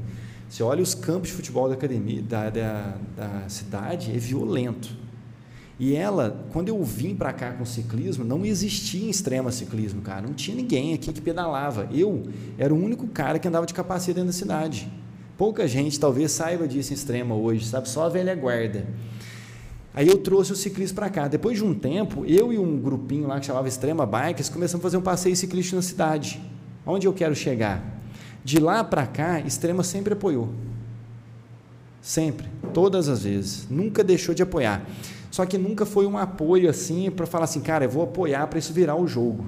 Você 0.50 0.64
olha 0.64 0.82
os 0.82 0.92
campos 0.92 1.28
de 1.28 1.36
futebol 1.36 1.68
da 1.68 1.74
academia, 1.74 2.20
da, 2.20 2.50
da, 2.50 2.96
da 3.16 3.48
cidade, 3.48 4.10
é 4.10 4.18
violento. 4.18 4.88
E 5.78 5.94
ela, 5.94 6.46
quando 6.52 6.68
eu 6.68 6.82
vim 6.82 7.14
para 7.14 7.32
cá 7.32 7.52
com 7.52 7.64
ciclismo, 7.66 8.24
não 8.24 8.46
existia 8.46 9.06
em 9.06 9.10
extrema 9.10 9.52
ciclismo, 9.52 10.00
cara. 10.00 10.22
Não 10.22 10.32
tinha 10.32 10.56
ninguém 10.56 10.94
aqui 10.94 11.12
que 11.12 11.20
pedalava. 11.20 11.86
Eu 11.92 12.22
era 12.56 12.72
o 12.72 12.82
único 12.82 13.06
cara 13.08 13.38
que 13.38 13.46
andava 13.46 13.66
de 13.66 13.74
capacete 13.74 14.14
dentro 14.14 14.28
da 14.28 14.32
cidade. 14.32 14.90
Pouca 15.36 15.68
gente 15.68 16.00
talvez 16.00 16.32
saiba 16.32 16.66
disso 16.66 16.92
em 16.92 16.96
extrema 16.96 17.34
hoje, 17.34 17.66
sabe? 17.66 17.90
Só 17.90 18.06
a 18.06 18.08
velha 18.08 18.34
guarda. 18.34 18.86
Aí 19.92 20.08
eu 20.08 20.18
trouxe 20.18 20.52
o 20.52 20.56
ciclismo 20.56 20.94
para 20.94 21.10
cá. 21.10 21.28
Depois 21.28 21.58
de 21.58 21.64
um 21.64 21.74
tempo, 21.74 22.24
eu 22.24 22.52
e 22.52 22.58
um 22.58 22.78
grupinho 22.78 23.26
lá 23.26 23.38
que 23.38 23.44
chamava 23.44 23.68
Extrema 23.68 24.06
Bikers 24.06 24.48
começamos 24.48 24.82
a 24.82 24.86
fazer 24.86 24.96
um 24.96 25.02
passeio 25.02 25.36
ciclístico 25.36 25.76
na 25.76 25.82
cidade. 25.82 26.40
Onde 26.86 27.06
eu 27.06 27.12
quero 27.12 27.34
chegar? 27.34 28.00
De 28.42 28.58
lá 28.58 28.82
para 28.82 29.06
cá, 29.06 29.40
Extrema 29.40 29.82
sempre 29.82 30.14
apoiou. 30.14 30.48
Sempre, 32.00 32.46
todas 32.72 33.08
as 33.08 33.24
vezes. 33.24 33.66
Nunca 33.68 34.02
deixou 34.04 34.34
de 34.34 34.42
apoiar. 34.42 34.86
Só 35.36 35.44
que 35.44 35.58
nunca 35.58 35.84
foi 35.84 36.06
um 36.06 36.16
apoio 36.16 36.70
assim 36.70 37.10
para 37.10 37.26
falar 37.26 37.44
assim, 37.44 37.60
cara, 37.60 37.84
eu 37.84 37.90
vou 37.90 38.02
apoiar 38.02 38.46
para 38.46 38.58
isso 38.58 38.72
virar 38.72 38.96
o 38.96 39.06
jogo. 39.06 39.44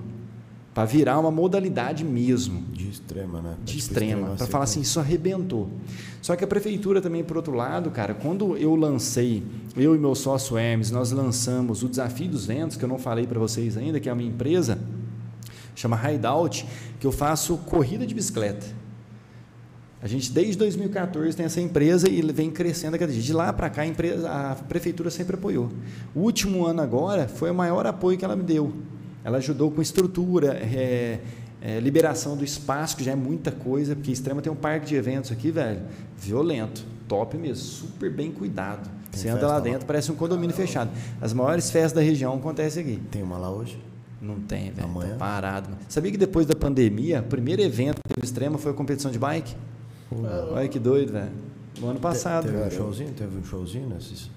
Para 0.74 0.84
virar 0.84 1.18
uma 1.18 1.30
modalidade 1.30 2.04
mesmo 2.04 2.62
De 2.74 2.90
extrema, 2.90 3.40
né? 3.40 3.56
de 3.64 3.78
Tipo, 3.78 3.78
extrema, 3.78 4.34
para 4.36 4.46
falar 4.46 4.64
assim, 4.64 4.84
sequência. 4.84 4.90
isso 4.90 5.00
arrebentou. 5.00 5.70
Só 6.20 6.36
que 6.36 6.44
a 6.44 6.46
prefeitura 6.46 7.00
também, 7.00 7.24
por 7.24 7.38
outro 7.38 7.54
lado, 7.54 7.90
cara, 7.90 8.12
quando 8.12 8.54
eu 8.58 8.74
lancei, 8.74 9.42
eu 9.74 9.96
e 9.96 9.98
meu 9.98 10.14
sócio 10.14 10.58
Hermes, 10.58 10.90
nós 10.90 11.10
lançamos 11.10 11.82
o 11.82 11.88
Desafio 11.88 12.28
dos 12.28 12.44
Ventos, 12.44 12.76
que 12.76 12.84
eu 12.84 12.88
não 12.88 12.98
falei 12.98 13.26
para 13.26 13.38
vocês 13.38 13.74
ainda, 13.74 13.98
que 13.98 14.10
é 14.10 14.12
uma 14.12 14.22
empresa, 14.22 14.78
chama 15.74 15.98
Hideout, 16.12 16.66
que 17.00 17.06
eu 17.06 17.12
faço 17.12 17.56
corrida 17.64 18.06
de 18.06 18.14
bicicleta. 18.14 18.66
A 20.00 20.06
gente, 20.06 20.30
desde 20.30 20.56
2014, 20.58 21.36
tem 21.36 21.46
essa 21.46 21.60
empresa 21.60 22.08
e 22.08 22.22
vem 22.32 22.50
crescendo 22.50 22.94
a 22.94 22.98
cada 22.98 23.12
dia. 23.12 23.20
De 23.20 23.32
lá 23.32 23.52
para 23.52 23.68
cá, 23.68 23.82
a, 23.82 23.86
empresa, 23.86 24.30
a 24.30 24.54
prefeitura 24.54 25.10
sempre 25.10 25.34
apoiou. 25.34 25.70
O 26.14 26.20
último 26.20 26.64
ano 26.64 26.80
agora 26.80 27.26
foi 27.26 27.50
o 27.50 27.54
maior 27.54 27.84
apoio 27.84 28.16
que 28.16 28.24
ela 28.24 28.36
me 28.36 28.44
deu. 28.44 28.72
Ela 29.24 29.38
ajudou 29.38 29.72
com 29.72 29.82
estrutura, 29.82 30.52
é, 30.54 31.18
é, 31.60 31.80
liberação 31.80 32.36
do 32.36 32.44
espaço, 32.44 32.96
que 32.96 33.02
já 33.02 33.12
é 33.12 33.16
muita 33.16 33.50
coisa, 33.50 33.96
porque 33.96 34.12
Extrema 34.12 34.40
tem 34.40 34.52
um 34.52 34.56
parque 34.56 34.86
de 34.86 34.94
eventos 34.94 35.32
aqui, 35.32 35.50
velho, 35.50 35.80
violento, 36.16 36.84
top 37.08 37.36
mesmo, 37.36 37.64
super 37.64 38.10
bem 38.10 38.30
cuidado. 38.30 38.88
Tem 39.10 39.20
Você 39.22 39.28
anda 39.28 39.48
lá 39.48 39.54
lá? 39.54 39.60
dentro, 39.60 39.84
parece 39.84 40.12
um 40.12 40.14
condomínio 40.14 40.54
fechado. 40.54 40.90
As 41.20 41.32
maiores 41.32 41.70
festas 41.72 41.92
da 41.92 42.00
região 42.00 42.34
acontecem 42.34 42.84
aqui. 42.84 43.02
Tem 43.10 43.22
uma 43.22 43.36
lá 43.36 43.50
hoje? 43.50 43.76
Não 44.22 44.36
tem, 44.40 44.70
velho. 44.70 44.86
Amanhã? 44.86 45.10
Tá 45.10 45.16
parado. 45.16 45.70
Sabia 45.88 46.12
que 46.12 46.18
depois 46.18 46.46
da 46.46 46.54
pandemia, 46.54 47.20
o 47.20 47.24
primeiro 47.24 47.62
evento 47.62 47.96
que 47.96 48.14
teve 48.14 48.24
extrema 48.24 48.58
foi 48.58 48.70
a 48.70 48.74
competição 48.74 49.10
de 49.10 49.18
bike? 49.18 49.54
Olha 50.10 50.68
que 50.68 50.78
doido, 50.78 51.12
velho. 51.12 51.30
No 51.80 51.88
ano 51.90 52.00
passado. 52.00 52.44
Teve 52.46 52.56
um 52.62 52.70
showzinho? 52.70 53.12
Teve 53.12 53.36
um 53.38 53.44
showzinho 53.44 53.88
nesses? 53.88 54.30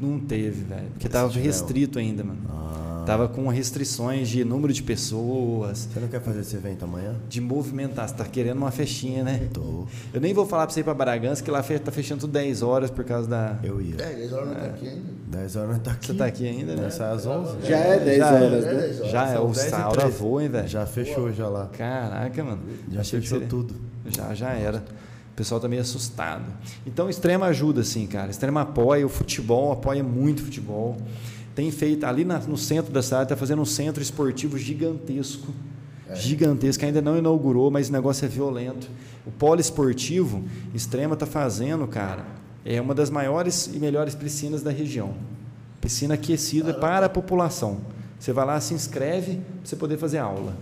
Não 0.00 0.18
teve, 0.18 0.64
velho. 0.64 0.88
Porque 0.94 1.08
tava 1.08 1.32
restrito 1.38 1.98
ainda, 1.98 2.24
mano. 2.24 2.40
Ah. 2.50 3.04
Tava 3.06 3.28
com 3.28 3.46
restrições 3.46 4.28
de 4.28 4.44
número 4.44 4.72
de 4.72 4.82
pessoas, 4.82 5.88
Você 5.92 6.00
não 6.00 6.08
quer 6.08 6.20
fazer 6.20 6.40
esse 6.40 6.56
evento 6.56 6.84
amanhã? 6.84 7.14
de 7.28 7.40
movimentar. 7.40 8.08
Você 8.08 8.16
tá 8.16 8.24
querendo 8.24 8.56
uma 8.58 8.72
festinha, 8.72 9.22
né? 9.22 9.48
Tô. 9.54 9.86
Eu 10.12 10.20
nem 10.20 10.34
vou 10.34 10.44
falar 10.44 10.66
pra 10.66 10.74
você 10.74 10.80
ir 10.80 10.82
pra 10.82 10.92
Bragança, 10.92 11.40
que 11.40 11.48
lá 11.52 11.62
tá 11.62 11.92
fechando 11.92 12.22
tudo 12.22 12.32
10 12.32 12.62
horas 12.62 12.90
por 12.90 13.04
causa 13.04 13.28
da. 13.28 13.60
Eu 13.62 13.80
ia. 13.80 13.94
É, 14.02 14.12
10 14.16 14.32
horas 14.32 14.48
não 14.48 14.54
tá 14.56 14.66
aqui 14.66 14.88
ainda. 14.88 15.02
10 15.28 15.56
horas 15.56 15.70
não 15.70 15.78
tá 15.78 15.90
aqui. 15.92 16.06
Você 16.06 16.14
tá 16.14 16.26
aqui 16.26 16.48
ainda, 16.48 16.74
né? 16.74 16.82
Nós 16.82 16.94
sai 16.94 17.12
às 17.14 17.24
11. 17.24 17.56
Já 17.62 17.76
é 17.78 17.98
10 18.00 18.18
Já 18.18 18.26
é. 18.26 18.34
horas, 18.44 18.64
É 18.64 18.72
né? 18.74 18.80
10 18.80 18.98
horas. 19.00 19.12
Já 19.12 19.28
é, 19.28 19.38
o 19.38 19.46
10 19.46 19.56
Saura 19.70 20.00
13. 20.02 20.18
voa, 20.18 20.42
hein, 20.42 20.48
velho? 20.48 20.68
Já 20.68 20.84
fechou 20.86 21.32
já 21.32 21.48
lá. 21.48 21.66
Caraca, 21.66 22.42
mano. 22.44 22.62
Já 22.90 23.00
Achei 23.02 23.20
fechou 23.20 23.38
seria- 23.38 23.48
tudo. 23.48 23.85
Já, 24.10 24.34
já 24.34 24.50
era. 24.50 24.78
O 25.32 25.36
pessoal 25.36 25.60
tá 25.60 25.68
meio 25.68 25.82
assustado. 25.82 26.44
Então, 26.86 27.10
Extrema 27.10 27.46
ajuda, 27.46 27.82
sim, 27.84 28.06
cara. 28.06 28.30
Extrema 28.30 28.62
apoia 28.62 29.04
o 29.04 29.08
futebol, 29.08 29.72
apoia 29.72 30.02
muito 30.02 30.40
o 30.40 30.44
futebol. 30.44 30.96
Tem 31.54 31.70
feito, 31.70 32.04
ali 32.04 32.24
na- 32.24 32.38
no 32.38 32.56
centro 32.56 32.92
da 32.92 33.02
cidade, 33.02 33.24
está 33.24 33.36
fazendo 33.36 33.60
um 33.62 33.66
centro 33.66 34.02
esportivo 34.02 34.56
gigantesco. 34.58 35.52
Gigantesco, 36.14 36.80
que 36.80 36.86
ainda 36.86 37.02
não 37.02 37.18
inaugurou, 37.18 37.70
mas 37.70 37.88
o 37.88 37.92
negócio 37.92 38.24
é 38.24 38.28
violento. 38.28 38.88
O 39.26 39.30
polo 39.30 39.60
esportivo, 39.60 40.44
Extrema 40.74 41.14
está 41.14 41.26
fazendo, 41.26 41.86
cara, 41.86 42.24
é 42.64 42.80
uma 42.80 42.94
das 42.94 43.10
maiores 43.10 43.66
e 43.74 43.78
melhores 43.78 44.14
piscinas 44.14 44.62
da 44.62 44.70
região. 44.70 45.14
Piscina 45.80 46.14
aquecida 46.14 46.72
para 46.74 47.06
a 47.06 47.08
população. 47.08 47.78
Você 48.18 48.32
vai 48.32 48.46
lá, 48.46 48.60
se 48.60 48.72
inscreve 48.72 49.34
para 49.36 49.42
você 49.64 49.76
poder 49.76 49.98
fazer 49.98 50.18
aula. 50.18 50.54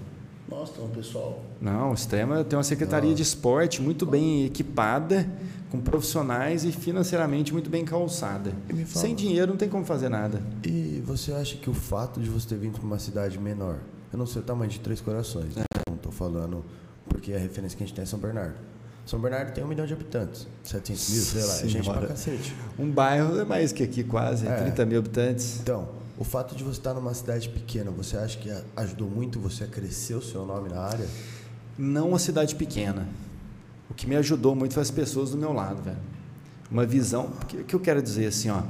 Nossa, 0.64 0.72
então, 0.76 0.88
pessoal. 0.88 1.42
Não, 1.60 1.90
o 1.90 1.94
Extrema 1.94 2.42
tem 2.42 2.56
uma 2.56 2.62
secretaria 2.64 3.14
de 3.14 3.22
esporte 3.22 3.82
muito 3.82 4.06
bem 4.06 4.46
equipada, 4.46 5.28
com 5.70 5.78
profissionais 5.78 6.64
e 6.64 6.72
financeiramente 6.72 7.52
muito 7.52 7.68
bem 7.68 7.84
calçada. 7.84 8.52
Sem 8.86 9.14
dinheiro 9.14 9.48
não 9.52 9.56
tem 9.58 9.68
como 9.68 9.84
fazer 9.84 10.08
nada. 10.08 10.40
E 10.64 11.02
você 11.04 11.32
acha 11.32 11.56
que 11.56 11.68
o 11.68 11.74
fato 11.74 12.18
de 12.20 12.30
você 12.30 12.48
ter 12.48 12.56
vindo 12.56 12.78
para 12.78 12.86
uma 12.86 12.98
cidade 12.98 13.38
menor, 13.38 13.78
eu 14.10 14.18
não 14.18 14.26
sei 14.26 14.40
o 14.40 14.44
tamanho 14.44 14.70
de 14.70 14.80
Três 14.80 15.00
Corações, 15.00 15.54
né? 15.54 15.64
não 15.86 15.96
estou 15.96 16.12
falando 16.12 16.64
porque 17.08 17.34
a 17.34 17.38
referência 17.38 17.76
que 17.76 17.84
a 17.84 17.86
gente 17.86 17.94
tem 17.94 18.02
é 18.02 18.06
São 18.06 18.18
Bernardo. 18.18 18.54
São 19.04 19.20
Bernardo 19.20 19.52
tem 19.52 19.62
um 19.62 19.66
milhão 19.68 19.84
de 19.84 19.92
habitantes, 19.92 20.46
700 20.62 21.10
mil, 21.10 21.22
sei 21.22 21.44
lá, 21.44 21.54
é 21.54 21.68
gente 21.68 21.82
Senhora. 21.82 21.98
pra 22.00 22.08
cacete. 22.08 22.54
Um 22.78 22.90
bairro 22.90 23.38
é 23.38 23.44
mais 23.44 23.70
que 23.70 23.82
aqui, 23.82 24.02
quase, 24.02 24.46
É. 24.46 24.56
30 24.62 24.86
mil 24.86 25.00
habitantes. 25.00 25.60
Então, 25.60 25.88
o 26.16 26.24
fato 26.24 26.54
de 26.54 26.62
você 26.62 26.78
estar 26.78 26.94
numa 26.94 27.12
cidade 27.12 27.48
pequena, 27.48 27.90
você 27.90 28.16
acha 28.16 28.38
que 28.38 28.50
ajudou 28.76 29.08
muito 29.08 29.40
você 29.40 29.64
a 29.64 29.66
crescer 29.66 30.14
o 30.14 30.22
seu 30.22 30.46
nome 30.46 30.68
na 30.68 30.80
área? 30.80 31.06
Não 31.76 32.10
uma 32.10 32.18
cidade 32.18 32.54
pequena. 32.54 33.08
O 33.90 33.94
que 33.94 34.06
me 34.06 34.16
ajudou 34.16 34.54
muito 34.54 34.74
foi 34.74 34.82
as 34.82 34.90
pessoas 34.90 35.30
do 35.30 35.36
meu 35.36 35.52
lado, 35.52 35.82
velho. 35.82 35.98
Uma 36.70 36.86
visão. 36.86 37.32
O 37.42 37.64
que, 37.64 37.74
eu 37.74 37.80
quero 37.80 38.00
dizer 38.00 38.26
assim, 38.26 38.48
ó. 38.48 38.62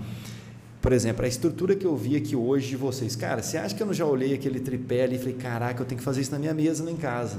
Por 0.81 0.93
exemplo, 0.93 1.25
a 1.25 1.29
estrutura 1.29 1.77
que 1.77 1.87
eu 1.87 1.97
vi 1.97 2.17
aqui 2.17 2.35
hoje 2.35 2.69
de 2.69 2.77
vocês. 2.77 3.15
Cara, 3.15 3.43
você 3.43 3.57
acha 3.57 3.75
que 3.75 3.83
eu 3.83 3.87
não 3.87 3.95
já 3.95 4.05
olhei 4.05 4.35
aquele 4.35 4.61
tripé 4.61 5.05
ali 5.05 5.17
e 5.17 5.19
falei, 5.19 5.35
caraca, 5.35 5.83
eu 5.83 5.87
tenho 5.87 5.99
que 5.99 6.05
fazer 6.05 6.23
isso 6.23 6.31
na 6.31 6.39
minha 6.39 6.53
mesa 6.53 6.85
lá 6.85 6.91
em 6.91 6.97
casa? 6.97 7.39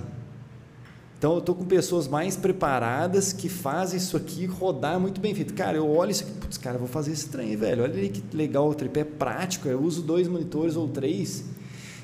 Então 1.17 1.33
eu 1.33 1.39
estou 1.39 1.55
com 1.55 1.65
pessoas 1.65 2.07
mais 2.07 2.35
preparadas 2.35 3.31
que 3.31 3.47
fazem 3.47 3.97
isso 3.97 4.17
aqui 4.17 4.45
rodar 4.45 4.99
muito 4.99 5.21
bem 5.21 5.33
feito. 5.33 5.53
Cara, 5.53 5.77
eu 5.77 5.89
olho 5.89 6.11
isso 6.11 6.23
aqui, 6.23 6.33
putz, 6.33 6.57
cara, 6.57 6.77
vou 6.77 6.87
fazer 6.87 7.13
esse 7.13 7.29
trem, 7.29 7.55
velho. 7.55 7.83
Olha 7.83 7.95
aí 7.95 8.09
que 8.09 8.35
legal 8.35 8.69
o 8.69 8.75
tripé 8.75 9.03
prático. 9.03 9.67
Eu 9.67 9.81
uso 9.81 10.01
dois 10.01 10.27
monitores 10.27 10.75
ou 10.75 10.87
três. 10.87 11.45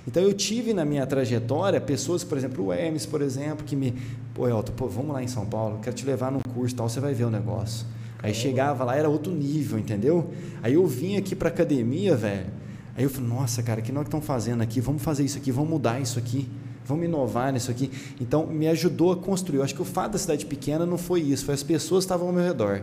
Então 0.08 0.24
eu 0.24 0.34
tive 0.34 0.74
na 0.74 0.84
minha 0.84 1.06
trajetória 1.06 1.80
pessoas, 1.80 2.24
por 2.24 2.38
exemplo, 2.38 2.66
o 2.66 2.74
Hermes, 2.74 3.06
por 3.06 3.22
exemplo, 3.22 3.64
que 3.66 3.76
me, 3.76 3.94
pô, 4.34 4.48
Elton, 4.48 4.72
pô, 4.72 4.88
vamos 4.88 5.14
lá 5.14 5.22
em 5.22 5.28
São 5.28 5.46
Paulo, 5.46 5.80
quero 5.84 5.96
te 5.96 6.06
levar 6.06 6.32
num 6.32 6.40
curso, 6.40 6.76
tal, 6.76 6.90
você 6.90 7.00
vai 7.00 7.14
ver 7.14 7.26
o 7.26 7.30
negócio. 7.30 7.86
Aí 8.24 8.34
chegava 8.34 8.84
lá, 8.84 8.96
era 8.96 9.10
outro 9.10 9.32
nível, 9.32 9.78
entendeu? 9.78 10.32
Aí 10.64 10.74
eu 10.74 10.88
vim 10.88 11.18
aqui 11.18 11.36
para 11.36 11.50
academia, 11.50 12.16
velho. 12.16 12.48
Aí 12.96 13.04
eu 13.04 13.10
falei, 13.10 13.30
nossa, 13.30 13.62
cara, 13.62 13.82
que 13.82 13.92
nós 13.92 14.06
estamos 14.06 14.26
fazendo 14.26 14.62
aqui? 14.62 14.82
Vamos 14.82 15.04
fazer 15.04 15.24
isso 15.24 15.38
aqui, 15.38 15.52
vamos 15.52 15.70
mudar 15.70 16.00
isso 16.00 16.18
aqui 16.18 16.48
vamos 16.86 17.06
inovar 17.06 17.52
nisso 17.54 17.72
aqui. 17.72 17.92
Então, 18.20 18.48
me 18.48 18.68
ajudou 18.68 19.12
a 19.12 19.18
construir. 19.18 19.58
Eu 19.58 19.64
acho 19.64 19.76
que 19.76 19.82
o 19.82 19.86
fato 19.86 20.14
da 20.14 20.20
cidade 20.20 20.46
pequena 20.46 20.86
não 20.86 20.98
foi 20.98 21.22
isso, 21.22 21.46
foi 21.46 21.54
as 21.54 21.64
pessoas 21.64 22.04
que 22.04 22.06
estavam 22.06 22.28
ao 22.28 22.34
meu 22.34 22.44
redor. 22.44 22.82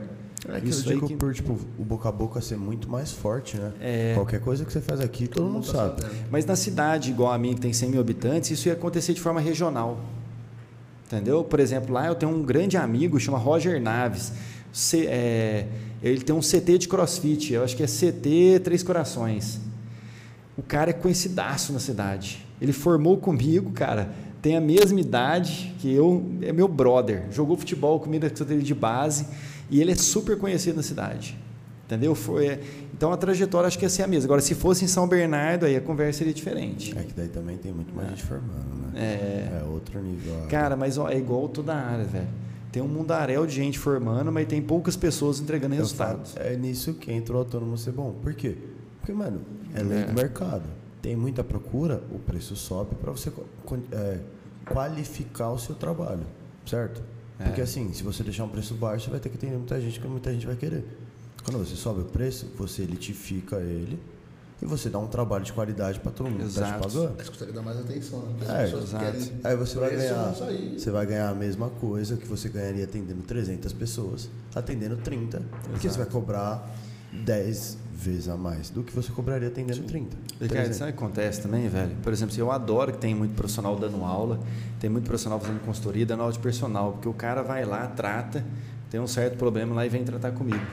É 0.49 0.61
que 0.61 0.69
isso 0.69 0.89
eu 0.89 0.95
digo 0.95 1.09
que... 1.09 1.17
por 1.17 1.35
tipo, 1.35 1.59
o 1.79 1.85
boca 1.85 2.09
a 2.09 2.13
boca 2.13 2.41
ser 2.41 2.57
muito 2.57 2.89
mais 2.89 3.11
forte, 3.11 3.57
né? 3.57 3.73
É... 3.81 4.15
Qualquer 4.15 4.41
coisa 4.41 4.65
que 4.65 4.73
você 4.73 4.81
faz 4.81 5.01
aqui, 5.01 5.27
todo, 5.27 5.45
todo 5.45 5.53
mundo 5.53 5.67
sabe. 5.67 6.01
sabe. 6.01 6.15
Mas 6.31 6.47
na 6.47 6.55
cidade, 6.55 7.11
igual 7.11 7.33
a 7.33 7.39
mim, 7.39 7.55
que 7.55 7.61
tem 7.61 7.73
100 7.73 7.91
mil 7.91 8.01
habitantes, 8.01 8.51
isso 8.51 8.69
ia 8.69 8.75
acontecer 8.75 9.15
de 9.15 9.21
forma 9.21 9.41
regional. 9.41 9.99
Entendeu? 11.07 11.43
Por 11.43 11.59
exemplo, 11.59 11.93
lá 11.93 12.07
eu 12.07 12.15
tenho 12.15 12.31
um 12.31 12.43
grande 12.43 12.77
amigo, 12.77 13.19
chama 13.19 13.39
Roger 13.39 13.81
Naves. 13.81 14.33
C, 14.73 15.07
é, 15.07 15.67
ele 16.03 16.21
tem 16.21 16.35
um 16.35 16.41
CT 16.41 16.79
de 16.79 16.89
crossfit, 16.89 17.53
eu 17.55 17.65
acho 17.65 17.75
que 17.75 17.83
é 17.83 17.87
CT 17.87 18.61
Três 18.63 18.83
Corações. 18.83 19.59
O 20.59 20.63
cara 20.63 20.91
é 20.91 20.93
conhecidaço 20.93 21.73
na 21.73 21.79
cidade. 21.79 22.45
Ele 22.61 22.73
formou 22.73 23.17
comigo, 23.17 23.71
cara, 23.71 24.11
tem 24.43 24.57
a 24.57 24.61
mesma 24.61 25.01
idade 25.01 25.73
que 25.79 25.93
eu, 25.93 26.25
é 26.43 26.53
meu 26.53 26.67
brother. 26.67 27.27
Jogou 27.31 27.57
futebol 27.57 28.01
comigo 28.01 28.29
dele 28.29 28.63
de 28.63 28.75
base 28.75 29.27
e 29.71 29.81
ele 29.81 29.93
é 29.93 29.95
super 29.95 30.37
conhecido 30.37 30.77
na 30.77 30.83
cidade. 30.83 31.39
Entendeu? 31.87 32.15
Foi, 32.15 32.61
então 32.93 33.13
a 33.13 33.17
trajetória 33.17 33.69
acho 33.69 33.79
que 33.79 33.85
ia 33.85 33.89
ser 33.89 34.03
a 34.03 34.07
mesma. 34.09 34.27
Agora, 34.27 34.41
se 34.41 34.55
fosse 34.55 34.85
em 34.85 34.89
São 34.89 35.07
Bernardo, 35.07 35.65
aí 35.65 35.77
a 35.77 35.81
conversa 35.81 36.19
seria 36.19 36.35
diferente. 36.35 36.93
É 36.99 37.03
que 37.03 37.15
daí 37.15 37.29
também 37.29 37.57
tem 37.57 37.73
muito 37.73 37.95
mais 37.95 38.09
é. 38.09 38.11
gente 38.11 38.25
formando, 38.25 38.93
né? 38.93 39.01
É. 39.01 39.61
É 39.61 39.65
outro 39.65 40.03
nível. 40.03 40.35
Cara, 40.51 40.77
mas 40.77 40.99
ó, 40.99 41.09
é 41.09 41.17
igual 41.17 41.49
toda 41.49 41.73
a 41.73 41.81
área, 41.81 42.05
velho. 42.05 42.29
Tem 42.73 42.83
um 42.83 42.89
mundaréu 42.89 43.47
de 43.47 43.55
gente 43.55 43.79
formando, 43.79 44.31
mas 44.31 44.47
tem 44.47 44.61
poucas 44.61 44.97
pessoas 44.97 45.41
entregando 45.41 45.77
resultados. 45.77 46.35
é 46.37 46.55
nisso 46.57 46.95
que 46.95 47.11
entra 47.11 47.35
o 47.35 47.39
autônomo 47.39 47.79
ser 47.79 47.93
bom. 47.93 48.13
Por 48.21 48.35
quê? 48.35 48.57
Porque, 49.09 49.13
mano, 49.13 49.41
é 49.75 49.83
lei 49.83 50.03
é. 50.03 50.05
do 50.05 50.13
mercado 50.13 50.65
tem 51.01 51.17
muita 51.17 51.43
procura, 51.43 52.03
o 52.11 52.19
preço 52.19 52.55
sobe 52.55 52.95
para 52.97 53.11
você 53.11 53.33
é, 53.93 54.19
qualificar 54.67 55.51
o 55.51 55.59
seu 55.59 55.75
trabalho, 55.75 56.27
certo? 56.67 57.01
É. 57.39 57.45
Porque 57.45 57.63
assim, 57.63 57.91
se 57.95 58.03
você 58.03 58.23
deixar 58.23 58.45
um 58.45 58.49
preço 58.51 58.75
baixo, 58.75 59.05
você 59.05 59.11
vai 59.13 59.21
ter 59.21 59.31
que 59.31 59.37
atender 59.37 59.57
muita 59.57 59.81
gente, 59.81 59.99
que 59.99 60.07
muita 60.07 60.31
gente 60.31 60.47
vai 60.47 60.57
querer. 60.57 60.85
Quando 61.43 61.59
você 61.59 61.77
sobe 61.77 62.03
o 62.03 62.05
preço, 62.05 62.53
você 62.59 62.83
elitifica 62.83 63.57
ele 63.57 63.99
e 64.61 64.67
você 64.67 64.91
dá 64.91 64.99
um 64.99 65.07
trabalho 65.07 65.45
de 65.45 65.53
qualidade 65.55 66.01
para 66.01 66.13
todo 66.13 66.29
mundo 66.29 66.45
exato. 66.45 66.75
que 66.75 66.83
tá 66.83 66.89
te 66.89 66.93
pagando. 66.93 67.17
Você 67.17 67.31
consegue 67.31 67.53
dar 67.53 67.63
mais 67.63 67.79
atenção, 67.79 68.21
né? 68.21 68.35
As 68.43 68.51
é, 68.51 68.77
exato. 68.77 69.33
Aí 69.45 69.57
você 69.57 69.79
vai 69.79 69.97
ganhar, 69.97 70.35
você 70.77 70.91
vai 70.91 71.07
ganhar 71.07 71.29
a 71.31 71.35
mesma 71.35 71.71
coisa 71.71 72.17
que 72.19 72.27
você 72.27 72.51
ganharia 72.51 72.85
atendendo 72.85 73.23
300 73.23 73.73
pessoas, 73.73 74.29
atendendo 74.55 74.97
30, 74.97 75.39
exato. 75.39 75.71
porque 75.71 75.89
você 75.89 75.97
vai 75.97 76.07
cobrar 76.07 76.69
10 77.13 77.88
vezes 77.99 78.29
a 78.29 78.37
mais 78.37 78.71
do 78.71 78.83
que 78.83 78.95
você 78.95 79.11
cobraria 79.11 79.49
atendendo 79.49 79.81
Sim. 79.81 79.87
30. 79.87 80.17
Ricardo, 80.41 80.73
sabe 80.73 80.93
o 80.93 80.95
que 80.95 81.03
acontece 81.03 81.43
também, 81.43 81.69
velho? 81.69 81.97
Por 82.03 82.13
exemplo, 82.13 82.35
eu 82.39 82.53
adoro 82.53 82.93
que 82.93 82.99
tem 82.99 83.15
muito 83.15 83.35
profissional 83.35 83.75
dando 83.77 84.05
aula, 84.05 84.39
tem 84.79 84.89
muito 84.89 85.07
profissional 85.07 85.41
fazendo 85.41 85.61
consultoria, 85.65 86.07
dando 86.07 86.21
aula 86.21 86.33
de 86.33 86.39
personal, 86.39 86.93
porque 86.93 87.09
o 87.09 87.15
cara 87.15 87.43
vai 87.43 87.65
lá, 87.65 87.87
trata, 87.89 88.45
tem 88.91 89.01
um 89.01 89.07
certo 89.07 89.37
problema 89.37 89.75
lá 89.75 89.85
e 89.85 89.89
vem 89.89 90.05
tratar 90.05 90.31
comigo. 90.33 90.65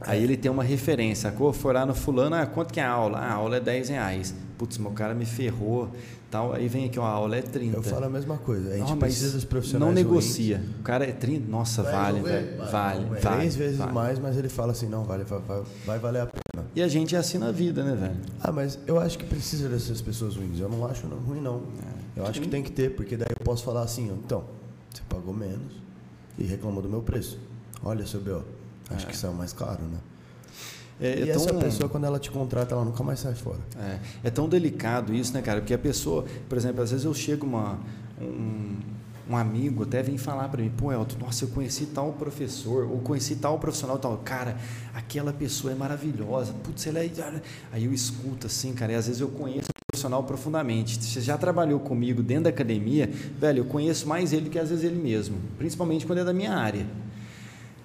Aí 0.00 0.22
ele 0.22 0.36
tem 0.36 0.50
uma 0.50 0.62
referência, 0.62 1.30
sacou? 1.30 1.52
For 1.52 1.74
lá 1.74 1.84
no 1.84 1.94
fulano, 1.94 2.36
ah, 2.36 2.46
quanto 2.46 2.72
que 2.72 2.78
é 2.78 2.84
a 2.84 2.90
aula? 2.90 3.18
Ah, 3.18 3.32
a 3.32 3.34
aula 3.34 3.56
é 3.56 3.60
10 3.60 3.88
reais. 3.88 4.34
Putz, 4.56 4.78
meu 4.78 4.92
cara 4.92 5.14
me 5.14 5.24
ferrou, 5.24 5.90
tal. 6.30 6.52
Aí 6.52 6.68
vem 6.68 6.86
aqui, 6.86 6.98
ó, 6.98 7.04
a 7.04 7.08
aula 7.08 7.36
é 7.36 7.42
30. 7.42 7.76
Eu 7.76 7.82
falo 7.82 8.04
a 8.04 8.10
mesma 8.10 8.36
coisa, 8.38 8.70
a 8.70 8.76
gente 8.76 8.90
não, 8.90 8.96
precisa 8.96 9.32
dos 9.32 9.44
profissionais 9.44 9.94
Não 9.94 9.94
negocia. 9.94 10.58
Ruins. 10.58 10.80
O 10.80 10.82
cara 10.82 11.04
é 11.04 11.12
30, 11.12 11.50
nossa, 11.50 11.82
vai, 11.82 11.92
vale, 11.92 12.20
velho. 12.20 12.56
Vale, 12.58 12.70
vale, 12.70 13.04
vale. 13.20 13.36
Três 13.36 13.56
vezes 13.56 13.78
vale. 13.78 13.92
mais, 13.92 14.18
mas 14.18 14.36
ele 14.36 14.48
fala 14.48 14.72
assim, 14.72 14.88
não, 14.88 15.04
vale, 15.04 15.24
vai, 15.24 15.62
vai 15.84 15.98
valer 15.98 16.22
a 16.22 16.26
pena. 16.26 16.47
E 16.74 16.82
a 16.82 16.88
gente 16.88 17.14
é 17.14 17.18
assim 17.18 17.38
na 17.38 17.50
vida, 17.50 17.82
né, 17.82 17.94
velho? 17.94 18.16
Ah, 18.40 18.52
mas 18.52 18.78
eu 18.86 18.98
acho 18.98 19.18
que 19.18 19.24
precisa 19.24 19.68
dessas 19.68 20.00
pessoas 20.00 20.36
ruins. 20.36 20.58
Eu 20.58 20.68
não 20.68 20.86
acho 20.86 21.06
não, 21.06 21.18
ruim, 21.18 21.40
não. 21.40 21.62
É. 22.16 22.20
Eu 22.20 22.26
acho 22.26 22.40
que 22.40 22.48
tem 22.48 22.62
que 22.62 22.72
ter, 22.72 22.94
porque 22.94 23.16
daí 23.16 23.28
eu 23.30 23.44
posso 23.44 23.64
falar 23.64 23.82
assim, 23.82 24.10
ó, 24.10 24.14
então, 24.14 24.44
você 24.92 25.02
pagou 25.08 25.34
menos 25.34 25.72
e 26.38 26.44
reclamou 26.44 26.82
do 26.82 26.88
meu 26.88 27.02
preço. 27.02 27.38
Olha, 27.82 28.06
seu 28.06 28.20
B.O., 28.20 28.42
acho 28.90 29.06
é. 29.06 29.10
que 29.10 29.26
o 29.26 29.32
mais 29.32 29.52
caro, 29.52 29.82
né? 29.82 29.98
É, 31.00 31.12
é 31.12 31.24
e 31.26 31.30
essa 31.30 31.46
tão, 31.48 31.58
pessoa, 31.58 31.88
quando 31.88 32.04
ela 32.04 32.18
te 32.18 32.30
contrata, 32.30 32.74
ela 32.74 32.84
nunca 32.84 33.02
mais 33.04 33.20
sai 33.20 33.34
fora. 33.34 33.60
É, 33.78 33.98
é, 34.24 34.30
tão 34.30 34.48
delicado 34.48 35.14
isso, 35.14 35.32
né, 35.32 35.42
cara? 35.42 35.60
Porque 35.60 35.74
a 35.74 35.78
pessoa, 35.78 36.24
por 36.48 36.58
exemplo, 36.58 36.82
às 36.82 36.90
vezes 36.90 37.04
eu 37.04 37.14
chego 37.14 37.46
uma, 37.46 37.78
um, 38.20 38.76
um 39.28 39.36
amigo 39.36 39.82
até 39.82 40.02
vem 40.02 40.16
falar 40.16 40.48
para 40.48 40.62
mim, 40.62 40.72
pô, 40.74 40.90
Elton, 40.90 41.18
nossa, 41.18 41.44
eu 41.44 41.48
conheci 41.48 41.86
tal 41.86 42.12
professor, 42.12 42.90
ou 42.90 42.98
conheci 42.98 43.36
tal 43.36 43.58
profissional, 43.58 43.98
tal. 43.98 44.16
Cara, 44.18 44.56
aquela 44.94 45.32
pessoa 45.32 45.72
é 45.72 45.76
maravilhosa. 45.76 46.54
Putz, 46.64 46.86
ela 46.86 47.00
é. 47.00 47.10
Aí 47.70 47.84
eu 47.84 47.92
escuto 47.92 48.46
assim, 48.46 48.72
cara, 48.72 48.92
e 48.92 48.94
às 48.94 49.06
vezes 49.06 49.20
eu 49.20 49.28
conheço 49.28 49.68
o 49.68 49.92
profissional 49.92 50.24
profundamente. 50.24 51.02
Você 51.04 51.20
já 51.20 51.36
trabalhou 51.36 51.78
comigo 51.80 52.22
dentro 52.22 52.44
da 52.44 52.50
academia, 52.50 53.10
velho, 53.38 53.58
eu 53.58 53.64
conheço 53.66 54.08
mais 54.08 54.32
ele 54.32 54.48
que 54.48 54.58
às 54.58 54.70
vezes 54.70 54.84
ele 54.84 55.00
mesmo, 55.00 55.36
principalmente 55.58 56.06
quando 56.06 56.20
é 56.20 56.24
da 56.24 56.32
minha 56.32 56.54
área. 56.54 56.86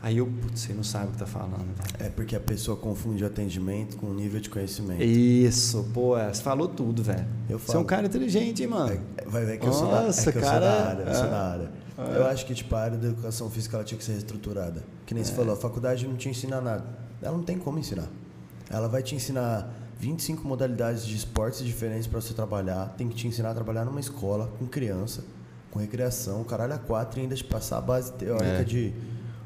Aí 0.04 0.18
eu, 0.18 0.28
putz, 0.28 0.60
você 0.60 0.74
não 0.74 0.84
sabe 0.84 1.08
o 1.08 1.12
que 1.12 1.18
tá 1.18 1.26
falando. 1.26 1.66
É 1.97 2.10
porque 2.10 2.36
a 2.36 2.39
pessoa 2.39 2.76
confunde 2.76 3.24
atendimento 3.24 3.95
com 3.95 4.14
nível 4.14 4.41
de 4.41 4.49
conhecimento. 4.49 5.01
Isso, 5.01 5.89
pô, 5.93 6.18
é, 6.18 6.28
você 6.28 6.43
falou 6.43 6.68
tudo, 6.68 7.01
velho. 7.01 7.26
Você 7.51 7.78
é 7.78 7.80
um 7.80 7.86
cara 7.86 8.06
inteligente, 8.06 8.64
hein, 8.64 8.68
mano? 8.68 8.99
É, 9.16 9.24
vai 9.26 9.45
ver 9.45 9.60
que 9.60 9.66
Nossa, 9.66 9.86
eu 9.86 10.14
sou 10.14 10.24
da, 10.26 10.30
é 10.30 10.34
que 10.34 10.39
cara, 10.41 10.43
eu 10.43 10.43
sou 10.43 10.60
da 10.60 10.89
área, 10.89 11.04
eu 11.04 11.16
sou 11.16 11.30
da 11.30 11.51
área. 11.51 11.72
É. 11.97 12.18
Eu 12.18 12.28
acho 12.28 12.45
que 12.45 12.54
tipo, 12.54 12.76
a 12.76 12.82
área 12.82 12.97
da 12.97 13.08
educação 13.08 13.49
física 13.49 13.78
ela 13.78 13.86
tinha 13.86 13.97
que 13.97 14.04
ser 14.04 14.12
reestruturada. 14.12 14.84
Que 15.06 15.14
nem 15.14 15.24
você 15.24 15.32
é. 15.32 15.36
falou, 15.36 15.54
a 15.54 15.58
faculdade 15.58 16.06
não 16.06 16.18
te 16.18 16.28
ensina 16.28 16.60
nada. 16.60 16.84
Ela 17.22 17.38
não 17.38 17.43
tem 17.45 17.58
como 17.58 17.80
ensinar. 17.80 18.10
Ela 18.70 18.89
vai 18.89 19.01
te 19.04 19.16
ensinar 19.16 19.74
25 19.99 20.45
modalidades 20.45 21.06
de 21.06 21.16
esportes 21.16 21.64
diferentes 21.64 22.08
para 22.08 22.20
você 22.20 22.34
trabalhar. 22.34 22.93
Tem 22.97 23.08
que 23.08 23.16
te 23.16 23.26
ensinar 23.26 23.51
a 23.51 23.54
trabalhar 23.54 23.86
numa 23.86 24.01
escola 24.01 24.51
com 24.60 24.66
criança, 24.66 25.24
com 25.72 25.80
recreação, 25.80 26.43
caralho 26.43 26.74
a 26.74 26.78
quatro 26.78 27.22
e 27.22 27.24
ainda 27.24 27.36
te 27.36 27.43
passar 27.45 27.78
a 27.78 27.82
base 27.82 28.12
teórica 28.12 28.60
é. 28.60 28.64
de 28.66 28.93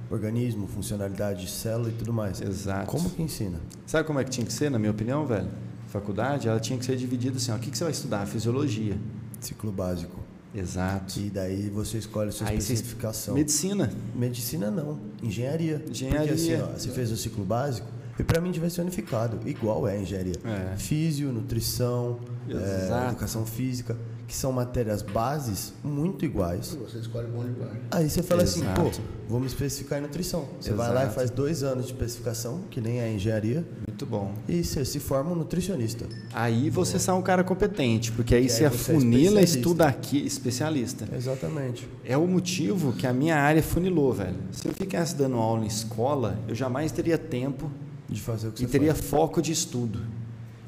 organismo, 0.10 0.68
funcionalidade, 0.68 1.50
célula 1.50 1.90
e 1.90 1.94
tudo 1.94 2.14
mais. 2.14 2.42
Exato. 2.42 2.88
Como 2.88 3.10
que 3.10 3.22
ensina? 3.22 3.60
Sabe 3.86 4.06
como 4.06 4.20
é 4.20 4.24
que 4.24 4.30
tinha 4.30 4.46
que 4.46 4.54
ser, 4.54 4.72
na 4.72 4.80
minha 4.80 4.92
opinião, 4.92 5.26
velho? 5.26 5.48
Faculdade, 5.90 6.48
ela 6.48 6.60
tinha 6.60 6.78
que 6.78 6.86
ser 6.86 6.96
dividida 6.98 7.38
assim, 7.38 7.52
ó, 7.52 7.56
o 7.56 7.60
que, 7.60 7.72
que 7.72 7.78
você 7.78 7.84
vai 7.84 7.92
estudar? 7.92 8.26
Fisiologia. 8.26 8.98
Ciclo 9.40 9.72
básico. 9.72 10.20
Exato. 10.54 11.20
E 11.20 11.30
daí 11.30 11.70
você 11.70 11.98
escolhe 11.98 12.30
a 12.30 12.32
sua 12.32 12.48
Aí 12.48 12.58
especificação. 12.58 13.34
Medicina. 13.34 13.92
Medicina 14.16 14.72
não, 14.72 15.00
engenharia. 15.22 15.84
Engenharia. 15.90 16.34
Porque 16.34 16.34
assim, 16.34 16.62
ó, 16.62 16.68
você 16.68 16.90
fez 16.90 17.12
o 17.12 17.18
ciclo 17.18 17.46
básico, 17.46 17.88
e 18.20 18.24
para 18.24 18.42
mim 18.42 18.52
devia 18.52 18.70
ser 18.70 18.82
unificado, 18.82 19.40
igual 19.48 19.88
é 19.88 19.94
a 19.94 20.02
engenharia. 20.02 20.36
É. 20.44 20.76
Físio, 20.78 21.32
nutrição, 21.32 22.20
é, 22.50 23.08
educação 23.10 23.46
física 23.46 23.96
que 24.28 24.36
são 24.36 24.52
matérias 24.52 25.02
bases 25.02 25.74
muito 25.82 26.26
iguais. 26.26 26.78
Você 26.82 26.98
escolhe 26.98 27.28
bom 27.28 27.42
lugar. 27.44 27.72
Aí 27.92 28.10
você 28.10 28.22
fala 28.22 28.44
Exato. 28.44 28.82
assim, 28.82 29.00
pô, 29.00 29.04
vou 29.30 29.40
me 29.40 29.48
especificar 29.48 30.00
em 30.00 30.02
nutrição. 30.02 30.46
Você 30.60 30.72
Exato. 30.72 30.78
vai 30.78 30.94
lá 30.94 31.10
e 31.10 31.14
faz 31.14 31.30
dois 31.30 31.64
anos 31.64 31.86
de 31.86 31.94
especificação, 31.94 32.62
que 32.70 32.82
nem 32.82 33.00
é 33.00 33.10
engenharia. 33.12 33.66
Muito 33.88 34.06
bom. 34.06 34.34
E 34.48 34.64
você 34.64 34.84
se 34.84 35.00
forma 35.00 35.32
um 35.32 35.36
nutricionista. 35.36 36.06
Aí 36.34 36.70
você 36.70 37.00
sai 37.00 37.16
um 37.16 37.22
cara 37.22 37.42
competente, 37.44 38.12
porque 38.12 38.36
aí 38.36 38.50
você 38.50 38.66
afunila, 38.66 39.40
é 39.40 39.44
estuda 39.44 39.88
aqui, 39.88 40.18
especialista. 40.26 41.08
Exatamente. 41.16 41.88
É 42.04 42.18
o 42.18 42.28
motivo 42.28 42.92
que 42.92 43.08
a 43.08 43.14
minha 43.14 43.38
área 43.38 43.64
funilou, 43.64 44.12
velho. 44.14 44.36
Se 44.52 44.68
eu 44.68 44.74
ficasse 44.74 45.16
dando 45.16 45.38
aula 45.38 45.64
em 45.64 45.68
escola, 45.68 46.38
eu 46.50 46.54
jamais 46.54 46.92
teria 46.92 47.18
tempo 47.18 47.72
de 48.10 48.22
fazer 48.22 48.50
o 48.50 48.52
que 48.52 48.64
e 48.64 48.66
você 48.66 48.72
teria 48.72 48.94
faz. 48.94 49.06
foco 49.10 49.42
de 49.42 49.54
estudo. 49.54 50.00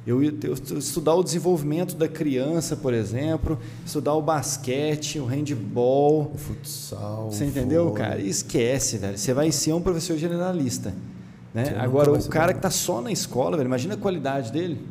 Eu, 0.07 0.23
eu 0.23 0.53
estudar 0.77 1.13
o 1.13 1.23
desenvolvimento 1.23 1.95
da 1.95 2.07
criança, 2.07 2.75
por 2.75 2.93
exemplo, 2.93 3.59
estudar 3.85 4.13
o 4.15 4.21
basquete, 4.21 5.19
o 5.19 5.25
handball, 5.25 6.31
o 6.33 6.37
futsal. 6.37 7.31
Você 7.31 7.45
entendeu, 7.45 7.89
vôlei. 7.89 8.03
cara? 8.03 8.21
Esquece, 8.21 8.97
velho. 8.97 9.17
Você 9.17 9.33
vai 9.33 9.51
ser 9.51 9.73
um 9.73 9.81
professor 9.81 10.17
generalista. 10.17 10.93
Né? 11.53 11.75
Agora, 11.77 12.11
o 12.11 12.29
cara 12.29 12.53
que 12.53 12.59
está 12.59 12.69
só 12.69 13.01
na 13.01 13.11
escola, 13.11 13.57
velho, 13.57 13.67
imagina 13.67 13.95
a 13.95 13.97
qualidade 13.97 14.51
dele. 14.51 14.85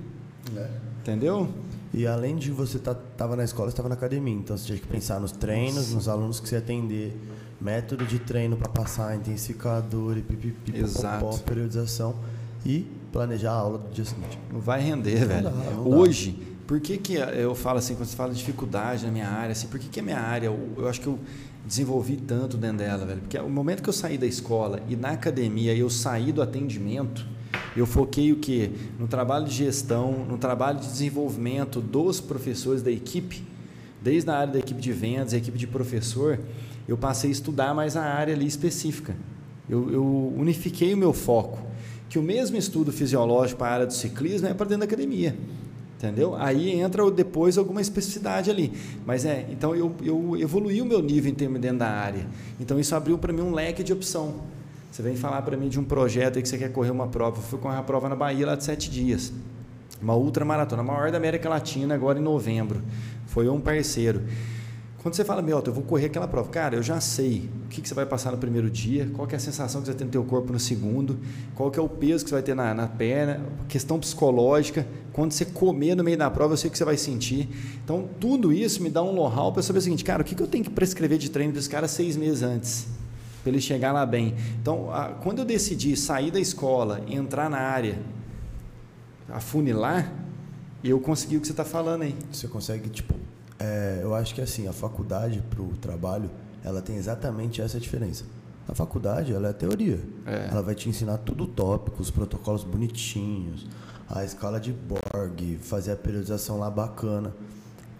É. 0.57 0.69
Entendeu? 1.01 1.49
E 1.93 2.07
além 2.07 2.37
de 2.37 2.51
você 2.51 2.77
estar 2.77 2.95
tá, 2.95 3.01
tava 3.17 3.35
na 3.35 3.45
escola, 3.45 3.71
estava 3.71 3.89
na 3.89 3.95
academia. 3.95 4.35
Então 4.35 4.57
você 4.57 4.67
tinha 4.67 4.79
que 4.79 4.87
pensar 4.87 5.19
nos 5.19 5.33
treinos, 5.33 5.77
Nossa. 5.77 5.95
nos 5.95 6.09
alunos 6.09 6.41
que 6.41 6.49
você 6.49 6.57
atender, 6.57 7.17
método 7.61 8.05
de 8.05 8.19
treino 8.19 8.57
para 8.57 8.69
passar, 8.69 9.17
intensificador 9.17 10.19
e 10.19 10.23
pipipi, 10.23 10.79
Exato. 10.79 11.39
periodização. 11.41 12.15
E 12.65 12.87
planejar 13.13 13.53
a 13.53 13.57
aula 13.57 13.79
do 13.79 13.91
dia 13.91 14.05
seguinte. 14.05 14.39
Não 14.53 14.61
vai 14.61 14.81
render, 14.81 15.27
velho. 15.27 15.45
dá, 15.45 15.51
não 15.51 15.91
dá. 15.91 15.97
Hoje, 15.97 16.39
por 16.67 16.81
que, 16.81 16.99
que 16.99 17.15
eu 17.15 17.55
falo 17.55 17.79
assim, 17.79 17.95
quando 17.95 18.09
você 18.09 18.17
fala 18.17 18.33
de 18.33 18.39
dificuldade 18.39 19.07
na 19.07 19.11
minha 19.13 19.29
área, 19.29 19.53
assim, 19.53 19.67
por 19.69 19.79
que, 19.81 19.89
que 19.89 20.01
a 20.01 20.03
minha 20.03 20.19
área, 20.19 20.47
eu, 20.47 20.69
eu 20.77 20.89
acho 20.89 21.01
que 21.01 21.07
eu 21.07 21.19
desenvolvi 21.65 22.17
tanto 22.17 22.57
dentro 22.57 22.79
dela, 22.79 23.07
velho? 23.07 23.21
Porque 23.21 23.39
o 23.39 23.49
momento 23.49 23.83
que 23.83 23.89
eu 23.89 23.93
saí 23.93 24.19
da 24.19 24.27
escola 24.27 24.81
e 24.89 24.95
na 24.95 25.11
academia 25.11 25.75
eu 25.75 25.89
saí 25.89 26.33
do 26.33 26.43
atendimento, 26.43 27.27
eu 27.77 27.87
foquei 27.87 28.33
o 28.33 28.37
quê? 28.37 28.71
No 28.99 29.07
trabalho 29.07 29.47
de 29.47 29.55
gestão, 29.55 30.27
no 30.29 30.37
trabalho 30.37 30.79
de 30.79 30.87
desenvolvimento 30.87 31.81
dos 31.81 32.21
professores 32.21 32.83
da 32.83 32.91
equipe, 32.91 33.43
desde 34.03 34.31
a 34.31 34.37
área 34.37 34.53
da 34.53 34.59
equipe 34.59 34.81
de 34.81 34.93
vendas, 34.93 35.35
a 35.35 35.37
equipe 35.37 35.59
de 35.59 35.67
professor, 35.67 36.39
eu 36.87 36.97
passei 36.97 37.31
a 37.31 37.33
estudar 37.33 37.75
mais 37.75 37.97
a 37.97 38.03
área 38.03 38.35
ali 38.35 38.47
específica. 38.47 39.17
Eu, 39.69 39.91
eu 39.93 40.35
unifiquei 40.37 40.95
o 40.95 40.97
meu 40.97 41.13
foco, 41.13 41.59
que 42.09 42.19
o 42.19 42.23
mesmo 42.23 42.57
estudo 42.57 42.93
fisiológico 42.93 43.59
para 43.59 43.69
a 43.69 43.75
área 43.75 43.87
do 43.87 43.93
ciclismo 43.93 44.49
é 44.49 44.55
para 44.55 44.67
dentro 44.67 44.81
da 44.81 44.85
academia. 44.87 45.37
Entendeu? 45.99 46.37
Aí 46.37 46.71
entra 46.81 47.11
depois 47.11 47.59
alguma 47.59 47.81
especificidade 47.81 48.51
ali. 48.51 48.73
Mas 49.05 49.25
é, 49.25 49.47
então 49.51 49.75
eu, 49.75 49.93
eu 50.01 50.37
evoluí 50.39 50.81
o 50.81 50.85
meu 50.85 51.03
nível 51.03 51.31
em 51.31 51.35
termos 51.35 51.61
dentro 51.61 51.79
da 51.79 51.89
área. 51.89 52.25
Então 52.61 52.79
isso 52.79 52.95
abriu 52.95 53.19
para 53.19 53.33
mim 53.33 53.43
um 53.43 53.53
leque 53.53 53.83
de 53.83 53.93
opção. 53.93 54.37
Você 54.93 55.03
vem 55.03 55.17
falar 55.17 55.43
para 55.43 55.57
mim 55.57 55.69
de 55.69 55.79
um 55.79 55.85
projeto 55.85 56.41
que 56.41 56.49
você 56.49 56.57
quer 56.57 56.73
correr 56.73 56.91
uma 56.91 57.09
prova. 57.09 57.39
Eu 57.39 57.43
fui 57.43 57.59
correr 57.59 57.75
uma 57.75 57.83
prova 57.83 58.09
na 58.09 58.15
Bahia 58.15 58.47
lá 58.47 58.55
de 58.55 58.63
sete 58.63 58.89
dias. 58.89 59.33
Uma 60.01 60.15
ultramaratona, 60.15 60.83
a 60.83 60.85
maior 60.85 61.11
da 61.11 61.17
América 61.17 61.49
Latina, 61.49 61.95
agora 61.95 62.19
em 62.19 62.23
novembro. 62.23 62.81
Foi 63.27 63.49
um 63.49 63.61
parceiro. 63.61 64.23
Quando 65.01 65.15
você 65.15 65.25
fala, 65.25 65.41
meu, 65.41 65.63
eu 65.65 65.73
vou 65.73 65.85
correr 65.85 66.07
aquela 66.07 66.27
prova, 66.27 66.49
cara, 66.51 66.75
eu 66.75 66.83
já 66.83 67.01
sei 67.01 67.49
o 67.65 67.69
que, 67.69 67.81
que 67.81 67.89
você 67.89 67.95
vai 67.95 68.05
passar 68.05 68.33
no 68.33 68.39
primeiro 68.39 68.69
dia, 68.69 69.09
qual 69.15 69.29
é 69.31 69.37
a 69.37 69.39
sensação 69.39 69.81
que 69.81 69.87
você 69.87 69.93
vai 69.93 69.99
ter 69.99 70.05
no 70.05 70.11
teu 70.11 70.25
corpo 70.25 70.53
no 70.53 70.59
segundo, 70.59 71.21
qual 71.55 71.71
que 71.71 71.79
é 71.79 71.83
o 71.83 71.89
peso 71.89 72.25
que 72.25 72.31
você 72.31 72.35
vai 72.35 72.43
ter 72.43 72.55
na, 72.55 72.75
na 72.75 72.89
perna, 72.89 73.41
questão 73.69 74.01
psicológica, 74.01 74.85
quando 75.13 75.31
você 75.31 75.45
comer 75.45 75.95
no 75.95 76.03
meio 76.03 76.19
da 76.19 76.29
prova, 76.29 76.55
eu 76.55 76.57
sei 76.57 76.67
o 76.69 76.73
que 76.73 76.77
você 76.77 76.85
vai 76.85 76.97
sentir. 76.97 77.49
Então, 77.85 78.09
tudo 78.19 78.53
isso 78.53 78.83
me 78.83 78.91
dá 78.91 79.01
um 79.01 79.13
know-how 79.13 79.53
para 79.53 79.63
saber 79.63 79.79
o 79.79 79.83
seguinte, 79.83 80.03
cara, 80.03 80.23
o 80.23 80.25
que, 80.25 80.35
que 80.35 80.43
eu 80.43 80.49
tenho 80.49 80.65
que 80.65 80.71
prescrever 80.71 81.17
de 81.17 81.31
treino 81.31 81.53
para 81.53 81.61
esse 81.61 81.71
cara 81.71 81.87
seis 81.87 82.17
meses 82.17 82.43
antes, 82.43 82.89
para 83.45 83.53
ele 83.53 83.61
chegar 83.61 83.93
lá 83.93 84.05
bem. 84.05 84.35
Então, 84.61 84.93
a, 84.93 85.11
quando 85.11 85.39
eu 85.39 85.45
decidi 85.45 85.97
sair 85.97 86.33
da 86.33 86.41
escola, 86.41 87.03
entrar 87.09 87.49
na 87.49 87.59
área, 87.59 88.01
afunilar, 89.29 90.13
eu 90.83 90.99
consegui 90.99 91.37
o 91.37 91.41
que 91.41 91.47
você 91.47 91.53
está 91.53 91.65
falando 91.65 92.03
aí. 92.03 92.17
Você 92.33 92.49
consegue, 92.49 92.89
tipo, 92.89 93.15
é, 93.59 94.01
eu 94.03 94.15
acho 94.15 94.35
que 94.35 94.41
assim, 94.41 94.69
a 94.69 94.73
faculdade 94.73 95.43
para 95.51 95.61
o 95.63 95.69
trabalho, 95.77 96.31
ela 96.65 96.81
tem 96.83 96.97
exatamente 96.97 97.61
essa 97.61 97.79
diferença. 97.81 98.25
A 98.69 98.75
faculdade, 98.75 99.33
ela 99.33 99.49
é 99.49 99.53
teoria. 99.53 99.99
É. 100.27 100.49
Ela 100.51 100.63
vai 100.63 100.75
te 100.75 100.89
ensinar 100.89 101.19
tudo 101.19 101.47
tópico, 101.47 102.03
os 102.03 102.11
protocolos 102.11 102.65
bonitinhos, 102.65 103.67
a 104.09 104.25
escala 104.25 104.61
de 104.61 104.73
Borg, 104.73 105.59
fazer 105.63 105.93
a 105.93 105.97
periodização 105.97 106.59
lá 106.59 106.71
bacana. 106.71 107.35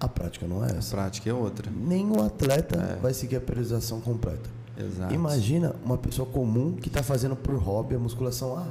A 0.01 0.07
prática 0.07 0.47
não 0.47 0.65
é 0.65 0.73
A 0.73 0.77
essa. 0.77 0.95
prática 0.95 1.29
é 1.29 1.33
outra. 1.33 1.71
Nenhum 1.75 2.23
atleta 2.23 2.77
É. 2.79 2.97
vai 3.01 3.13
seguir 3.15 3.37
a 3.37 3.41
periodização 3.41 4.01
completa. 4.01 4.49
Exato. 4.79 5.13
Imagina 5.13 5.75
uma 5.85 5.99
pessoa 5.99 6.29
comum 6.29 6.73
que 6.75 6.87
está 6.89 7.03
fazendo 7.03 7.35
por 7.35 7.55
hobby 7.57 7.97
a 7.97 7.99
musculação. 7.99 8.57
Ah, 8.57 8.69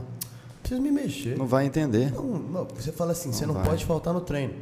preciso 0.62 0.82
me 0.82 0.90
mexer. 0.92 1.38
Não 1.38 1.46
vai 1.48 1.66
entender. 1.66 2.14
Não, 2.14 2.24
não, 2.40 2.66
você 2.66 2.92
fala 2.94 3.12
assim, 3.12 3.34
você 3.34 3.46
Não 3.46 3.56
não 3.56 3.62
vai. 3.62 3.72
pode 3.72 3.84
faltar 3.86 4.14
no 4.14 4.22
treino. 4.22 4.54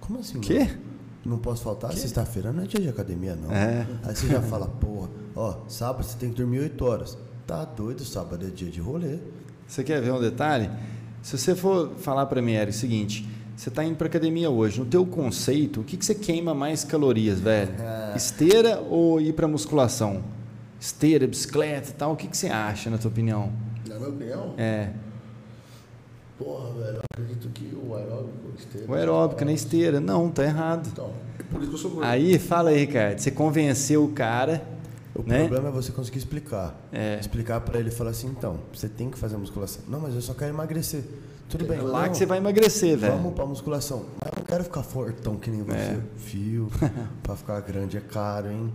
Como 0.00 0.20
assim? 0.20 0.38
Quê? 0.40 0.68
Não 0.86 0.93
posso 1.38 1.62
faltar? 1.62 1.92
Sexta-feira 1.94 2.52
não 2.52 2.62
é 2.62 2.66
dia 2.66 2.80
de 2.80 2.88
academia, 2.88 3.34
não. 3.34 3.50
É. 3.52 3.86
Aí 4.02 4.14
você 4.14 4.26
já 4.26 4.42
fala, 4.42 4.66
porra, 4.66 5.08
ó, 5.34 5.56
sábado 5.68 6.04
você 6.04 6.16
tem 6.18 6.30
que 6.30 6.36
dormir 6.36 6.60
8 6.60 6.84
horas. 6.84 7.18
Tá 7.46 7.64
doido, 7.64 8.04
sábado 8.04 8.46
é 8.46 8.50
dia 8.50 8.70
de 8.70 8.80
rolê. 8.80 9.18
Você 9.66 9.82
quer 9.82 10.00
ver 10.00 10.12
um 10.12 10.20
detalhe? 10.20 10.70
Se 11.22 11.36
você 11.38 11.54
for 11.54 11.92
falar 11.96 12.26
para 12.26 12.42
mim, 12.42 12.52
Eric, 12.52 12.76
o 12.76 12.78
seguinte, 12.78 13.26
você 13.56 13.68
está 13.68 13.82
indo 13.84 13.96
para 13.96 14.06
academia 14.06 14.50
hoje, 14.50 14.80
no 14.80 14.86
teu 14.86 15.06
conceito, 15.06 15.80
o 15.80 15.84
que, 15.84 15.96
que 15.96 16.04
você 16.04 16.14
queima 16.14 16.54
mais 16.54 16.84
calorias, 16.84 17.40
velho? 17.40 17.72
Esteira 18.14 18.80
ou 18.80 19.20
ir 19.20 19.32
para 19.32 19.48
musculação? 19.48 20.22
Esteira, 20.80 21.26
bicicleta 21.26 21.90
e 21.90 21.92
tal, 21.94 22.12
o 22.12 22.16
que, 22.16 22.26
que 22.28 22.36
você 22.36 22.48
acha, 22.48 22.90
na 22.90 22.98
tua 22.98 23.10
opinião? 23.10 23.50
Na 23.88 23.96
minha 23.96 24.08
opinião, 24.08 24.54
É, 24.58 24.90
porra, 26.38 26.72
velho, 26.74 26.96
eu 26.96 27.02
acredito 27.12 27.48
que 27.50 27.74
o 27.76 27.94
aeróbico, 27.94 28.32
o 28.52 28.58
esteira. 28.58 28.90
o 28.90 28.94
aeróbico 28.94 29.44
na 29.44 29.52
esteira. 29.52 30.00
Não, 30.00 30.30
tá 30.30 30.44
errado. 30.44 30.88
Então, 30.92 31.10
é 31.38 31.42
por 31.42 31.60
isso 31.60 31.70
que 31.70 31.74
eu 31.76 31.78
sou 31.80 31.90
gordo. 31.90 32.06
Aí, 32.06 32.38
fala 32.38 32.70
aí, 32.70 32.78
Ricardo, 32.80 33.18
você 33.18 33.30
convenceu 33.30 34.04
o 34.04 34.12
cara, 34.12 34.62
O 35.14 35.22
né? 35.22 35.40
problema 35.40 35.68
é 35.68 35.72
você 35.72 35.92
conseguir 35.92 36.18
explicar. 36.18 36.74
É. 36.92 37.18
Explicar 37.20 37.60
pra 37.60 37.78
ele 37.78 37.88
e 37.88 37.92
falar 37.92 38.10
assim, 38.10 38.26
então, 38.28 38.58
você 38.72 38.88
tem 38.88 39.10
que 39.10 39.18
fazer 39.18 39.36
musculação. 39.36 39.82
Não, 39.88 40.00
mas 40.00 40.14
eu 40.14 40.20
só 40.22 40.34
quero 40.34 40.52
emagrecer. 40.52 41.04
Tudo 41.48 41.66
bem. 41.66 41.78
É 41.78 41.82
lá 41.82 42.02
não, 42.02 42.08
que 42.10 42.16
você 42.16 42.26
vai 42.26 42.38
emagrecer, 42.38 42.96
velho. 42.98 43.14
Vamos 43.14 43.34
pra 43.34 43.46
musculação. 43.46 44.04
Mas 44.20 44.32
eu 44.32 44.38
não 44.38 44.44
quero 44.44 44.64
ficar 44.64 44.82
fortão 44.82 45.36
que 45.36 45.50
nem 45.50 45.62
você. 45.62 45.76
É. 45.76 46.00
Fio, 46.16 46.68
pra 47.22 47.36
ficar 47.36 47.60
grande 47.60 47.96
é 47.96 48.00
caro, 48.00 48.50
hein? 48.50 48.72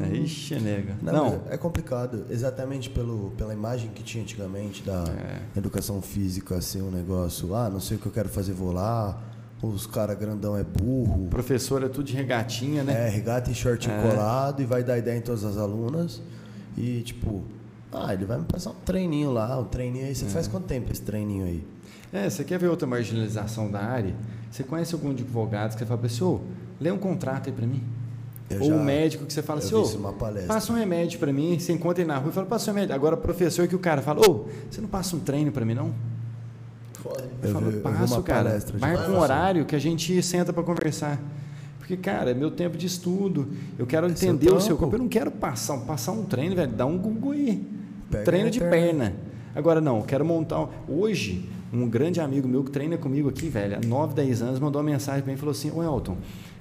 É, 0.00 0.16
Ixi, 0.16 0.54
nega. 0.60 0.94
Não, 1.02 1.12
Não, 1.12 1.40
é 1.50 1.56
complicado. 1.56 2.24
Exatamente 2.30 2.88
pelo, 2.88 3.32
pela 3.36 3.52
imagem 3.52 3.90
que 3.90 4.02
tinha 4.02 4.22
antigamente 4.22 4.82
da 4.82 5.04
É. 5.08 5.58
educação 5.58 6.00
física 6.00 6.60
ser 6.60 6.82
um 6.82 6.90
negócio, 6.90 7.54
ah, 7.54 7.68
não 7.68 7.80
sei 7.80 7.96
o 7.96 8.00
que 8.00 8.06
eu 8.06 8.12
quero 8.12 8.28
fazer, 8.28 8.52
vou 8.52 8.72
lá. 8.72 9.20
Os 9.60 9.86
cara 9.86 10.14
grandão 10.14 10.56
é 10.56 10.64
burro. 10.64 11.24
o 11.24 11.28
professor 11.28 11.82
é 11.84 11.88
tudo 11.88 12.04
de 12.04 12.14
regatinha, 12.14 12.82
né? 12.82 13.06
É, 13.06 13.10
regata 13.10 13.50
e 13.50 13.54
short 13.54 13.88
É. 13.90 14.02
colado 14.10 14.60
e 14.62 14.64
vai 14.64 14.82
dar 14.82 14.98
ideia 14.98 15.18
em 15.18 15.20
todas 15.20 15.44
as 15.44 15.56
alunas. 15.56 16.20
E 16.76 17.02
tipo, 17.02 17.42
ah, 17.92 18.12
ele 18.14 18.24
vai 18.24 18.38
me 18.38 18.44
passar 18.44 18.70
um 18.70 18.74
treininho 18.84 19.30
lá, 19.32 19.58
um 19.58 19.64
treininho 19.64 20.06
aí. 20.06 20.14
Você 20.14 20.26
faz 20.26 20.46
quanto 20.48 20.66
tempo 20.66 20.90
esse 20.92 21.02
treininho 21.02 21.44
aí? 21.44 21.64
É, 22.12 22.28
você 22.28 22.44
quer 22.44 22.58
ver 22.58 22.68
outra 22.68 22.86
marginalização 22.86 23.70
da 23.70 23.80
área? 23.80 24.14
Você 24.50 24.62
conhece 24.62 24.94
algum 24.94 25.10
advogado 25.10 25.72
que 25.72 25.78
você 25.78 25.86
fala 25.86 25.98
para 25.98 26.06
assim, 26.08 26.40
lê 26.80 26.90
um 26.90 26.98
contrato 26.98 27.48
aí 27.48 27.52
para 27.54 27.66
mim? 27.66 27.82
Eu 28.50 28.60
Ou 28.60 28.68
já- 28.68 28.74
um 28.74 28.84
médico 28.84 29.24
que 29.24 29.32
você 29.32 29.40
fala 29.42 29.60
eu 29.62 29.80
assim, 29.82 29.98
palestra. 30.18 30.46
passa 30.52 30.72
um 30.72 30.76
remédio 30.76 31.18
para 31.18 31.32
mim, 31.32 31.58
você 31.58 31.72
encontra 31.72 32.02
ele 32.02 32.08
na 32.08 32.18
rua 32.18 32.30
e 32.30 32.32
fala, 32.34 32.46
passa 32.46 32.70
um 32.70 32.74
remédio. 32.74 32.94
Agora, 32.94 33.16
professor 33.16 33.66
que 33.66 33.74
o 33.74 33.78
cara 33.78 34.02
fala, 34.02 34.20
ô, 34.28 34.46
você 34.70 34.80
não 34.80 34.88
passa 34.88 35.16
um 35.16 35.20
treino 35.20 35.50
para 35.50 35.64
mim, 35.64 35.72
não? 35.74 35.92
Foda. 36.94 37.24
Eu, 37.42 37.48
Eu 37.48 37.52
falo, 37.54 37.70
vi- 37.70 37.76
eu 37.76 37.82
passo, 37.82 38.14
uma 38.14 38.22
cara. 38.22 38.44
palestra 38.50 38.78
Marca 38.78 39.10
um 39.10 39.18
horário 39.18 39.64
que 39.64 39.74
a 39.74 39.78
gente 39.78 40.22
senta 40.22 40.52
para 40.52 40.62
conversar. 40.62 41.18
Porque, 41.78 41.96
cara, 41.96 42.30
é 42.30 42.34
meu 42.34 42.50
tempo 42.50 42.76
de 42.76 42.86
estudo. 42.86 43.48
Eu 43.78 43.86
quero 43.86 44.06
É 44.06 44.14
seu 44.14 44.28
entender 44.34 44.52
o 44.52 44.60
seu 44.60 44.76
corpo. 44.76 44.94
Eu 44.94 44.98
não 45.00 45.08
quero 45.08 45.30
passar, 45.30 45.78
passar 45.78 46.12
um 46.12 46.24
treino, 46.24 46.54
velho. 46.54 46.70
Dá 46.72 46.84
um 46.86 46.96
Google 46.98 47.32
aí. 47.32 47.66
Pega 48.12 48.24
treino 48.24 48.44
na 48.46 48.50
de 48.50 48.60
perna. 48.60 49.14
Agora, 49.54 49.80
não, 49.80 50.02
quero 50.02 50.24
montar. 50.24 50.60
um- 50.60 50.68
Hoje, 50.88 51.48
um 51.72 51.88
grande 51.88 52.20
amigo 52.20 52.46
meu 52.48 52.62
que 52.64 52.70
treina 52.70 52.96
comigo 52.96 53.28
aqui, 53.28 53.48
velho, 53.48 53.76
há 53.76 53.80
9, 53.86 54.14
10 54.14 54.40
anos, 54.42 54.60
mandou 54.60 54.80
uma 54.80 54.90
mensagem 54.90 55.22
para 55.22 55.30
mim 55.30 55.36
e 55.36 55.38
falou 55.38 55.52
assim: 55.52 55.70
Ô 55.70 55.82
Elton, 55.82 56.16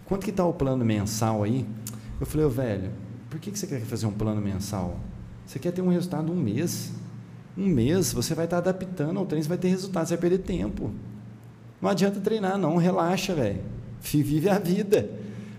quanto 0.06 0.26
que 0.26 0.32
tá 0.32 0.46
o 0.46 0.54
plano 0.54 0.84
mensal 0.84 1.44
aí? 1.44 1.66
Eu 2.20 2.26
falei, 2.26 2.46
ô 2.46 2.50
velho, 2.50 2.92
por 3.30 3.40
que, 3.40 3.50
que 3.52 3.58
você 3.58 3.66
quer 3.66 3.80
fazer 3.82 4.06
um 4.06 4.12
plano 4.12 4.40
mensal? 4.42 5.00
Você 5.46 5.58
quer 5.58 5.72
ter 5.72 5.82
um 5.82 5.90
resultado 5.90 6.32
um 6.32 6.36
mês? 6.36 6.92
Um 7.58 7.66
mês, 7.68 8.14
você 8.14 8.34
vai 8.36 8.46
estar 8.46 8.58
adaptando 8.60 9.18
ao 9.18 9.26
treino, 9.26 9.44
você 9.44 9.50
vai 9.50 9.58
ter 9.58 9.68
resultado, 9.70 10.06
você 10.08 10.16
vai 10.16 10.22
perder 10.30 10.40
tempo. 10.44 10.92
Não 11.82 11.90
adianta 11.90 12.20
treinar, 12.20 12.58
não, 12.58 12.78
relaxa, 12.78 13.34
velho. 13.34 13.60
Vive 14.02 14.48
a 14.50 14.60
vida. 14.60 15.10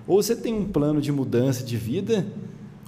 Ou 0.07 0.23
você 0.23 0.37
tem 0.37 0.55
um 0.55 0.65
plano 0.65 1.01
de 1.01 1.11
mudança 1.13 1.65
de 1.65 1.77
vida, 1.77 2.27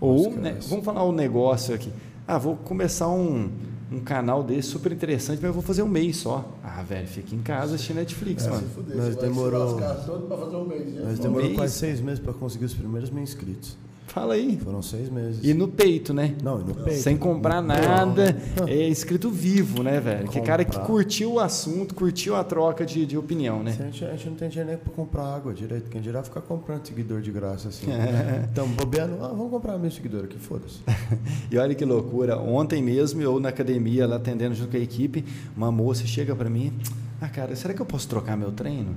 ou, 0.00 0.30
né, 0.36 0.56
vamos 0.68 0.84
falar 0.84 1.04
um 1.04 1.12
negócio 1.12 1.74
aqui. 1.74 1.90
Ah, 2.26 2.38
vou 2.38 2.56
começar 2.56 3.08
um, 3.08 3.50
um 3.92 4.00
canal 4.00 4.42
desse 4.42 4.68
super 4.68 4.90
interessante, 4.92 5.36
mas 5.36 5.44
eu 5.48 5.52
vou 5.52 5.62
fazer 5.62 5.82
um 5.82 5.88
mês 5.88 6.16
só. 6.16 6.48
Ah, 6.62 6.82
velho, 6.82 7.06
fica 7.06 7.34
em 7.34 7.40
casa 7.42 7.74
assistindo 7.74 7.96
Netflix, 7.96 8.44
Se 8.44 8.48
mano. 8.50 8.66
fuder, 8.74 8.96
Nós 8.96 9.16
demorou- 9.16 9.76
se 9.76 9.82
lascar 9.84 10.06
todo 10.06 10.26
pra 10.26 10.36
fazer 10.38 10.56
um 10.56 10.64
mês. 10.66 10.86
né? 10.94 11.02
Nós 11.04 11.18
Um 11.18 11.22
demorou 11.22 11.44
mês? 11.46 11.56
quase 11.58 11.74
seis 11.74 12.00
meses 12.00 12.18
para 12.20 12.32
conseguir 12.32 12.64
os 12.64 12.74
primeiros 12.74 13.10
mil 13.10 13.22
inscritos. 13.22 13.76
Fala 14.14 14.34
aí. 14.34 14.56
Foram 14.62 14.80
seis 14.80 15.10
meses. 15.10 15.40
E 15.42 15.52
no 15.52 15.66
peito, 15.66 16.14
né? 16.14 16.36
Não, 16.40 16.60
e 16.60 16.64
no 16.64 16.72
peito. 16.72 17.00
Sem 17.00 17.16
comprar 17.16 17.60
nada, 17.60 18.36
é 18.64 18.86
escrito 18.86 19.28
vivo, 19.28 19.82
né, 19.82 19.98
velho? 19.98 20.28
Que 20.28 20.40
cara 20.40 20.64
que 20.64 20.78
curtiu 20.78 21.32
o 21.32 21.40
assunto, 21.40 21.96
curtiu 21.96 22.36
a 22.36 22.44
troca 22.44 22.86
de, 22.86 23.04
de 23.04 23.18
opinião, 23.18 23.60
né? 23.60 23.76
A 23.76 23.82
gente, 23.82 24.04
a 24.04 24.10
gente 24.12 24.28
não 24.28 24.36
tem 24.36 24.48
dinheiro 24.48 24.70
nem 24.70 24.78
pra 24.78 24.92
comprar 24.92 25.34
água 25.34 25.52
direito. 25.52 25.90
Quem 25.90 26.00
dirá 26.00 26.22
ficar 26.22 26.42
comprando 26.42 26.86
seguidor 26.86 27.20
de 27.20 27.32
graça 27.32 27.68
assim. 27.68 27.86
É. 28.04 28.46
Então, 28.52 28.68
bobeando, 28.68 29.14
ah, 29.24 29.28
vamos 29.28 29.50
comprar 29.50 29.78
meu 29.78 29.90
seguidor 29.90 30.24
aqui, 30.24 30.38
foda-se. 30.38 30.80
E 31.50 31.56
olha 31.56 31.74
que 31.74 31.84
loucura, 31.84 32.38
ontem 32.38 32.82
mesmo 32.82 33.20
eu 33.22 33.40
na 33.40 33.48
academia, 33.48 34.06
lá 34.06 34.16
atendendo 34.16 34.54
junto 34.54 34.70
com 34.70 34.76
a 34.76 34.80
equipe, 34.80 35.24
uma 35.56 35.72
moça 35.72 36.06
chega 36.06 36.36
para 36.36 36.50
mim, 36.50 36.72
ah 37.20 37.28
cara, 37.28 37.56
será 37.56 37.72
que 37.72 37.80
eu 37.80 37.86
posso 37.86 38.06
trocar 38.08 38.36
meu 38.36 38.52
treino? 38.52 38.94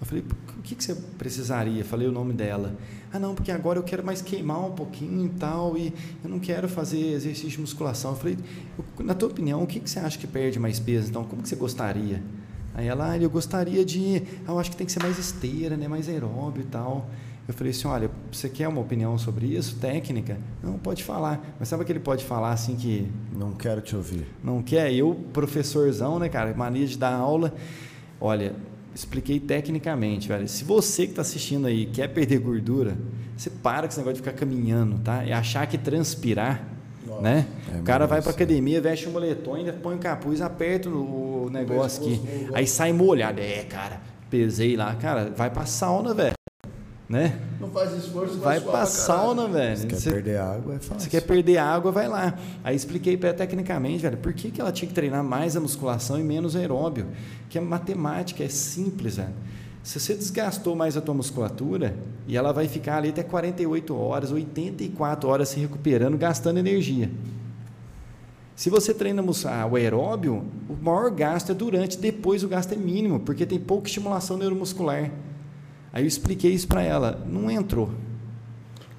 Eu 0.00 0.06
falei, 0.06 0.24
que, 0.66 0.74
que 0.74 0.84
você 0.84 0.94
precisaria? 1.16 1.84
Falei 1.84 2.08
o 2.08 2.12
nome 2.12 2.32
dela. 2.32 2.74
Ah 3.12 3.18
não, 3.18 3.34
porque 3.34 3.50
agora 3.52 3.78
eu 3.78 3.82
quero 3.84 4.04
mais 4.04 4.20
queimar 4.20 4.64
um 4.66 4.72
pouquinho 4.72 5.26
e 5.26 5.28
tal, 5.30 5.78
e 5.78 5.92
eu 6.22 6.28
não 6.28 6.38
quero 6.38 6.68
fazer 6.68 7.12
exercício 7.12 7.50
de 7.50 7.60
musculação. 7.60 8.10
Eu 8.10 8.16
falei, 8.16 8.36
na 8.98 9.14
tua 9.14 9.28
opinião, 9.28 9.62
o 9.62 9.66
que, 9.66 9.78
que 9.78 9.88
você 9.88 10.00
acha 10.00 10.18
que 10.18 10.26
perde 10.26 10.58
mais 10.58 10.80
peso? 10.80 11.08
Então, 11.08 11.24
como 11.24 11.40
que 11.42 11.48
você 11.48 11.56
gostaria? 11.56 12.20
Aí 12.74 12.88
ela, 12.88 13.12
ah, 13.12 13.18
eu 13.18 13.30
gostaria 13.30 13.84
de, 13.84 14.22
ah, 14.46 14.52
eu 14.52 14.58
acho 14.58 14.70
que 14.70 14.76
tem 14.76 14.86
que 14.86 14.92
ser 14.92 15.02
mais 15.02 15.18
esteira, 15.18 15.76
né, 15.76 15.88
mais 15.88 16.08
aeróbio 16.08 16.62
e 16.62 16.66
tal. 16.66 17.08
Eu 17.48 17.54
falei 17.54 17.70
assim, 17.70 17.86
olha, 17.86 18.10
você 18.30 18.48
quer 18.48 18.66
uma 18.66 18.80
opinião 18.80 19.16
sobre 19.16 19.46
isso, 19.46 19.76
técnica? 19.76 20.36
Não, 20.62 20.76
pode 20.76 21.04
falar. 21.04 21.54
Mas 21.60 21.68
sabe 21.68 21.84
que 21.84 21.92
ele 21.92 22.00
pode 22.00 22.24
falar 22.24 22.50
assim 22.50 22.74
que 22.74 23.08
Não 23.32 23.52
quero 23.52 23.80
te 23.80 23.94
ouvir. 23.94 24.26
não 24.42 24.62
quer? 24.64 24.92
Eu, 24.92 25.14
professorzão, 25.32 26.18
né, 26.18 26.28
cara, 26.28 26.52
mania 26.54 26.86
de 26.86 26.98
dar 26.98 27.14
aula. 27.14 27.54
Olha, 28.20 28.52
expliquei 28.96 29.38
tecnicamente, 29.38 30.26
velho. 30.26 30.48
Se 30.48 30.64
você 30.64 31.04
que 31.04 31.12
está 31.12 31.22
assistindo 31.22 31.66
aí 31.66 31.84
quer 31.86 32.08
perder 32.08 32.38
gordura, 32.38 32.96
você 33.36 33.50
para 33.50 33.82
com 33.82 33.88
esse 33.88 33.98
negócio 33.98 34.14
de 34.14 34.22
ficar 34.22 34.32
caminhando, 34.36 34.98
tá? 35.00 35.22
E 35.24 35.32
achar 35.32 35.66
que 35.66 35.76
transpirar, 35.76 36.66
né? 37.20 37.46
É, 37.74 37.78
o 37.78 37.82
cara 37.82 38.06
vai 38.06 38.20
é- 38.20 38.22
academia, 38.30 38.80
veste 38.80 39.06
um 39.08 39.12
moletom, 39.12 39.54
ainda 39.54 39.72
põe 39.74 39.94
um 39.94 39.98
capuz, 39.98 40.40
aperta 40.40 40.88
o 40.88 41.50
negócio 41.52 42.02
aqui. 42.04 42.20
no 42.48 42.56
Aí 42.56 42.66
sai 42.66 42.92
molhado. 42.92 43.38
É, 43.40 43.64
cara, 43.64 44.00
pesei 44.30 44.76
lá. 44.76 44.94
Cara, 44.94 45.30
vai 45.36 45.50
pra 45.50 45.66
sauna, 45.66 46.14
velho. 46.14 46.34
Né? 47.08 47.38
Não 47.60 47.70
faz 47.70 47.92
esforço, 47.92 48.38
Vai 48.38 48.60
pra 48.60 48.84
sauna, 48.84 49.46
velho. 49.46 49.76
Se 49.76 49.86
quer 49.86 49.96
Você- 49.96 50.10
perder 50.10 50.38
água, 50.38 50.74
é 50.74 50.78
fácil. 50.78 51.00
você 51.02 51.08
quer 51.08 51.20
perder 51.20 51.58
água, 51.58 51.92
vai 51.92 52.08
lá. 52.08 52.36
Aí 52.64 52.74
expliquei 52.74 53.16
para 53.16 53.28
ela 53.28 53.38
tecnicamente, 53.38 54.02
velho, 54.02 54.16
por 54.16 54.32
que, 54.32 54.50
que 54.50 54.60
ela 54.60 54.72
tinha 54.72 54.88
que 54.88 54.94
treinar 54.94 55.22
mais 55.22 55.56
a 55.56 55.60
musculação 55.60 56.18
e 56.18 56.24
menos 56.24 56.56
aeróbio. 56.56 57.06
Que 57.48 57.58
é 57.58 57.60
matemática, 57.60 58.42
é 58.42 58.48
simples, 58.48 59.16
velho. 59.16 59.32
Se 59.84 60.00
você 60.00 60.16
desgastou 60.16 60.74
mais 60.74 60.96
a 60.96 61.00
tua 61.00 61.14
musculatura, 61.14 61.94
e 62.26 62.36
ela 62.36 62.52
vai 62.52 62.66
ficar 62.66 62.96
ali 62.96 63.10
até 63.10 63.22
48 63.22 63.96
horas, 63.96 64.32
84 64.32 65.28
horas 65.28 65.48
se 65.48 65.60
recuperando, 65.60 66.18
gastando 66.18 66.58
energia. 66.58 67.08
Se 68.56 68.68
você 68.68 68.92
treina 68.92 69.22
ah, 69.22 69.66
o 69.66 69.76
aeróbio, 69.76 70.44
o 70.68 70.74
maior 70.82 71.10
gasto 71.12 71.52
é 71.52 71.54
durante, 71.54 71.98
depois 71.98 72.42
o 72.42 72.48
gasto 72.48 72.72
é 72.72 72.76
mínimo, 72.76 73.20
porque 73.20 73.46
tem 73.46 73.60
pouca 73.60 73.86
estimulação 73.86 74.36
neuromuscular. 74.36 75.12
Aí 75.96 76.02
eu 76.02 76.08
expliquei 76.08 76.52
isso 76.52 76.68
para 76.68 76.82
ela, 76.82 77.24
não 77.26 77.50
entrou. 77.50 77.88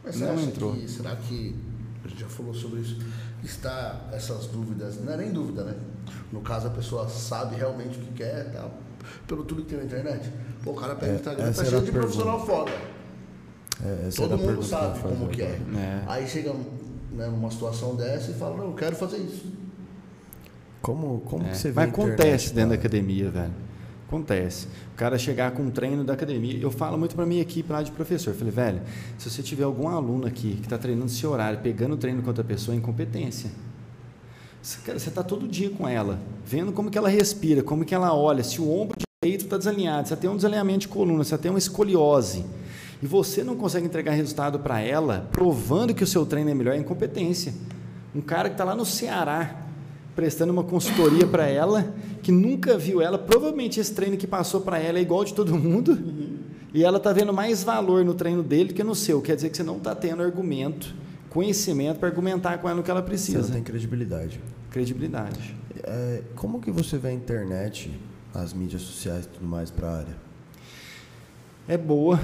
Mas 0.03 0.19
Não 0.19 0.39
entrou. 0.39 0.73
que, 0.73 0.87
será 0.87 1.15
que, 1.15 1.55
a 2.03 2.07
gente 2.07 2.21
já 2.21 2.27
falou 2.27 2.55
sobre 2.55 2.79
isso, 2.79 2.97
está 3.43 4.07
essas 4.11 4.47
dúvidas, 4.47 4.99
não 5.05 5.13
é 5.13 5.17
nem 5.17 5.31
dúvida, 5.31 5.63
né? 5.63 5.75
No 6.31 6.41
caso, 6.41 6.65
a 6.65 6.69
pessoa 6.71 7.07
sabe 7.07 7.55
realmente 7.55 7.99
o 7.99 8.01
que 8.01 8.13
quer, 8.13 8.51
tá? 8.51 8.67
pelo 9.27 9.43
tudo 9.43 9.61
que 9.61 9.69
tem 9.69 9.77
na 9.77 9.83
internet. 9.85 10.33
Pô, 10.63 10.71
o 10.71 10.73
cara 10.73 10.95
pega 10.95 11.11
É, 11.11 11.13
o 11.13 11.17
Instagram, 11.17 11.45
essa 11.45 11.63
tá 11.63 11.69
cheio 11.69 11.81
a 11.81 11.85
de 11.85 11.91
pergunta. 11.91 12.13
profissional 12.13 12.43
foda. 12.47 12.71
É, 13.85 14.09
Todo 14.15 14.35
mundo 14.39 14.63
sabe 14.63 14.99
fazer 14.99 15.15
como 15.15 15.29
que 15.29 15.41
é. 15.43 15.61
É. 15.75 16.03
Aí 16.07 16.27
chega 16.27 16.51
né, 17.11 17.27
numa 17.27 17.51
situação 17.51 17.95
dessa 17.95 18.31
e 18.31 18.33
fala, 18.33 18.57
não, 18.57 18.65
eu 18.69 18.73
quero 18.73 18.95
fazer 18.95 19.17
isso. 19.17 19.45
Como, 20.81 21.19
como 21.21 21.45
É, 21.45 21.51
que 21.51 21.57
você 21.59 21.69
vê 21.69 21.75
Mas 21.75 21.89
internet, 21.89 22.11
acontece 22.15 22.53
dentro 22.55 22.69
da 22.69 22.75
academia, 22.75 23.29
velho. 23.29 23.66
Acontece. 24.07 24.67
O 24.93 24.95
cara 24.95 25.17
chegar 25.17 25.51
com 25.51 25.63
um 25.63 25.69
treino 25.69 26.03
da 26.03 26.13
academia. 26.13 26.57
Eu 26.57 26.71
falo 26.71 26.97
muito 26.97 27.13
para 27.13 27.25
minha 27.25 27.41
equipe 27.41 27.69
lá 27.69 27.83
de 27.83 27.91
professor. 27.91 28.31
Eu 28.31 28.37
falei, 28.37 28.53
velho, 28.53 28.81
se 29.17 29.29
você 29.29 29.43
tiver 29.43 29.65
algum 29.65 29.89
aluno 29.89 30.25
aqui 30.25 30.55
que 30.55 30.65
está 30.65 30.77
treinando 30.77 31.07
esse 31.07 31.27
horário, 31.27 31.59
pegando 31.59 31.95
o 31.95 31.97
treino 31.97 32.21
com 32.21 32.29
outra 32.29 32.43
pessoa, 32.43 32.73
é 32.73 32.77
incompetência. 32.77 33.51
Você, 34.61 34.91
está 35.09 35.21
todo 35.23 35.47
dia 35.47 35.69
com 35.69 35.87
ela, 35.87 36.19
vendo 36.45 36.71
como 36.71 36.89
que 36.89 36.97
ela 36.97 37.09
respira, 37.09 37.61
como 37.61 37.85
que 37.85 37.93
ela 37.93 38.13
olha, 38.13 38.43
se 38.43 38.59
o 38.59 38.69
ombro 38.69 38.97
direito 39.23 39.45
está 39.45 39.57
desalinhado, 39.57 40.07
se 40.07 40.15
tem 40.15 40.29
um 40.29 40.35
desalinhamento 40.35 40.79
de 40.79 40.87
coluna, 40.87 41.23
se 41.23 41.37
tem 41.37 41.51
uma 41.51 41.59
escoliose, 41.59 42.45
e 43.01 43.05
você 43.05 43.43
não 43.43 43.55
consegue 43.55 43.85
entregar 43.85 44.11
resultado 44.11 44.59
para 44.59 44.81
ela, 44.81 45.29
provando 45.31 45.93
que 45.93 46.03
o 46.03 46.07
seu 46.07 46.25
treino 46.25 46.49
é 46.49 46.53
melhor, 46.53 46.73
é 46.75 46.77
incompetência. 46.77 47.53
Um 48.13 48.21
cara 48.21 48.49
que 48.49 48.55
está 48.55 48.63
lá 48.63 48.75
no 48.75 48.85
Ceará, 48.85 49.66
prestando 50.17 50.51
uma 50.51 50.63
consultoria 50.63 51.27
para 51.27 51.45
ela, 51.45 51.93
que 52.23 52.31
nunca 52.31 52.75
viu 52.75 53.03
ela, 53.03 53.19
provavelmente 53.19 53.79
esse 53.79 53.93
treino 53.93 54.17
que 54.17 54.25
passou 54.25 54.61
para 54.61 54.79
ela 54.79 54.97
é 54.97 55.01
igual 55.03 55.23
de 55.23 55.31
todo 55.31 55.55
mundo, 55.55 55.95
e 56.73 56.83
ela 56.83 56.97
está 56.97 57.13
vendo 57.13 57.31
mais 57.31 57.63
valor 57.63 58.03
no 58.03 58.15
treino 58.15 58.41
dele 58.41 58.69
do 58.69 58.73
que 58.73 58.83
no 58.83 58.95
seu. 58.95 59.21
Quer 59.21 59.35
dizer 59.35 59.51
que 59.51 59.57
você 59.57 59.61
não 59.61 59.77
está 59.77 59.93
tendo 59.93 60.23
argumento, 60.23 60.95
conhecimento 61.29 61.99
para 61.99 62.09
argumentar 62.09 62.57
com 62.57 62.67
ela 62.67 62.79
o 62.79 62.83
que 62.83 62.89
ela 62.89 63.01
Você 63.01 63.07
precisa. 63.07 63.41
não 63.43 63.51
tem 63.51 63.61
credibilidade. 63.61 64.41
Credibilidade. 64.71 65.55
É, 65.83 66.23
como 66.35 66.59
que 66.59 66.71
você 66.71 66.97
vê 66.97 67.09
a 67.09 67.13
internet, 67.13 67.91
as 68.33 68.53
mídias 68.53 68.81
sociais 68.81 69.25
e 69.25 69.27
tudo 69.27 69.45
mais 69.45 69.69
para 69.69 69.87
a 69.87 69.97
área? 69.99 70.17
É 71.67 71.77
boa. 71.77 72.19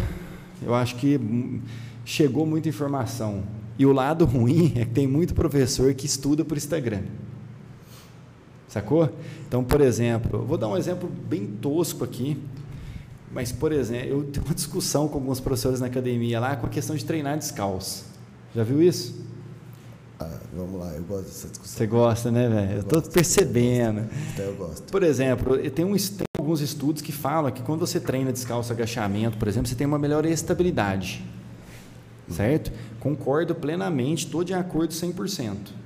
Eu 0.63 0.73
acho 0.73 0.95
que 0.95 1.15
hum, 1.17 1.61
chegou 2.03 2.43
muita 2.47 2.67
informação. 2.67 3.43
E 3.77 3.85
o 3.85 3.91
lado 3.91 4.25
ruim 4.25 4.73
é 4.77 4.83
que 4.83 4.91
tem 4.91 5.05
muito 5.05 5.35
professor 5.35 5.93
que 5.93 6.07
estuda 6.07 6.43
por 6.43 6.57
Instagram. 6.57 7.03
Sacou? 8.73 9.07
Então, 9.47 9.63
por 9.63 9.81
exemplo, 9.81 10.39
eu 10.39 10.45
vou 10.47 10.57
dar 10.57 10.67
um 10.67 10.75
exemplo 10.75 11.07
bem 11.07 11.45
tosco 11.45 12.03
aqui. 12.03 12.41
Mas, 13.31 13.51
por 13.51 13.71
exemplo, 13.71 14.07
eu 14.09 14.23
tenho 14.23 14.43
uma 14.43 14.55
discussão 14.55 15.07
com 15.07 15.19
alguns 15.19 15.39
professores 15.39 15.79
na 15.79 15.85
academia 15.85 16.39
lá 16.39 16.55
com 16.55 16.65
a 16.65 16.69
questão 16.69 16.95
de 16.95 17.05
treinar 17.05 17.37
descalço. 17.37 18.03
Já 18.55 18.63
viu 18.63 18.81
isso? 18.81 19.15
Ah, 20.19 20.39
vamos 20.55 20.79
lá, 20.79 20.91
eu 20.93 21.03
gosto 21.03 21.25
dessa 21.25 21.47
discussão. 21.49 21.77
Você 21.77 21.85
gosta, 21.85 22.31
né, 22.31 22.49
velho? 22.49 22.71
Eu 22.71 22.79
estou 22.79 22.99
gosto. 22.99 23.13
percebendo. 23.13 24.09
Até 24.33 24.47
eu 24.47 24.55
gosto. 24.55 24.91
Por 24.91 25.03
exemplo, 25.03 25.69
tem, 25.69 25.85
um, 25.85 25.95
tem 25.95 26.25
alguns 26.35 26.59
estudos 26.59 27.03
que 27.03 27.11
falam 27.11 27.51
que 27.51 27.61
quando 27.61 27.81
você 27.81 27.99
treina 27.99 28.33
descalço 28.33 28.73
agachamento, 28.73 29.37
por 29.37 29.47
exemplo, 29.47 29.67
você 29.67 29.75
tem 29.75 29.85
uma 29.85 29.99
melhor 29.99 30.25
estabilidade. 30.25 31.23
Certo? 32.27 32.71
Concordo 32.99 33.53
plenamente, 33.53 34.25
estou 34.25 34.43
de 34.43 34.55
acordo 34.55 34.95
100%. 34.95 35.82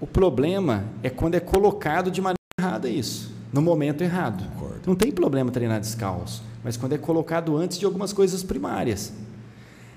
O 0.00 0.06
problema 0.06 0.84
é 1.02 1.10
quando 1.10 1.34
é 1.34 1.40
colocado 1.40 2.10
de 2.10 2.22
maneira 2.22 2.38
errada 2.58 2.88
isso, 2.88 3.30
no 3.52 3.60
momento 3.60 4.02
errado. 4.02 4.42
Não 4.86 4.96
tem 4.96 5.12
problema 5.12 5.50
treinar 5.50 5.78
descalço, 5.78 6.42
mas 6.64 6.76
quando 6.76 6.94
é 6.94 6.98
colocado 6.98 7.54
antes 7.54 7.78
de 7.78 7.84
algumas 7.84 8.10
coisas 8.10 8.42
primárias. 8.42 9.12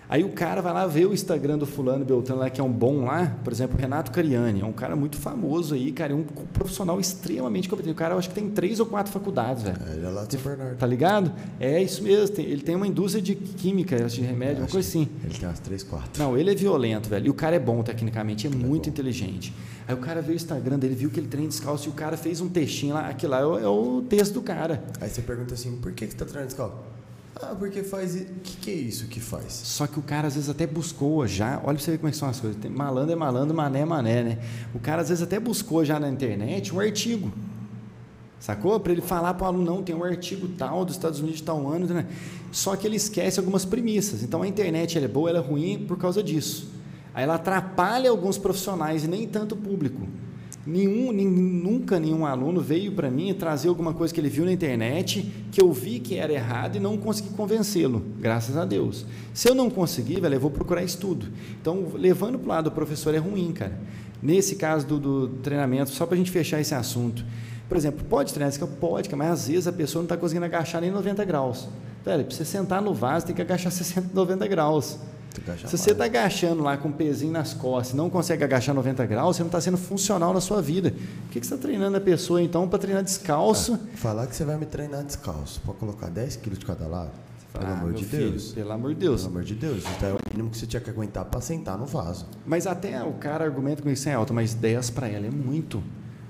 Aí 0.10 0.24
o 0.24 0.30
cara 0.30 0.62
vai 0.62 0.74
lá 0.74 0.86
ver 0.86 1.06
o 1.08 1.14
Instagram 1.14 1.58
do 1.58 1.66
fulano 1.66 2.04
Beltrano 2.06 2.42
lá, 2.42 2.50
que 2.50 2.60
é 2.62 2.64
um 2.64 2.72
bom 2.72 3.06
lá, 3.06 3.36
por 3.44 3.52
exemplo, 3.52 3.78
o 3.78 3.82
Renato 3.82 4.12
Cariani, 4.12 4.62
é 4.62 4.66
um 4.66 4.72
cara 4.74 4.96
muito 4.96 5.18
famoso 5.18 5.74
aí, 5.74 5.92
cara, 5.92 6.14
é 6.14 6.16
um 6.16 6.24
profissional 6.24 7.00
extremamente 7.00 7.68
competente. 7.70 7.94
O 7.94 7.96
cara 7.96 8.14
eu 8.14 8.20
acho 8.20 8.30
que 8.30 8.36
tem 8.36 8.50
três 8.50 8.80
ou 8.80 8.86
quatro 8.86 9.12
faculdades, 9.12 9.64
velho. 9.64 9.78
É, 9.90 9.94
ele 9.96 10.06
é 10.06 10.10
lá 10.10 10.26
de 10.26 10.38
Bernardo. 10.38 10.78
Tá 10.78 10.86
ligado? 10.86 11.32
É 11.60 11.82
isso 11.82 12.04
mesmo. 12.04 12.36
tem- 12.36 12.46
ele 12.46 12.62
tem 12.62 12.76
uma 12.76 12.86
indústria 12.88 13.22
de 13.22 13.34
química, 13.36 13.98
de 14.06 14.22
remédio, 14.22 14.64
uma 14.64 14.70
coisa 14.70 14.88
assim. 14.88 15.08
Ele 15.24 15.34
tem 15.34 15.48
umas 15.48 15.60
três, 15.60 15.84
quatro. 15.84 16.22
Não, 16.22 16.38
ele 16.38 16.52
é 16.52 16.56
violento, 16.56 17.10
velho. 17.10 17.28
E 17.28 17.30
o 17.30 17.34
cara 17.34 17.56
é 17.56 17.60
bom 17.60 17.82
tecnicamente, 17.82 18.46
é 18.46 18.50
muito 18.50 18.90
inteligente. 18.90 19.54
Aí 19.88 19.94
o 19.96 19.98
cara 19.98 20.22
veio 20.22 20.34
o 20.34 20.36
Instagram 20.36 20.78
dele, 20.78 20.96
viu 20.96 21.10
que 21.10 21.20
ele 21.20 21.28
treina 21.28 21.48
descalço 21.50 21.88
e 21.88 21.92
o 21.92 21.94
cara 21.94 22.16
fez 22.18 22.40
um 22.40 22.50
textinho 22.50 22.94
lá. 22.94 23.08
Aquilo 23.10 23.32
lá 23.32 23.40
é 23.40 23.46
o, 23.46 23.60
é 23.60 23.68
o 23.68 24.02
texto 24.08 24.34
do 24.36 24.42
cara. 24.42 24.84
Aí 25.02 25.10
você 25.10 25.22
pergunta 25.22 25.54
assim, 25.54 25.76
por 25.78 25.92
que, 25.92 26.06
que 26.06 26.12
você 26.12 26.18
tá 26.18 26.26
treinando 26.26 26.48
descalço? 26.48 26.76
Ah, 27.36 27.56
porque 27.58 27.84
faz... 27.84 28.16
O 28.16 28.26
que, 28.44 28.58
que 28.58 28.72
é 28.72 28.76
isso 28.76 29.08
que 29.08 29.20
faz? 29.20 29.54
Só 29.54 29.88
que 29.88 29.98
o 30.00 30.02
cara 30.02 30.28
às 30.28 30.36
vezes 30.36 30.50
até 30.50 30.68
buscou 30.68 31.26
já. 31.26 31.60
Olha 31.64 31.76
pra 31.76 31.84
você 31.84 31.92
ver 31.92 31.98
como 31.98 32.10
é 32.10 32.14
são 32.14 32.30
as 32.30 32.40
coisas. 32.40 32.60
Tem, 32.62 32.70
malandro 32.70 33.12
é 33.12 33.16
malandro, 33.16 33.56
mané 33.56 33.80
é 33.82 33.86
mané, 33.86 34.24
né? 34.24 34.40
O 34.74 34.80
cara 34.80 35.02
às 35.02 35.10
vezes 35.10 35.24
até 35.24 35.40
buscou 35.40 35.84
já 35.84 36.00
na 36.00 36.10
internet 36.10 36.74
um 36.74 36.80
artigo. 36.80 37.32
Sacou? 38.40 38.80
Para 38.80 38.92
ele 38.92 39.02
falar 39.02 39.34
para 39.34 39.46
o 39.46 39.48
aluno, 39.48 39.64
não, 39.64 39.82
tem 39.82 39.96
um 39.96 40.04
artigo 40.04 40.48
tal 40.50 40.84
dos 40.86 40.96
Estados 40.96 41.20
Unidos 41.20 41.40
de 41.40 41.44
tal 41.44 41.66
ano. 41.68 41.88
Né? 41.88 42.06
Só 42.52 42.76
que 42.76 42.86
ele 42.86 42.98
esquece 42.98 43.40
algumas 43.40 43.66
premissas. 43.66 44.22
Então 44.22 44.42
a 44.42 44.48
internet 44.48 44.98
ela 44.98 45.06
é 45.06 45.10
boa, 45.10 45.30
ela 45.30 45.40
é 45.40 45.42
ruim 45.42 45.86
por 45.88 45.98
causa 45.98 46.22
disso. 46.22 46.70
Aí 47.14 47.24
ela 47.24 47.36
atrapalha 47.36 48.10
alguns 48.10 48.38
profissionais 48.38 49.04
e 49.04 49.08
nem 49.08 49.28
tanto 49.28 49.56
o 49.56 49.58
público. 49.58 50.02
Nenhum, 50.66 51.12
nunca 51.12 52.00
nenhum 52.00 52.26
aluno 52.26 52.62
veio 52.62 52.94
para 52.94 53.12
mim 53.12 53.34
trazer 53.34 53.68
alguma 53.68 53.94
coisa 53.94 54.14
que 54.14 54.20
ele 54.22 54.30
viu 54.30 54.46
na 54.46 54.52
internet 54.52 55.30
que 55.52 55.62
eu 55.62 55.74
vi 55.74 56.00
que 56.00 56.16
era 56.16 56.32
errado 56.32 56.78
e 56.78 56.80
não 56.80 56.96
consegui 56.98 57.30
convencê-lo, 57.32 58.02
graças 58.20 58.56
a 58.56 58.64
Deus. 58.64 59.06
Se 59.34 59.50
eu 59.50 59.54
não 59.54 59.70
conseguir, 59.70 60.22
velho, 60.22 60.36
eu 60.36 60.40
vou 60.40 60.50
procurar 60.50 60.82
estudo. 60.82 61.28
Então, 61.62 61.88
levando 61.96 62.40
para 62.40 62.46
o 62.46 62.50
lado 62.50 62.64
do 62.70 62.72
professor 62.72 63.14
é 63.14 63.18
ruim, 63.18 63.52
cara. 63.52 63.78
Nesse 64.22 64.56
caso 64.56 64.88
do, 64.88 65.00
do 65.00 65.28
treinamento, 65.42 65.90
só 65.90 66.06
para 66.06 66.16
a 66.16 66.18
gente 66.18 66.32
fechar 66.32 66.62
esse 66.62 66.74
assunto. 66.74 67.26
Por 67.68 67.76
exemplo, 67.76 68.06
pode 68.06 68.34
treinar 68.34 68.50
esse 68.50 68.66
Pode, 68.66 69.14
mas 69.16 69.32
às 69.32 69.48
vezes 69.48 69.68
a 69.68 69.74
pessoa 69.74 70.02
não 70.02 70.06
está 70.06 70.16
conseguindo 70.16 70.46
agachar 70.46 70.80
nem 70.80 70.92
90 70.92 71.26
graus. 71.26 71.68
Velho, 72.06 72.24
para 72.24 72.36
você 72.36 72.46
sentar 72.46 72.82
no 72.82 72.94
vaso, 72.94 73.26
tem 73.26 73.36
que 73.36 73.42
agachar 73.42 73.72
60, 73.74 74.12
90 74.14 74.48
graus. 74.48 74.98
Se 75.66 75.78
você 75.78 75.92
está 75.92 76.06
agachando 76.06 76.62
lá 76.64 76.78
com 76.78 76.90
um 76.90 76.92
pezinho 76.92 77.32
nas 77.32 77.54
costas 77.54 77.94
e 77.94 77.98
não 77.98 78.10
consegue 78.10 78.44
agachar 78.44 78.74
90 78.76 79.06
graus, 79.06 79.36
você 79.36 79.44
não 79.44 79.48
está 79.48 79.60
sendo 79.60 79.78
funcional 79.78 80.34
na 80.34 80.40
sua 80.42 80.62
vida. 80.62 80.92
Por 80.92 81.32
que, 81.32 81.40
que 81.40 81.46
você 81.48 81.54
está 81.56 81.68
treinando 81.68 81.98
a 81.98 82.02
pessoa, 82.02 82.42
então, 82.42 82.68
para 82.68 82.80
treinar 82.80 83.04
descalço? 83.04 83.80
Falar 83.96 84.28
que 84.28 84.36
você 84.36 84.46
vai 84.46 84.58
me 84.58 84.66
treinar 84.66 85.04
descalço, 85.04 85.60
pra 85.62 85.74
colocar 85.74 86.10
10 86.10 86.36
quilos 86.38 86.60
de 86.60 86.66
cada 86.66 86.86
lado, 86.88 87.12
pelo 87.52 87.66
Ah, 87.66 87.74
amor 87.80 87.94
de 87.94 88.06
filho, 88.06 88.30
Deus. 88.32 88.52
Pelo 88.54 88.72
amor 88.72 88.94
de 88.94 89.00
Deus. 89.00 89.22
Pelo 89.22 89.32
amor 89.34 89.44
de 89.44 89.56
Deus, 89.56 89.78
isso 89.80 89.98
daí 90.00 90.12
é 90.12 90.14
o 90.14 90.18
mínimo 90.32 90.50
que 90.50 90.58
você 90.58 90.66
tinha 90.68 90.82
que 90.82 90.90
aguentar 90.90 91.26
pra 91.26 91.42
sentar 91.42 91.78
no 91.78 91.86
vaso. 91.86 92.28
Mas 92.46 92.68
até 92.68 93.04
o 93.04 93.14
cara 93.14 93.44
argumenta 93.44 93.82
com 93.82 93.90
isso 93.90 94.08
é 94.10 94.14
alto, 94.14 94.34
mas 94.34 94.54
10 94.54 94.90
para 94.92 95.08
ela 95.08 95.26
é 95.26 95.32
muito. 95.32 95.84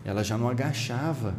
Ela 0.05 0.23
já 0.23 0.37
não 0.37 0.49
agachava. 0.49 1.35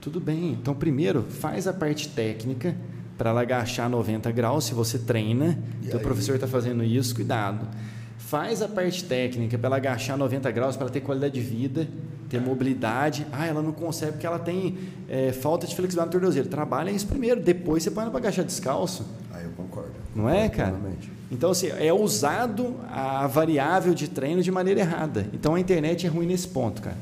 Tudo 0.00 0.20
bem. 0.20 0.52
Então, 0.52 0.74
primeiro, 0.74 1.22
faz 1.24 1.66
a 1.66 1.72
parte 1.72 2.08
técnica 2.08 2.76
para 3.18 3.30
ela 3.30 3.42
agachar 3.42 3.90
90 3.90 4.30
graus, 4.30 4.64
se 4.64 4.72
você 4.74 4.98
treina. 4.98 5.58
E 5.82 5.88
Teu 5.88 5.98
aí? 5.98 6.02
professor 6.02 6.36
está 6.36 6.46
fazendo 6.46 6.84
isso, 6.84 7.14
cuidado. 7.14 7.66
Faz 8.16 8.62
a 8.62 8.68
parte 8.68 9.04
técnica 9.04 9.58
para 9.58 9.66
ela 9.66 9.76
agachar 9.76 10.16
90 10.16 10.50
graus, 10.52 10.76
para 10.76 10.84
ela 10.84 10.92
ter 10.92 11.00
qualidade 11.00 11.34
de 11.34 11.40
vida. 11.40 11.88
ter 12.28 12.40
mobilidade. 12.40 13.26
Ah, 13.32 13.46
ela 13.46 13.62
não 13.62 13.72
consegue 13.72 14.12
porque 14.12 14.26
ela 14.26 14.38
tem 14.38 14.76
é, 15.08 15.32
falta 15.32 15.66
de 15.66 15.74
flexibilidade 15.74 16.14
no 16.14 16.20
tornozelo. 16.20 16.46
Trabalha 16.46 16.90
isso 16.90 17.06
primeiro, 17.06 17.40
depois 17.40 17.82
você 17.82 17.90
põe 17.90 18.02
ela 18.02 18.10
para 18.10 18.20
agachar 18.20 18.44
descalço. 18.44 19.06
Aí 19.32 19.44
eu 19.44 19.50
concordo. 19.52 19.92
Não 20.14 20.28
é, 20.28 20.46
cara? 20.48 20.76
Então, 21.32 21.50
assim, 21.50 21.68
é 21.68 21.90
usado 21.92 22.76
a 22.90 23.26
variável 23.26 23.94
de 23.94 24.08
treino 24.08 24.42
de 24.42 24.50
maneira 24.50 24.80
errada. 24.80 25.26
Então, 25.32 25.54
a 25.54 25.60
internet 25.60 26.06
é 26.06 26.08
ruim 26.10 26.26
nesse 26.26 26.48
ponto, 26.48 26.82
cara. 26.82 26.96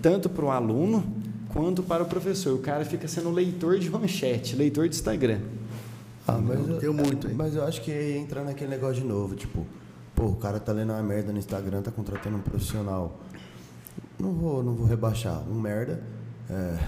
Tanto 0.00 0.28
para 0.30 0.44
o 0.44 0.50
aluno 0.50 1.04
quanto 1.52 1.82
para 1.82 2.02
o 2.02 2.06
professor. 2.06 2.54
O 2.54 2.58
cara 2.58 2.84
fica 2.84 3.06
sendo 3.06 3.30
leitor 3.30 3.78
de 3.78 3.90
manchete, 3.90 4.56
leitor 4.56 4.88
de 4.88 4.96
Instagram. 4.96 5.40
Ah, 6.26 6.38
mas 6.38 6.68
eu, 6.68 6.78
Tem 6.78 6.90
muito, 6.90 7.28
hein? 7.28 7.34
Mas 7.36 7.54
eu 7.54 7.64
acho 7.64 7.80
que 7.82 7.90
entra 7.90 8.42
naquele 8.42 8.70
negócio 8.70 9.02
de 9.02 9.06
novo, 9.06 9.34
tipo, 9.34 9.66
pô, 10.14 10.26
o 10.26 10.36
cara 10.36 10.60
tá 10.60 10.72
lendo 10.72 10.92
uma 10.92 11.02
merda 11.02 11.32
no 11.32 11.38
Instagram, 11.38 11.82
tá 11.82 11.90
contratando 11.90 12.36
um 12.36 12.40
profissional. 12.40 13.20
Não 14.18 14.32
vou, 14.32 14.62
não 14.62 14.74
vou 14.74 14.86
rebaixar. 14.86 15.42
Um 15.48 15.60
merda. 15.60 16.02
É. 16.48 16.78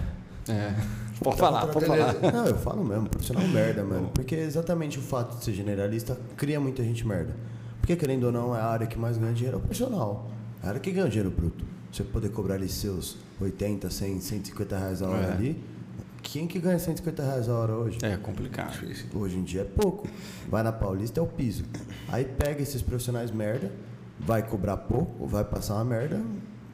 É. 0.53 0.75
Pode 1.23 1.37
falar, 1.39 1.69
pode 1.69 1.87
falar. 1.87 2.13
Não, 2.33 2.45
eu 2.45 2.57
falo 2.57 2.85
mesmo, 2.85 3.09
profissional 3.09 3.47
merda, 3.47 3.85
mano. 3.85 4.11
Porque 4.13 4.35
exatamente 4.35 4.99
o 4.99 5.01
fato 5.01 5.39
de 5.39 5.45
ser 5.45 5.53
generalista 5.53 6.19
cria 6.37 6.59
muita 6.59 6.83
gente 6.83 7.07
merda. 7.07 7.35
Porque 7.81 7.95
querendo 7.95 8.25
ou 8.25 8.33
não, 8.33 8.55
é 8.55 8.61
a 8.61 8.67
área 8.67 8.87
que 8.87 8.99
mais 8.99 9.17
ganha 9.17 9.33
dinheiro 9.33 9.57
é 9.57 9.59
o 9.59 9.63
profissional. 9.63 10.29
É 10.61 10.67
a 10.67 10.69
área 10.71 10.81
que 10.81 10.91
ganha 10.91 11.09
dinheiro 11.09 11.31
bruto. 11.31 11.65
Você 11.95 12.03
poder 12.03 12.31
cobrar 12.31 12.57
ali 12.57 12.69
seus 12.69 13.17
80, 13.41 13.89
100, 13.89 14.21
150 14.21 14.77
reais 14.77 15.01
a 15.01 15.09
hora 15.09 15.27
É. 15.29 15.33
ali. 15.33 15.65
Quem 16.25 16.45
que 16.49 16.59
ganha 16.59 16.77
150 16.77 17.23
reais 17.23 17.49
a 17.49 17.53
hora 17.55 17.73
hoje? 17.77 17.99
É 18.03 18.17
complicado. 18.17 18.77
Hoje 19.15 19.37
em 19.37 19.45
dia 19.45 19.61
é 19.61 19.65
pouco. 19.65 20.09
Vai 20.49 20.65
na 20.65 20.73
Paulista 20.73 21.21
é 21.21 21.23
o 21.23 21.27
piso. 21.27 21.63
Aí 22.09 22.25
pega 22.25 22.61
esses 22.61 22.83
profissionais 22.83 23.31
merda, 23.31 23.71
vai 24.19 24.43
cobrar 24.43 24.77
pouco, 24.79 25.25
vai 25.25 25.45
passar 25.45 25.75
uma 25.75 25.85
merda, 25.85 26.21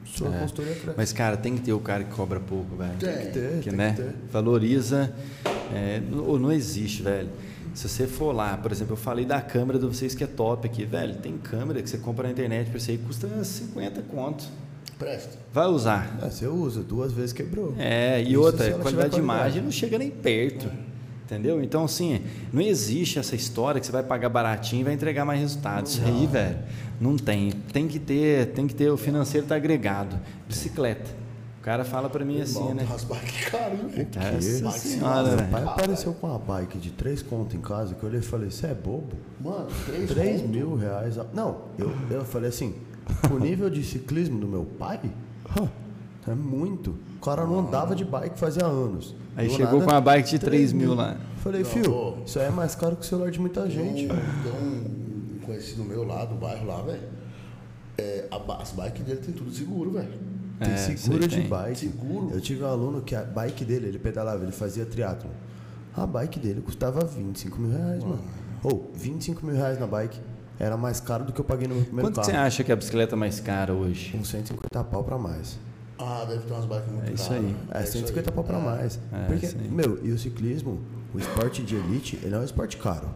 sua 0.05 0.33
É. 0.35 0.39
consultoria 0.39 0.73
cresce. 0.73 0.97
Mas, 0.97 1.13
cara, 1.13 1.37
tem 1.37 1.53
que 1.55 1.61
ter 1.61 1.73
o 1.73 1.79
cara 1.79 2.03
que 2.03 2.15
cobra 2.15 2.39
pouco, 2.39 2.75
velho. 2.75 2.97
Tem. 2.97 3.13
Tem 3.13 3.25
que 3.27 3.31
ter, 3.31 3.59
que 3.61 3.69
tem 3.69 3.77
né, 3.77 3.93
que 3.93 4.01
ter. 4.01 4.15
valoriza. 4.31 5.13
é, 5.71 5.99
não, 5.99 6.39
não 6.39 6.51
existe, 6.51 7.03
velho. 7.03 7.29
Se 7.75 7.87
você 7.87 8.07
for 8.07 8.33
lá, 8.35 8.57
por 8.57 8.71
exemplo, 8.71 8.93
eu 8.93 8.97
falei 8.97 9.23
da 9.23 9.39
câmera 9.39 9.77
de 9.77 9.85
vocês 9.85 10.15
que 10.15 10.23
é 10.23 10.27
top 10.27 10.65
aqui, 10.67 10.83
velho. 10.83 11.15
Tem 11.17 11.37
câmera 11.37 11.79
que 11.83 11.89
você 11.89 11.99
compra 11.99 12.23
na 12.25 12.31
internet 12.31 12.71
por 12.71 12.77
isso 12.77 12.89
aí 12.89 12.97
custa 12.97 13.43
50 13.43 14.01
conto. 14.01 14.45
Presta. 15.05 15.37
Vai 15.53 15.67
usar. 15.67 16.17
Ah, 16.21 16.29
você 16.29 16.45
usa, 16.47 16.81
duas 16.81 17.11
vezes 17.11 17.33
quebrou. 17.33 17.73
É, 17.77 18.21
e 18.21 18.31
Isso 18.31 18.41
outra, 18.41 18.71
qualidade 18.73 19.13
de 19.15 19.19
imagem 19.19 19.61
não 19.63 19.71
chega 19.71 19.97
nem 19.97 20.09
perto. 20.11 20.69
Entendeu? 21.25 21.63
Então, 21.63 21.85
assim, 21.85 22.21
não 22.51 22.61
existe 22.61 23.17
essa 23.17 23.35
história 23.35 23.79
que 23.79 23.85
você 23.85 23.91
vai 23.91 24.03
pagar 24.03 24.27
baratinho 24.27 24.81
e 24.81 24.83
vai 24.83 24.93
entregar 24.93 25.23
mais 25.23 25.39
resultados. 25.39 25.93
Isso 25.93 26.01
aí, 26.05 26.27
velho, 26.27 26.57
não 26.99 27.15
tem. 27.17 27.51
Tem 27.71 27.87
que 27.87 27.99
ter, 27.99 28.47
tem 28.47 28.67
que 28.67 28.75
ter, 28.75 28.89
o 28.89 28.97
financeiro 28.97 29.47
tá 29.47 29.55
agregado. 29.55 30.19
Bicicleta. 30.47 31.21
O 31.59 31.63
cara 31.63 31.85
fala 31.85 32.09
pra 32.09 32.25
mim 32.25 32.41
assim, 32.41 32.57
Irmão, 32.59 32.73
né? 32.73 32.87
As 32.93 33.03
bike 33.03 33.45
caro, 33.51 33.75
né? 33.77 34.07
Essa 34.37 34.63
Bike 34.65 34.79
senhora, 34.79 35.27
Meu 35.27 35.37
velho. 35.37 35.49
pai 35.51 35.63
apareceu 35.63 36.13
com 36.13 36.27
uma 36.27 36.39
bike 36.39 36.77
de 36.79 36.89
três 36.89 37.21
contos 37.21 37.55
em 37.55 37.61
casa 37.61 37.93
que 37.95 38.03
eu 38.03 38.09
olhei 38.09 38.19
e 38.19 38.23
falei, 38.23 38.49
você 38.49 38.65
é 38.67 38.73
bobo? 38.73 39.15
Mano, 39.39 39.67
três 39.85 40.09
3 40.09 40.41
conto. 40.41 40.49
mil 40.51 40.75
reais. 40.75 41.17
a- 41.19 41.25
Não, 41.33 41.57
eu, 41.77 41.93
eu 42.09 42.25
falei 42.25 42.49
assim, 42.49 42.73
o 43.33 43.39
nível 43.39 43.69
de 43.69 43.83
ciclismo 43.83 44.39
do 44.39 44.47
meu 44.47 44.63
pai 44.65 44.99
é 46.27 46.33
muito. 46.35 46.95
O 47.17 47.19
cara 47.23 47.45
não 47.45 47.59
andava 47.59 47.95
de 47.95 48.03
bike 48.05 48.37
fazia 48.39 48.65
anos. 48.65 49.15
Aí 49.35 49.47
Do 49.47 49.53
chegou 49.53 49.73
nada, 49.79 49.85
com 49.85 49.91
uma 49.91 50.01
bike 50.01 50.29
de 50.29 50.39
3 50.39 50.71
3 50.71 50.73
mil 50.73 50.93
lá. 50.93 51.17
Falei, 51.37 51.63
fio, 51.63 52.17
isso 52.25 52.39
aí 52.39 52.45
é 52.47 52.49
mais 52.49 52.75
caro 52.75 52.95
que 52.95 53.01
o 53.03 53.05
celular 53.05 53.31
de 53.31 53.39
muita 53.39 53.69
gente. 53.69 54.07
Tem 54.07 54.51
um, 54.61 55.35
um 55.35 55.39
conhecido 55.45 55.83
meu 55.83 56.03
lá 56.03 56.25
do 56.25 56.35
bairro 56.35 56.65
lá, 56.67 56.81
velho. 56.81 57.01
É, 57.97 58.27
a 58.31 58.61
as 58.61 58.71
bikes 58.71 59.03
dele 59.05 59.19
tem 59.19 59.33
tudo 59.33 59.51
seguro, 59.51 59.91
velho. 59.91 60.11
Tem 60.59 60.73
É, 60.73 60.77
seguro 60.77 61.27
de 61.27 61.37
tem. 61.37 61.47
bike. 61.47 61.79
Seguro. 61.79 62.29
Eu 62.33 62.41
tive 62.41 62.63
um 62.63 62.67
aluno 62.67 63.01
que 63.01 63.15
a 63.15 63.23
bike 63.23 63.65
dele, 63.65 63.87
ele 63.87 63.99
pedalava, 63.99 64.43
ele 64.43 64.51
fazia 64.51 64.85
triatlon. 64.85 65.31
A 65.95 66.05
bike 66.05 66.39
dele 66.39 66.61
custava 66.61 67.03
25 67.05 67.59
mil 67.59 67.71
reais, 67.71 68.03
mano. 68.03 68.19
Ou, 68.63 68.91
25 68.93 69.45
mil 69.45 69.55
reais 69.55 69.79
na 69.79 69.87
bike. 69.87 70.19
Era 70.63 70.77
mais 70.77 70.99
caro 70.99 71.23
do 71.23 71.33
que 71.33 71.41
eu 71.41 71.45
paguei 71.45 71.67
no 71.67 71.73
meu 71.73 71.83
primeiro 71.83 72.07
Quanto 72.09 72.21
que 72.23 72.27
carro. 72.31 72.39
você 72.39 72.47
acha 72.47 72.63
que 72.63 72.71
é 72.71 72.73
a 72.73 72.75
bicicleta 72.77 73.15
mais 73.15 73.39
cara 73.39 73.73
hoje? 73.73 74.11
Com 74.11 74.23
150 74.23 74.83
pau 74.83 75.03
pra 75.03 75.17
mais. 75.17 75.57
Ah, 75.97 76.23
deve 76.27 76.43
ter 76.43 76.53
umas 76.53 76.65
bikes 76.65 76.91
muito 76.91 77.09
É 77.09 77.13
isso 77.13 77.29
caras, 77.29 77.43
aí. 77.45 77.51
né? 77.51 77.57
É, 77.73 77.83
isso 77.83 77.91
150 77.93 78.29
aí. 78.29 78.35
pau 78.35 78.43
pra 78.43 78.59
mais. 78.59 78.99
É, 79.11 79.25
Porque, 79.25 79.45
aí. 79.47 79.67
meu, 79.71 79.99
e 80.05 80.11
o 80.11 80.19
ciclismo, 80.19 80.79
o 81.15 81.17
esporte 81.19 81.63
de 81.63 81.75
elite, 81.75 82.19
ele 82.21 82.35
é 82.35 82.37
um 82.37 82.43
esporte 82.43 82.77
caro. 82.77 83.07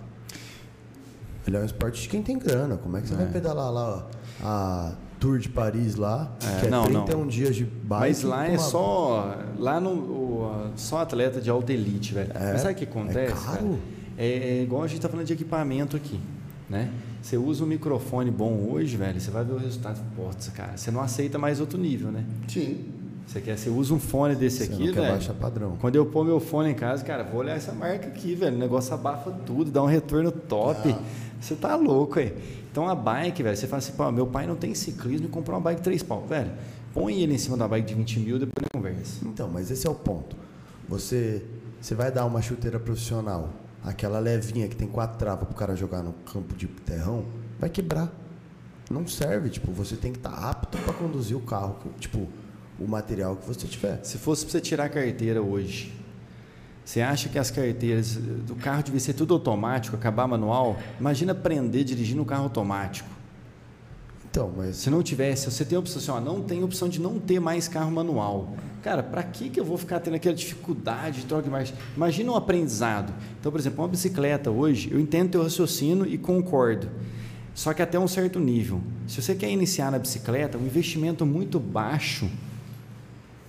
Ele 1.46 1.56
é 1.56 1.60
um 1.60 1.66
esporte 1.66 2.02
de 2.02 2.10
quem 2.10 2.24
tem 2.24 2.40
grana. 2.40 2.78
Como 2.78 2.98
é 2.98 3.02
que 3.02 3.08
você 3.10 3.14
vai 3.16 3.28
pedalar 3.28 3.72
lá, 3.72 4.08
ó, 4.44 4.46
a 4.48 4.94
Tour 5.20 5.38
de 5.38 5.48
Paris 5.50 5.94
lá, 5.96 6.32
É, 6.44 6.60
que 6.62 6.66
é 6.66 6.70
não, 6.72 6.86
não. 6.90 7.06
31 7.06 7.28
dias 7.28 7.56
de 7.56 7.64
bike. 7.66 8.00
Mas 8.02 8.24
lá 8.24 8.48
é 8.48 8.58
só. 8.58 9.36
Lá 9.60 9.80
no, 9.80 9.92
o- 9.92 10.72
só 10.76 11.00
atleta 11.02 11.40
de 11.40 11.50
alta 11.52 11.72
elite, 11.72 12.14
velho. 12.16 12.32
É? 12.34 12.54
Mas 12.54 12.62
sabe 12.62 12.74
o 12.74 12.78
que 12.78 12.84
acontece? 12.86 13.20
É 13.20 13.36
caro? 13.36 13.46
cara? 13.46 13.80
É, 14.18 14.28
é 14.60 14.64
igual 14.64 14.82
a 14.84 14.88
gente 14.88 15.00
tá 15.02 15.08
falando 15.10 15.28
de 15.28 15.34
equipamento 15.34 15.96
aqui. 15.96 16.20
Né? 16.68 16.90
Você 17.26 17.38
usa 17.38 17.64
um 17.64 17.68
microfone 17.68 18.30
bom 18.30 18.70
hoje, 18.70 18.96
velho, 18.96 19.20
você 19.20 19.32
vai 19.32 19.44
ver 19.44 19.54
o 19.54 19.58
resultado. 19.58 20.00
Putz, 20.16 20.48
cara, 20.50 20.78
você 20.78 20.92
não 20.92 21.02
aceita 21.02 21.40
mais 21.40 21.60
outro 21.60 21.76
nível, 21.76 22.12
né? 22.12 22.24
Sim. 22.48 22.86
Você 23.26 23.42
quer, 23.42 23.58
você 23.58 23.68
usa 23.68 23.96
um 23.96 24.00
fone 24.00 24.36
desse 24.36 24.60
Você 24.60 24.72
aqui, 24.72 24.86
não 24.86 24.94
quer 24.94 25.02
velho. 25.02 25.14
baixar 25.14 25.34
padrão. 25.34 25.76
Quando 25.82 25.96
eu 25.96 26.06
pôr 26.06 26.24
meu 26.24 26.40
fone 26.40 26.70
em 26.70 26.76
casa, 26.76 27.04
cara, 27.04 27.24
vou 27.24 27.40
olhar 27.40 27.56
essa 27.56 27.72
marca 27.72 28.06
aqui, 28.10 28.36
velho. 28.36 28.56
O 28.56 28.60
negócio 28.60 28.94
abafa 28.94 29.32
tudo, 29.44 29.72
dá 29.72 29.82
um 29.82 29.88
retorno 29.88 30.32
top. 30.32 30.88
Ah. 30.88 31.00
Você 31.42 31.56
tá 31.56 31.76
louco, 31.76 32.20
aí. 32.20 32.32
Então 32.72 32.88
a 32.88 32.94
bike, 32.94 33.42
velho, 33.42 33.58
você 33.58 33.66
fala 33.66 33.80
assim, 33.80 33.94
pô, 33.94 34.12
meu 34.12 34.28
pai 34.28 34.46
não 34.46 34.56
tem 34.56 34.76
ciclismo 34.76 35.26
e 35.26 35.30
comprou 35.30 35.58
uma 35.58 35.64
bike 35.64 35.82
3 35.82 36.04
pau. 36.04 36.28
Velho, 36.28 36.52
põe 36.94 37.24
ele 37.24 37.34
em 37.34 37.40
cima 37.40 37.58
da 37.58 37.68
bike 37.68 37.88
de 37.88 37.96
20 37.96 38.20
mil, 38.20 38.38
depois 38.38 38.54
ele 38.60 38.70
conversa. 38.72 39.26
Então, 39.26 39.50
mas 39.52 39.72
esse 39.72 39.88
é 39.88 39.90
o 39.90 39.96
ponto. 39.96 40.36
Você, 40.88 41.44
você 41.82 41.96
vai 41.96 42.12
dar 42.12 42.24
uma 42.26 42.40
chuteira 42.40 42.80
profissional, 42.80 43.50
aquela 43.86 44.20
levinha 44.20 44.68
que 44.68 44.76
tem 44.76 44.88
quatro 44.88 45.18
travas 45.18 45.48
pro 45.48 45.56
cara 45.56 45.76
jogar 45.76 46.02
no 46.02 46.14
campo 46.14 46.56
de 46.56 46.68
terrão, 46.68 47.26
vai 47.60 47.70
quebrar. 47.70 48.12
Não 48.90 49.08
serve, 49.08 49.50
tipo, 49.50 49.72
você 49.72 49.96
tem 49.96 50.12
que 50.12 50.20
estar 50.20 50.34
apto 50.34 50.78
para 50.80 50.94
conduzir 50.94 51.38
o 51.38 51.42
carro, 51.42 51.78
tipo, 52.00 52.28
o 52.80 52.88
material 52.88 53.36
que 53.36 53.48
você 53.48 53.68
tiver. 53.68 54.04
Se 54.04 54.18
fosse 54.18 54.44
pra 54.44 54.52
você 54.52 54.62
tirar 54.62 54.86
a 54.86 54.90
carteira 54.90 55.42
hoje, 55.42 55.94
você 56.84 57.02
acha 57.02 57.30
que 57.30 57.40
as 57.40 57.50
carteiras 57.50 58.16
do 58.16 58.56
carro 58.56 58.84
devia 58.84 59.00
ser 59.00 59.14
tudo 59.14 59.34
automático, 59.34 59.96
acabar 59.96 60.28
manual? 60.28 60.78
Imagina 61.00 61.32
aprender 61.32 61.84
dirigindo 61.84 62.22
um 62.22 62.26
carro 62.26 62.44
automático. 62.44 63.10
Então, 64.36 64.52
mas 64.54 64.76
Se 64.76 64.90
não 64.90 65.02
tivesse, 65.02 65.50
você 65.50 65.64
tem 65.64 65.78
a 65.78 65.80
opção 65.80 65.98
assim, 65.98 66.12
ó, 66.12 66.20
não 66.20 66.42
tem 66.42 66.62
opção 66.62 66.90
de 66.90 67.00
não 67.00 67.18
ter 67.18 67.40
mais 67.40 67.70
carro 67.70 67.90
manual. 67.90 68.54
Cara, 68.84 69.02
para 69.02 69.24
que, 69.24 69.50
que 69.50 69.58
eu 69.58 69.64
vou 69.64 69.78
ficar 69.78 70.02
tendo 70.02 70.16
aquela 70.16 70.36
dificuldade 70.36 71.22
de 71.22 71.26
troca 71.26 71.44
de 71.44 71.50
marcha? 71.50 71.74
Imagina 71.96 72.34
um 72.34 72.36
aprendizado. 72.36 73.14
Então, 73.40 73.50
por 73.50 73.58
exemplo, 73.62 73.82
uma 73.82 73.88
bicicleta 73.88 74.52
hoje, 74.52 74.90
eu 74.92 75.00
entendo 75.00 75.30
teu 75.30 75.42
raciocínio 75.42 76.06
e 76.06 76.18
concordo. 76.18 76.90
Só 77.54 77.74
que 77.74 77.82
até 77.82 77.98
um 77.98 78.10
certo 78.10 78.38
nível. 78.38 78.82
Se 79.08 79.22
você 79.22 79.34
quer 79.36 79.50
iniciar 79.50 79.90
na 79.90 79.98
bicicleta, 79.98 80.58
um 80.58 80.66
investimento 80.66 81.26
muito 81.26 81.58
baixo 81.58 82.30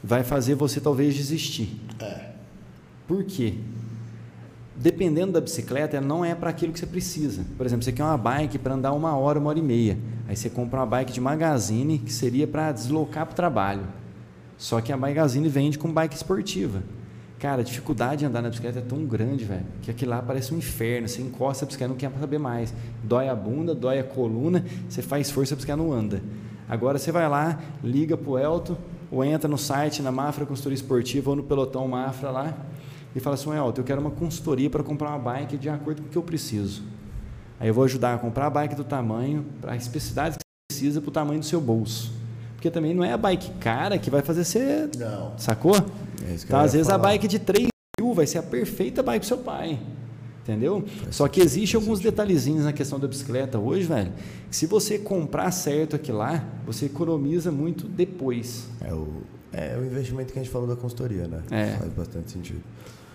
vai 0.05 0.23
fazer 0.23 0.55
você 0.55 0.81
talvez 0.81 1.17
desistir. 1.17 1.81
É. 1.99 2.31
Por 3.09 3.25
quê? 3.25 3.55
Dependendo 4.79 5.33
da 5.33 5.41
bicicleta, 5.41 5.97
ela 5.97 6.07
não 6.07 6.25
é 6.25 6.35
para 6.35 6.51
aquilo 6.51 6.73
que 6.73 6.79
você 6.79 6.87
precisa. 6.87 7.45
Por 7.57 7.65
exemplo, 7.65 7.85
você 7.85 7.93
quer 7.93 8.05
uma 8.05 8.19
bike 8.19 8.59
para 8.59 8.75
andar 8.75 8.93
uma 8.93 9.17
hora, 9.17 9.39
uma 9.39 9.49
hora 9.49 9.59
e 9.59 9.63
meia. 9.63 9.99
Aí 10.29 10.37
você 10.37 10.51
compra 10.51 10.81
uma 10.81 10.87
bike 10.87 11.13
de 11.13 11.21
magazine 11.21 11.99
que 11.99 12.13
seria 12.13 12.47
para 12.47 12.73
deslocar 12.73 13.25
para 13.25 13.33
o 13.33 13.37
trabalho. 13.37 13.87
Só 14.59 14.81
que 14.81 14.93
a 14.93 14.97
magazine 14.97 15.49
vende 15.49 15.79
com 15.79 15.93
bike 15.93 16.15
esportiva. 16.15 16.83
Cara, 17.39 17.61
a 17.61 17.65
dificuldade 17.65 18.21
de 18.21 18.27
andar 18.27 18.43
na 18.43 18.49
bicicleta 18.49 18.79
é 18.79 18.83
tão 18.83 19.05
grande, 19.05 19.45
velho, 19.45 19.67
que 19.83 19.91
aquilo 19.91 20.11
lá 20.11 20.23
parece 20.23 20.55
um 20.55 20.59
inferno. 20.59 21.07
Você 21.07 21.21
encosta 21.21 21.65
a 21.65 21.67
bicicleta, 21.67 21.91
não 21.91 21.99
quer 21.99 22.11
saber 22.19 22.39
mais. 22.39 22.73
Dói 23.03 23.29
a 23.29 23.35
bunda, 23.35 23.75
dói 23.75 23.99
a 23.99 24.05
coluna, 24.05 24.65
você 24.89 25.03
faz 25.03 25.31
força, 25.31 25.55
a 25.55 25.57
bicicleta 25.57 25.83
não 25.83 25.93
anda. 25.93 26.23
Agora 26.69 26.99
você 26.99 27.13
vai 27.13 27.29
lá, 27.29 27.61
liga 27.85 28.17
pro 28.17 28.39
Elton, 28.39 28.77
ou 29.11 29.23
entra 29.25 29.49
no 29.49 29.59
site, 29.59 30.03
na 30.03 30.11
Mafra 30.11 30.47
Consultoria 30.47 30.75
Esportiva, 30.75 31.31
ou 31.31 31.37
no 31.37 31.43
Pelotão 31.43 31.87
Mafra 31.87 32.31
lá, 32.31 32.57
e 33.17 33.21
fala 33.21 33.33
assim, 33.33 33.51
Elton, 33.51 33.81
eu 33.81 33.85
quero 33.85 33.99
uma 33.99 34.11
consultoria 34.11 34.69
para 34.69 34.83
comprar 34.83 35.09
uma 35.09 35.19
bike 35.19 35.57
de 35.57 35.71
acordo 35.71 36.03
com 36.03 36.09
o 36.09 36.11
que 36.11 36.19
eu 36.19 36.23
preciso. 36.23 36.83
Aí 37.59 37.67
eu 37.67 37.73
vou 37.73 37.85
ajudar 37.85 38.15
a 38.15 38.19
comprar 38.19 38.47
a 38.47 38.51
bike 38.51 38.75
do 38.75 38.85
tamanho, 38.85 39.47
para 39.59 39.73
a 39.73 39.77
especificidade 39.77 40.37
que 40.37 40.45
você 40.45 40.75
precisa, 40.75 41.01
para 41.01 41.09
o 41.09 41.13
tamanho 41.13 41.41
do 41.41 41.47
seu 41.47 41.59
bolso. 41.59 42.13
Porque 42.55 42.71
também 42.71 42.93
não 42.93 43.03
é 43.03 43.15
a 43.15 43.17
bike 43.17 43.53
cara 43.53 43.97
que 43.97 44.11
vai 44.11 44.21
fazer 44.21 44.45
você 44.45 44.91
Não. 44.99 45.33
Sacou? 45.39 45.77
É 45.77 46.35
então, 46.35 46.61
às 46.61 46.75
vezes, 46.75 46.89
a 46.89 46.93
falar. 46.93 47.05
bike 47.05 47.27
de 47.27 47.39
3 47.39 47.69
mil 47.99 48.13
vai 48.13 48.27
ser 48.27 48.37
a 48.37 48.43
perfeita 48.43 49.03
bike 49.03 49.21
pro 49.21 49.29
seu 49.29 49.39
pai. 49.39 49.81
Entendeu? 50.43 50.85
Só 51.11 51.27
que 51.27 51.41
existe 51.41 51.75
alguns 51.75 52.01
detalhezinhos 52.01 52.65
na 52.65 52.73
questão 52.73 53.01
da 53.01 53.09
bicicleta 53.09 53.59
hoje, 53.59 53.87
velho. 53.87 54.13
Que 54.51 54.55
se 54.55 54.67
você 54.67 54.99
comprar 54.99 55.51
certo 55.53 55.97
aqui 55.97 56.13
lá, 56.13 56.45
você 56.67 56.85
economiza 56.85 57.51
muito 57.51 57.89
depois. 57.89 58.69
é 58.83 58.93
o, 58.93 59.09
é 59.53 59.77
o 59.79 59.87
investimento 59.87 60.35
que 60.35 60.39
a 60.39 60.43
gente 60.43 60.53
falou 60.53 60.69
da 60.69 60.77
consultoria, 60.77 61.27
né? 61.27 61.43
É. 61.51 61.77
Faz 61.79 61.93
bastante 61.95 62.31
sentido. 62.31 62.61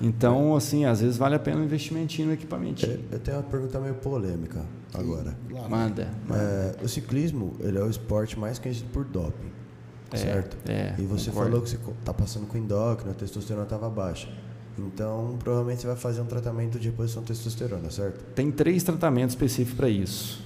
Então, 0.02 0.56
assim, 0.56 0.86
às 0.86 1.02
vezes 1.02 1.18
vale 1.18 1.36
a 1.36 1.40
pena 1.40 1.62
um 1.62 1.64
investimentinho 1.64 2.28
no 2.30 2.34
equipamento. 2.34 2.86
É, 2.86 2.98
Eu 3.12 3.20
tenho 3.20 3.38
uma 3.38 3.44
pergunta 3.44 3.80
meio 3.80 3.94
polêmica 3.96 4.66
agora. 4.94 5.38
Lá? 5.50 5.70
Manda. 5.70 6.08
É, 6.32 6.76
o 6.84 6.88
ciclismo 6.88 7.54
ele 7.60 7.78
é 7.78 7.84
o 7.84 7.90
esporte 7.90 8.38
mais 8.40 8.58
conhecido 8.60 8.90
por 8.92 9.06
doping. 9.06 9.52
É, 10.14 10.18
certo? 10.18 10.58
é, 10.70 10.94
e 10.98 11.04
você 11.04 11.30
concordo. 11.30 11.50
falou 11.52 11.62
que 11.64 11.70
você 11.70 11.78
co- 11.78 11.94
tá 12.04 12.14
passando 12.14 12.46
com 12.46 12.58
endócrino, 12.58 13.12
a 13.12 13.14
testosterona 13.14 13.64
estava 13.64 13.90
baixa. 13.90 14.28
Então, 14.78 15.38
provavelmente 15.40 15.82
você 15.82 15.88
vai 15.88 15.96
fazer 15.96 16.22
um 16.22 16.26
tratamento 16.26 16.80
de 16.80 16.90
reposição 16.90 17.22
de 17.22 17.28
testosterona, 17.30 17.90
certo? 17.92 18.22
Tem 18.34 18.52
três 18.52 18.84
tratamentos 18.84 19.34
específicos 19.36 19.76
para 19.78 19.88
isso. 19.90 20.44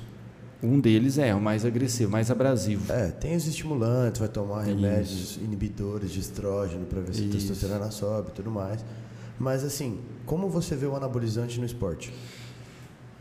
Um 0.62 0.80
deles 0.80 1.18
é 1.18 1.34
o 1.34 1.40
mais 1.42 1.64
agressivo, 1.66 2.12
mais 2.12 2.30
abrasivo. 2.32 2.92
É, 2.92 3.08
tem 3.12 3.36
os 3.36 3.46
estimulantes, 3.48 4.20
vai 4.20 4.28
tomar 4.30 4.64
remédios 4.64 5.38
inibidores 5.38 6.12
de 6.12 6.20
estrógeno 6.20 6.86
para 6.86 7.02
ver 7.02 7.14
se 7.14 7.22
a 7.22 7.26
Isso. 7.26 7.38
testosterona 7.38 7.92
sobe 7.92 8.30
e 8.30 8.32
tudo 8.34 8.50
mais. 8.52 8.84
Mas 9.40 9.64
assim, 9.64 10.00
como 10.26 10.50
você 10.50 10.76
vê 10.76 10.86
o 10.86 10.96
anabolizante 10.96 11.60
no 11.60 11.66
esporte? 11.66 12.14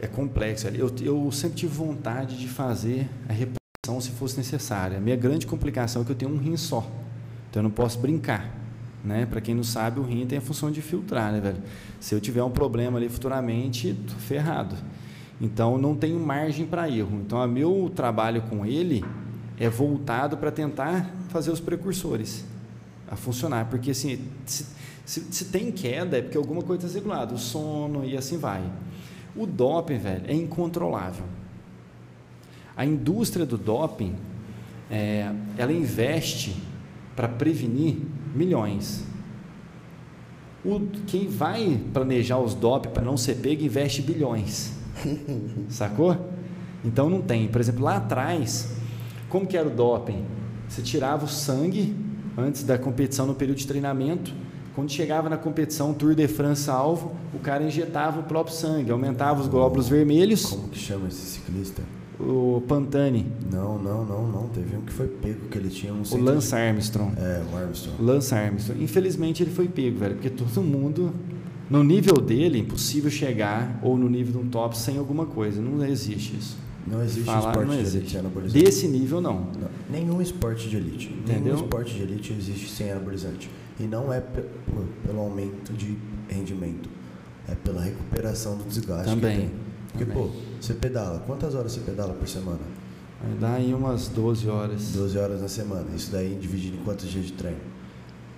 É 0.00 0.06
complexo. 0.06 0.68
Eu, 0.68 0.92
eu 1.00 1.30
sempre 1.32 1.56
tive 1.56 1.74
vontade 1.74 2.38
de 2.38 2.48
fazer 2.48 3.08
a 3.28 3.32
reposição 3.32 4.00
se 4.00 4.10
fosse 4.10 4.36
necessária. 4.36 4.98
A 4.98 5.00
minha 5.00 5.16
grande 5.16 5.46
complicação 5.46 6.02
é 6.02 6.04
que 6.04 6.12
eu 6.12 6.16
tenho 6.16 6.32
um 6.32 6.38
rim 6.38 6.56
só. 6.56 6.90
Então 7.50 7.60
eu 7.60 7.64
não 7.64 7.70
posso 7.70 7.98
brincar. 7.98 8.50
Né? 9.04 9.26
Para 9.26 9.40
quem 9.40 9.54
não 9.54 9.64
sabe, 9.64 10.00
o 10.00 10.02
rim 10.02 10.26
tem 10.26 10.38
a 10.38 10.40
função 10.40 10.70
de 10.70 10.80
filtrar, 10.80 11.30
né, 11.30 11.38
velho? 11.38 11.62
Se 12.00 12.14
eu 12.14 12.20
tiver 12.20 12.42
um 12.42 12.50
problema 12.50 12.96
ali 12.96 13.08
futuramente, 13.08 13.94
tô 14.08 14.14
ferrado. 14.14 14.74
Então 15.40 15.76
não 15.76 15.94
tenho 15.94 16.18
margem 16.18 16.64
para 16.64 16.88
erro. 16.88 17.20
Então 17.20 17.38
o 17.44 17.46
meu 17.46 17.92
trabalho 17.94 18.40
com 18.42 18.64
ele 18.64 19.04
é 19.58 19.68
voltado 19.68 20.36
para 20.36 20.50
tentar 20.50 21.10
fazer 21.28 21.50
os 21.50 21.60
precursores 21.60 22.44
a 23.10 23.16
funcionar, 23.16 23.66
porque 23.66 23.90
assim, 23.90 24.20
se, 24.46 24.66
se, 25.04 25.20
se 25.30 25.46
tem 25.46 25.70
queda 25.70 26.18
é 26.18 26.22
porque 26.22 26.36
alguma 26.36 26.62
coisa 26.62 26.86
está 26.86 26.98
regulada, 26.98 27.34
o 27.34 27.38
sono 27.38 28.04
e 28.04 28.16
assim 28.16 28.38
vai. 28.38 28.62
O 29.36 29.46
doping, 29.46 29.98
velho, 29.98 30.24
é 30.26 30.34
incontrolável. 30.34 31.24
A 32.76 32.84
indústria 32.84 33.44
do 33.44 33.58
doping, 33.58 34.14
é, 34.90 35.30
ela 35.58 35.72
investe 35.72 36.56
para 37.14 37.28
prevenir 37.28 37.98
milhões. 38.34 39.04
O, 40.64 40.80
quem 41.06 41.28
vai 41.28 41.80
planejar 41.92 42.38
os 42.38 42.54
doping 42.54 42.90
para 42.90 43.02
não 43.02 43.16
ser 43.16 43.36
pego 43.36 43.62
investe 43.62 44.00
bilhões. 44.02 44.72
Sacou? 45.68 46.16
Então 46.84 47.10
não 47.10 47.20
tem. 47.20 47.48
Por 47.48 47.60
exemplo, 47.60 47.84
lá 47.84 47.96
atrás, 47.96 48.74
como 49.28 49.46
que 49.46 49.56
era 49.56 49.68
o 49.68 49.70
doping? 49.70 50.24
Você 50.68 50.80
tirava 50.82 51.24
o 51.24 51.28
sangue 51.28 51.94
antes 52.36 52.62
da 52.62 52.78
competição 52.78 53.26
no 53.26 53.34
período 53.34 53.58
de 53.58 53.66
treinamento. 53.66 54.32
Quando 54.74 54.90
chegava 54.90 55.28
na 55.30 55.36
competição 55.36 55.94
Tour 55.94 56.14
de 56.14 56.26
France 56.26 56.68
alvo, 56.68 57.12
o 57.32 57.38
cara 57.38 57.62
injetava 57.62 58.20
o 58.20 58.22
próprio 58.24 58.54
sangue, 58.54 58.90
aumentava 58.90 59.40
os 59.40 59.46
glóbulos 59.46 59.88
vermelhos. 59.88 60.46
Como 60.46 60.68
que 60.68 60.78
chama 60.78 61.06
esse 61.08 61.20
ciclista? 61.20 61.82
O 62.18 62.62
Pantani, 62.68 63.26
Não, 63.52 63.76
não, 63.78 64.04
não, 64.04 64.26
não. 64.28 64.48
Teve 64.48 64.76
um 64.76 64.80
que 64.82 64.92
foi 64.92 65.06
pego, 65.08 65.48
que 65.50 65.58
ele 65.58 65.68
tinha 65.68 65.92
um 65.92 66.02
o 66.10 66.16
Lance 66.20 66.48
de- 66.50 66.54
Armstrong. 66.56 67.12
É, 67.18 67.42
o 67.52 67.56
Armstrong. 67.56 68.02
Lance 68.02 68.34
Armstrong. 68.34 68.82
Infelizmente 68.82 69.42
ele 69.42 69.50
foi 69.50 69.66
pego, 69.68 69.98
velho, 69.98 70.14
porque 70.14 70.30
todo 70.30 70.62
mundo, 70.62 71.12
no 71.68 71.82
nível 71.84 72.14
dele, 72.14 72.58
impossível 72.60 73.10
chegar 73.10 73.78
ou 73.82 73.96
no 73.96 74.08
nível 74.08 74.32
de 74.40 74.46
um 74.46 74.48
top 74.48 74.76
sem 74.78 74.96
alguma 74.98 75.26
coisa. 75.26 75.60
Não 75.60 75.84
existe 75.84 76.36
isso. 76.36 76.56
Não 76.86 77.02
existe 77.02 77.24
Falar, 77.24 77.50
esporte 77.50 77.66
não 77.68 77.74
de 77.76 77.80
existe. 77.80 77.96
elite 77.98 78.18
anabolizante. 78.18 78.64
Desse 78.64 78.88
nível, 78.88 79.20
não. 79.20 79.34
Não, 79.34 79.68
nenhum 79.90 80.20
esporte 80.20 80.68
de 80.68 80.76
elite. 80.76 81.08
Entendeu? 81.12 81.54
Nenhum 81.54 81.64
esporte 81.64 81.94
de 81.94 82.02
elite 82.02 82.32
existe 82.32 82.68
sem 82.70 82.90
anabolizante. 82.90 83.48
E 83.80 83.84
não 83.84 84.12
é 84.12 84.20
pelo 85.06 85.20
aumento 85.20 85.72
de 85.72 85.96
rendimento. 86.28 86.88
É 87.48 87.54
pela 87.54 87.82
recuperação 87.82 88.56
do 88.56 88.64
desgaste 88.64 89.10
Também. 89.10 89.50
Porque, 89.90 90.04
também. 90.06 90.22
pô, 90.28 90.30
você 90.60 90.72
pedala. 90.74 91.20
Quantas 91.26 91.54
horas 91.54 91.72
você 91.72 91.80
pedala 91.80 92.14
por 92.14 92.26
semana? 92.28 92.60
Vai 93.22 93.34
dar 93.38 93.54
aí 93.56 93.72
umas 93.74 94.08
12 94.08 94.48
horas, 94.48 94.92
12 94.92 95.18
horas 95.18 95.40
na 95.42 95.48
semana. 95.48 95.86
Isso 95.94 96.10
daí 96.10 96.38
dividido 96.40 96.76
em 96.78 96.84
quantos 96.84 97.06
dias 97.08 97.26
de 97.26 97.32
treino? 97.32 97.58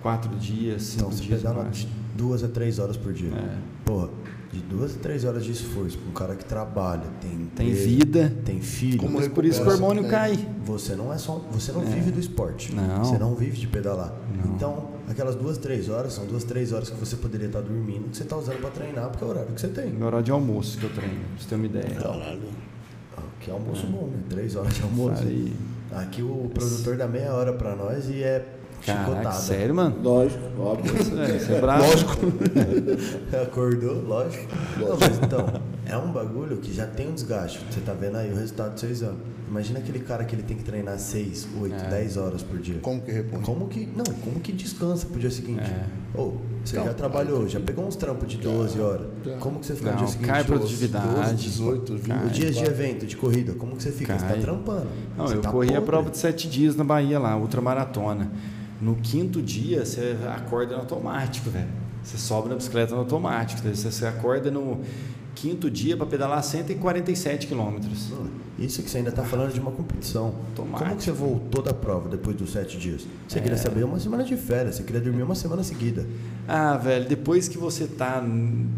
4 0.01 0.35
dias, 0.35 0.83
5 0.83 0.97
Então, 0.99 1.11
você 1.11 1.23
dias. 1.23 1.43
eu 1.43 1.49
pedala 1.49 1.69
de 1.69 1.87
duas 2.15 2.43
a 2.43 2.47
três 2.47 2.79
horas 2.79 2.97
por 2.97 3.13
dia. 3.13 3.29
É. 3.33 3.57
Porra, 3.85 4.09
de 4.51 4.59
duas 4.61 4.95
a 4.95 4.99
três 4.99 5.23
horas 5.25 5.43
de 5.43 5.51
esforço 5.51 5.97
para 5.97 6.09
um 6.09 6.13
cara 6.13 6.35
que 6.35 6.45
trabalha, 6.45 7.03
tem, 7.21 7.49
Tem 7.55 7.73
vida, 7.73 8.33
tem 8.45 8.61
filho. 8.61 8.99
Como 8.99 9.29
por 9.31 9.43
isso 9.45 9.61
que 9.61 9.67
o 9.67 9.71
hormônio 9.71 10.07
cai. 10.07 10.37
Você 10.65 10.95
não 10.95 11.11
é 11.13 11.17
só, 11.17 11.35
você 11.51 11.71
não 11.71 11.81
É. 11.81 11.85
vive 11.85 12.11
do 12.11 12.19
esporte. 12.19 12.73
Não. 12.73 13.03
Você 13.03 13.17
não 13.17 13.35
vive 13.35 13.57
de 13.57 13.67
pedalar. 13.67 14.13
Não. 14.45 14.53
Então, 14.55 14.96
aquelas 15.09 15.35
duas, 15.35 15.57
três 15.57 15.89
horas 15.89 16.13
são 16.13 16.25
duas, 16.25 16.43
três 16.43 16.71
horas 16.73 16.89
que 16.89 16.95
você 16.97 17.15
poderia 17.15 17.47
estar 17.47 17.61
dormindo, 17.61 18.09
que 18.09 18.17
você 18.17 18.23
está 18.23 18.35
usando 18.37 18.59
para 18.59 18.69
treinar, 18.71 19.09
porque 19.09 19.23
é 19.23 19.27
o 19.27 19.29
horário 19.29 19.51
que 19.53 19.61
você 19.61 19.67
tem. 19.69 19.91
Meu 19.91 20.07
horário 20.07 20.25
de 20.25 20.31
almoço 20.31 20.77
que 20.77 20.83
eu 20.85 20.89
treino, 20.91 21.15
pra 21.15 21.39
você 21.43 21.49
ter 21.49 21.55
uma 21.55 21.65
ideia. 21.65 21.95
Caralho. 21.95 22.41
Ah, 23.17 23.21
Que 23.39 23.49
é 23.49 23.53
almoço 23.53 23.87
bom, 23.87 24.07
né? 24.07 24.17
Três 24.29 24.55
horas 24.55 24.73
de 24.73 24.81
almoço. 24.83 25.15
Falei, 25.23 25.53
Aqui 25.91 26.21
o 26.21 26.51
produtor 26.53 26.97
dá 26.97 27.07
meia 27.07 27.33
hora 27.33 27.53
para 27.53 27.73
nós 27.75 28.09
e 28.09 28.21
é 28.21 28.45
Caraca, 28.85 29.09
chicotada. 29.09 29.35
sério, 29.35 29.73
mano? 29.73 29.95
Lógico, 30.03 30.43
óbvio. 30.61 30.93
É, 31.21 31.39
você 31.39 31.53
é 31.53 31.61
bravo. 31.61 31.83
Acordou, 33.41 34.01
lógico. 34.05 34.43
Não, 34.77 34.97
mas 34.99 35.17
então, 35.17 35.61
é 35.85 35.97
um 35.97 36.11
bagulho 36.11 36.57
que 36.57 36.73
já 36.73 36.85
tem 36.85 37.07
um 37.09 37.13
desgaste. 37.13 37.59
Você 37.71 37.79
tá 37.81 37.93
vendo 37.93 38.17
aí 38.17 38.31
o 38.31 38.35
resultado 38.35 38.73
do 38.73 38.79
seu 38.79 38.89
exame. 38.89 39.17
Imagina 39.49 39.79
aquele 39.79 39.99
cara 39.99 40.25
que 40.25 40.35
ele 40.35 40.43
tem 40.43 40.57
que 40.57 40.63
treinar 40.63 40.99
6, 40.99 41.47
8, 41.61 41.73
É. 41.73 41.89
10 41.89 42.17
horas 42.17 42.43
por 42.43 42.59
dia. 42.59 42.79
Como 42.81 43.01
que 43.01 43.11
repõe? 43.11 43.41
Como 43.41 43.67
que. 43.67 43.87
Não, 43.95 44.03
como 44.23 44.39
que 44.41 44.51
descansa 44.51 45.05
pro 45.05 45.19
dia 45.19 45.31
seguinte? 45.31 45.61
É. 45.61 45.85
Ou, 46.13 46.41
você 46.65 46.75
Não, 46.77 46.85
já 46.85 46.93
trabalhou, 46.93 47.47
já 47.47 47.59
pegou 47.59 47.85
uns 47.87 47.95
trampos 47.95 48.27
de 48.27 48.37
12 48.37 48.79
horas. 48.81 49.07
já. 49.25 49.37
Como 49.37 49.59
que 49.59 49.65
você 49.65 49.75
fica 49.75 49.91
no 49.91 49.91
Não, 49.91 50.03
dia 50.03 50.07
seguinte? 50.11 50.27
cai 50.27 50.39
a 50.41 50.43
12, 50.43 50.59
produtividade. 50.59 51.15
12, 51.15 51.35
18, 51.35 51.93
20. 51.95 52.07
Cai. 52.07 52.25
O 52.25 52.29
dia 52.29 52.51
de 52.51 52.63
evento, 52.63 53.05
de 53.05 53.15
corrida, 53.15 53.53
como 53.53 53.75
que 53.77 53.83
você 53.83 53.91
fica? 53.91 54.17
Você 54.19 54.25
Cai. 54.25 54.35
tá 54.35 54.41
trampando. 54.41 54.87
Não, 55.17 55.27
Você 55.27 55.35
eu 55.37 55.41
tá 55.41 55.49
corri 55.51 55.69
a 55.69 55.71
podre. 55.73 55.85
prova 55.85 56.09
de 56.09 56.17
sete 56.17 56.49
dias 56.49 56.75
na 56.75 56.83
Bahia 56.83 57.17
lá, 57.17 57.37
ultramaratona. 57.37 58.29
No 58.81 58.95
quinto 58.95 59.41
dia, 59.41 59.85
você 59.85 60.17
acorda 60.35 60.73
no 60.75 60.81
automático, 60.81 61.49
velho. 61.49 61.67
Você 62.03 62.17
sobe 62.17 62.49
na 62.49 62.55
bicicleta 62.55 62.93
no 62.93 62.99
automático. 62.99 63.61
Você, 63.61 63.89
você 63.91 64.05
acorda 64.05 64.51
no 64.51 64.81
quinto 65.39 65.69
dia 65.69 65.95
para 65.95 66.07
pedalar 66.07 66.43
147 66.43 67.45
quilômetros. 67.45 68.11
Isso 68.57 68.81
que 68.81 68.89
você 68.89 68.97
ainda 68.97 69.11
tá 69.11 69.23
falando 69.23 69.53
de 69.53 69.59
uma 69.59 69.71
competição. 69.71 70.33
Automático. 70.49 70.79
Como 70.79 70.95
que 70.95 71.03
você 71.03 71.11
voltou 71.11 71.61
da 71.61 71.73
prova 71.73 72.09
depois 72.09 72.35
dos 72.35 72.51
sete 72.51 72.77
dias? 72.77 73.05
Você 73.27 73.39
queria 73.39 73.57
saber 73.57 73.83
uma 73.83 73.99
semana 73.99 74.23
de 74.23 74.35
férias, 74.35 74.75
você 74.75 74.83
queria 74.83 74.99
dormir 74.99 75.21
uma 75.21 75.35
semana 75.35 75.63
seguida. 75.63 76.07
Ah, 76.47 76.77
velho, 76.77 77.07
depois 77.09 77.47
que 77.49 77.57
você 77.57 77.85
tá 77.87 78.23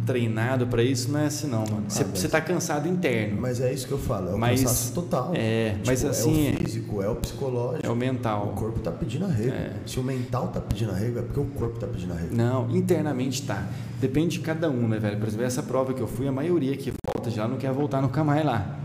treinado 0.06 0.66
para 0.68 0.82
isso, 0.82 1.12
não 1.12 1.20
é 1.20 1.26
assim 1.28 1.48
não, 1.48 1.60
mano. 1.60 1.84
Você, 1.88 2.04
Ah, 2.04 2.08
mas- 2.10 2.24
tá 2.24 2.42
cansado 2.42 2.88
interno. 2.88 3.40
Mas 3.40 3.62
é 3.62 3.72
isso 3.72 3.86
que 3.88 3.94
eu 3.94 4.00
falo, 4.00 4.30
é 4.32 4.34
o 4.34 4.38
Mas- 4.40 4.62
cansaço 4.64 4.94
total. 4.94 5.32
é, 5.36 5.76
mas 5.86 6.00
Tipo, 6.00 6.12
assim, 6.12 6.48
É 6.48 6.52
o 6.54 6.58
físico, 6.58 7.02
é 7.04 7.10
o 7.10 7.16
psicológico. 7.16 7.86
É 7.86 7.90
o 7.90 7.94
O 7.94 7.96
mental. 7.96 8.54
corpo 8.56 8.80
tá 8.80 8.92
pedindo 8.92 9.26
arrego. 9.26 9.52
É. 9.54 9.72
Se 9.86 10.00
o 10.00 10.04
mental 10.04 10.48
tá 10.48 10.60
pedindo 10.60 10.92
arrego, 10.92 11.20
é 11.20 11.22
porque 11.22 11.40
o 11.40 11.46
corpo 11.46 11.78
tá 11.80 11.86
pedindo 11.88 12.14
arrego. 12.14 12.36
Não, 12.36 12.70
internamente 12.76 13.44
tá. 13.44 13.64
Depende 14.02 14.38
de 14.38 14.40
cada 14.40 14.70
um, 14.70 14.88
né, 14.88 14.98
velho? 14.98 15.18
Por 15.20 15.28
exemplo, 15.28 15.46
essa 15.46 15.62
prova 15.62 15.94
que 15.94 16.02
eu 16.02 16.08
fui, 16.08 16.28
a 16.28 16.32
maioria 16.32 16.76
que 16.76 16.92
volta 17.14 17.30
lá 17.40 17.48
não 17.48 17.58
quer 17.58 17.72
voltar 17.72 18.02
nunca 18.02 18.24
mais 18.24 18.44
lá. 18.46 18.79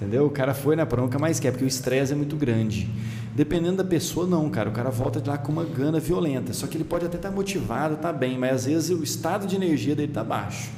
Entendeu? 0.00 0.24
O 0.24 0.30
cara 0.30 0.54
foi 0.54 0.74
na 0.74 0.86
prova, 0.86 1.02
nunca 1.02 1.18
mais 1.18 1.38
quer, 1.38 1.50
porque 1.50 1.64
o 1.64 1.68
estresse 1.68 2.14
é 2.14 2.16
muito 2.16 2.34
grande. 2.34 2.88
Dependendo 3.34 3.76
da 3.76 3.84
pessoa, 3.84 4.26
não, 4.26 4.48
cara. 4.48 4.70
O 4.70 4.72
cara 4.72 4.88
volta 4.88 5.20
de 5.20 5.28
lá 5.28 5.36
com 5.36 5.52
uma 5.52 5.62
gana 5.62 6.00
violenta. 6.00 6.54
Só 6.54 6.66
que 6.66 6.78
ele 6.78 6.84
pode 6.84 7.04
até 7.04 7.18
estar 7.18 7.30
motivado, 7.30 7.96
tá 7.98 8.10
bem, 8.10 8.38
mas 8.38 8.52
às 8.52 8.64
vezes 8.64 8.90
o 8.90 9.02
estado 9.04 9.46
de 9.46 9.54
energia 9.54 9.94
dele 9.94 10.10
tá 10.10 10.24
baixo. 10.24 10.70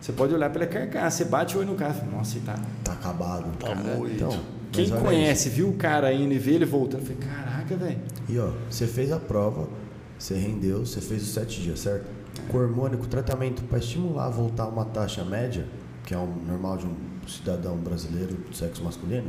Você 0.00 0.12
pode 0.12 0.34
olhar 0.34 0.50
pela 0.50 0.66
carcaça, 0.66 1.18
você 1.18 1.24
bate 1.24 1.56
o 1.56 1.60
olho 1.60 1.70
no 1.70 1.74
cara 1.76 1.92
e 1.92 1.94
fala, 1.94 2.10
nossa, 2.10 2.36
ele 2.36 2.44
tá. 2.44 2.58
Tá 2.82 2.92
acabado. 2.92 3.56
Tá 3.56 3.72
muito. 3.72 4.14
Então, 4.14 4.40
Quem 4.72 4.88
mas 4.88 5.00
conhece, 5.00 5.48
viu 5.48 5.68
o 5.68 5.74
cara 5.74 6.12
indo 6.12 6.34
e 6.34 6.38
vê 6.38 6.54
ele 6.54 6.64
voltando, 6.64 7.04
fala, 7.04 7.18
caraca, 7.20 7.76
velho. 7.76 7.98
E 8.28 8.36
ó, 8.36 8.50
você 8.68 8.88
fez 8.88 9.12
a 9.12 9.20
prova, 9.20 9.68
você 10.18 10.34
rendeu, 10.34 10.84
você 10.84 11.00
fez 11.00 11.22
os 11.22 11.28
sete 11.28 11.62
dias, 11.62 11.78
certo? 11.78 12.10
Com 12.48 12.58
hormônio, 12.58 12.98
com 12.98 13.04
tratamento 13.04 13.62
para 13.62 13.78
estimular 13.78 14.26
a 14.26 14.30
voltar 14.30 14.64
a 14.64 14.68
uma 14.68 14.84
taxa 14.84 15.24
média, 15.24 15.66
que 16.04 16.12
é 16.12 16.18
o 16.18 16.26
normal 16.26 16.76
de 16.76 16.86
um 16.86 16.94
cidadão 17.30 17.76
brasileiro 17.76 18.34
do 18.34 18.54
sexo 18.54 18.82
masculino, 18.82 19.26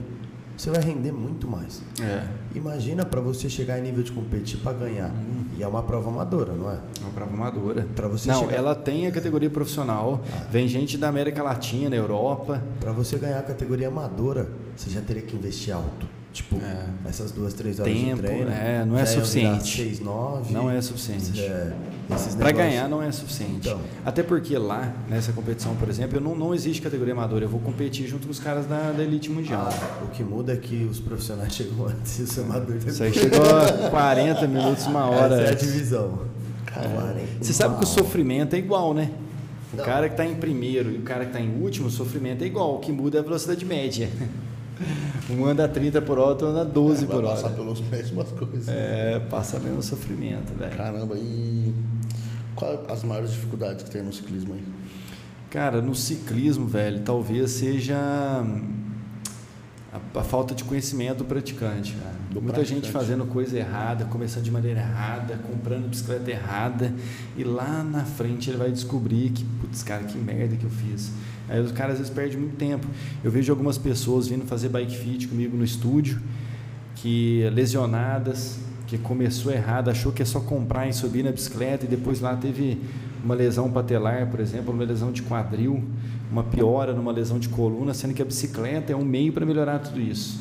você 0.56 0.72
vai 0.72 0.82
render 0.82 1.12
muito 1.12 1.48
mais. 1.48 1.82
É, 2.02 2.28
Imagina 2.56 3.06
para 3.06 3.22
você 3.22 3.48
chegar 3.48 3.78
em 3.78 3.84
nível 3.84 4.04
de 4.04 4.12
competir 4.12 4.58
para 4.60 4.74
ganhar. 4.74 5.14
E 5.56 5.62
é 5.62 5.68
uma 5.68 5.84
prova 5.84 6.10
amadora, 6.10 6.54
não 6.54 6.72
é? 6.72 6.76
é 6.76 7.02
uma 7.04 7.12
prova 7.12 7.32
amadora. 7.34 7.88
Pra 7.96 8.08
você 8.08 8.30
Não, 8.32 8.40
chegar- 8.42 8.56
ela 8.56 8.74
tem 8.76 9.06
a 9.06 9.12
categoria 9.12 9.50
profissional. 9.50 10.24
Vem 10.52 10.68
gente 10.68 10.98
da 10.98 11.10
América 11.10 11.44
Latina, 11.44 11.96
Europa. 11.96 12.64
Para 12.80 12.92
você 12.92 13.18
ganhar 13.18 13.38
a 13.40 13.44
categoria 13.44 13.88
amadora, 13.88 14.50
você 14.76 14.90
já 14.90 15.02
teria 15.02 15.22
que 15.22 15.36
investir 15.36 15.74
alto. 15.74 16.08
Tipo, 16.38 16.58
É. 16.58 16.86
essas 17.10 17.32
duas, 17.32 17.52
três 17.56 17.80
horas 17.80 17.92
Tempo, 17.92 18.18
de 18.18 18.22
treino. 18.28 18.52
é, 18.52 18.86
não 18.86 18.98
é 19.00 19.06
suficiente. 19.08 19.76
Seis, 19.76 20.00
nove. 20.00 20.54
Não 20.54 20.70
é 20.70 20.80
suficiente. 20.82 21.40
É, 21.42 21.74
Para 22.38 22.52
ganhar 22.52 22.88
não 22.88 23.02
é 23.02 23.12
suficiente. 23.12 23.68
Então. 23.70 23.80
Até 24.06 24.22
porque 24.22 24.56
lá, 24.56 24.94
nessa 25.10 25.32
competição, 25.34 25.76
por 25.76 25.90
exemplo, 25.90 26.18
eu 26.18 26.22
não, 26.22 26.36
não 26.36 26.54
existe 26.54 26.80
categoria 26.80 27.14
amadora. 27.14 27.46
Eu 27.46 27.50
vou 27.50 27.60
competir 27.60 28.08
junto 28.08 28.28
com 28.28 28.32
os 28.32 28.40
caras 28.40 28.68
da, 28.68 28.92
da 28.92 29.02
elite 29.04 29.32
mundial. 29.32 29.68
Ah, 29.72 30.04
o 30.04 30.10
que 30.10 30.24
muda 30.24 30.54
é 30.54 30.58
que 30.58 30.88
os 30.90 31.00
profissionais 31.00 31.54
chegam 31.56 31.88
antes 31.88 32.20
e 32.20 32.22
os 32.22 32.38
amadores. 32.38 32.86
Isso 32.86 33.02
aí 33.02 33.12
chegou 33.12 33.42
a 33.42 33.90
40 33.90 34.48
minutos, 34.48 34.86
uma 34.86 35.06
hora. 35.10 35.42
Essa 35.42 35.44
é 35.44 35.50
a 35.52 35.56
divisão. 35.56 36.20
40. 36.72 37.20
Você 37.42 37.54
sabe 37.54 37.78
que 37.80 37.84
o 37.84 37.88
sofrimento 37.88 38.56
é 38.56 38.60
igual, 38.60 38.94
né? 38.94 39.10
O 39.74 39.78
Não. 39.78 39.84
cara 39.84 40.08
que 40.08 40.14
está 40.14 40.24
em 40.26 40.36
primeiro 40.36 40.92
e 40.92 40.98
o 40.98 41.02
cara 41.02 41.22
que 41.26 41.32
está 41.32 41.42
em 41.42 41.60
último, 41.62 41.88
o 41.88 41.92
sofrimento 41.92 42.44
é 42.44 42.48
igual. 42.48 42.76
O 42.76 42.80
que 42.80 42.92
muda 42.92 43.18
é 43.18 43.22
a 43.22 43.24
velocidade 43.24 43.66
média. 43.66 44.08
Um 45.30 45.46
anda 45.46 45.66
a 45.66 45.68
30 45.68 46.02
por 46.02 46.18
hora, 46.18 46.30
outro 46.30 46.48
anda 46.48 46.62
a 46.62 46.64
12 46.64 47.06
Vai 47.06 47.16
por 47.18 47.26
passar 47.26 47.48
hora. 47.48 47.56
pelas 47.56 47.82
mesmas 47.82 48.32
coisas. 48.32 48.68
É, 48.70 49.20
passa 49.30 49.60
mesmo 49.60 49.82
sofrimento, 49.84 50.54
velho. 50.58 50.76
Caramba, 50.76 51.16
e 51.18 51.74
quais 52.56 52.80
as 52.90 53.04
maiores 53.04 53.32
dificuldades 53.32 53.84
que 53.84 53.90
tem 53.92 54.02
no 54.04 54.14
ciclismo 54.14 54.54
aí? 54.54 54.64
Cara, 55.50 55.82
no 55.82 55.94
ciclismo, 55.96 56.68
velho, 56.68 57.02
talvez 57.02 57.52
seja 57.52 57.98
a, 59.94 60.20
a 60.20 60.24
falta 60.24 60.54
de 60.54 60.64
conhecimento 60.64 61.20
do 61.20 61.26
praticante, 61.26 61.94
cara. 61.94 62.16
Do 62.32 62.42
Muita 62.42 62.60
gente 62.64 62.82
praticante. 62.82 62.92
fazendo 62.92 63.26
coisa 63.26 63.58
errada, 63.58 64.06
começando 64.06 64.44
de 64.44 64.52
maneira 64.52 64.80
errada, 64.80 65.38
comprando 65.38 65.90
bicicleta 65.90 66.30
errada, 66.30 66.94
e 67.38 67.44
lá 67.44 67.84
na 67.84 68.04
frente 68.04 68.50
ele 68.50 68.58
vai 68.58 68.72
descobrir 68.72 69.30
que, 69.32 69.44
putz, 69.44 69.84
cara, 69.84 70.04
que 70.04 70.18
merda 70.18 70.56
que 70.56 70.64
eu 70.66 70.70
fiz. 70.70 71.12
Aí 71.50 71.62
os 71.62 71.72
caras 71.72 71.94
às 71.94 72.00
vezes 72.00 72.14
perdem 72.14 72.38
muito 72.38 72.56
tempo. 72.58 72.88
Eu 73.24 73.32
vejo 73.32 73.52
algumas 73.52 73.78
pessoas 73.78 74.28
vindo 74.28 74.46
fazer 74.46 74.70
bike 74.70 74.98
fit 74.98 75.28
comigo 75.28 75.56
no 75.56 75.64
estúdio, 75.64 76.20
que 76.96 77.50
lesionadas, 77.54 78.60
que 78.88 78.98
começou 78.98 79.52
errado, 79.52 79.90
achou 79.90 80.12
que 80.12 80.22
é 80.22 80.26
só 80.26 80.40
comprar 80.40 80.88
e 80.88 80.94
subir 80.94 81.24
na 81.24 81.32
bicicleta 81.32 81.86
e 81.86 81.88
depois 81.88 82.22
lá 82.22 82.36
teve 82.36 82.80
uma 83.24 83.36
lesão 83.36 83.70
patelar, 83.70 84.28
por 84.28 84.40
exemplo, 84.40 84.74
uma 84.74 84.84
lesão 84.84 85.12
de 85.12 85.22
quadril, 85.22 85.84
uma 86.32 86.44
piora 86.44 86.94
numa 86.94 87.12
lesão 87.12 87.38
de 87.38 87.50
coluna, 87.50 87.94
sendo 87.94 88.14
que 88.14 88.22
a 88.22 88.26
bicicleta 88.26 88.94
é 88.94 88.96
um 88.96 89.04
meio 89.04 89.34
para 89.34 89.46
melhorar 89.46 89.80
tudo 89.80 90.00
isso. 90.00 90.40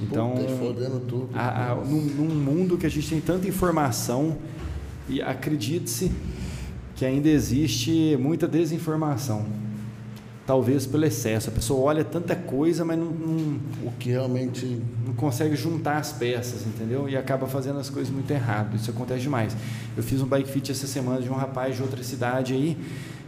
Então, 0.00 0.34
Puta, 0.58 0.90
tudo. 1.08 1.28
a, 1.34 1.72
a, 1.72 1.74
num, 1.74 2.00
num 2.00 2.34
mundo 2.34 2.76
que 2.76 2.86
a 2.86 2.88
gente 2.88 3.08
tem 3.08 3.20
tanta 3.20 3.48
informação 3.48 4.36
e 5.08 5.20
acredite-se 5.20 6.12
que 6.94 7.04
ainda 7.04 7.28
existe 7.28 8.16
muita 8.20 8.46
desinformação. 8.46 9.46
Talvez 10.48 10.86
pelo 10.86 11.04
excesso. 11.04 11.50
A 11.50 11.52
pessoa 11.52 11.78
olha 11.80 12.02
tanta 12.02 12.34
coisa, 12.34 12.82
mas 12.82 12.98
não, 12.98 13.04
não, 13.04 13.60
O 13.84 13.92
que 13.98 14.08
realmente. 14.08 14.80
não 15.06 15.12
consegue 15.12 15.54
juntar 15.54 15.98
as 15.98 16.10
peças, 16.10 16.66
entendeu? 16.66 17.06
E 17.06 17.18
acaba 17.18 17.46
fazendo 17.46 17.78
as 17.78 17.90
coisas 17.90 18.10
muito 18.10 18.30
errado. 18.30 18.74
Isso 18.74 18.90
acontece 18.90 19.20
demais. 19.20 19.54
Eu 19.94 20.02
fiz 20.02 20.22
um 20.22 20.26
bike 20.26 20.48
fit 20.48 20.72
essa 20.72 20.86
semana 20.86 21.20
de 21.20 21.28
um 21.28 21.34
rapaz 21.34 21.76
de 21.76 21.82
outra 21.82 22.02
cidade 22.02 22.54
aí, 22.54 22.78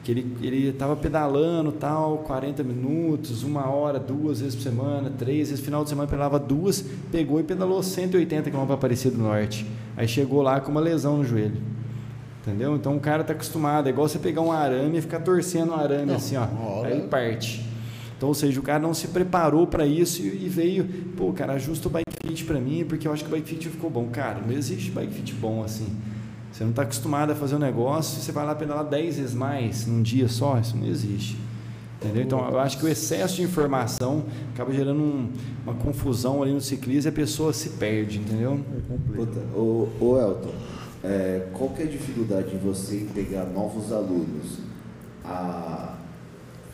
que 0.02 0.10
ele 0.10 0.34
ele 0.40 0.68
estava 0.68 0.96
pedalando 0.96 1.72
tal, 1.72 2.20
40 2.26 2.62
minutos, 2.62 3.42
uma 3.42 3.68
hora, 3.68 3.98
duas 3.98 4.40
vezes 4.40 4.54
por 4.54 4.62
semana, 4.62 5.10
três 5.10 5.50
vezes, 5.50 5.62
final 5.62 5.82
de 5.84 5.90
semana 5.90 6.08
pedalava 6.08 6.38
duas, 6.38 6.82
pegou 7.12 7.38
e 7.38 7.42
pedalou 7.42 7.82
180 7.82 8.50
km 8.50 8.64
para 8.64 8.74
Aparecida 8.76 9.14
do 9.14 9.22
Norte. 9.22 9.66
Aí 9.94 10.08
chegou 10.08 10.40
lá 10.40 10.58
com 10.58 10.70
uma 10.70 10.80
lesão 10.80 11.18
no 11.18 11.24
joelho. 11.26 11.60
Entendeu? 12.42 12.74
Então 12.76 12.96
o 12.96 13.00
cara 13.00 13.22
tá 13.22 13.32
acostumado, 13.34 13.86
é 13.86 13.90
igual 13.90 14.08
você 14.08 14.18
pegar 14.18 14.40
um 14.40 14.50
arame 14.50 14.98
e 14.98 15.00
ficar 15.00 15.20
torcendo 15.20 15.70
o 15.72 15.74
arame 15.74 16.06
Não, 16.06 16.16
assim, 16.16 16.36
ó. 16.36 16.44
hora- 16.44 16.88
Aí 16.88 16.98
ele 16.98 17.06
parte. 17.08 17.64
Então, 18.16 18.28
ou 18.28 18.34
seja, 18.34 18.58
o 18.60 18.62
cara 18.62 18.78
não 18.78 18.92
se 18.94 19.08
preparou 19.08 19.66
para 19.66 19.86
isso 19.86 20.22
e, 20.22 20.44
e 20.44 20.48
veio, 20.48 20.84
pô, 21.16 21.32
cara, 21.32 21.54
ajusta 21.54 21.88
o 21.88 21.90
bike 21.90 22.04
fit 22.26 22.44
para 22.44 22.58
mim, 22.60 22.84
porque 22.86 23.06
eu 23.08 23.12
acho 23.12 23.24
que 23.24 23.28
o 23.28 23.32
bike 23.32 23.48
fit 23.48 23.68
ficou 23.68 23.88
bom. 23.90 24.08
Cara, 24.10 24.40
não 24.46 24.52
existe 24.52 24.90
bike 24.90 25.12
fit 25.12 25.34
bom 25.34 25.62
assim. 25.62 25.86
Você 26.52 26.64
não 26.64 26.70
está 26.70 26.82
acostumado 26.82 27.30
a 27.32 27.34
fazer 27.34 27.56
um 27.56 27.58
negócio, 27.58 28.20
você 28.20 28.32
vai 28.32 28.44
lá 28.44 28.54
pedalar 28.54 28.84
10 28.84 29.18
vezes 29.18 29.34
mais 29.34 29.86
num 29.86 30.02
dia 30.02 30.28
só, 30.28 30.58
isso 30.58 30.76
não 30.76 30.86
existe. 30.86 31.36
Entendeu? 32.02 32.22
Então, 32.22 32.46
eu 32.50 32.58
acho 32.58 32.78
que 32.78 32.84
o 32.84 32.88
excesso 32.88 33.36
de 33.36 33.42
informação 33.42 34.24
acaba 34.54 34.72
gerando 34.72 35.00
um- 35.00 35.28
uma 35.64 35.74
confusão 35.74 36.42
ali 36.42 36.52
no 36.52 36.60
ciclismo 36.60 37.08
e 37.08 37.10
a 37.10 37.12
pessoa 37.12 37.52
se 37.52 37.70
perde, 37.70 38.18
entendeu? 38.18 38.58
Puta, 39.14 39.38
ô, 39.54 39.86
ô 40.00 40.18
Elton, 40.18 40.50
é, 41.02 41.48
qual 41.52 41.70
que 41.70 41.82
é 41.82 41.84
a 41.86 41.88
dificuldade 41.88 42.54
em 42.54 42.58
você 42.58 42.96
em 42.96 43.06
pegar 43.06 43.44
novos 43.46 43.92
alunos? 43.92 44.58
A... 45.24 45.96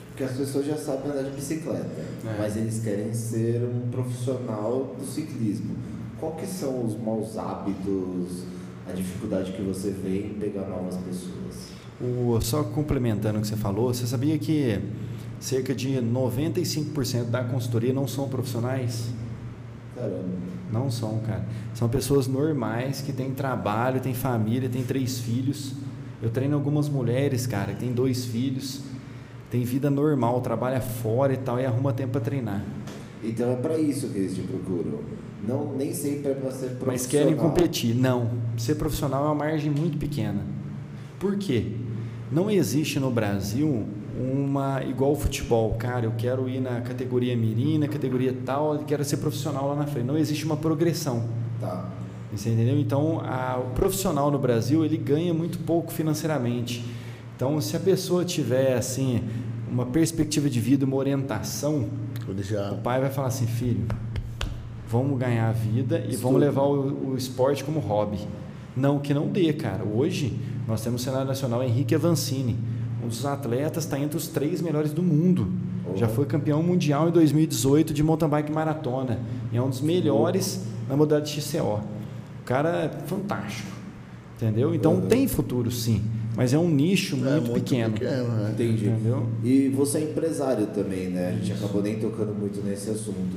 Porque 0.09 0.24
as 0.24 0.32
pessoas 0.32 0.65
já 0.66 0.77
sabem 0.77 1.11
andar 1.11 1.24
de 1.24 1.31
bicicleta, 1.31 1.86
É. 2.27 2.36
mas 2.39 2.57
eles 2.57 2.81
querem 2.82 3.12
ser 3.12 3.62
um 3.62 3.90
profissional 3.90 4.94
do 4.98 5.05
ciclismo. 5.05 5.77
Qual 6.19 6.32
que 6.32 6.47
são 6.47 6.85
os 6.85 6.98
maus 6.98 7.36
hábitos, 7.36 8.44
a 8.89 8.93
dificuldade 8.93 9.53
que 9.53 9.61
você 9.61 9.90
vê 9.90 10.20
em 10.28 10.35
pegar 10.40 10.66
novas 10.69 10.97
pessoas? 10.97 11.77
O, 12.01 12.40
só 12.40 12.62
complementando 12.62 13.39
o 13.39 13.43
que 13.43 13.48
você 13.48 13.57
falou, 13.57 13.93
você 13.93 14.07
sabia 14.07 14.39
que 14.39 14.81
cerca 15.39 15.74
de 15.74 15.90
95% 16.01 17.24
da 17.24 17.44
consultoria 17.44 17.93
não 17.93 18.09
são 18.09 18.27
profissionais? 18.28 19.11
Caramba. 19.94 20.55
Não 20.72 20.90
são, 20.90 21.20
cara. 21.20 21.44
São 21.74 21.88
pessoas 21.88 22.26
normais 22.26 23.01
que 23.01 23.12
têm 23.12 23.32
trabalho, 23.32 24.01
têm 24.01 24.14
família, 24.14 24.68
têm 24.68 24.82
três 24.82 25.18
filhos. 25.18 25.74
Eu 26.22 26.30
treino 26.30 26.56
algumas 26.56 26.88
mulheres, 26.88 27.47
cara, 27.47 27.72
que 27.72 27.80
têm 27.80 27.93
dois 27.93 28.24
filhos, 28.24 28.80
têm 29.51 29.62
vida 29.62 29.90
normal, 29.90 30.40
trabalha 30.40 30.80
fora 30.80 31.32
e 31.32 31.36
tal, 31.36 31.60
e 31.60 31.66
arruma 31.66 31.93
tempo 31.93 32.12
para 32.12 32.20
treinar. 32.20 32.64
Então 33.22 33.51
é 33.52 33.56
para 33.56 33.78
isso 33.78 34.09
que 34.09 34.18
eles 34.18 34.34
te 34.34 34.43
procuram. 34.43 35.01
Não, 35.47 35.72
nem 35.76 35.93
sempre 35.93 36.32
é 36.32 36.34
para 36.34 36.51
ser 36.51 36.70
profissional. 36.70 36.86
Mas 36.86 37.06
querem 37.06 37.36
competir. 37.36 37.94
Não. 37.94 38.30
Ser 38.56 38.74
profissional 38.74 39.24
é 39.24 39.26
uma 39.26 39.34
margem 39.34 39.70
muito 39.70 39.98
pequena. 39.98 40.43
Por 41.18 41.36
quê? 41.36 41.72
Não 42.30 42.51
existe 42.51 42.98
no 42.98 43.10
Brasil 43.10 43.86
uma 44.18 44.82
igual 44.82 45.12
o 45.12 45.16
futebol. 45.16 45.74
Cara, 45.74 46.06
eu 46.06 46.12
quero 46.16 46.48
ir 46.48 46.60
na 46.60 46.80
categoria 46.80 47.36
mirim, 47.36 47.78
na 47.78 47.88
categoria 47.88 48.34
tal, 48.44 48.78
quero 48.86 49.05
ser 49.05 49.18
profissional 49.18 49.68
lá 49.68 49.74
na 49.76 49.86
frente. 49.86 50.06
Não 50.06 50.16
existe 50.16 50.44
uma 50.44 50.56
progressão. 50.56 51.24
Tá. 51.60 51.88
Você 52.34 52.51
entendeu? 52.51 52.78
Então, 52.78 53.20
a- 53.20 53.59
o 53.59 53.70
profissional 53.74 54.30
no 54.30 54.38
Brasil, 54.38 54.84
ele 54.84 54.97
ganha 54.97 55.32
muito 55.32 55.59
pouco 55.60 55.93
financeiramente. 55.93 56.84
Então, 57.34 57.60
se 57.60 57.76
a 57.76 57.80
pessoa 57.80 58.24
tiver, 58.24 58.74
assim, 58.74 59.22
uma 59.70 59.86
perspectiva 59.86 60.48
de 60.48 60.60
vida, 60.60 60.84
uma 60.84 60.97
orientação, 60.97 61.86
o 62.72 62.76
pai 62.78 63.01
vai 63.01 63.10
falar 63.10 63.28
assim, 63.28 63.47
filho, 63.47 63.86
vamos 64.88 65.18
ganhar 65.18 65.48
a 65.48 65.52
vida 65.52 65.98
e 65.98 66.10
Estudo. 66.10 66.22
vamos 66.22 66.40
levar 66.40 66.62
o, 66.62 67.10
o 67.12 67.16
esporte 67.16 67.62
como 67.62 67.78
hobby. 67.80 68.18
Não 68.76 68.98
que 68.98 69.14
não 69.14 69.28
dê, 69.28 69.52
cara. 69.52 69.84
Hoje, 69.84 70.38
nós 70.66 70.82
temos 70.82 71.01
o 71.01 71.05
cenário 71.05 71.26
nacional 71.26 71.62
Henrique 71.62 71.94
Avancini. 71.94 72.56
Um 73.06 73.08
dos 73.08 73.24
atletas 73.24 73.84
está 73.84 73.96
entre 74.00 74.16
os 74.16 74.26
três 74.26 74.60
melhores 74.60 74.92
do 74.92 75.00
mundo. 75.00 75.46
Oh. 75.88 75.96
Já 75.96 76.08
foi 76.08 76.26
campeão 76.26 76.60
mundial 76.60 77.08
em 77.08 77.12
2018 77.12 77.94
de 77.94 78.02
mountain 78.02 78.28
bike 78.28 78.50
maratona. 78.50 79.20
E 79.52 79.56
é 79.56 79.62
um 79.62 79.70
dos 79.70 79.80
melhores 79.80 80.62
na 80.88 80.96
modalidade 80.96 81.40
XCO. 81.40 81.80
O 82.40 82.44
cara 82.44 82.84
é 82.84 83.06
fantástico. 83.06 83.68
Entendeu? 84.36 84.74
Então 84.74 84.94
Uhum. 84.94 85.00
tem 85.02 85.28
futuro 85.28 85.70
sim. 85.70 86.02
Mas 86.36 86.52
é 86.52 86.58
um 86.58 86.68
nicho 86.68 87.14
é 87.24 87.40
muito, 87.40 87.52
pequeno. 87.52 87.94
né? 87.98 88.50
Entendi. 88.52 88.88
Entendeu? 88.88 89.26
E 89.44 89.68
você 89.68 89.98
é 89.98 90.02
empresário 90.02 90.66
também, 90.66 91.08
né? 91.08 91.28
A 91.28 91.32
gente 91.32 91.52
acabou 91.52 91.80
nem 91.80 92.00
tocando 92.00 92.34
muito 92.34 92.60
nesse 92.66 92.90
assunto. 92.90 93.36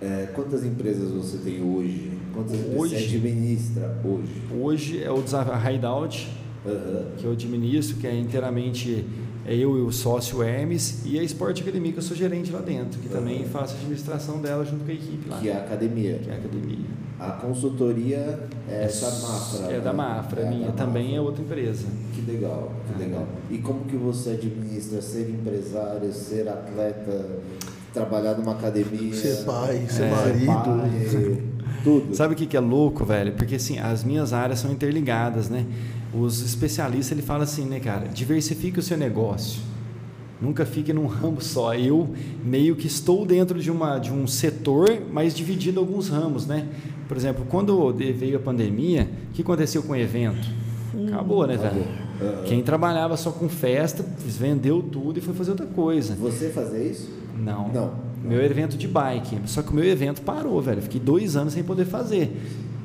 É, 0.00 0.28
quantas 0.34 0.64
empresas 0.64 1.10
você 1.12 1.38
tem 1.38 1.62
hoje? 1.62 2.10
Quantas 2.34 2.52
empresas 2.54 2.78
Hoje? 2.80 2.96
você 3.08 3.16
administra 3.16 3.98
hoje? 4.04 4.32
Hoje 4.60 5.02
é 5.02 5.10
o 5.10 5.22
desafio 5.22 5.52
a 5.54 5.72
Hideout, 5.72 6.28
Aham. 6.72 7.04
que 7.16 7.24
eu 7.24 7.32
administro, 7.32 7.96
que 7.96 8.06
é 8.06 8.14
inteiramente 8.18 9.04
é 9.48 9.54
eu 9.54 9.78
e 9.78 9.80
o 9.82 9.92
sócio 9.92 10.42
Hermes, 10.42 11.02
e 11.04 11.18
a 11.20 11.22
Sport 11.22 11.60
Academy, 11.60 11.92
que 11.92 11.98
eu 11.98 12.02
sou 12.02 12.16
gerente 12.16 12.50
lá 12.50 12.60
dentro, 12.60 12.98
que 12.98 13.08
também 13.08 13.42
Uhum. 13.42 13.48
faço 13.48 13.74
a 13.74 13.76
administração 13.78 14.40
dela 14.40 14.64
junto 14.64 14.84
com 14.84 14.90
a 14.90 14.94
equipe 14.94 15.28
lá. 15.30 15.38
Que 15.38 15.48
é 15.50 15.52
a 15.54 15.58
academia. 15.58 16.18
que 16.22 16.28
é 16.28 16.32
a 16.32 16.36
academia. 16.36 16.86
A 17.18 17.30
consultoria 17.30 18.40
é 18.68 18.84
essa 18.84 19.06
Mafra. 19.26 19.66
É 19.68 19.72
né? 19.74 19.80
da 19.80 19.92
Mafra, 19.92 20.42
É 20.42 20.46
a 20.46 20.50
minha 20.50 20.66
da 20.66 20.72
também 20.72 21.04
é 21.06 21.08
Mafra. 21.10 21.22
outra 21.22 21.42
empresa. 21.44 21.86
Que 22.12 22.30
legal, 22.30 22.72
que 22.92 23.02
legal. 23.02 23.26
E 23.50 23.58
como 23.58 23.84
que 23.84 23.96
você 23.96 24.30
administra 24.30 25.00
ser 25.00 25.30
empresário, 25.30 26.12
ser 26.12 26.48
atleta, 26.48 27.26
trabalhar 27.94 28.34
numa 28.36 28.52
academia? 28.52 29.14
Ser 29.14 29.44
pai, 29.44 29.86
ser 29.88 30.02
É. 30.04 30.10
marido. 30.10 30.46
pai, 30.46 31.42
tudo. 31.86 32.14
Sabe 32.16 32.34
o 32.34 32.36
que 32.36 32.46
que 32.46 32.56
é 32.56 32.60
louco, 32.60 33.04
velho? 33.04 33.32
Porque 33.32 33.54
assim, 33.54 33.78
as 33.78 34.02
minhas 34.02 34.32
áreas 34.32 34.58
são 34.58 34.72
interligadas, 34.72 35.48
né? 35.48 35.64
Os 36.12 36.42
especialistas, 36.42 37.12
ele 37.12 37.22
fala 37.22 37.44
assim, 37.44 37.64
né, 37.64 37.78
cara? 37.78 38.08
Diversifique 38.08 38.80
o 38.80 38.82
seu 38.82 38.96
negócio. 38.96 39.60
Nunca 40.40 40.66
fique 40.66 40.92
num 40.92 41.06
ramo 41.06 41.40
só. 41.40 41.74
Eu 41.74 42.12
meio 42.44 42.74
que 42.74 42.88
estou 42.88 43.24
dentro 43.24 43.60
de, 43.60 43.70
uma, 43.70 43.98
de 43.98 44.12
um 44.12 44.26
setor, 44.26 45.00
mas 45.12 45.34
dividido 45.34 45.78
em 45.78 45.82
alguns 45.82 46.08
ramos, 46.08 46.46
né? 46.46 46.66
Por 47.06 47.16
exemplo, 47.16 47.46
quando 47.48 47.92
veio 47.94 48.36
a 48.36 48.40
pandemia, 48.40 49.08
o 49.30 49.32
que 49.32 49.42
aconteceu 49.42 49.82
com 49.82 49.92
o 49.92 49.96
evento? 49.96 50.48
Acabou, 51.06 51.46
né, 51.46 51.56
velho? 51.56 51.84
Aham. 52.20 52.42
Quem 52.46 52.62
trabalhava 52.62 53.16
só 53.16 53.30
com 53.30 53.48
festa, 53.48 54.04
vendeu 54.18 54.82
tudo 54.82 55.18
e 55.18 55.22
foi 55.22 55.34
fazer 55.34 55.52
outra 55.52 55.66
coisa. 55.66 56.14
Você 56.16 56.48
fazer 56.48 56.90
isso? 56.90 57.10
Não. 57.36 57.68
Não. 57.68 58.05
Meu 58.26 58.42
evento 58.42 58.76
de 58.76 58.88
bike. 58.88 59.38
Só 59.46 59.62
que 59.62 59.70
o 59.70 59.74
meu 59.74 59.84
evento 59.84 60.22
parou, 60.22 60.60
velho. 60.60 60.82
Fiquei 60.82 61.00
dois 61.00 61.36
anos 61.36 61.52
sem 61.52 61.62
poder 61.62 61.84
fazer. 61.84 62.36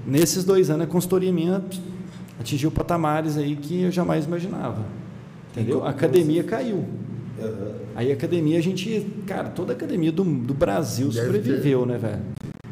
Nesses 0.05 0.43
dois 0.43 0.69
anos, 0.69 0.85
a 0.85 0.87
consultoria 0.87 1.31
minha 1.31 1.63
atingiu 2.39 2.71
patamares 2.71 3.37
aí 3.37 3.55
que 3.55 3.83
eu 3.83 3.91
jamais 3.91 4.25
imaginava. 4.25 4.85
Entendeu? 5.51 5.83
A 5.83 5.89
academia 5.89 6.43
caiu. 6.43 6.85
Aí 7.95 8.11
a 8.11 8.13
academia, 8.13 8.57
a 8.57 8.61
gente, 8.61 9.05
cara, 9.25 9.49
toda 9.49 9.73
a 9.73 9.75
academia 9.75 10.11
do, 10.11 10.23
do 10.23 10.53
Brasil 10.53 11.09
Deve 11.09 11.25
sobreviveu, 11.25 11.85
né, 11.85 11.97
velho? 11.97 12.21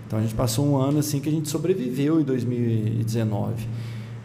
Então 0.05 0.19
a 0.19 0.21
gente 0.21 0.33
passou 0.33 0.65
um 0.65 0.77
ano 0.77 0.99
assim 0.99 1.19
que 1.19 1.29
a 1.29 1.31
gente 1.31 1.49
sobreviveu 1.49 2.19
em 2.19 2.23
2019. 2.23 3.67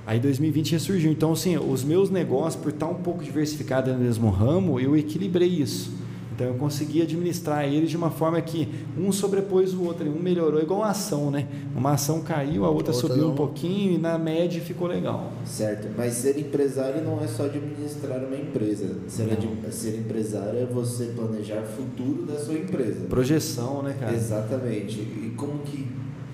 Aí 0.06 0.20
2020 0.20 0.72
ressurgiu. 0.72 1.10
Então, 1.10 1.32
assim, 1.32 1.56
os 1.56 1.82
meus 1.82 2.10
negócios, 2.10 2.62
por 2.62 2.70
estar 2.70 2.86
um 2.86 2.94
pouco 2.94 3.24
diversificado 3.24 3.92
no 3.92 3.98
mesmo 3.98 4.28
ramo, 4.28 4.78
eu 4.78 4.96
equilibrei 4.96 5.48
isso. 5.48 5.90
Então 6.34 6.48
eu 6.48 6.54
consegui 6.54 7.00
administrar 7.00 7.64
eles 7.64 7.88
de 7.90 7.96
uma 7.96 8.10
forma 8.10 8.40
que 8.42 8.68
um 8.98 9.12
sobrepôs 9.12 9.72
o 9.72 9.84
outro, 9.84 10.04
um 10.08 10.18
melhorou, 10.20 10.60
igual 10.60 10.80
uma 10.80 10.88
ação, 10.90 11.30
né? 11.30 11.46
Uma 11.76 11.92
ação 11.92 12.20
caiu, 12.22 12.64
a 12.64 12.70
outra, 12.70 12.92
A 12.92 12.96
outra 12.96 13.08
subiu 13.08 13.26
não. 13.26 13.32
um 13.32 13.36
pouquinho 13.36 13.92
e 13.92 13.98
na 13.98 14.18
média 14.18 14.60
ficou 14.60 14.88
legal. 14.88 15.32
Certo, 15.44 15.88
mas 15.96 16.14
ser 16.14 16.36
empresário 16.38 17.04
não 17.04 17.22
é 17.22 17.26
só 17.28 17.44
administrar 17.44 18.18
uma 18.24 18.34
empresa. 18.36 18.96
Ser, 19.06 19.30
ad- 19.30 19.72
ser 19.72 19.96
empresário 19.98 20.58
é 20.58 20.64
você 20.66 21.12
planejar 21.16 21.62
o 21.62 21.66
futuro 21.66 22.26
da 22.26 22.36
sua 22.38 22.54
empresa. 22.54 23.06
Projeção, 23.08 23.82
né, 23.82 23.94
cara? 23.98 24.12
Exatamente. 24.14 24.98
E 24.98 25.32
como 25.36 25.58
que 25.60 25.86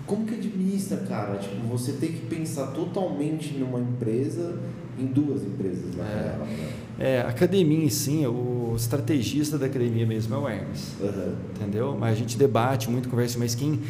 como 0.06 0.26
que 0.26 0.34
administra, 0.34 0.96
cara? 1.08 1.36
Tipo, 1.36 1.68
você 1.68 1.92
tem 1.92 2.10
que 2.10 2.26
pensar 2.26 2.68
totalmente 2.72 3.54
numa 3.56 3.78
empresa, 3.78 4.58
em 5.00 5.06
duas 5.06 5.42
empresas, 5.42 5.96
na 5.96 6.04
É. 6.04 6.22
real. 6.36 6.46
Né? 6.46 6.68
É, 6.98 7.20
academia 7.22 7.84
em 7.84 7.88
si, 7.88 8.26
o 8.26 8.74
estrategista 8.76 9.56
da 9.56 9.66
academia 9.66 10.04
mesmo 10.06 10.34
é 10.34 10.38
o 10.38 10.48
Hermes. 10.48 10.94
Aham. 11.02 11.34
entendeu? 11.56 11.96
Mas 11.98 12.12
a 12.12 12.16
gente 12.16 12.36
debate 12.36 12.90
muito, 12.90 13.08
conversa, 13.08 13.38
mas 13.38 13.54
quem 13.54 13.80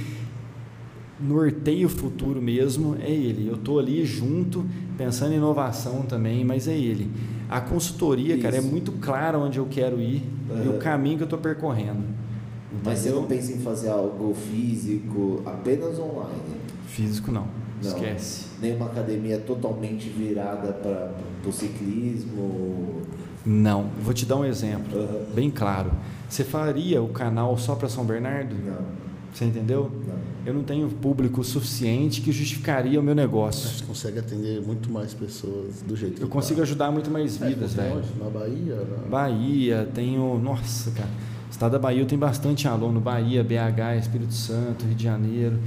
norteia 1.20 1.86
o 1.86 1.88
futuro 1.90 2.40
mesmo 2.40 2.96
é 3.00 3.10
ele. 3.10 3.48
Eu 3.48 3.54
estou 3.54 3.78
ali 3.78 4.04
junto, 4.04 4.64
pensando 4.96 5.32
em 5.32 5.36
inovação 5.36 6.02
também, 6.02 6.44
mas 6.44 6.66
é 6.68 6.76
ele. 6.76 7.10
A 7.48 7.60
consultoria, 7.60 8.38
cara, 8.38 8.56
é 8.56 8.58
Isso. 8.60 8.68
muito 8.68 8.92
clara 8.92 9.38
onde 9.38 9.58
eu 9.58 9.66
quero 9.68 10.00
ir 10.00 10.22
e 10.64 10.68
o 10.68 10.78
caminho 10.78 11.16
que 11.16 11.22
eu 11.22 11.26
estou 11.26 11.38
percorrendo. 11.38 12.04
Mas 12.84 13.00
você 13.00 13.10
não 13.10 13.24
pensa 13.24 13.52
em 13.52 13.58
fazer 13.58 13.88
algo 13.90 14.32
físico, 14.34 15.42
apenas 15.44 15.98
online? 15.98 16.40
Físico 16.86 17.30
não, 17.32 17.46
Não. 17.82 17.88
esquece. 17.88 18.46
Nenhuma 18.60 18.86
academia 18.86 19.38
totalmente 19.38 20.08
virada 20.08 20.72
para 20.72 21.12
o 21.48 21.52
ciclismo? 21.52 23.02
Não, 23.44 23.86
vou 24.02 24.12
te 24.12 24.26
dar 24.26 24.36
um 24.36 24.44
exemplo, 24.44 24.98
Aham. 24.98 25.34
bem 25.34 25.50
claro. 25.50 25.90
Você 26.28 26.44
faria 26.44 27.02
o 27.02 27.08
canal 27.08 27.56
só 27.56 27.74
para 27.74 27.88
São 27.88 28.04
Bernardo? 28.04 28.54
Não, 28.54 28.76
Você 29.32 29.44
entendeu? 29.46 29.90
não. 30.06 30.30
Eu 30.44 30.54
não 30.54 30.62
tenho 30.62 30.88
público 30.88 31.44
suficiente 31.44 32.22
que 32.22 32.32
justificaria 32.32 32.98
o 32.98 33.02
meu 33.02 33.14
negócio. 33.14 33.68
Você 33.68 33.84
consegue 33.84 34.18
atender 34.18 34.60
muito 34.62 34.90
mais 34.90 35.12
pessoas 35.12 35.82
do 35.86 35.94
jeito 35.94 36.16
que 36.16 36.22
Eu 36.22 36.28
consigo 36.28 36.56
tá. 36.58 36.62
ajudar 36.62 36.90
muito 36.90 37.10
mais 37.10 37.40
É, 37.40 37.46
vidas, 37.46 37.74
velho. 37.74 37.98
onde? 37.98 38.08
Na 38.18 38.30
Bahia? 38.30 38.76
Na... 38.76 39.08
Bahia, 39.08 39.88
tenho. 39.94 40.38
Nossa, 40.38 40.90
cara. 40.92 41.08
Estado 41.50 41.72
da 41.72 41.78
Bahia 41.78 42.00
eu 42.00 42.06
tenho 42.06 42.20
bastante 42.20 42.66
aluno. 42.66 43.00
Bahia, 43.00 43.44
BH, 43.44 43.98
Espírito 44.00 44.32
Santo, 44.32 44.86
Rio 44.86 44.94
de 44.94 45.04
Janeiro. 45.04 45.58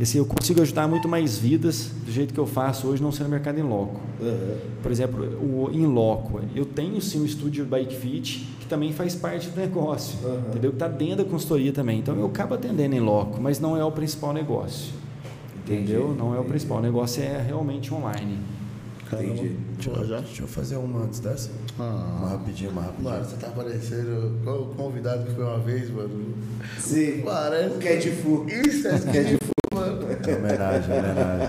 Esse, 0.00 0.16
eu 0.16 0.24
consigo 0.24 0.62
ajudar 0.62 0.88
muito 0.88 1.06
mais 1.06 1.36
vidas 1.36 1.90
do 2.06 2.10
jeito 2.10 2.32
que 2.32 2.40
eu 2.40 2.46
faço 2.46 2.86
hoje, 2.86 3.02
não 3.02 3.12
sendo 3.12 3.28
mercado 3.28 3.58
em 3.58 3.62
loco. 3.62 4.00
Aham. 4.22 4.56
Por 4.82 4.90
exemplo, 4.90 5.22
o 5.42 5.70
em 5.70 5.84
loco. 5.86 6.40
Eu 6.56 6.64
tenho 6.64 6.98
sim 7.02 7.20
um 7.20 7.24
estúdio 7.26 7.66
Bike 7.66 7.94
Fit, 7.94 8.48
que 8.60 8.66
também 8.66 8.92
faz 8.94 9.14
parte 9.14 9.48
do 9.50 9.60
negócio. 9.60 10.18
Aham. 10.24 10.42
Entendeu? 10.48 10.70
Que 10.70 10.76
está 10.76 10.88
dentro 10.88 11.16
da 11.16 11.24
consultoria 11.24 11.70
também. 11.70 11.98
Então 11.98 12.16
eu 12.16 12.26
acabo 12.26 12.54
atendendo 12.54 12.94
em 12.96 13.00
loco, 13.00 13.38
mas 13.42 13.60
não 13.60 13.76
é 13.76 13.84
o 13.84 13.92
principal 13.92 14.32
negócio. 14.32 14.94
Entendi, 15.64 15.92
Entendeu? 15.92 16.14
Não 16.18 16.34
é 16.34 16.40
o 16.40 16.44
principal. 16.44 16.78
O 16.78 16.82
negócio 16.82 17.22
é 17.22 17.42
realmente 17.42 17.92
online. 17.92 18.38
Entendi. 19.12 19.56
Deixa 19.74 19.90
eu 19.90 20.06
já. 20.06 20.20
Deixa 20.20 20.42
eu 20.44 20.48
fazer 20.48 20.76
uma 20.76 21.02
antes 21.04 21.20
dessa. 21.20 21.50
Uma 21.76 21.84
Ah, 21.86 22.28
rapidinha, 22.30 22.70
uma 22.70 22.82
rapidinha. 22.82 23.10
mano, 23.12 23.24
você 23.24 23.36
tá 23.36 23.48
parecendo 23.48 24.32
qual 24.44 24.62
o 24.62 24.66
convidado 24.74 25.24
que 25.26 25.32
foi 25.34 25.44
uma 25.44 25.58
vez, 25.58 25.90
mano. 25.90 26.34
Sim. 26.78 27.20
Parece. 27.22 27.74
O 27.74 27.78
Cat 27.78 28.10
Fu. 28.12 28.46
Isso, 28.48 28.88
é 28.88 28.98
Cat 28.98 29.36
Fu. 29.44 29.59
É 30.26 30.36
homenagem, 30.36 30.98
homenagem. 30.98 31.48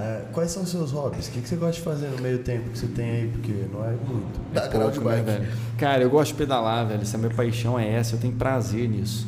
É, 0.00 0.22
quais 0.32 0.50
são 0.50 0.62
os 0.62 0.70
seus 0.70 0.90
hobbies? 0.92 1.28
O 1.28 1.30
que, 1.30 1.40
que 1.40 1.48
você 1.48 1.56
gosta 1.56 1.74
de 1.74 1.80
fazer 1.80 2.08
no 2.08 2.20
meio 2.20 2.38
tempo 2.38 2.70
que 2.70 2.78
você 2.78 2.86
tem 2.88 3.10
aí? 3.10 3.28
Porque 3.28 3.52
não 3.72 3.84
é 3.84 3.90
muito. 3.90 4.40
Dá 4.52 4.66
grau 4.66 4.90
de 4.90 4.98
pouco, 4.98 5.14
né, 5.14 5.22
bike. 5.22 5.40
velho? 5.40 5.52
Cara, 5.78 6.02
eu 6.02 6.10
gosto 6.10 6.32
de 6.32 6.38
pedalar, 6.38 6.86
velho. 6.86 7.02
Essa 7.02 7.16
minha 7.18 7.30
paixão 7.32 7.78
é 7.78 7.88
essa, 7.88 8.16
eu 8.16 8.20
tenho 8.20 8.34
prazer 8.34 8.88
nisso. 8.88 9.26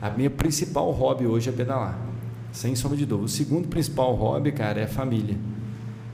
A 0.00 0.10
minha 0.10 0.30
principal 0.30 0.90
hobby 0.92 1.26
hoje 1.26 1.48
é 1.48 1.52
pedalar. 1.52 1.98
Sem 2.52 2.76
sombra 2.76 2.96
de 2.96 3.04
dúvida. 3.04 3.26
O 3.26 3.28
segundo 3.28 3.68
principal 3.68 4.14
hobby, 4.14 4.52
cara, 4.52 4.80
é 4.80 4.84
a 4.84 4.88
família. 4.88 5.36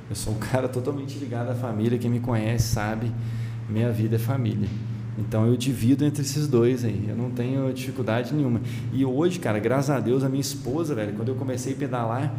Eu 0.09 0.17
sou 0.17 0.33
um 0.33 0.39
cara 0.51 0.69
totalmente 0.69 1.19
ligado 1.19 1.51
à 1.51 1.55
família. 1.55 1.99
Quem 1.99 2.11
me 2.11 2.21
conhece 2.21 2.69
sabe, 2.69 3.13
minha 3.69 3.93
vida 3.93 4.17
é 4.17 4.19
família. 4.19 4.69
Então 5.19 5.47
eu 5.47 5.57
divido 5.57 6.05
entre 6.05 6.23
esses 6.23 6.49
dois 6.49 6.85
aí. 6.85 7.07
Eu 7.09 7.17
não 7.17 7.31
tenho 7.31 7.73
dificuldade 7.73 8.35
nenhuma. 8.35 8.61
E 8.93 9.05
hoje, 9.05 9.39
cara, 9.39 9.59
graças 9.59 9.91
a 9.91 10.01
Deus, 10.01 10.25
a 10.25 10.29
minha 10.29 10.41
esposa, 10.41 10.95
velho, 10.95 11.13
quando 11.15 11.29
eu 11.29 11.35
comecei 11.37 11.73
a 11.73 11.77
pedalar, 11.77 12.35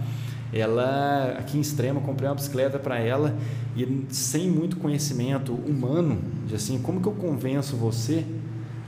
ela 0.54 1.36
aqui 1.40 1.58
em 1.58 1.62
Extrema, 1.62 2.00
comprei 2.02 2.28
uma 2.30 2.36
bicicleta 2.36 2.78
para 2.78 3.00
ela 3.00 3.36
e 3.76 4.06
sem 4.10 4.50
muito 4.50 4.78
conhecimento 4.78 5.54
humano, 5.54 6.18
de 6.48 6.56
assim, 6.56 6.78
como 6.80 7.02
que 7.02 7.08
eu 7.08 7.14
convenço 7.14 7.76
você 7.76 8.24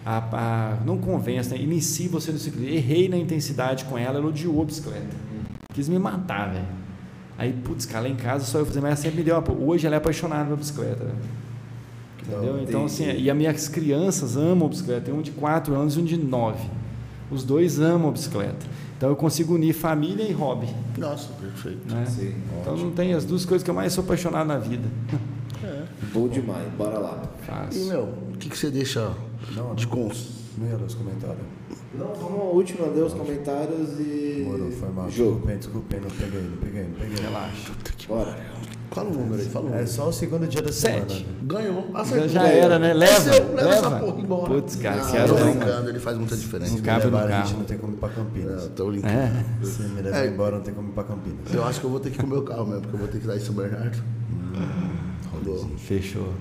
a, 0.05 0.17
a- 0.17 0.77
não 0.85 0.97
convenço, 0.97 1.49
né? 1.49 1.57
inicie 1.57 2.07
você 2.07 2.31
no 2.31 2.37
ciclismo. 2.37 2.73
Errei 2.73 3.09
na 3.09 3.17
intensidade 3.17 3.85
com 3.85 3.97
ela, 3.97 4.17
ela 4.17 4.27
odiou 4.27 4.61
a 4.61 4.65
bicicleta. 4.65 5.15
Quis 5.73 5.87
me 5.89 5.97
matar, 5.99 6.51
velho. 6.53 6.65
Aí, 7.37 7.53
putz, 7.53 7.85
cara, 7.85 8.03
lá 8.03 8.09
em 8.09 8.15
casa 8.15 8.45
só 8.45 8.59
eu 8.59 8.65
fazer, 8.65 8.79
mas 8.81 8.87
ela 8.89 8.95
sempre 8.97 9.17
me 9.19 9.23
deu. 9.23 9.41
Hoje 9.59 9.85
ela 9.85 9.95
é 9.95 9.97
apaixonada 9.99 10.45
pela 10.45 10.57
bicicleta. 10.57 11.03
velho. 11.05 11.46
Entendeu? 12.27 12.61
Então, 12.61 12.85
assim, 12.85 13.05
e 13.11 13.29
as 13.29 13.37
minhas 13.37 13.67
crianças 13.69 14.35
amam 14.35 14.67
bicicleta. 14.67 15.01
Tem 15.01 15.13
um 15.13 15.21
de 15.21 15.31
4 15.31 15.73
anos 15.75 15.95
e 15.95 15.99
um 15.99 16.03
de 16.03 16.17
9. 16.17 16.59
Os 17.31 17.43
dois 17.43 17.79
amam 17.79 18.09
a 18.09 18.11
bicicleta. 18.11 18.65
Então 18.97 19.09
eu 19.09 19.15
consigo 19.15 19.53
unir 19.53 19.73
família 19.73 20.23
e 20.23 20.31
hobby. 20.31 20.67
Nossa, 20.97 21.29
perfeito. 21.33 21.93
Né? 21.93 22.05
Sim, 22.05 22.33
Então 22.61 22.75
não 22.75 22.91
tem 22.91 23.13
as 23.13 23.23
duas 23.25 23.45
coisas 23.45 23.63
que 23.63 23.69
eu 23.69 23.75
mais 23.75 23.93
sou 23.93 24.03
apaixonado 24.03 24.47
na 24.47 24.57
vida. 24.57 24.89
Bom 26.13 26.27
demais, 26.27 26.67
bora 26.77 26.97
lá. 26.97 27.23
E, 27.41 27.45
Fácil. 27.45 27.85
meu, 27.85 28.03
o 28.33 28.37
que, 28.37 28.49
que 28.49 28.57
você 28.57 28.69
deixa 28.71 29.11
Não, 29.55 29.75
de 29.75 29.85
cons? 29.87 30.31
Não 30.57 30.67
ia 30.67 30.75
ler 30.77 30.85
os 30.85 30.95
comentários. 30.95 31.37
Não, 31.93 32.13
vamos 32.13 32.39
ao 32.39 32.47
último, 32.55 32.85
ler 32.91 33.03
os 33.03 33.13
comentários 33.13 33.99
e. 33.99 34.43
Demorou, 34.43 34.71
foi 34.71 34.89
mal. 34.89 35.09
Jogo. 35.09 35.47
Desculpem, 35.47 35.57
desculpem, 35.57 35.99
não 36.01 36.09
peguei, 36.09 36.41
não 36.41 36.57
peguei, 36.57 36.83
não 36.83 36.91
peguei. 36.93 37.23
Relaxa. 37.25 37.71
Bora. 38.07 38.35
Fala 38.97 39.09
o 39.09 39.13
número 39.13 39.41
aí, 39.41 39.47
fala 39.49 39.65
o 39.65 39.67
número. 39.69 39.83
É 39.83 39.87
só 39.87 40.07
o 40.09 40.13
segundo 40.13 40.47
dia 40.47 40.61
da 40.61 40.71
Sete. 40.71 41.13
semana. 41.13 41.29
né? 41.29 41.35
Ganhou. 41.43 41.89
Acertou. 41.93 42.29
já 42.29 42.47
era, 42.47 42.79
né? 42.79 42.93
Leva. 42.93 43.11
É 43.13 43.19
seu, 43.19 43.55
leva 43.55 43.69
essa 43.69 43.89
leva. 43.89 43.99
porra 44.05 44.21
embora. 44.21 44.53
Putz, 44.53 44.75
cara, 44.77 45.03
Não, 45.03 45.11
quero 45.11 45.27
tô 45.27 45.39
não, 45.39 45.51
brincando, 45.51 45.89
ele 45.89 45.99
faz 45.99 46.17
muita 46.17 46.35
diferença. 46.37 46.73
Não 46.73 46.81
cabe 46.81 47.05
no 47.05 47.11
levar, 47.11 47.23
a 47.23 47.31
gente 47.37 47.43
carro. 47.47 47.57
não 47.59 47.65
tem 47.65 47.77
como 47.77 47.93
ir 47.93 47.97
pra 47.97 48.09
Campinas. 48.09 48.63
Não, 48.63 48.69
tô 48.71 48.87
brincando. 48.87 49.13
É. 49.13 49.43
Se 49.65 49.81
me 49.83 50.01
levar 50.01 50.17
É. 50.25 50.27
embora, 50.27 50.55
não 50.57 50.63
tem 50.63 50.73
como 50.73 50.89
ir 50.89 50.93
pra 50.93 51.03
Campinas. 51.03 51.53
Eu 51.53 51.63
acho 51.65 51.79
que 51.79 51.85
eu 51.85 51.89
vou 51.89 51.99
ter 51.99 52.09
que 52.09 52.17
ir 52.17 52.21
com 52.21 52.27
o 52.27 52.29
meu 52.29 52.43
carro 52.43 52.65
mesmo, 52.65 52.81
porque 52.81 52.95
eu 52.95 52.99
vou 52.99 53.07
ter 53.07 53.19
que 53.19 53.27
dar 53.27 53.35
em 53.35 53.39
São 53.39 53.53
Bernardo. 53.55 53.97
Rodou. 55.31 55.65
O 55.65 55.77
Fechou. 55.77 56.33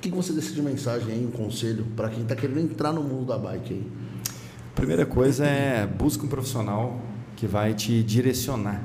que, 0.00 0.10
que 0.10 0.16
você 0.16 0.32
deixa 0.32 0.52
de 0.52 0.62
mensagem 0.62 1.12
aí, 1.12 1.26
um 1.26 1.30
conselho, 1.30 1.86
pra 1.96 2.08
quem 2.08 2.24
tá 2.24 2.36
querendo 2.36 2.60
entrar 2.60 2.92
no 2.92 3.02
mundo 3.02 3.26
da 3.26 3.38
bike 3.38 3.74
aí? 3.74 3.86
Primeira 4.74 5.04
coisa 5.06 5.44
é 5.44 5.86
busca 5.86 6.24
um 6.24 6.28
profissional 6.28 7.00
que 7.36 7.46
vai 7.46 7.74
te 7.74 8.02
direcionar. 8.02 8.82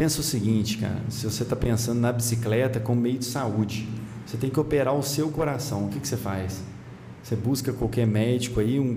Pensa 0.00 0.20
o 0.20 0.24
seguinte, 0.24 0.78
cara, 0.78 0.96
se 1.10 1.26
você 1.26 1.42
está 1.42 1.54
pensando 1.54 2.00
na 2.00 2.10
bicicleta 2.10 2.80
como 2.80 3.02
meio 3.02 3.18
de 3.18 3.26
saúde, 3.26 3.86
você 4.24 4.38
tem 4.38 4.48
que 4.48 4.58
operar 4.58 4.94
o 4.94 5.02
seu 5.02 5.28
coração. 5.28 5.84
O 5.84 5.88
que, 5.90 6.00
que 6.00 6.08
você 6.08 6.16
faz? 6.16 6.62
Você 7.22 7.36
busca 7.36 7.70
qualquer 7.70 8.06
médico 8.06 8.60
aí, 8.60 8.80
um, 8.80 8.96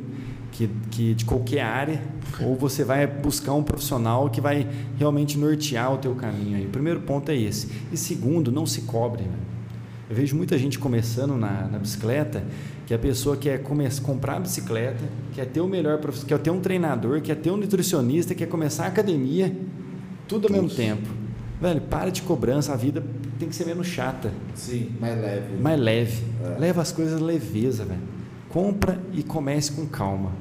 que, 0.54 0.70
que 0.90 1.14
de 1.14 1.26
qualquer 1.26 1.60
área, 1.60 2.02
ou 2.40 2.56
você 2.56 2.86
vai 2.86 3.06
buscar 3.06 3.54
um 3.54 3.62
profissional 3.62 4.30
que 4.30 4.40
vai 4.40 4.66
realmente 4.98 5.38
nortear 5.38 5.94
o 5.94 5.98
teu 5.98 6.16
caminho 6.16 6.56
aí. 6.56 6.68
O 6.68 6.70
primeiro 6.70 7.02
ponto 7.02 7.30
é 7.30 7.36
esse. 7.36 7.68
E 7.92 7.98
segundo, 7.98 8.50
não 8.50 8.66
se 8.66 8.84
cobre. 8.84 9.24
Né? 9.24 9.38
Eu 10.10 10.16
vejo 10.16 10.38
muita 10.38 10.58
gente 10.58 10.80
começando 10.80 11.36
na, 11.36 11.68
na 11.68 11.80
bicicleta, 11.80 12.46
que 12.88 12.94
a 12.94 12.98
pessoa 12.98 13.36
quer 13.36 13.62
come- 13.62 13.90
comprar 14.02 14.38
a 14.38 14.40
bicicleta, 14.40 15.04
quer 15.34 15.48
ter 15.48 15.60
o 15.60 15.68
melhor 15.68 15.98
professor, 15.98 16.26
quer 16.26 16.40
ter 16.40 16.50
um 16.50 16.62
treinador, 16.62 17.20
quer 17.20 17.36
ter 17.36 17.52
um 17.52 17.58
nutricionista, 17.58 18.34
quer 18.34 18.48
começar 18.48 18.86
a 18.86 18.88
academia, 18.88 19.54
tudo 20.42 20.48
ao 20.48 20.54
mesmo 20.62 20.70
tempo. 20.76 21.08
Velho, 21.62 21.82
para 21.82 22.10
de 22.10 22.22
cobrança, 22.24 22.74
a 22.74 22.76
vida 22.76 23.04
tem 23.40 23.48
que 23.48 23.56
ser 23.56 23.66
menos 23.66 23.88
chata, 23.88 24.32
Sim, 24.56 24.92
mais 25.00 25.20
leve. 25.20 25.58
mais 25.62 25.80
leve. 25.80 26.24
É. 26.44 26.60
Leva 26.60 26.82
as 26.82 26.92
coisas 26.92 27.20
leveza, 27.22 27.86
velho. 27.86 28.02
Compra 28.50 29.00
e 29.14 29.24
comece 29.24 29.72
com 29.72 29.86
calma. 29.86 30.32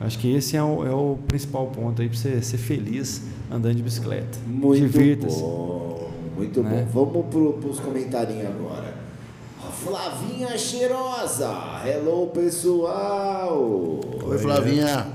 Acho 0.00 0.18
que 0.18 0.32
esse 0.32 0.56
é 0.56 0.62
o, 0.62 0.86
é 0.86 0.90
o 0.94 1.18
principal 1.26 1.66
ponto 1.68 2.00
aí 2.02 2.08
para 2.08 2.16
você 2.18 2.40
ser 2.42 2.58
feliz 2.58 3.22
andando 3.50 3.74
de 3.76 3.82
bicicleta. 3.82 4.38
Muito 4.46 4.80
Divirta-se. 4.82 5.40
bom, 5.40 6.10
muito 6.36 6.62
Né? 6.62 6.86
bom. 6.92 7.04
Vamos 7.06 7.26
pro, 7.30 7.52
pros 7.54 7.80
comentários 7.80 8.38
agora. 8.46 8.94
A 9.66 9.70
Flavinha 9.70 10.56
Cheirosa. 10.56 11.50
Hello, 11.84 12.28
pessoal. 12.28 14.00
Oi, 14.24 14.38
Flavinha. 14.38 15.06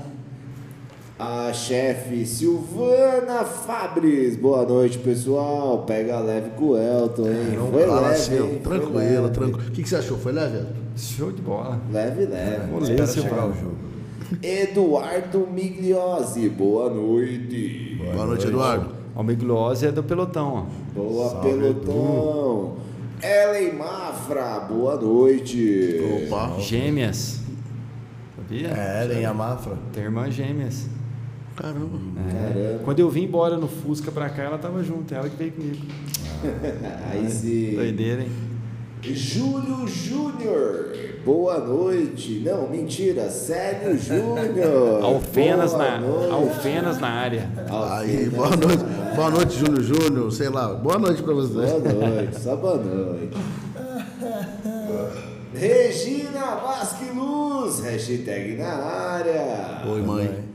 A 1.16 1.52
chefe 1.52 2.26
Silvana 2.26 3.44
Fabris. 3.44 4.34
Boa 4.36 4.64
noite, 4.66 4.98
pessoal. 4.98 5.84
Pega 5.86 6.18
leve 6.18 6.50
com 6.56 6.70
o 6.70 6.76
Elton, 6.76 7.28
hein? 7.28 7.52
Não 7.56 7.70
Foi 7.70 7.86
leve, 7.86 8.06
assim, 8.06 8.34
hein? 8.34 8.60
Foi 8.64 8.78
tranquilo, 8.78 9.22
leve. 9.22 9.28
tranquilo. 9.30 9.68
O 9.68 9.70
que, 9.70 9.82
que 9.84 9.88
você 9.88 9.96
achou? 9.96 10.18
Foi 10.18 10.32
leve? 10.32 10.56
Elton? 10.56 10.72
Show 10.96 11.30
de 11.30 11.40
bola. 11.40 11.80
Leve, 11.92 12.26
leve. 12.26 12.66
Vou 12.68 12.84
seu 12.84 13.22
chegar 13.22 13.46
o 13.46 13.54
jogo. 13.54 13.76
Eduardo 14.42 15.46
Migliosi. 15.52 16.48
Boa 16.48 16.90
noite. 16.90 17.96
Boa, 18.12 18.26
noite, 18.26 18.46
Eduardo. 18.48 18.88
O 19.14 19.22
Miglose 19.22 19.86
é 19.86 19.92
do 19.92 20.02
pelotão, 20.02 20.66
ó. 20.66 20.98
Boa, 21.00 21.30
Salve, 21.30 21.48
pelotão. 21.48 22.74
Ellen 23.22 23.74
Mafra. 23.74 24.58
Boa 24.68 24.96
noite. 24.96 26.26
Opa. 26.26 26.58
Gêmeas. 26.58 27.38
Sabia? 28.36 28.68
É, 28.68 29.04
ela 29.04 29.14
em 29.14 29.24
Amafra. 29.24 29.74
Tem 29.92 30.02
irmãs 30.02 30.34
gêmeas. 30.34 30.86
Caramba. 31.56 31.98
É. 32.28 32.32
Caramba. 32.32 32.80
Quando 32.84 32.98
eu 33.00 33.10
vim 33.10 33.24
embora 33.24 33.56
no 33.56 33.68
Fusca 33.68 34.10
pra 34.10 34.28
cá, 34.28 34.42
ela 34.42 34.58
tava 34.58 34.82
junto, 34.82 35.14
ela 35.14 35.28
que 35.28 35.36
veio 35.36 35.52
comigo. 35.52 35.86
Aí 37.12 37.30
sim. 37.30 37.74
Doideira, 37.76 38.22
hein? 38.22 38.28
Júlio 39.02 39.86
Júnior, 39.86 40.96
boa 41.26 41.58
noite. 41.58 42.40
Não, 42.42 42.70
mentira, 42.70 43.28
Célio 43.28 43.98
Júnior. 43.98 45.04
Alfenas 45.04 45.72
boa 45.72 45.84
na, 45.84 46.00
noite. 46.00 46.32
Alfenas 46.32 46.98
na 47.00 47.08
área. 47.08 47.50
Aí, 47.68 48.24
Alfenas 48.24 48.32
boa 48.32 48.50
na 48.50 48.56
noite. 48.56 48.82
área. 48.82 49.14
Boa 49.14 49.30
noite, 49.30 49.58
Júnior 49.58 49.82
Júnior. 49.82 50.32
Sei 50.32 50.48
lá. 50.48 50.68
Boa 50.72 50.98
noite 50.98 51.22
pra 51.22 51.34
vocês. 51.34 51.70
Boa 51.70 51.78
noite, 51.80 52.40
só 52.40 52.56
boa 52.56 52.76
noite. 52.78 53.36
Regina 55.54 56.56
Vasque 56.56 57.10
Luz, 57.14 57.80
hashtag 57.80 58.56
na 58.56 58.72
área. 58.72 59.82
Oi, 59.86 60.00
mãe. 60.00 60.53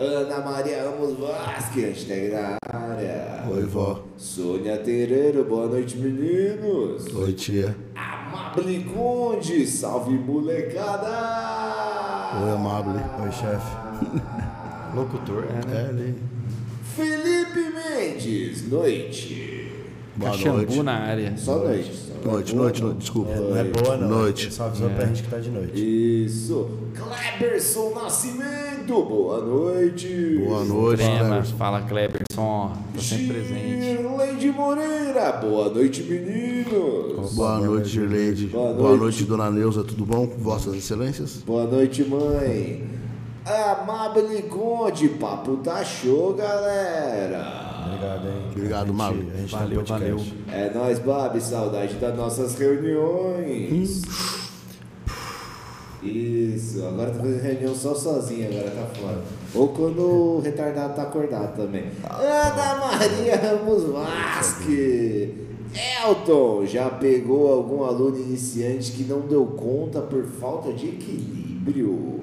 Ana 0.00 0.40
Maria 0.40 0.84
Ramos 0.84 1.12
Vasque, 1.18 1.82
hashtag 1.84 2.30
na 2.30 2.56
área. 2.72 3.44
Oi, 3.50 3.64
vó. 3.66 4.02
Sônia 4.16 4.78
Tereiro, 4.78 5.44
boa 5.44 5.66
noite, 5.66 5.98
meninos. 5.98 7.04
Oi, 7.14 7.34
tia. 7.34 7.76
Amable 7.94 8.82
Conde, 8.84 9.66
salve 9.66 10.12
molecada! 10.12 11.10
Oi, 12.42 12.50
Amable. 12.50 12.98
Oi, 13.22 13.30
chefe. 13.30 13.76
Locutor, 14.96 15.44
é, 15.44 15.66
né? 15.66 15.82
É, 15.84 15.88
ali. 15.90 16.14
Felipe 16.96 17.60
Mendes, 17.70 18.70
noite. 18.70 19.70
Boa 20.16 20.30
Caxambu 20.30 20.56
noite. 20.56 20.82
na 20.82 20.94
área. 20.94 21.36
Só 21.36 21.56
noite. 21.58 22.09
Noite, 22.24 22.54
noite, 22.54 22.82
noite. 22.82 22.98
Desculpa. 22.98 23.34
Não 23.34 23.56
é 23.56 23.64
boa, 23.64 23.96
não. 23.96 24.08
Noite. 24.08 24.44
Ele 24.46 24.50
só 24.52 24.64
avisou 24.64 24.90
pra 24.90 25.06
gente 25.06 25.22
que 25.22 25.28
tá 25.30 25.38
de 25.38 25.50
noite. 25.50 26.24
Isso. 26.26 26.68
Cleberson 26.94 27.94
Nascimento, 27.94 29.04
boa 29.04 29.40
noite. 29.44 30.42
Boa 30.46 30.64
noite, 30.64 30.98
Trema, 30.98 31.18
Cleberson. 31.28 31.56
fala 31.56 31.80
Cleberson, 31.82 32.72
tô 32.94 33.00
sempre 33.00 33.26
presente. 33.34 33.82
Girleide 33.82 34.50
Moreira, 34.50 35.32
boa 35.32 35.70
noite, 35.70 36.02
meninos. 36.02 37.32
Boa 37.34 37.58
noite, 37.58 37.88
Girleide. 37.88 38.46
Boa 38.48 38.72
Boa 38.74 38.88
noite. 38.90 39.00
noite, 39.00 39.24
Dona 39.24 39.50
Neuza. 39.50 39.84
Tudo 39.84 40.04
bom? 40.04 40.26
Vossas 40.38 40.74
Excelências? 40.74 41.36
Boa 41.46 41.64
noite, 41.64 42.04
mãe. 42.04 42.88
Amable 43.46 44.42
Conde, 44.42 45.08
papo 45.08 45.56
tá 45.58 45.82
show, 45.84 46.34
galera. 46.34 47.69
Obrigado, 47.86 48.26
hein? 48.28 48.42
Obrigado, 48.52 48.82
A 48.82 48.86
gente- 48.86 48.96
Mauro. 48.96 49.26
A 49.32 49.36
gente 49.36 49.50
Valeu, 49.52 49.84
tá 49.84 49.94
podcast. 49.98 50.34
É 50.52 50.70
nóis, 50.74 50.98
Babi, 50.98 51.40
saudade 51.40 51.94
das 51.94 52.16
nossas 52.16 52.54
reuniões. 52.58 54.02
Isso, 56.02 56.82
agora 56.86 57.10
tá 57.10 57.20
fazendo 57.20 57.42
reunião 57.42 57.74
só 57.74 57.94
sozinho, 57.94 58.48
agora 58.48 58.70
tá 58.70 58.86
fora. 58.98 59.22
Ou 59.54 59.68
quando 59.68 60.00
o 60.00 60.40
retardado 60.40 60.94
tá 60.94 61.02
acordado 61.02 61.56
também. 61.56 61.84
Ana 62.08 62.74
Maria 62.86 63.36
Ramos 63.36 63.84
Vasque. 63.84 65.34
Elton, 66.04 66.64
já 66.66 66.88
pegou 66.90 67.52
algum 67.52 67.84
aluno 67.84 68.16
iniciante 68.18 68.92
que 68.92 69.04
não 69.04 69.20
deu 69.20 69.44
conta 69.46 70.00
por 70.00 70.24
falta 70.24 70.72
de 70.72 70.88
equilíbrio? 70.88 72.18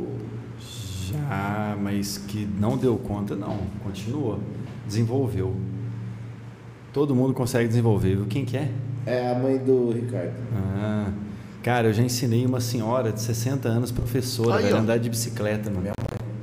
Já, 0.60 1.78
mas 1.80 2.18
que 2.18 2.46
não 2.60 2.76
deu 2.78 2.98
conta, 2.98 3.36
não. 3.36 3.58
Continuou. 3.84 4.40
Desenvolveu. 4.88 5.54
Todo 6.94 7.14
mundo 7.16 7.34
consegue 7.34 7.68
desenvolver, 7.68 8.16
viu? 8.16 8.26
Quem 8.26 8.46
que 8.46 8.58
é? 8.58 8.72
É 9.06 9.32
a 9.32 9.36
mãe 9.38 9.58
do 9.58 9.92
Ricardo. 9.92 10.34
Ah, 10.56 11.12
cara, 11.62 11.88
eu 11.88 11.94
já 11.94 12.02
ensinei 12.02 12.46
uma 12.46 12.60
senhora 12.60 13.12
de 13.12 13.22
60 13.22 13.68
anos, 13.70 13.92
professora, 13.92 14.58
Aí, 14.58 14.72
a 14.72 14.78
andar 14.78 14.98
de 14.98 15.10
bicicleta, 15.10 15.70
mano. 15.70 15.90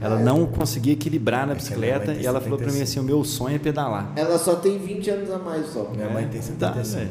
Ela 0.01 0.19
não 0.19 0.45
conseguia 0.47 0.93
equilibrar 0.93 1.47
na 1.47 1.53
É 1.53 1.57
bicicleta 1.57 2.13
e 2.13 2.27
ela 2.27 2.41
falou 2.41 2.59
pra 2.59 2.67
mim 2.67 2.73
75. 2.75 2.91
assim: 2.91 3.01
o 3.01 3.03
meu 3.05 3.25
sonho 3.25 3.57
é 3.57 3.59
pedalar. 3.59 4.13
Ela 4.17 4.39
só 4.39 4.55
tem 4.57 4.79
20 4.79 5.11
anos 5.11 5.31
a 5.31 5.39
mais 5.39 5.67
só. 5.69 5.91
Minha 5.95 6.11
mãe 6.11 6.29
tem 6.29 6.41
Tá, 6.41 6.75
75. 6.75 6.85
velho. 6.99 7.11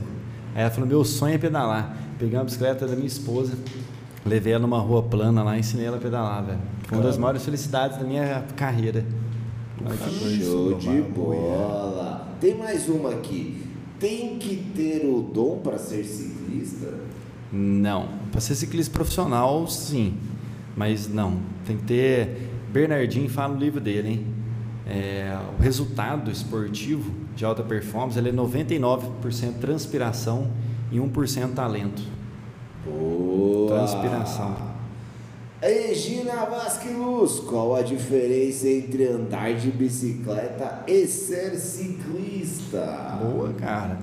Aí 0.55 0.61
ela 0.61 0.69
falou: 0.69 0.87
meu 0.87 1.03
sonho 1.03 1.33
é 1.33 1.37
pedalar. 1.39 1.97
Peguei 2.19 2.37
uma 2.37 2.45
bicicleta 2.45 2.85
da 2.87 2.95
minha 2.95 3.07
esposa, 3.07 3.53
levei 4.23 4.53
ela 4.53 4.61
numa 4.61 4.79
rua 4.79 5.01
plana 5.01 5.43
lá 5.43 5.57
e 5.57 5.61
ensinei 5.61 5.87
ela 5.87 5.97
a 5.97 5.99
pedalar, 5.99 6.45
velho. 6.45 6.59
Foi 6.87 6.97
uma 6.99 7.03
das 7.03 7.17
maiores 7.17 7.43
felicidades 7.43 7.97
da 7.97 8.03
minha 8.03 8.43
carreira. 8.55 9.03
Coisa. 9.77 10.43
Show 10.43 10.73
de 10.75 10.89
mulher. 10.89 11.11
bola. 11.11 12.35
Tem 12.39 12.55
mais 12.55 12.87
uma 12.89 13.11
aqui. 13.11 13.61
Tem 13.99 14.37
que 14.37 14.55
ter 14.75 15.05
o 15.05 15.21
dom 15.21 15.59
para 15.59 15.77
ser 15.77 16.03
ciclista? 16.03 16.93
Não. 17.51 18.09
Para 18.31 18.41
ser 18.41 18.55
ciclista 18.55 18.91
profissional, 18.91 19.67
sim. 19.67 20.15
Mas 20.75 21.07
não. 21.07 21.39
Tem 21.65 21.77
que 21.77 21.83
ter. 21.83 22.49
Bernardinho 22.71 23.29
fala 23.29 23.53
no 23.53 23.59
livro 23.59 23.79
dele, 23.79 24.09
hein? 24.09 24.25
É, 24.85 25.37
o 25.57 25.61
resultado 25.61 26.29
esportivo 26.29 27.11
de 27.35 27.45
alta 27.45 27.63
performance 27.63 28.17
ele 28.17 28.29
é 28.29 28.33
99% 28.33 29.59
transpiração 29.61 30.51
e 30.91 30.97
1% 30.97 31.53
talento. 31.53 32.01
Boa. 32.85 33.69
Transpiração. 33.69 34.72
Regina 35.63 36.43
Vasque 36.43 36.89
Luz, 36.89 37.39
qual 37.39 37.73
a 37.73 37.81
diferença 37.81 38.67
entre 38.67 39.07
andar 39.07 39.53
de 39.53 39.71
bicicleta 39.71 40.83
e 40.85 41.07
ser 41.07 41.55
ciclista? 41.55 43.17
Boa, 43.21 43.53
cara. 43.53 43.97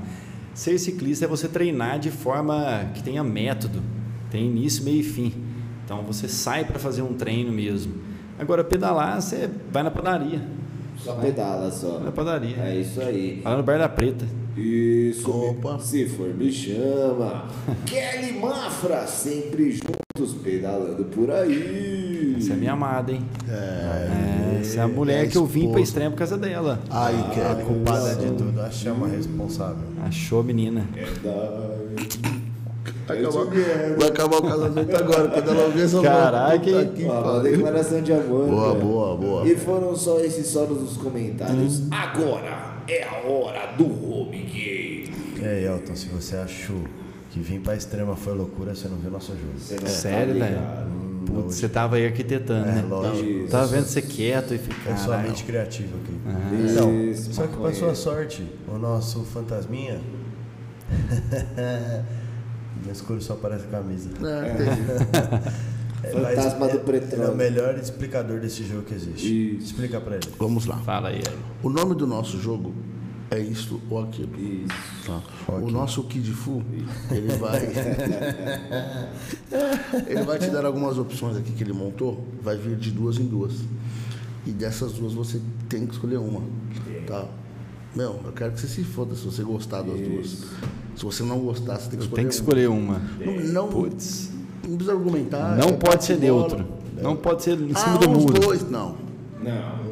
Ser 0.54 0.78
ciclista 0.78 1.26
é 1.26 1.28
você 1.28 1.48
treinar 1.48 1.98
de 1.98 2.10
forma 2.10 2.90
que 2.94 3.02
tenha 3.02 3.22
método, 3.22 3.82
tem 4.30 4.46
início, 4.46 4.82
meio 4.82 5.00
e 5.00 5.02
fim. 5.02 5.34
Então 5.84 6.02
você 6.02 6.28
sai 6.28 6.64
para 6.64 6.78
fazer 6.78 7.02
um 7.02 7.12
treino 7.12 7.52
mesmo. 7.52 7.92
Agora, 8.38 8.64
pedalar, 8.64 9.20
você 9.20 9.50
vai 9.70 9.82
na 9.82 9.90
padaria. 9.90 10.40
Só 10.96 11.12
pedala 11.16 11.70
só. 11.70 11.96
Vai 11.96 12.04
na 12.04 12.12
padaria. 12.12 12.56
É 12.56 12.76
isso 12.76 13.02
aí. 13.02 13.42
Vai 13.44 13.56
no 13.58 13.62
Bar 13.62 13.78
da 13.78 13.88
Preta. 13.88 14.24
Isso, 14.56 15.30
Opa. 15.30 15.78
se 15.78 16.06
for 16.06 16.28
me 16.34 16.50
chama. 16.52 17.44
Kelly 17.86 18.38
Mafra, 18.38 19.06
sempre 19.06 19.70
juntos, 19.72 20.34
pedalando 20.42 21.04
por 21.04 21.30
aí. 21.30 22.34
Essa 22.38 22.52
é 22.54 22.56
minha 22.56 22.72
amada, 22.72 23.12
hein? 23.12 23.22
É. 23.48 23.52
É, 23.52 24.58
essa 24.60 24.80
é 24.80 24.82
a 24.82 24.88
mulher 24.88 25.24
é 25.24 25.28
que 25.28 25.36
eu 25.38 25.46
vim 25.46 25.70
pra 25.70 25.80
extremo 25.80 26.10
por 26.12 26.18
causa 26.18 26.36
dela. 26.36 26.80
Aí, 26.90 27.14
A 27.20 27.24
Kelly. 27.30 27.64
culpada 27.64 28.14
de 28.16 28.26
tudo, 28.26 28.60
a 28.60 28.70
chama 28.70 29.06
responsável. 29.08 29.84
Achou, 30.04 30.42
menina. 30.42 30.86
Vai 33.06 33.18
acabar, 33.18 33.44
vai 33.98 34.08
acabar 34.08 34.36
o 34.36 34.42
casamento 34.42 34.96
agora. 34.96 35.28
Quando 35.28 35.48
ela 35.50 35.64
ouvir 35.64 35.82
essa 35.82 36.00
Caraca, 36.00 36.70
Ó, 37.08 37.38
declaração 37.40 38.00
de 38.02 38.12
amor. 38.12 38.46
Boa, 38.48 38.72
cara. 38.72 38.84
boa, 38.84 39.16
boa. 39.16 39.48
E 39.48 39.56
foram 39.56 39.96
só 39.96 40.20
esses 40.20 40.46
solos 40.46 40.78
dos 40.80 40.96
comentários. 40.96 41.82
Agora 41.90 42.76
é 42.86 43.04
a 43.04 43.28
hora 43.28 43.72
do 43.76 43.84
E 45.40 45.46
aí, 45.46 45.64
Elton, 45.64 45.94
se 45.96 46.06
você 46.08 46.36
achou 46.36 46.82
que 47.30 47.40
vir 47.40 47.60
pra 47.60 47.74
extrema 47.76 48.14
foi 48.16 48.34
loucura, 48.34 48.74
você 48.74 48.88
não 48.88 48.96
viu 48.98 49.10
nosso 49.10 49.32
jogo. 49.32 49.52
Você 49.58 49.76
não 49.76 49.86
Sério, 49.86 50.34
tá 50.38 50.44
velho? 50.44 50.56
ligado. 50.58 51.00
Putz, 51.26 51.54
você 51.56 51.68
tava 51.68 51.96
aí 51.96 52.06
arquitetando, 52.06 52.68
É, 52.68 52.72
né? 52.72 52.84
lógico. 52.88 53.48
Tava 53.48 53.66
vendo 53.68 53.84
você 53.84 54.02
quieto 54.02 54.54
e 54.54 54.58
ficar. 54.58 54.90
É 54.90 54.96
sua 54.96 55.18
mente 55.18 55.44
criativa 55.44 55.96
aqui. 56.02 56.14
Ah. 56.26 56.50
Então, 56.70 57.00
Isso, 57.04 57.32
só 57.34 57.46
que 57.46 57.56
pra 57.56 57.72
sua 57.72 57.94
sorte, 57.94 58.44
o 58.66 58.76
nosso 58.78 59.20
fantasminha. 59.24 60.00
no 62.84 62.90
escuro 62.92 63.20
só 63.20 63.34
aparece 63.34 63.64
a 63.66 63.68
camisa. 63.68 64.10
É, 64.22 64.50
entendi. 64.52 64.80
É, 66.02 66.10
Fantasma 66.10 66.68
do 66.68 66.76
é- 66.78 66.80
Pretrão. 66.80 67.24
É 67.24 67.28
o 67.28 67.36
melhor 67.36 67.76
explicador 67.78 68.40
desse 68.40 68.64
jogo 68.64 68.82
que 68.82 68.94
existe. 68.94 69.56
Isso. 69.56 69.66
Explica 69.66 70.00
pra 70.00 70.16
ele. 70.16 70.26
Vamos 70.38 70.64
lá. 70.66 70.78
Fala 70.78 71.10
aí, 71.10 71.16
aí. 71.16 71.36
O 71.62 71.68
nome 71.68 71.94
do 71.94 72.06
nosso 72.06 72.40
jogo 72.40 72.72
é 73.30 73.38
isto 73.38 73.80
ou 73.88 74.02
aquilo. 74.02 74.30
Isso. 74.38 74.66
Tá. 75.06 75.20
O 75.54 75.70
nosso 75.70 76.02
Kid 76.04 76.30
Fu, 76.32 76.62
ele 77.10 77.28
vai. 77.36 77.60
ele 80.06 80.22
vai 80.22 80.38
te 80.38 80.50
dar 80.50 80.64
algumas 80.64 80.98
opções 80.98 81.36
aqui 81.36 81.52
que 81.52 81.62
ele 81.62 81.72
montou. 81.72 82.24
Vai 82.42 82.56
vir 82.56 82.76
de 82.76 82.90
duas 82.90 83.18
em 83.18 83.26
duas. 83.26 83.52
E 84.46 84.50
dessas 84.50 84.92
duas 84.92 85.12
você 85.12 85.40
tem 85.68 85.86
que 85.86 85.92
escolher 85.92 86.18
uma. 86.18 86.42
Tá? 87.06 87.26
Meu, 87.94 88.20
eu 88.24 88.32
quero 88.32 88.52
que 88.52 88.60
você 88.60 88.66
se 88.68 88.82
foda 88.84 89.14
se 89.14 89.24
você 89.24 89.42
gostar 89.42 89.82
das 89.82 90.00
duas. 90.00 90.44
Se 90.96 91.04
você 91.04 91.22
não 91.22 91.38
gostar, 91.40 91.78
você 91.78 91.90
tem 91.90 91.98
que 91.98 92.04
escolher. 92.04 92.22
Tem 92.22 92.28
que 92.28 92.34
escolher 92.34 92.68
uma. 92.68 93.00
uma. 93.20 93.42
Não, 93.42 93.52
não, 93.52 93.68
Putz. 93.68 94.30
não 94.66 94.76
precisa 94.76 94.96
argumentar. 94.96 95.56
Não 95.56 95.68
é 95.68 95.72
pode 95.72 96.04
ser 96.04 96.18
neutro. 96.18 96.66
Não 97.00 97.16
pode 97.16 97.42
ser 97.42 97.58
em 97.58 97.70
Ah, 97.74 97.78
cima 97.78 97.98
do 97.98 98.10
os 98.10 98.24
muro. 98.24 98.40
dois, 98.40 98.70
não. 98.70 98.96
Não. 99.42 99.90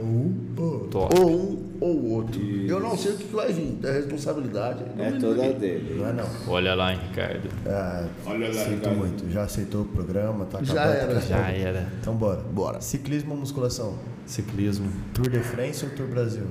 Ou 1.21 1.31
um 1.31 1.58
ou 1.81 2.05
outro. 2.11 2.41
Eu 2.41 2.81
não 2.81 2.97
sei 2.97 3.13
o 3.13 3.17
que 3.17 3.35
vai 3.35 3.53
vir. 3.53 3.79
É 3.83 3.93
responsabilidade. 3.93 4.85
É 4.99 5.13
toda 5.13 5.47
ligue. 5.47 5.59
dele. 5.61 5.95
Não 5.99 6.07
é 6.09 6.13
não. 6.13 6.27
Olha 6.49 6.75
lá, 6.75 6.93
hein, 6.93 7.01
Ricardo. 7.09 7.49
Ah, 7.67 8.07
Olha 8.27 8.49
lá, 8.49 8.53
sinto 8.55 8.71
Ricardo. 8.77 8.97
muito. 8.97 9.31
Já 9.31 9.43
aceitou 9.45 9.83
o 9.83 9.85
programa, 9.87 10.45
tá 10.47 10.63
Já 10.63 10.85
era. 10.85 11.15
tá 11.15 11.21
Já 11.21 11.49
era. 11.51 11.89
Então 12.01 12.15
bora. 12.17 12.41
Bora. 12.43 12.81
Ciclismo 12.81 13.33
ou 13.35 13.41
musculação? 13.41 13.97
Ciclismo. 14.27 14.91
Tour 15.15 15.29
de 15.31 15.41
France 15.41 15.85
ou 15.85 15.91
Tour 15.93 16.07
Brasil? 16.09 16.47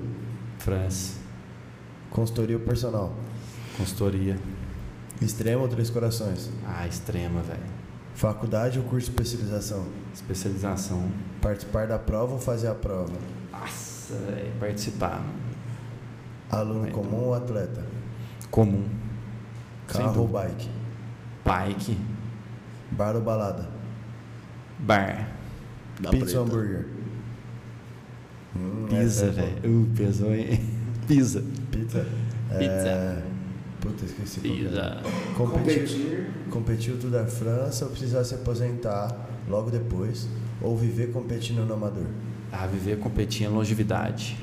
France. 0.59 1.13
Consultoria 2.09 2.55
ou 2.57 2.63
personal? 2.63 3.13
Consultoria. 3.77 4.37
Extremo 5.21 5.63
ou 5.63 5.67
Três 5.67 5.89
Corações? 5.89 6.49
Ah, 6.65 6.87
extrema, 6.87 7.41
velho. 7.41 7.59
Faculdade 8.13 8.79
ou 8.79 8.85
curso 8.85 9.11
de 9.11 9.21
especialização? 9.21 9.85
Especialização. 10.13 11.03
Participar 11.41 11.85
da 11.87 11.99
prova 11.99 12.33
ou 12.33 12.39
fazer 12.39 12.67
a 12.67 12.73
prova? 12.73 13.13
Nossa, 14.09 14.25
velho, 14.25 14.51
participar. 14.59 15.21
Aluno 16.49 16.81
Vai, 16.81 16.91
comum 16.91 17.25
ou 17.25 17.33
atleta? 17.33 17.83
Comum. 18.49 18.85
Carro 19.87 20.21
ou 20.21 20.27
bike? 20.27 20.69
Bike. 21.43 21.97
Bar 22.91 23.15
ou 23.15 23.21
balada? 23.21 23.67
Bar. 24.79 25.29
Da 25.99 26.09
Pizza 26.09 26.39
ou 26.39 26.45
hambúrguer? 26.45 26.85
Hum, 28.55 28.87
Pizza, 28.89 29.25
é 29.25 29.29
velho. 29.29 29.81
Uh, 29.81 29.87
pesou, 29.95 30.33
hein? 30.33 30.59
Pizza. 31.07 31.43
Pizza? 31.71 32.05
Pizza. 32.57 32.87
É... 32.87 33.23
Puta, 33.81 34.05
esqueci. 34.05 34.39
Pizza. 34.39 35.01
Competir, 35.35 35.79
Competir. 35.79 36.27
competir 36.49 36.93
o 36.93 36.97
Tour 36.97 37.11
da 37.11 37.25
França 37.25 37.85
ou 37.85 37.91
precisar 37.91 38.23
se 38.23 38.35
aposentar 38.35 39.13
logo 39.49 39.69
depois? 39.69 40.27
Ou 40.61 40.77
viver 40.77 41.11
competindo 41.11 41.65
no 41.65 41.73
amador? 41.73 42.07
Ah, 42.51 42.65
viver 42.65 42.97
competindo 42.99 43.53
longevidade. 43.53 44.37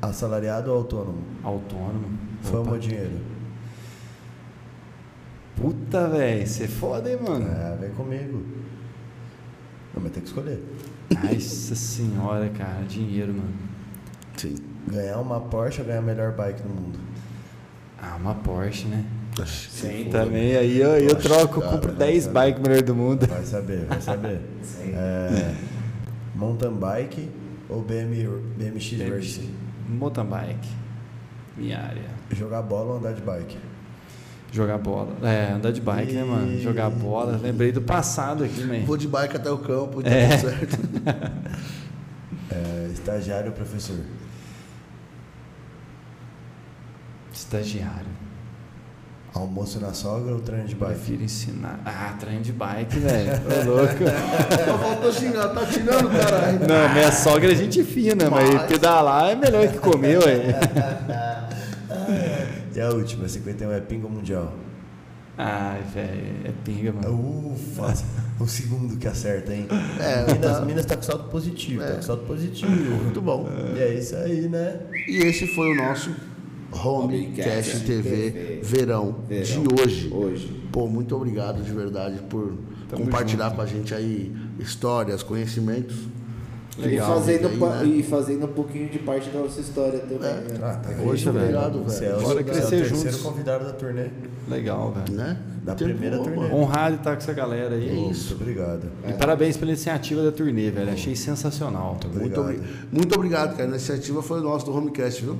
Assalariado 0.00 0.70
ou 0.70 0.78
autônomo? 0.78 1.22
Autônomo. 1.44 2.18
Fama 2.42 2.72
ou 2.72 2.78
dinheiro? 2.78 3.20
Puta, 5.56 6.08
velho. 6.08 6.46
Você 6.46 6.64
é 6.64 6.68
foda, 6.68 7.10
hein, 7.10 7.18
mano? 7.20 7.46
É, 7.46 7.76
vem 7.76 7.90
comigo. 7.90 8.42
Não, 9.94 10.02
mas 10.02 10.12
tem 10.12 10.22
que 10.22 10.28
escolher. 10.28 10.62
Nossa 11.10 11.74
senhora, 11.74 12.48
cara. 12.50 12.82
Dinheiro, 12.88 13.32
mano. 13.32 13.52
Sim. 14.36 14.54
Ganhar 14.86 15.18
uma 15.18 15.40
Porsche 15.40 15.80
ou 15.80 15.86
ganhar 15.86 15.98
a 15.98 16.02
melhor 16.02 16.32
bike 16.32 16.62
do 16.62 16.68
mundo? 16.68 16.98
Ah, 18.00 18.16
uma 18.20 18.34
Porsche, 18.36 18.86
né? 18.86 19.04
Sim, 19.46 20.08
Também 20.10 20.56
aí 20.56 20.80
eu, 20.80 20.96
eu 20.98 21.14
troco, 21.14 21.60
cara, 21.60 21.72
compro 21.72 21.92
vai 21.92 22.08
10 22.08 22.24
saber. 22.24 22.34
bikes 22.34 22.62
melhor 22.62 22.82
do 22.82 22.94
mundo. 22.94 23.26
Vai 23.26 23.44
saber, 23.44 23.84
vai 23.84 24.00
saber. 24.00 24.40
Sim. 24.62 24.92
É, 24.94 25.54
mountain 26.38 26.72
bike 26.72 27.28
ou 27.68 27.82
BM, 27.82 28.26
BMX 28.56 28.92
Racing? 29.10 29.50
Mountain 29.88 30.24
bike. 30.26 30.68
Minha 31.56 31.78
área. 31.80 32.10
Jogar 32.30 32.62
bola 32.62 32.92
ou 32.92 32.98
andar 32.98 33.12
de 33.12 33.20
bike? 33.22 33.58
Jogar 34.52 34.78
bola. 34.78 35.14
É, 35.22 35.52
andar 35.52 35.72
de 35.72 35.80
bike, 35.80 36.12
né, 36.12 36.24
mano? 36.24 36.58
Jogar 36.60 36.88
bola. 36.90 37.36
Lembrei 37.36 37.72
do 37.72 37.82
passado 37.82 38.44
aqui, 38.44 38.62
man. 38.64 38.84
Vou 38.86 38.96
de 38.96 39.08
bike 39.08 39.36
até 39.36 39.50
o 39.50 39.58
campo 39.58 40.00
e 40.00 40.04
tá 40.04 40.10
É. 40.10 40.38
certo. 40.38 40.78
É, 42.50 42.88
estagiário 42.94 43.48
ou 43.50 43.52
professor? 43.52 43.98
Estagiário. 47.32 48.06
Almoço 49.34 49.78
na 49.78 49.92
sogra 49.92 50.32
ou 50.34 50.40
treino 50.40 50.66
de 50.66 50.74
bike? 50.74 50.94
Prefiro 50.94 51.22
ensinar. 51.22 51.80
Ah, 51.84 52.14
treino 52.18 52.40
de 52.42 52.52
bike, 52.52 52.98
velho. 53.00 53.30
Ô, 53.32 53.64
louco. 53.76 53.94
Só 54.64 54.78
faltou 54.78 55.12
xingar, 55.12 55.48
tá 55.48 55.66
tirando, 55.66 56.10
caralho. 56.10 56.58
Não, 56.60 56.92
minha 56.94 57.12
sogra 57.12 57.52
é 57.52 57.54
gente 57.54 57.84
fina, 57.84 58.28
mas, 58.30 58.52
Mas- 58.54 58.66
pedalar 58.66 59.30
é 59.30 59.34
melhor 59.36 59.68
que 59.68 59.78
comer, 59.78 60.18
ué. 60.18 60.58
E 62.74 62.80
a 62.80 62.90
última, 62.90 63.28
51 63.28 63.72
é 63.72 63.80
pinga 63.80 64.08
mundial? 64.08 64.52
Ai, 65.36 65.82
velho, 65.92 66.36
é 66.44 66.52
pinga, 66.64 66.92
mano. 66.92 67.52
Ufa, 67.52 67.92
o 68.40 68.46
segundo 68.46 68.96
que 68.96 69.06
acerta, 69.08 69.52
hein? 69.52 69.66
É, 69.98 70.32
Minas, 70.32 70.58
tá. 70.58 70.60
Minas 70.66 70.86
tá 70.86 70.96
com 70.96 71.02
saldo 71.02 71.24
positivo, 71.24 71.82
tá 71.82 71.88
É. 71.88 71.92
com 71.96 72.02
saldo 72.02 72.22
positivo. 72.22 72.70
Muito 72.70 73.20
bom. 73.20 73.48
E 73.76 73.80
é 73.80 73.94
isso 73.94 74.14
aí, 74.16 74.48
né? 74.48 74.78
E 75.08 75.16
esse 75.18 75.46
foi 75.54 75.72
o 75.72 75.76
nosso 75.76 76.14
Homecast 76.72 77.80
TV 77.80 78.30
TV 78.30 78.60
verão, 78.62 79.16
Verão. 79.28 79.62
de 79.62 79.82
hoje. 79.82 80.12
Hoje. 80.12 80.62
Pô, 80.70 80.86
muito 80.86 81.16
obrigado 81.16 81.62
de 81.62 81.72
verdade 81.72 82.18
por 82.28 82.54
Tamo 82.88 83.04
compartilhar 83.04 83.46
junto. 83.46 83.56
com 83.56 83.62
a 83.62 83.66
gente 83.66 83.94
aí 83.94 84.34
histórias, 84.58 85.22
conhecimentos. 85.22 85.96
Legal. 86.78 87.10
E 87.10 87.14
fazendo, 87.20 87.48
aí, 87.48 87.88
né? 87.88 87.96
e 87.96 88.02
fazendo 88.04 88.44
um 88.46 88.52
pouquinho 88.52 88.88
de 88.88 89.00
parte 89.00 89.28
da 89.30 89.40
nossa 89.40 89.60
história 89.60 89.98
também. 89.98 90.28
É. 90.30 90.34
né? 90.34 90.58
Ah, 90.62 90.74
tá 90.76 90.90
muito 90.90 91.28
obrigado, 91.30 91.84
velho. 91.84 92.04
é 92.12 92.16
o, 92.16 92.20
Bora 92.20 92.34
você 92.34 92.38
é 92.38 92.40
o 92.40 92.44
crescer 92.44 92.60
terceiro 92.60 92.88
juntos. 92.88 93.16
convidado 93.16 93.64
da 93.64 93.72
turnê. 93.72 94.06
Legal, 94.48 94.92
velho. 94.92 95.18
Né? 95.18 95.36
Da 95.64 95.74
Tempo 95.74 95.90
primeira 95.92 96.18
turnê. 96.18 96.36
mano. 96.36 96.54
Honrado 96.56 96.96
estar 96.96 97.12
com 97.12 97.18
essa 97.18 97.32
galera 97.32 97.74
aí. 97.74 97.90
Muito 97.92 98.34
obrigado. 98.34 98.82
E 99.08 99.12
parabéns 99.12 99.56
pela 99.56 99.70
iniciativa 99.70 100.22
da 100.22 100.32
turnê, 100.32 100.70
velho. 100.70 100.90
Achei 100.92 101.14
sensacional. 101.14 101.98
Muito, 102.14 102.40
obri- 102.40 102.60
muito 102.90 103.14
obrigado, 103.14 103.50
cara. 103.56 103.64
A 103.64 103.68
iniciativa 103.68 104.22
foi 104.22 104.40
nossa 104.40 104.64
do 104.64 104.74
Homecast, 104.76 105.22
viu? 105.24 105.36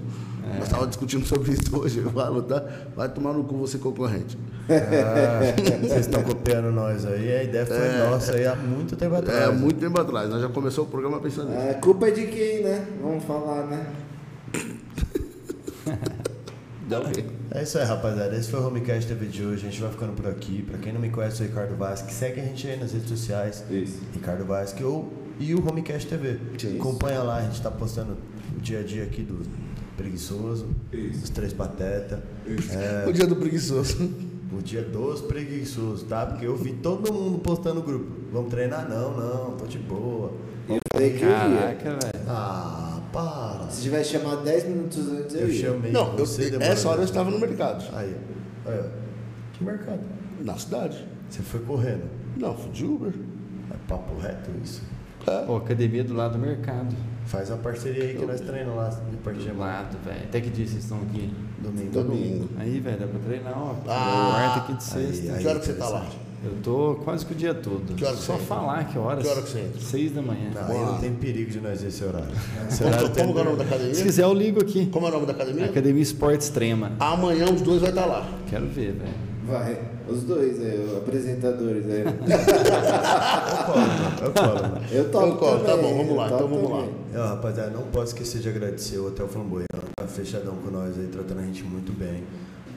Nós 0.55 0.63
estávamos 0.65 0.89
discutindo 0.91 1.27
sobre 1.27 1.53
isso 1.53 1.79
hoje. 1.79 1.99
Eu 1.99 2.11
falo, 2.11 2.43
tá? 2.43 2.65
Vai 2.97 3.09
tomar 3.11 3.33
no 3.35 3.45
cu 3.45 3.57
você 3.59 3.77
concorrente. 3.79 4.37
Ah, 4.71 5.41
vocês 5.83 6.01
estão 6.01 6.23
copiando 6.23 6.73
nós 6.73 7.05
aí. 7.07 7.33
A 7.37 7.43
ideia 7.45 7.67
foi 7.67 7.77
nossa 8.11 8.33
aí 8.35 8.47
há 8.47 8.55
muito 8.57 8.97
tempo 8.97 9.15
atrás. 9.15 9.43
É, 9.49 9.51
muito 9.53 9.79
tempo 9.79 10.01
atrás. 10.01 10.29
Nós 10.31 10.41
já 10.43 10.49
começou 10.49 10.85
o 10.85 10.87
programa 10.89 11.21
pensando 11.21 11.51
nisso. 11.51 11.71
A 11.71 11.75
culpa 11.75 12.09
é 12.09 12.11
de 12.11 12.27
quem, 12.27 12.63
né? 12.63 12.87
Vamos 13.03 13.25
falar, 13.25 13.67
né? 13.67 13.87
É 17.51 17.63
isso 17.63 17.79
aí, 17.79 17.85
rapaziada. 17.85 18.37
Esse 18.37 18.51
foi 18.51 18.61
o 18.61 18.67
Homecast 18.67 19.07
TV 19.09 19.27
de 19.27 19.45
hoje. 19.45 19.67
A 19.67 19.71
gente 19.71 19.81
vai 19.81 19.91
ficando 19.91 20.13
por 20.13 20.27
aqui. 20.27 20.63
Pra 20.63 20.79
quem 20.79 20.93
não 20.93 21.01
me 21.01 21.11
conhece, 21.11 21.35
eu 21.35 21.37
sou 21.39 21.47
o 21.47 21.49
Ricardo 21.49 21.77
Vasque. 21.77 22.13
Segue 22.13 22.41
a 22.41 22.45
gente 22.45 22.67
aí 22.67 22.79
nas 22.79 22.93
redes 22.93 23.09
sociais. 23.09 23.65
Isso. 23.71 24.01
Ricardo 24.15 24.45
Vasque 24.45 24.83
ou, 24.83 25.13
e 25.39 25.55
o 25.55 25.69
Homecast 25.69 26.09
TV. 26.09 26.39
Isso. 26.57 26.77
Acompanha 26.77 27.23
lá, 27.23 27.37
a 27.39 27.43
gente 27.43 27.61
tá 27.61 27.71
postando 27.71 28.17
o 28.57 28.61
dia 28.61 28.81
a 28.81 28.83
dia 28.83 29.05
aqui 29.05 29.23
do 29.23 29.45
Preguiçoso, 29.97 30.69
Isso. 30.93 31.21
dos 31.21 31.31
Três 31.31 31.53
Pateta. 31.53 32.23
É, 32.47 33.09
O 33.09 33.13
dia 33.13 33.27
do 33.27 33.35
preguiçoso. 33.35 33.97
o 34.57 34.63
dia 34.63 34.83
dos 34.83 35.21
preguiçosos, 35.21 36.05
tá? 36.05 36.25
Porque 36.25 36.47
eu 36.47 36.57
vi 36.57 36.73
todo 36.75 37.13
mundo 37.13 37.39
postando 37.39 37.77
no 37.77 37.83
grupo. 37.83 38.07
Vamos 38.33 38.49
treinar? 38.49 38.89
Não, 38.89 39.17
não, 39.17 39.57
tô 39.57 39.67
de 39.67 39.79
boa. 39.79 40.33
Eu 40.69 40.79
falei 40.93 41.11
que 41.15 41.23
eu 41.25 41.29
ia. 41.29 41.37
Caraca, 41.37 41.91
velho. 41.91 42.25
Ah, 42.29 42.88
para. 43.13 43.69
Se 43.71 43.83
tivesse 43.83 44.11
chamado 44.13 44.43
10 44.45 44.65
minutos 44.69 45.09
antes, 45.13 45.35
eu, 45.35 45.41
Eu 45.43 45.49
ia. 45.51 45.61
chamei 45.71 45.93
Não, 45.93 46.13
eu, 46.13 46.19
você, 46.27 46.51
demorou. 46.51 46.73
essa 46.73 46.89
hora 46.89 47.01
eu 47.01 47.05
estava 47.05 47.31
no 47.31 47.39
mercado. 47.39 47.85
Aí, 47.97 48.17
olha. 48.67 48.91
Que 49.53 49.65
mercado? 49.65 50.01
Na 50.45 50.57
cidade. 50.57 51.05
Você 51.29 51.43
foi 51.43 51.61
correndo. 51.61 52.05
Não, 52.37 52.55
fui 52.57 52.71
de 52.71 52.85
Uber. 52.85 53.13
É 53.71 53.75
papo 53.89 54.19
reto 54.21 54.51
isso. 54.63 54.83
Pô, 55.47 55.57
academia 55.57 56.03
do 56.05 56.15
lado 56.15 56.33
do 56.33 56.39
mercado. 56.39 56.95
Faz 57.27 57.51
a 57.51 57.57
parceria 57.57 58.05
aí 58.05 58.15
que 58.17 58.25
nós 58.25 58.41
treinamos 58.41 58.77
lá 58.77 58.89
de 58.89 59.17
partir 59.19 59.41
de 59.41 59.49
Do 59.51 59.59
lado, 59.59 59.99
velho. 60.03 60.23
Até 60.25 60.41
que 60.41 60.49
dia 60.49 60.67
vocês 60.67 60.83
estão 60.85 60.99
aqui? 61.03 61.31
domingo. 61.59 61.91
Domingo. 61.91 62.49
Aí, 62.57 62.81
velho, 62.81 62.99
dá 62.99 63.07
pra 63.07 63.19
treinar, 63.19 63.53
ó. 63.59 63.75
Ah, 63.87 64.55
quarta, 64.55 64.73
quinta 64.73 64.85
e 64.99 65.05
aí, 65.05 65.13
sexta. 65.13 65.33
aí. 65.35 65.43
Que 65.43 65.49
hora 65.49 65.59
que 65.61 65.67
você 65.67 65.73
tá 65.75 65.89
lá? 65.89 66.07
Eu 66.45 66.53
tô 66.63 66.95
quase 67.05 67.27
que 67.27 67.33
o 67.33 67.37
dia 67.37 67.53
todo. 67.53 67.95
Que 67.97 68.05
hora 68.05 68.15
que 68.17 68.23
Só 68.23 68.37
falar 68.39 68.85
que 68.85 68.97
horas. 68.99 69.25
Que 69.25 69.29
hora 69.29 69.43
que 69.43 69.49
você 69.49 69.59
entra? 69.59 69.81
Seis 69.81 70.13
da 70.13 70.23
manhã. 70.23 70.51
Não, 70.55 70.63
aí 70.71 70.79
não 70.87 70.99
tem 70.99 71.13
perigo 71.15 71.51
de 71.51 71.61
nós 71.61 71.81
ver 71.83 71.89
esse 71.89 72.05
horário. 72.05 72.29
Esse 72.71 72.79
Como, 72.79 72.91
horário 72.95 73.09
tem 73.11 73.25
como 73.25 73.35
que 73.35 73.39
é 73.41 73.43
o 73.43 73.45
nome 73.45 73.57
da 73.59 73.65
Se 73.65 73.75
academia? 73.75 74.03
quiser, 74.05 74.23
eu 74.23 74.35
ligo 74.35 74.61
aqui. 74.63 74.87
Como 74.87 75.07
é 75.07 75.09
o 75.09 75.13
nome 75.13 75.27
da 75.27 75.33
academia? 75.33 75.65
Academia 75.65 76.03
Esporte 76.03 76.43
Extrema. 76.43 76.93
Amanhã 77.01 77.47
os 77.53 77.61
dois 77.61 77.81
vai 77.81 77.91
estar 77.91 78.07
lá. 78.07 78.29
Quero 78.49 78.67
ver, 78.69 78.93
velho. 78.93 79.15
Vai. 79.49 79.79
Os 80.09 80.23
dois 80.23 80.61
aí, 80.61 80.79
os 80.87 80.97
apresentadores 80.97 81.85
aí. 81.87 82.05
Eu 84.23 84.33
colo, 84.33 84.55
mano. 84.63 84.81
Eu 84.93 85.11
topo 85.11 85.27
Eu 85.27 85.37
colo, 85.37 85.65
tá 85.65 85.77
bom, 85.77 85.97
vamos 85.97 86.17
lá, 86.17 86.27
então 86.27 86.49
vamos 86.49 86.71
lá. 86.71 86.77
também. 86.79 86.95
Eu, 87.15 87.23
rapaziada, 87.27 87.71
não 87.71 87.83
posso 87.85 88.07
esquecer 88.13 88.41
de 88.41 88.49
agradecer 88.49 88.99
o 88.99 89.07
Hotel 89.09 89.29
Flamboyant. 89.29 89.67
Tá 89.97 90.07
fechadão 90.07 90.55
com 90.65 90.71
nós 90.71 90.99
aí, 90.99 91.07
tratando 91.09 91.41
a 91.41 91.43
gente 91.43 91.63
muito 91.65 91.93
bem. 91.93 92.23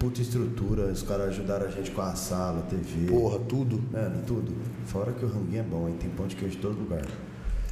Puta 0.01 0.19
estrutura, 0.19 0.85
os 0.87 1.03
caras 1.03 1.27
ajudaram 1.29 1.67
a 1.67 1.69
gente 1.69 1.91
com 1.91 2.01
a 2.01 2.15
sala, 2.15 2.63
TV. 2.67 3.05
Porra, 3.07 3.37
tudo. 3.47 3.79
Mano, 3.91 4.23
tudo. 4.25 4.51
Fora 4.87 5.11
que 5.11 5.23
o 5.23 5.27
ranguinho 5.27 5.59
é 5.59 5.63
bom, 5.63 5.87
hein? 5.87 5.95
Tem 5.99 6.09
pão 6.09 6.25
de 6.25 6.35
queijo 6.35 6.57
em 6.57 6.59
todo 6.59 6.79
lugar. 6.79 7.05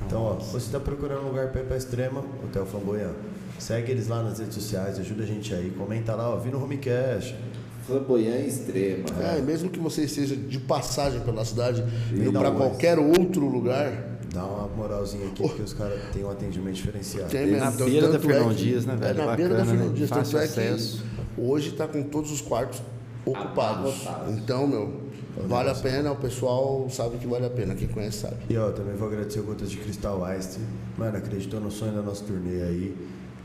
Então, 0.06 0.22
ó, 0.22 0.34
você 0.36 0.72
tá 0.72 0.80
procurando 0.80 1.24
um 1.24 1.30
lugar 1.30 1.52
pra 1.52 1.62
ir 1.62 1.66
pra 1.66 1.76
extrema, 1.76 2.24
Hotel 2.44 2.68
Flamboyant. 2.68 3.16
Segue 3.58 3.92
eles 3.92 4.08
lá 4.08 4.22
nas 4.22 4.38
redes 4.38 4.54
sociais, 4.54 5.00
ajuda 5.00 5.24
a 5.24 5.26
gente 5.26 5.52
aí. 5.56 5.72
Comenta 5.76 6.14
lá, 6.14 6.30
ó, 6.30 6.38
vi 6.38 6.52
no 6.52 6.64
Homecast. 6.64 7.36
Flamboyant 7.88 8.46
extrema. 8.46 9.06
É, 9.24 9.40
e 9.40 9.42
mesmo 9.42 9.68
que 9.72 9.80
você 9.80 10.04
esteja 10.04 10.36
de 10.36 10.60
passagem 10.60 11.22
pela 11.22 11.44
cidade, 11.44 11.84
indo 12.14 12.32
para 12.32 12.52
qualquer 12.52 13.00
outro 13.00 13.48
lugar, 13.50 14.08
Dá 14.32 14.46
uma 14.46 14.68
moralzinha 14.68 15.26
aqui, 15.26 15.42
porque 15.42 15.64
os 15.64 15.74
caras 15.74 16.00
têm 16.14 16.24
um 16.24 16.30
atendimento 16.30 16.76
diferenciado. 16.76 17.30
tem 17.32 17.48
mesmo. 17.48 17.66
Na 17.66 17.72
Tanto- 17.72 17.86
beira 17.86 18.08
da 18.10 18.18
é 18.18 18.20
Fernão 18.20 18.54
Dias, 18.54 18.86
né, 18.86 18.96
velho? 18.96 19.20
É 19.22 19.26
na 19.26 19.36
beira 19.36 19.50
da 19.56 19.56
Bacana, 19.62 19.72
Fernão 19.72 19.88
né? 19.90 19.94
Dias. 19.96 20.10
Tanto 20.10 20.20
Fácil 20.20 20.38
é 20.38 20.44
acesso. 20.44 21.02
que 21.02 21.09
hoje 21.40 21.70
está 21.70 21.88
com 21.88 22.04
todos 22.04 22.32
os 22.32 22.42
quartos 22.42 22.82
ocupados. 23.26 24.08
Então, 24.30 24.68
meu, 24.68 25.02
vale 25.48 25.70
a 25.70 25.76
pena, 25.76 26.12
o 26.12 26.16
pessoal 26.16 26.88
sabe 26.90 27.18
que 27.18 27.28
vale 27.28 27.46
a 27.46 27.50
pena, 27.50 27.76
quem 27.76 27.88
conhece 27.88 28.20
sabe. 28.20 28.38
E 28.50 28.58
ó, 28.58 28.72
também 28.72 28.96
vou 28.96 29.08
agradecer 29.08 29.40
o 29.40 29.44
Gotas 29.44 29.70
de 29.70 29.78
Cristal 29.78 30.22
Ice. 30.38 30.60
Mano, 30.98 31.18
acreditou 31.18 31.60
no 31.60 31.72
sonho 31.72 31.94
da 31.94 32.02
nossa 32.02 32.24
turnê 32.24 32.62
aí. 32.62 32.96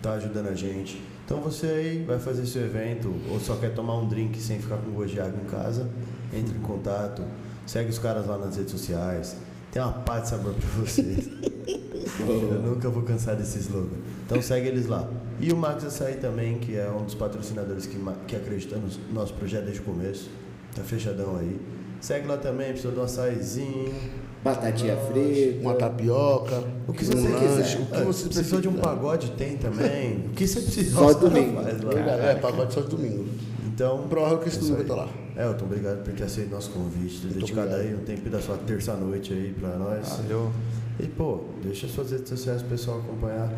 Tá 0.02 0.14
ajudando 0.14 0.48
a 0.48 0.54
gente. 0.54 1.02
Então 1.24 1.40
você 1.40 1.66
aí 1.66 2.04
vai 2.04 2.18
fazer 2.18 2.44
seu 2.46 2.62
evento 2.62 3.14
ou 3.30 3.40
só 3.40 3.56
quer 3.56 3.72
tomar 3.72 3.96
um 3.96 4.06
drink 4.06 4.38
sem 4.38 4.58
ficar 4.58 4.76
com 4.76 4.90
gosto 4.90 5.14
de 5.14 5.20
água 5.20 5.40
em 5.40 5.46
casa, 5.46 5.88
entre 6.32 6.54
em 6.56 6.60
contato. 6.60 7.22
Segue 7.66 7.88
os 7.88 7.98
caras 7.98 8.26
lá 8.26 8.36
nas 8.36 8.56
redes 8.56 8.72
sociais. 8.72 9.36
Tem 9.72 9.82
uma 9.82 9.92
pá 9.92 10.20
de 10.20 10.28
sabor 10.28 10.52
pra 10.52 10.68
vocês. 10.84 11.30
Eu 12.20 12.60
nunca 12.60 12.90
vou 12.90 13.02
cansar 13.02 13.34
desse 13.34 13.58
slogan. 13.58 13.96
Então 14.26 14.40
segue 14.42 14.68
eles 14.68 14.86
lá. 14.86 15.08
E 15.40 15.52
o 15.52 15.56
Max 15.56 15.84
Açaí 15.84 16.14
também, 16.14 16.58
que 16.58 16.76
é 16.76 16.88
um 16.90 17.04
dos 17.04 17.14
patrocinadores 17.14 17.86
que, 17.86 17.98
que 18.26 18.36
acredita 18.36 18.76
no 18.76 18.88
nosso 19.12 19.34
projeto 19.34 19.64
desde 19.64 19.80
o 19.80 19.84
começo. 19.84 20.30
Tá 20.74 20.82
fechadão 20.82 21.36
aí. 21.38 21.60
Segue 22.00 22.26
lá 22.26 22.36
também, 22.36 22.68
precisa 22.72 22.92
de 22.92 22.98
um 22.98 23.02
açaizinho. 23.02 23.94
Batatinha 24.42 24.96
frita. 24.96 25.60
Uma 25.62 25.74
tapioca, 25.74 26.62
O 26.86 26.92
que 26.92 27.04
um 27.04 27.08
você 27.08 27.28
lanche, 27.28 27.76
quiser. 27.76 27.80
o 27.80 27.86
que 27.86 27.96
É, 27.96 28.04
você 28.04 28.28
precisou 28.28 28.60
de 28.60 28.68
um 28.68 28.74
pagode, 28.74 29.30
tem 29.32 29.56
também. 29.56 30.18
O 30.26 30.30
que 30.30 30.46
você 30.46 30.60
precisa 30.60 30.94
Só 30.98 31.12
domingo. 31.14 31.62
faz 31.62 31.80
lá. 31.82 31.92
Verdade, 31.94 32.22
é, 32.26 32.34
pagode 32.34 32.74
só 32.74 32.80
de 32.82 32.88
domingo. 32.88 33.24
Então, 33.66 34.06
Prova 34.08 34.38
que 34.38 34.48
esse 34.48 34.58
é 34.58 34.60
domingo 34.60 34.82
isso 34.82 34.94
vai 34.94 34.98
aí. 35.00 35.06
estar 35.08 35.40
lá. 35.40 35.46
Elton, 35.50 35.64
obrigado 35.64 36.04
por 36.04 36.12
ter 36.12 36.24
aceito 36.24 36.50
nosso 36.50 36.70
convite, 36.70 37.20
ter 37.22 37.28
dedicado 37.34 37.68
obrigado. 37.68 37.88
aí 37.88 37.94
um 37.94 38.04
tempo 38.04 38.28
da 38.30 38.40
sua 38.40 38.56
terça-noite 38.58 39.32
aí 39.32 39.54
pra 39.58 39.70
nós. 39.70 40.08
Valeu. 40.22 40.52
E, 41.00 41.06
pô, 41.06 41.40
deixa 41.62 41.88
suas 41.88 42.10
redes 42.12 42.28
sociais 42.28 42.60
pro 42.62 42.70
pessoal 42.72 42.98
acompanhar. 42.98 43.50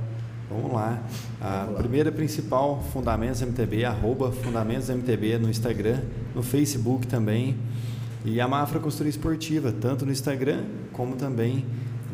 Vamos 0.51 0.73
lá. 0.73 1.03
A 1.41 1.59
Vamos 1.61 1.73
lá. 1.75 1.79
primeira 1.81 2.13
principal, 2.13 2.83
Fundamentos 2.93 3.43
MTB, 3.43 3.85
arroba 3.85 4.31
Fundamentos 4.31 4.89
MTB 4.89 5.39
no 5.39 5.51
Instagram, 5.51 6.01
no 6.35 6.43
Facebook 6.43 7.07
também. 7.07 7.57
E 8.25 8.41
a 8.41 8.49
Mafra 8.49 8.81
Costura 8.81 9.09
Esportiva, 9.09 9.73
tanto 9.73 10.05
no 10.07 10.13
Instagram 10.13 10.65
como 10.93 11.17
também 11.17 11.65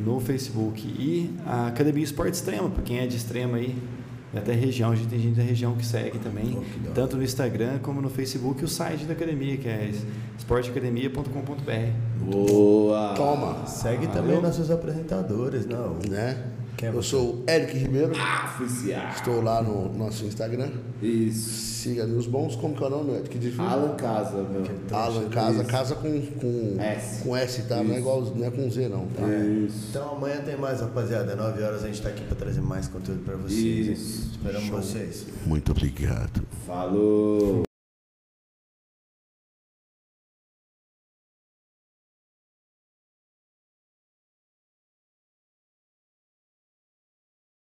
no 0.05 0.21
Facebook. 0.21 0.83
E 0.87 1.31
a 1.47 1.69
Academia 1.69 2.05
Esporte 2.05 2.35
Extrema, 2.35 2.69
para 2.69 2.83
quem 2.83 2.99
é 2.99 3.07
de 3.07 3.17
extrema 3.17 3.57
aí, 3.59 3.77
e 4.35 4.39
até 4.39 4.55
região, 4.55 4.91
a 4.91 4.95
gente 4.95 5.09
tem 5.09 5.19
gente 5.19 5.37
da 5.37 5.43
região 5.43 5.75
que 5.75 5.85
segue 5.85 6.19
também, 6.19 6.57
Oh, 6.57 6.61
que 6.61 6.95
tanto 6.95 7.17
no 7.19 7.23
Instagram 7.23 7.79
como 7.83 8.01
no 8.01 8.09
Facebook, 8.09 8.63
e 8.63 8.65
o 8.65 8.69
site 8.69 9.05
da 9.05 9.13
academia, 9.13 9.57
que 9.59 9.69
é 9.69 9.91
esporteacademia.com.br. 10.39 12.31
Boa. 12.31 13.15
Toma, 13.15 13.67
Segue 13.67 14.07
também 14.09 14.41
nossos 14.41 14.71
apresentadores, 14.71 15.67
não. 15.67 15.97
né? 16.09 16.52
É 16.81 16.89
Eu 16.89 17.03
sou 17.03 17.37
o 17.37 17.45
Eric 17.51 17.77
Ribeiro, 17.79 18.13
Oficial. 18.13 19.09
estou 19.15 19.41
lá 19.41 19.63
no 19.63 19.93
nosso 19.97 20.25
Instagram. 20.25 20.71
Isso. 21.01 21.73
Siga 21.83 22.05
ali 22.05 22.13
os 22.13 22.27
bons, 22.27 22.55
como 22.57 22.75
que 22.77 22.83
é 22.83 22.87
o 22.87 22.91
nome, 22.91 23.13
Eric? 23.15 23.29
Que 23.29 23.39
difícil. 23.39 23.65
Alan 23.65 23.95
Casa, 23.97 24.43
meu. 24.43 24.65
Alan 24.97 25.29
Casa, 25.29 25.65
casa 25.65 25.95
com, 25.97 26.21
com 26.41 26.77
S. 26.81 27.23
com 27.23 27.37
S, 27.37 27.63
tá? 27.63 27.83
Não 27.83 27.95
é 27.95 27.99
igual, 27.99 28.23
não 28.23 28.47
é 28.47 28.51
com 28.51 28.71
Z 28.71 28.89
não, 28.89 29.07
tá? 29.07 29.27
Isso. 29.29 29.89
Então 29.91 30.17
amanhã 30.17 30.41
tem 30.45 30.57
mais, 30.57 30.81
rapaziada. 30.81 31.35
9 31.35 31.63
horas 31.63 31.83
a 31.85 31.87
gente 31.89 32.01
tá 32.03 32.09
aqui 32.09 32.25
pra 32.25 32.37
trazer 32.37 32.61
mais 32.61 32.87
conteúdo 32.89 33.25
pra 33.25 33.37
vocês. 33.37 33.99
Isso. 33.99 34.31
Esperamos 34.33 34.69
vocês. 34.69 35.27
Muito 35.47 35.73
obrigado. 35.73 36.43
Falou. 36.67 37.63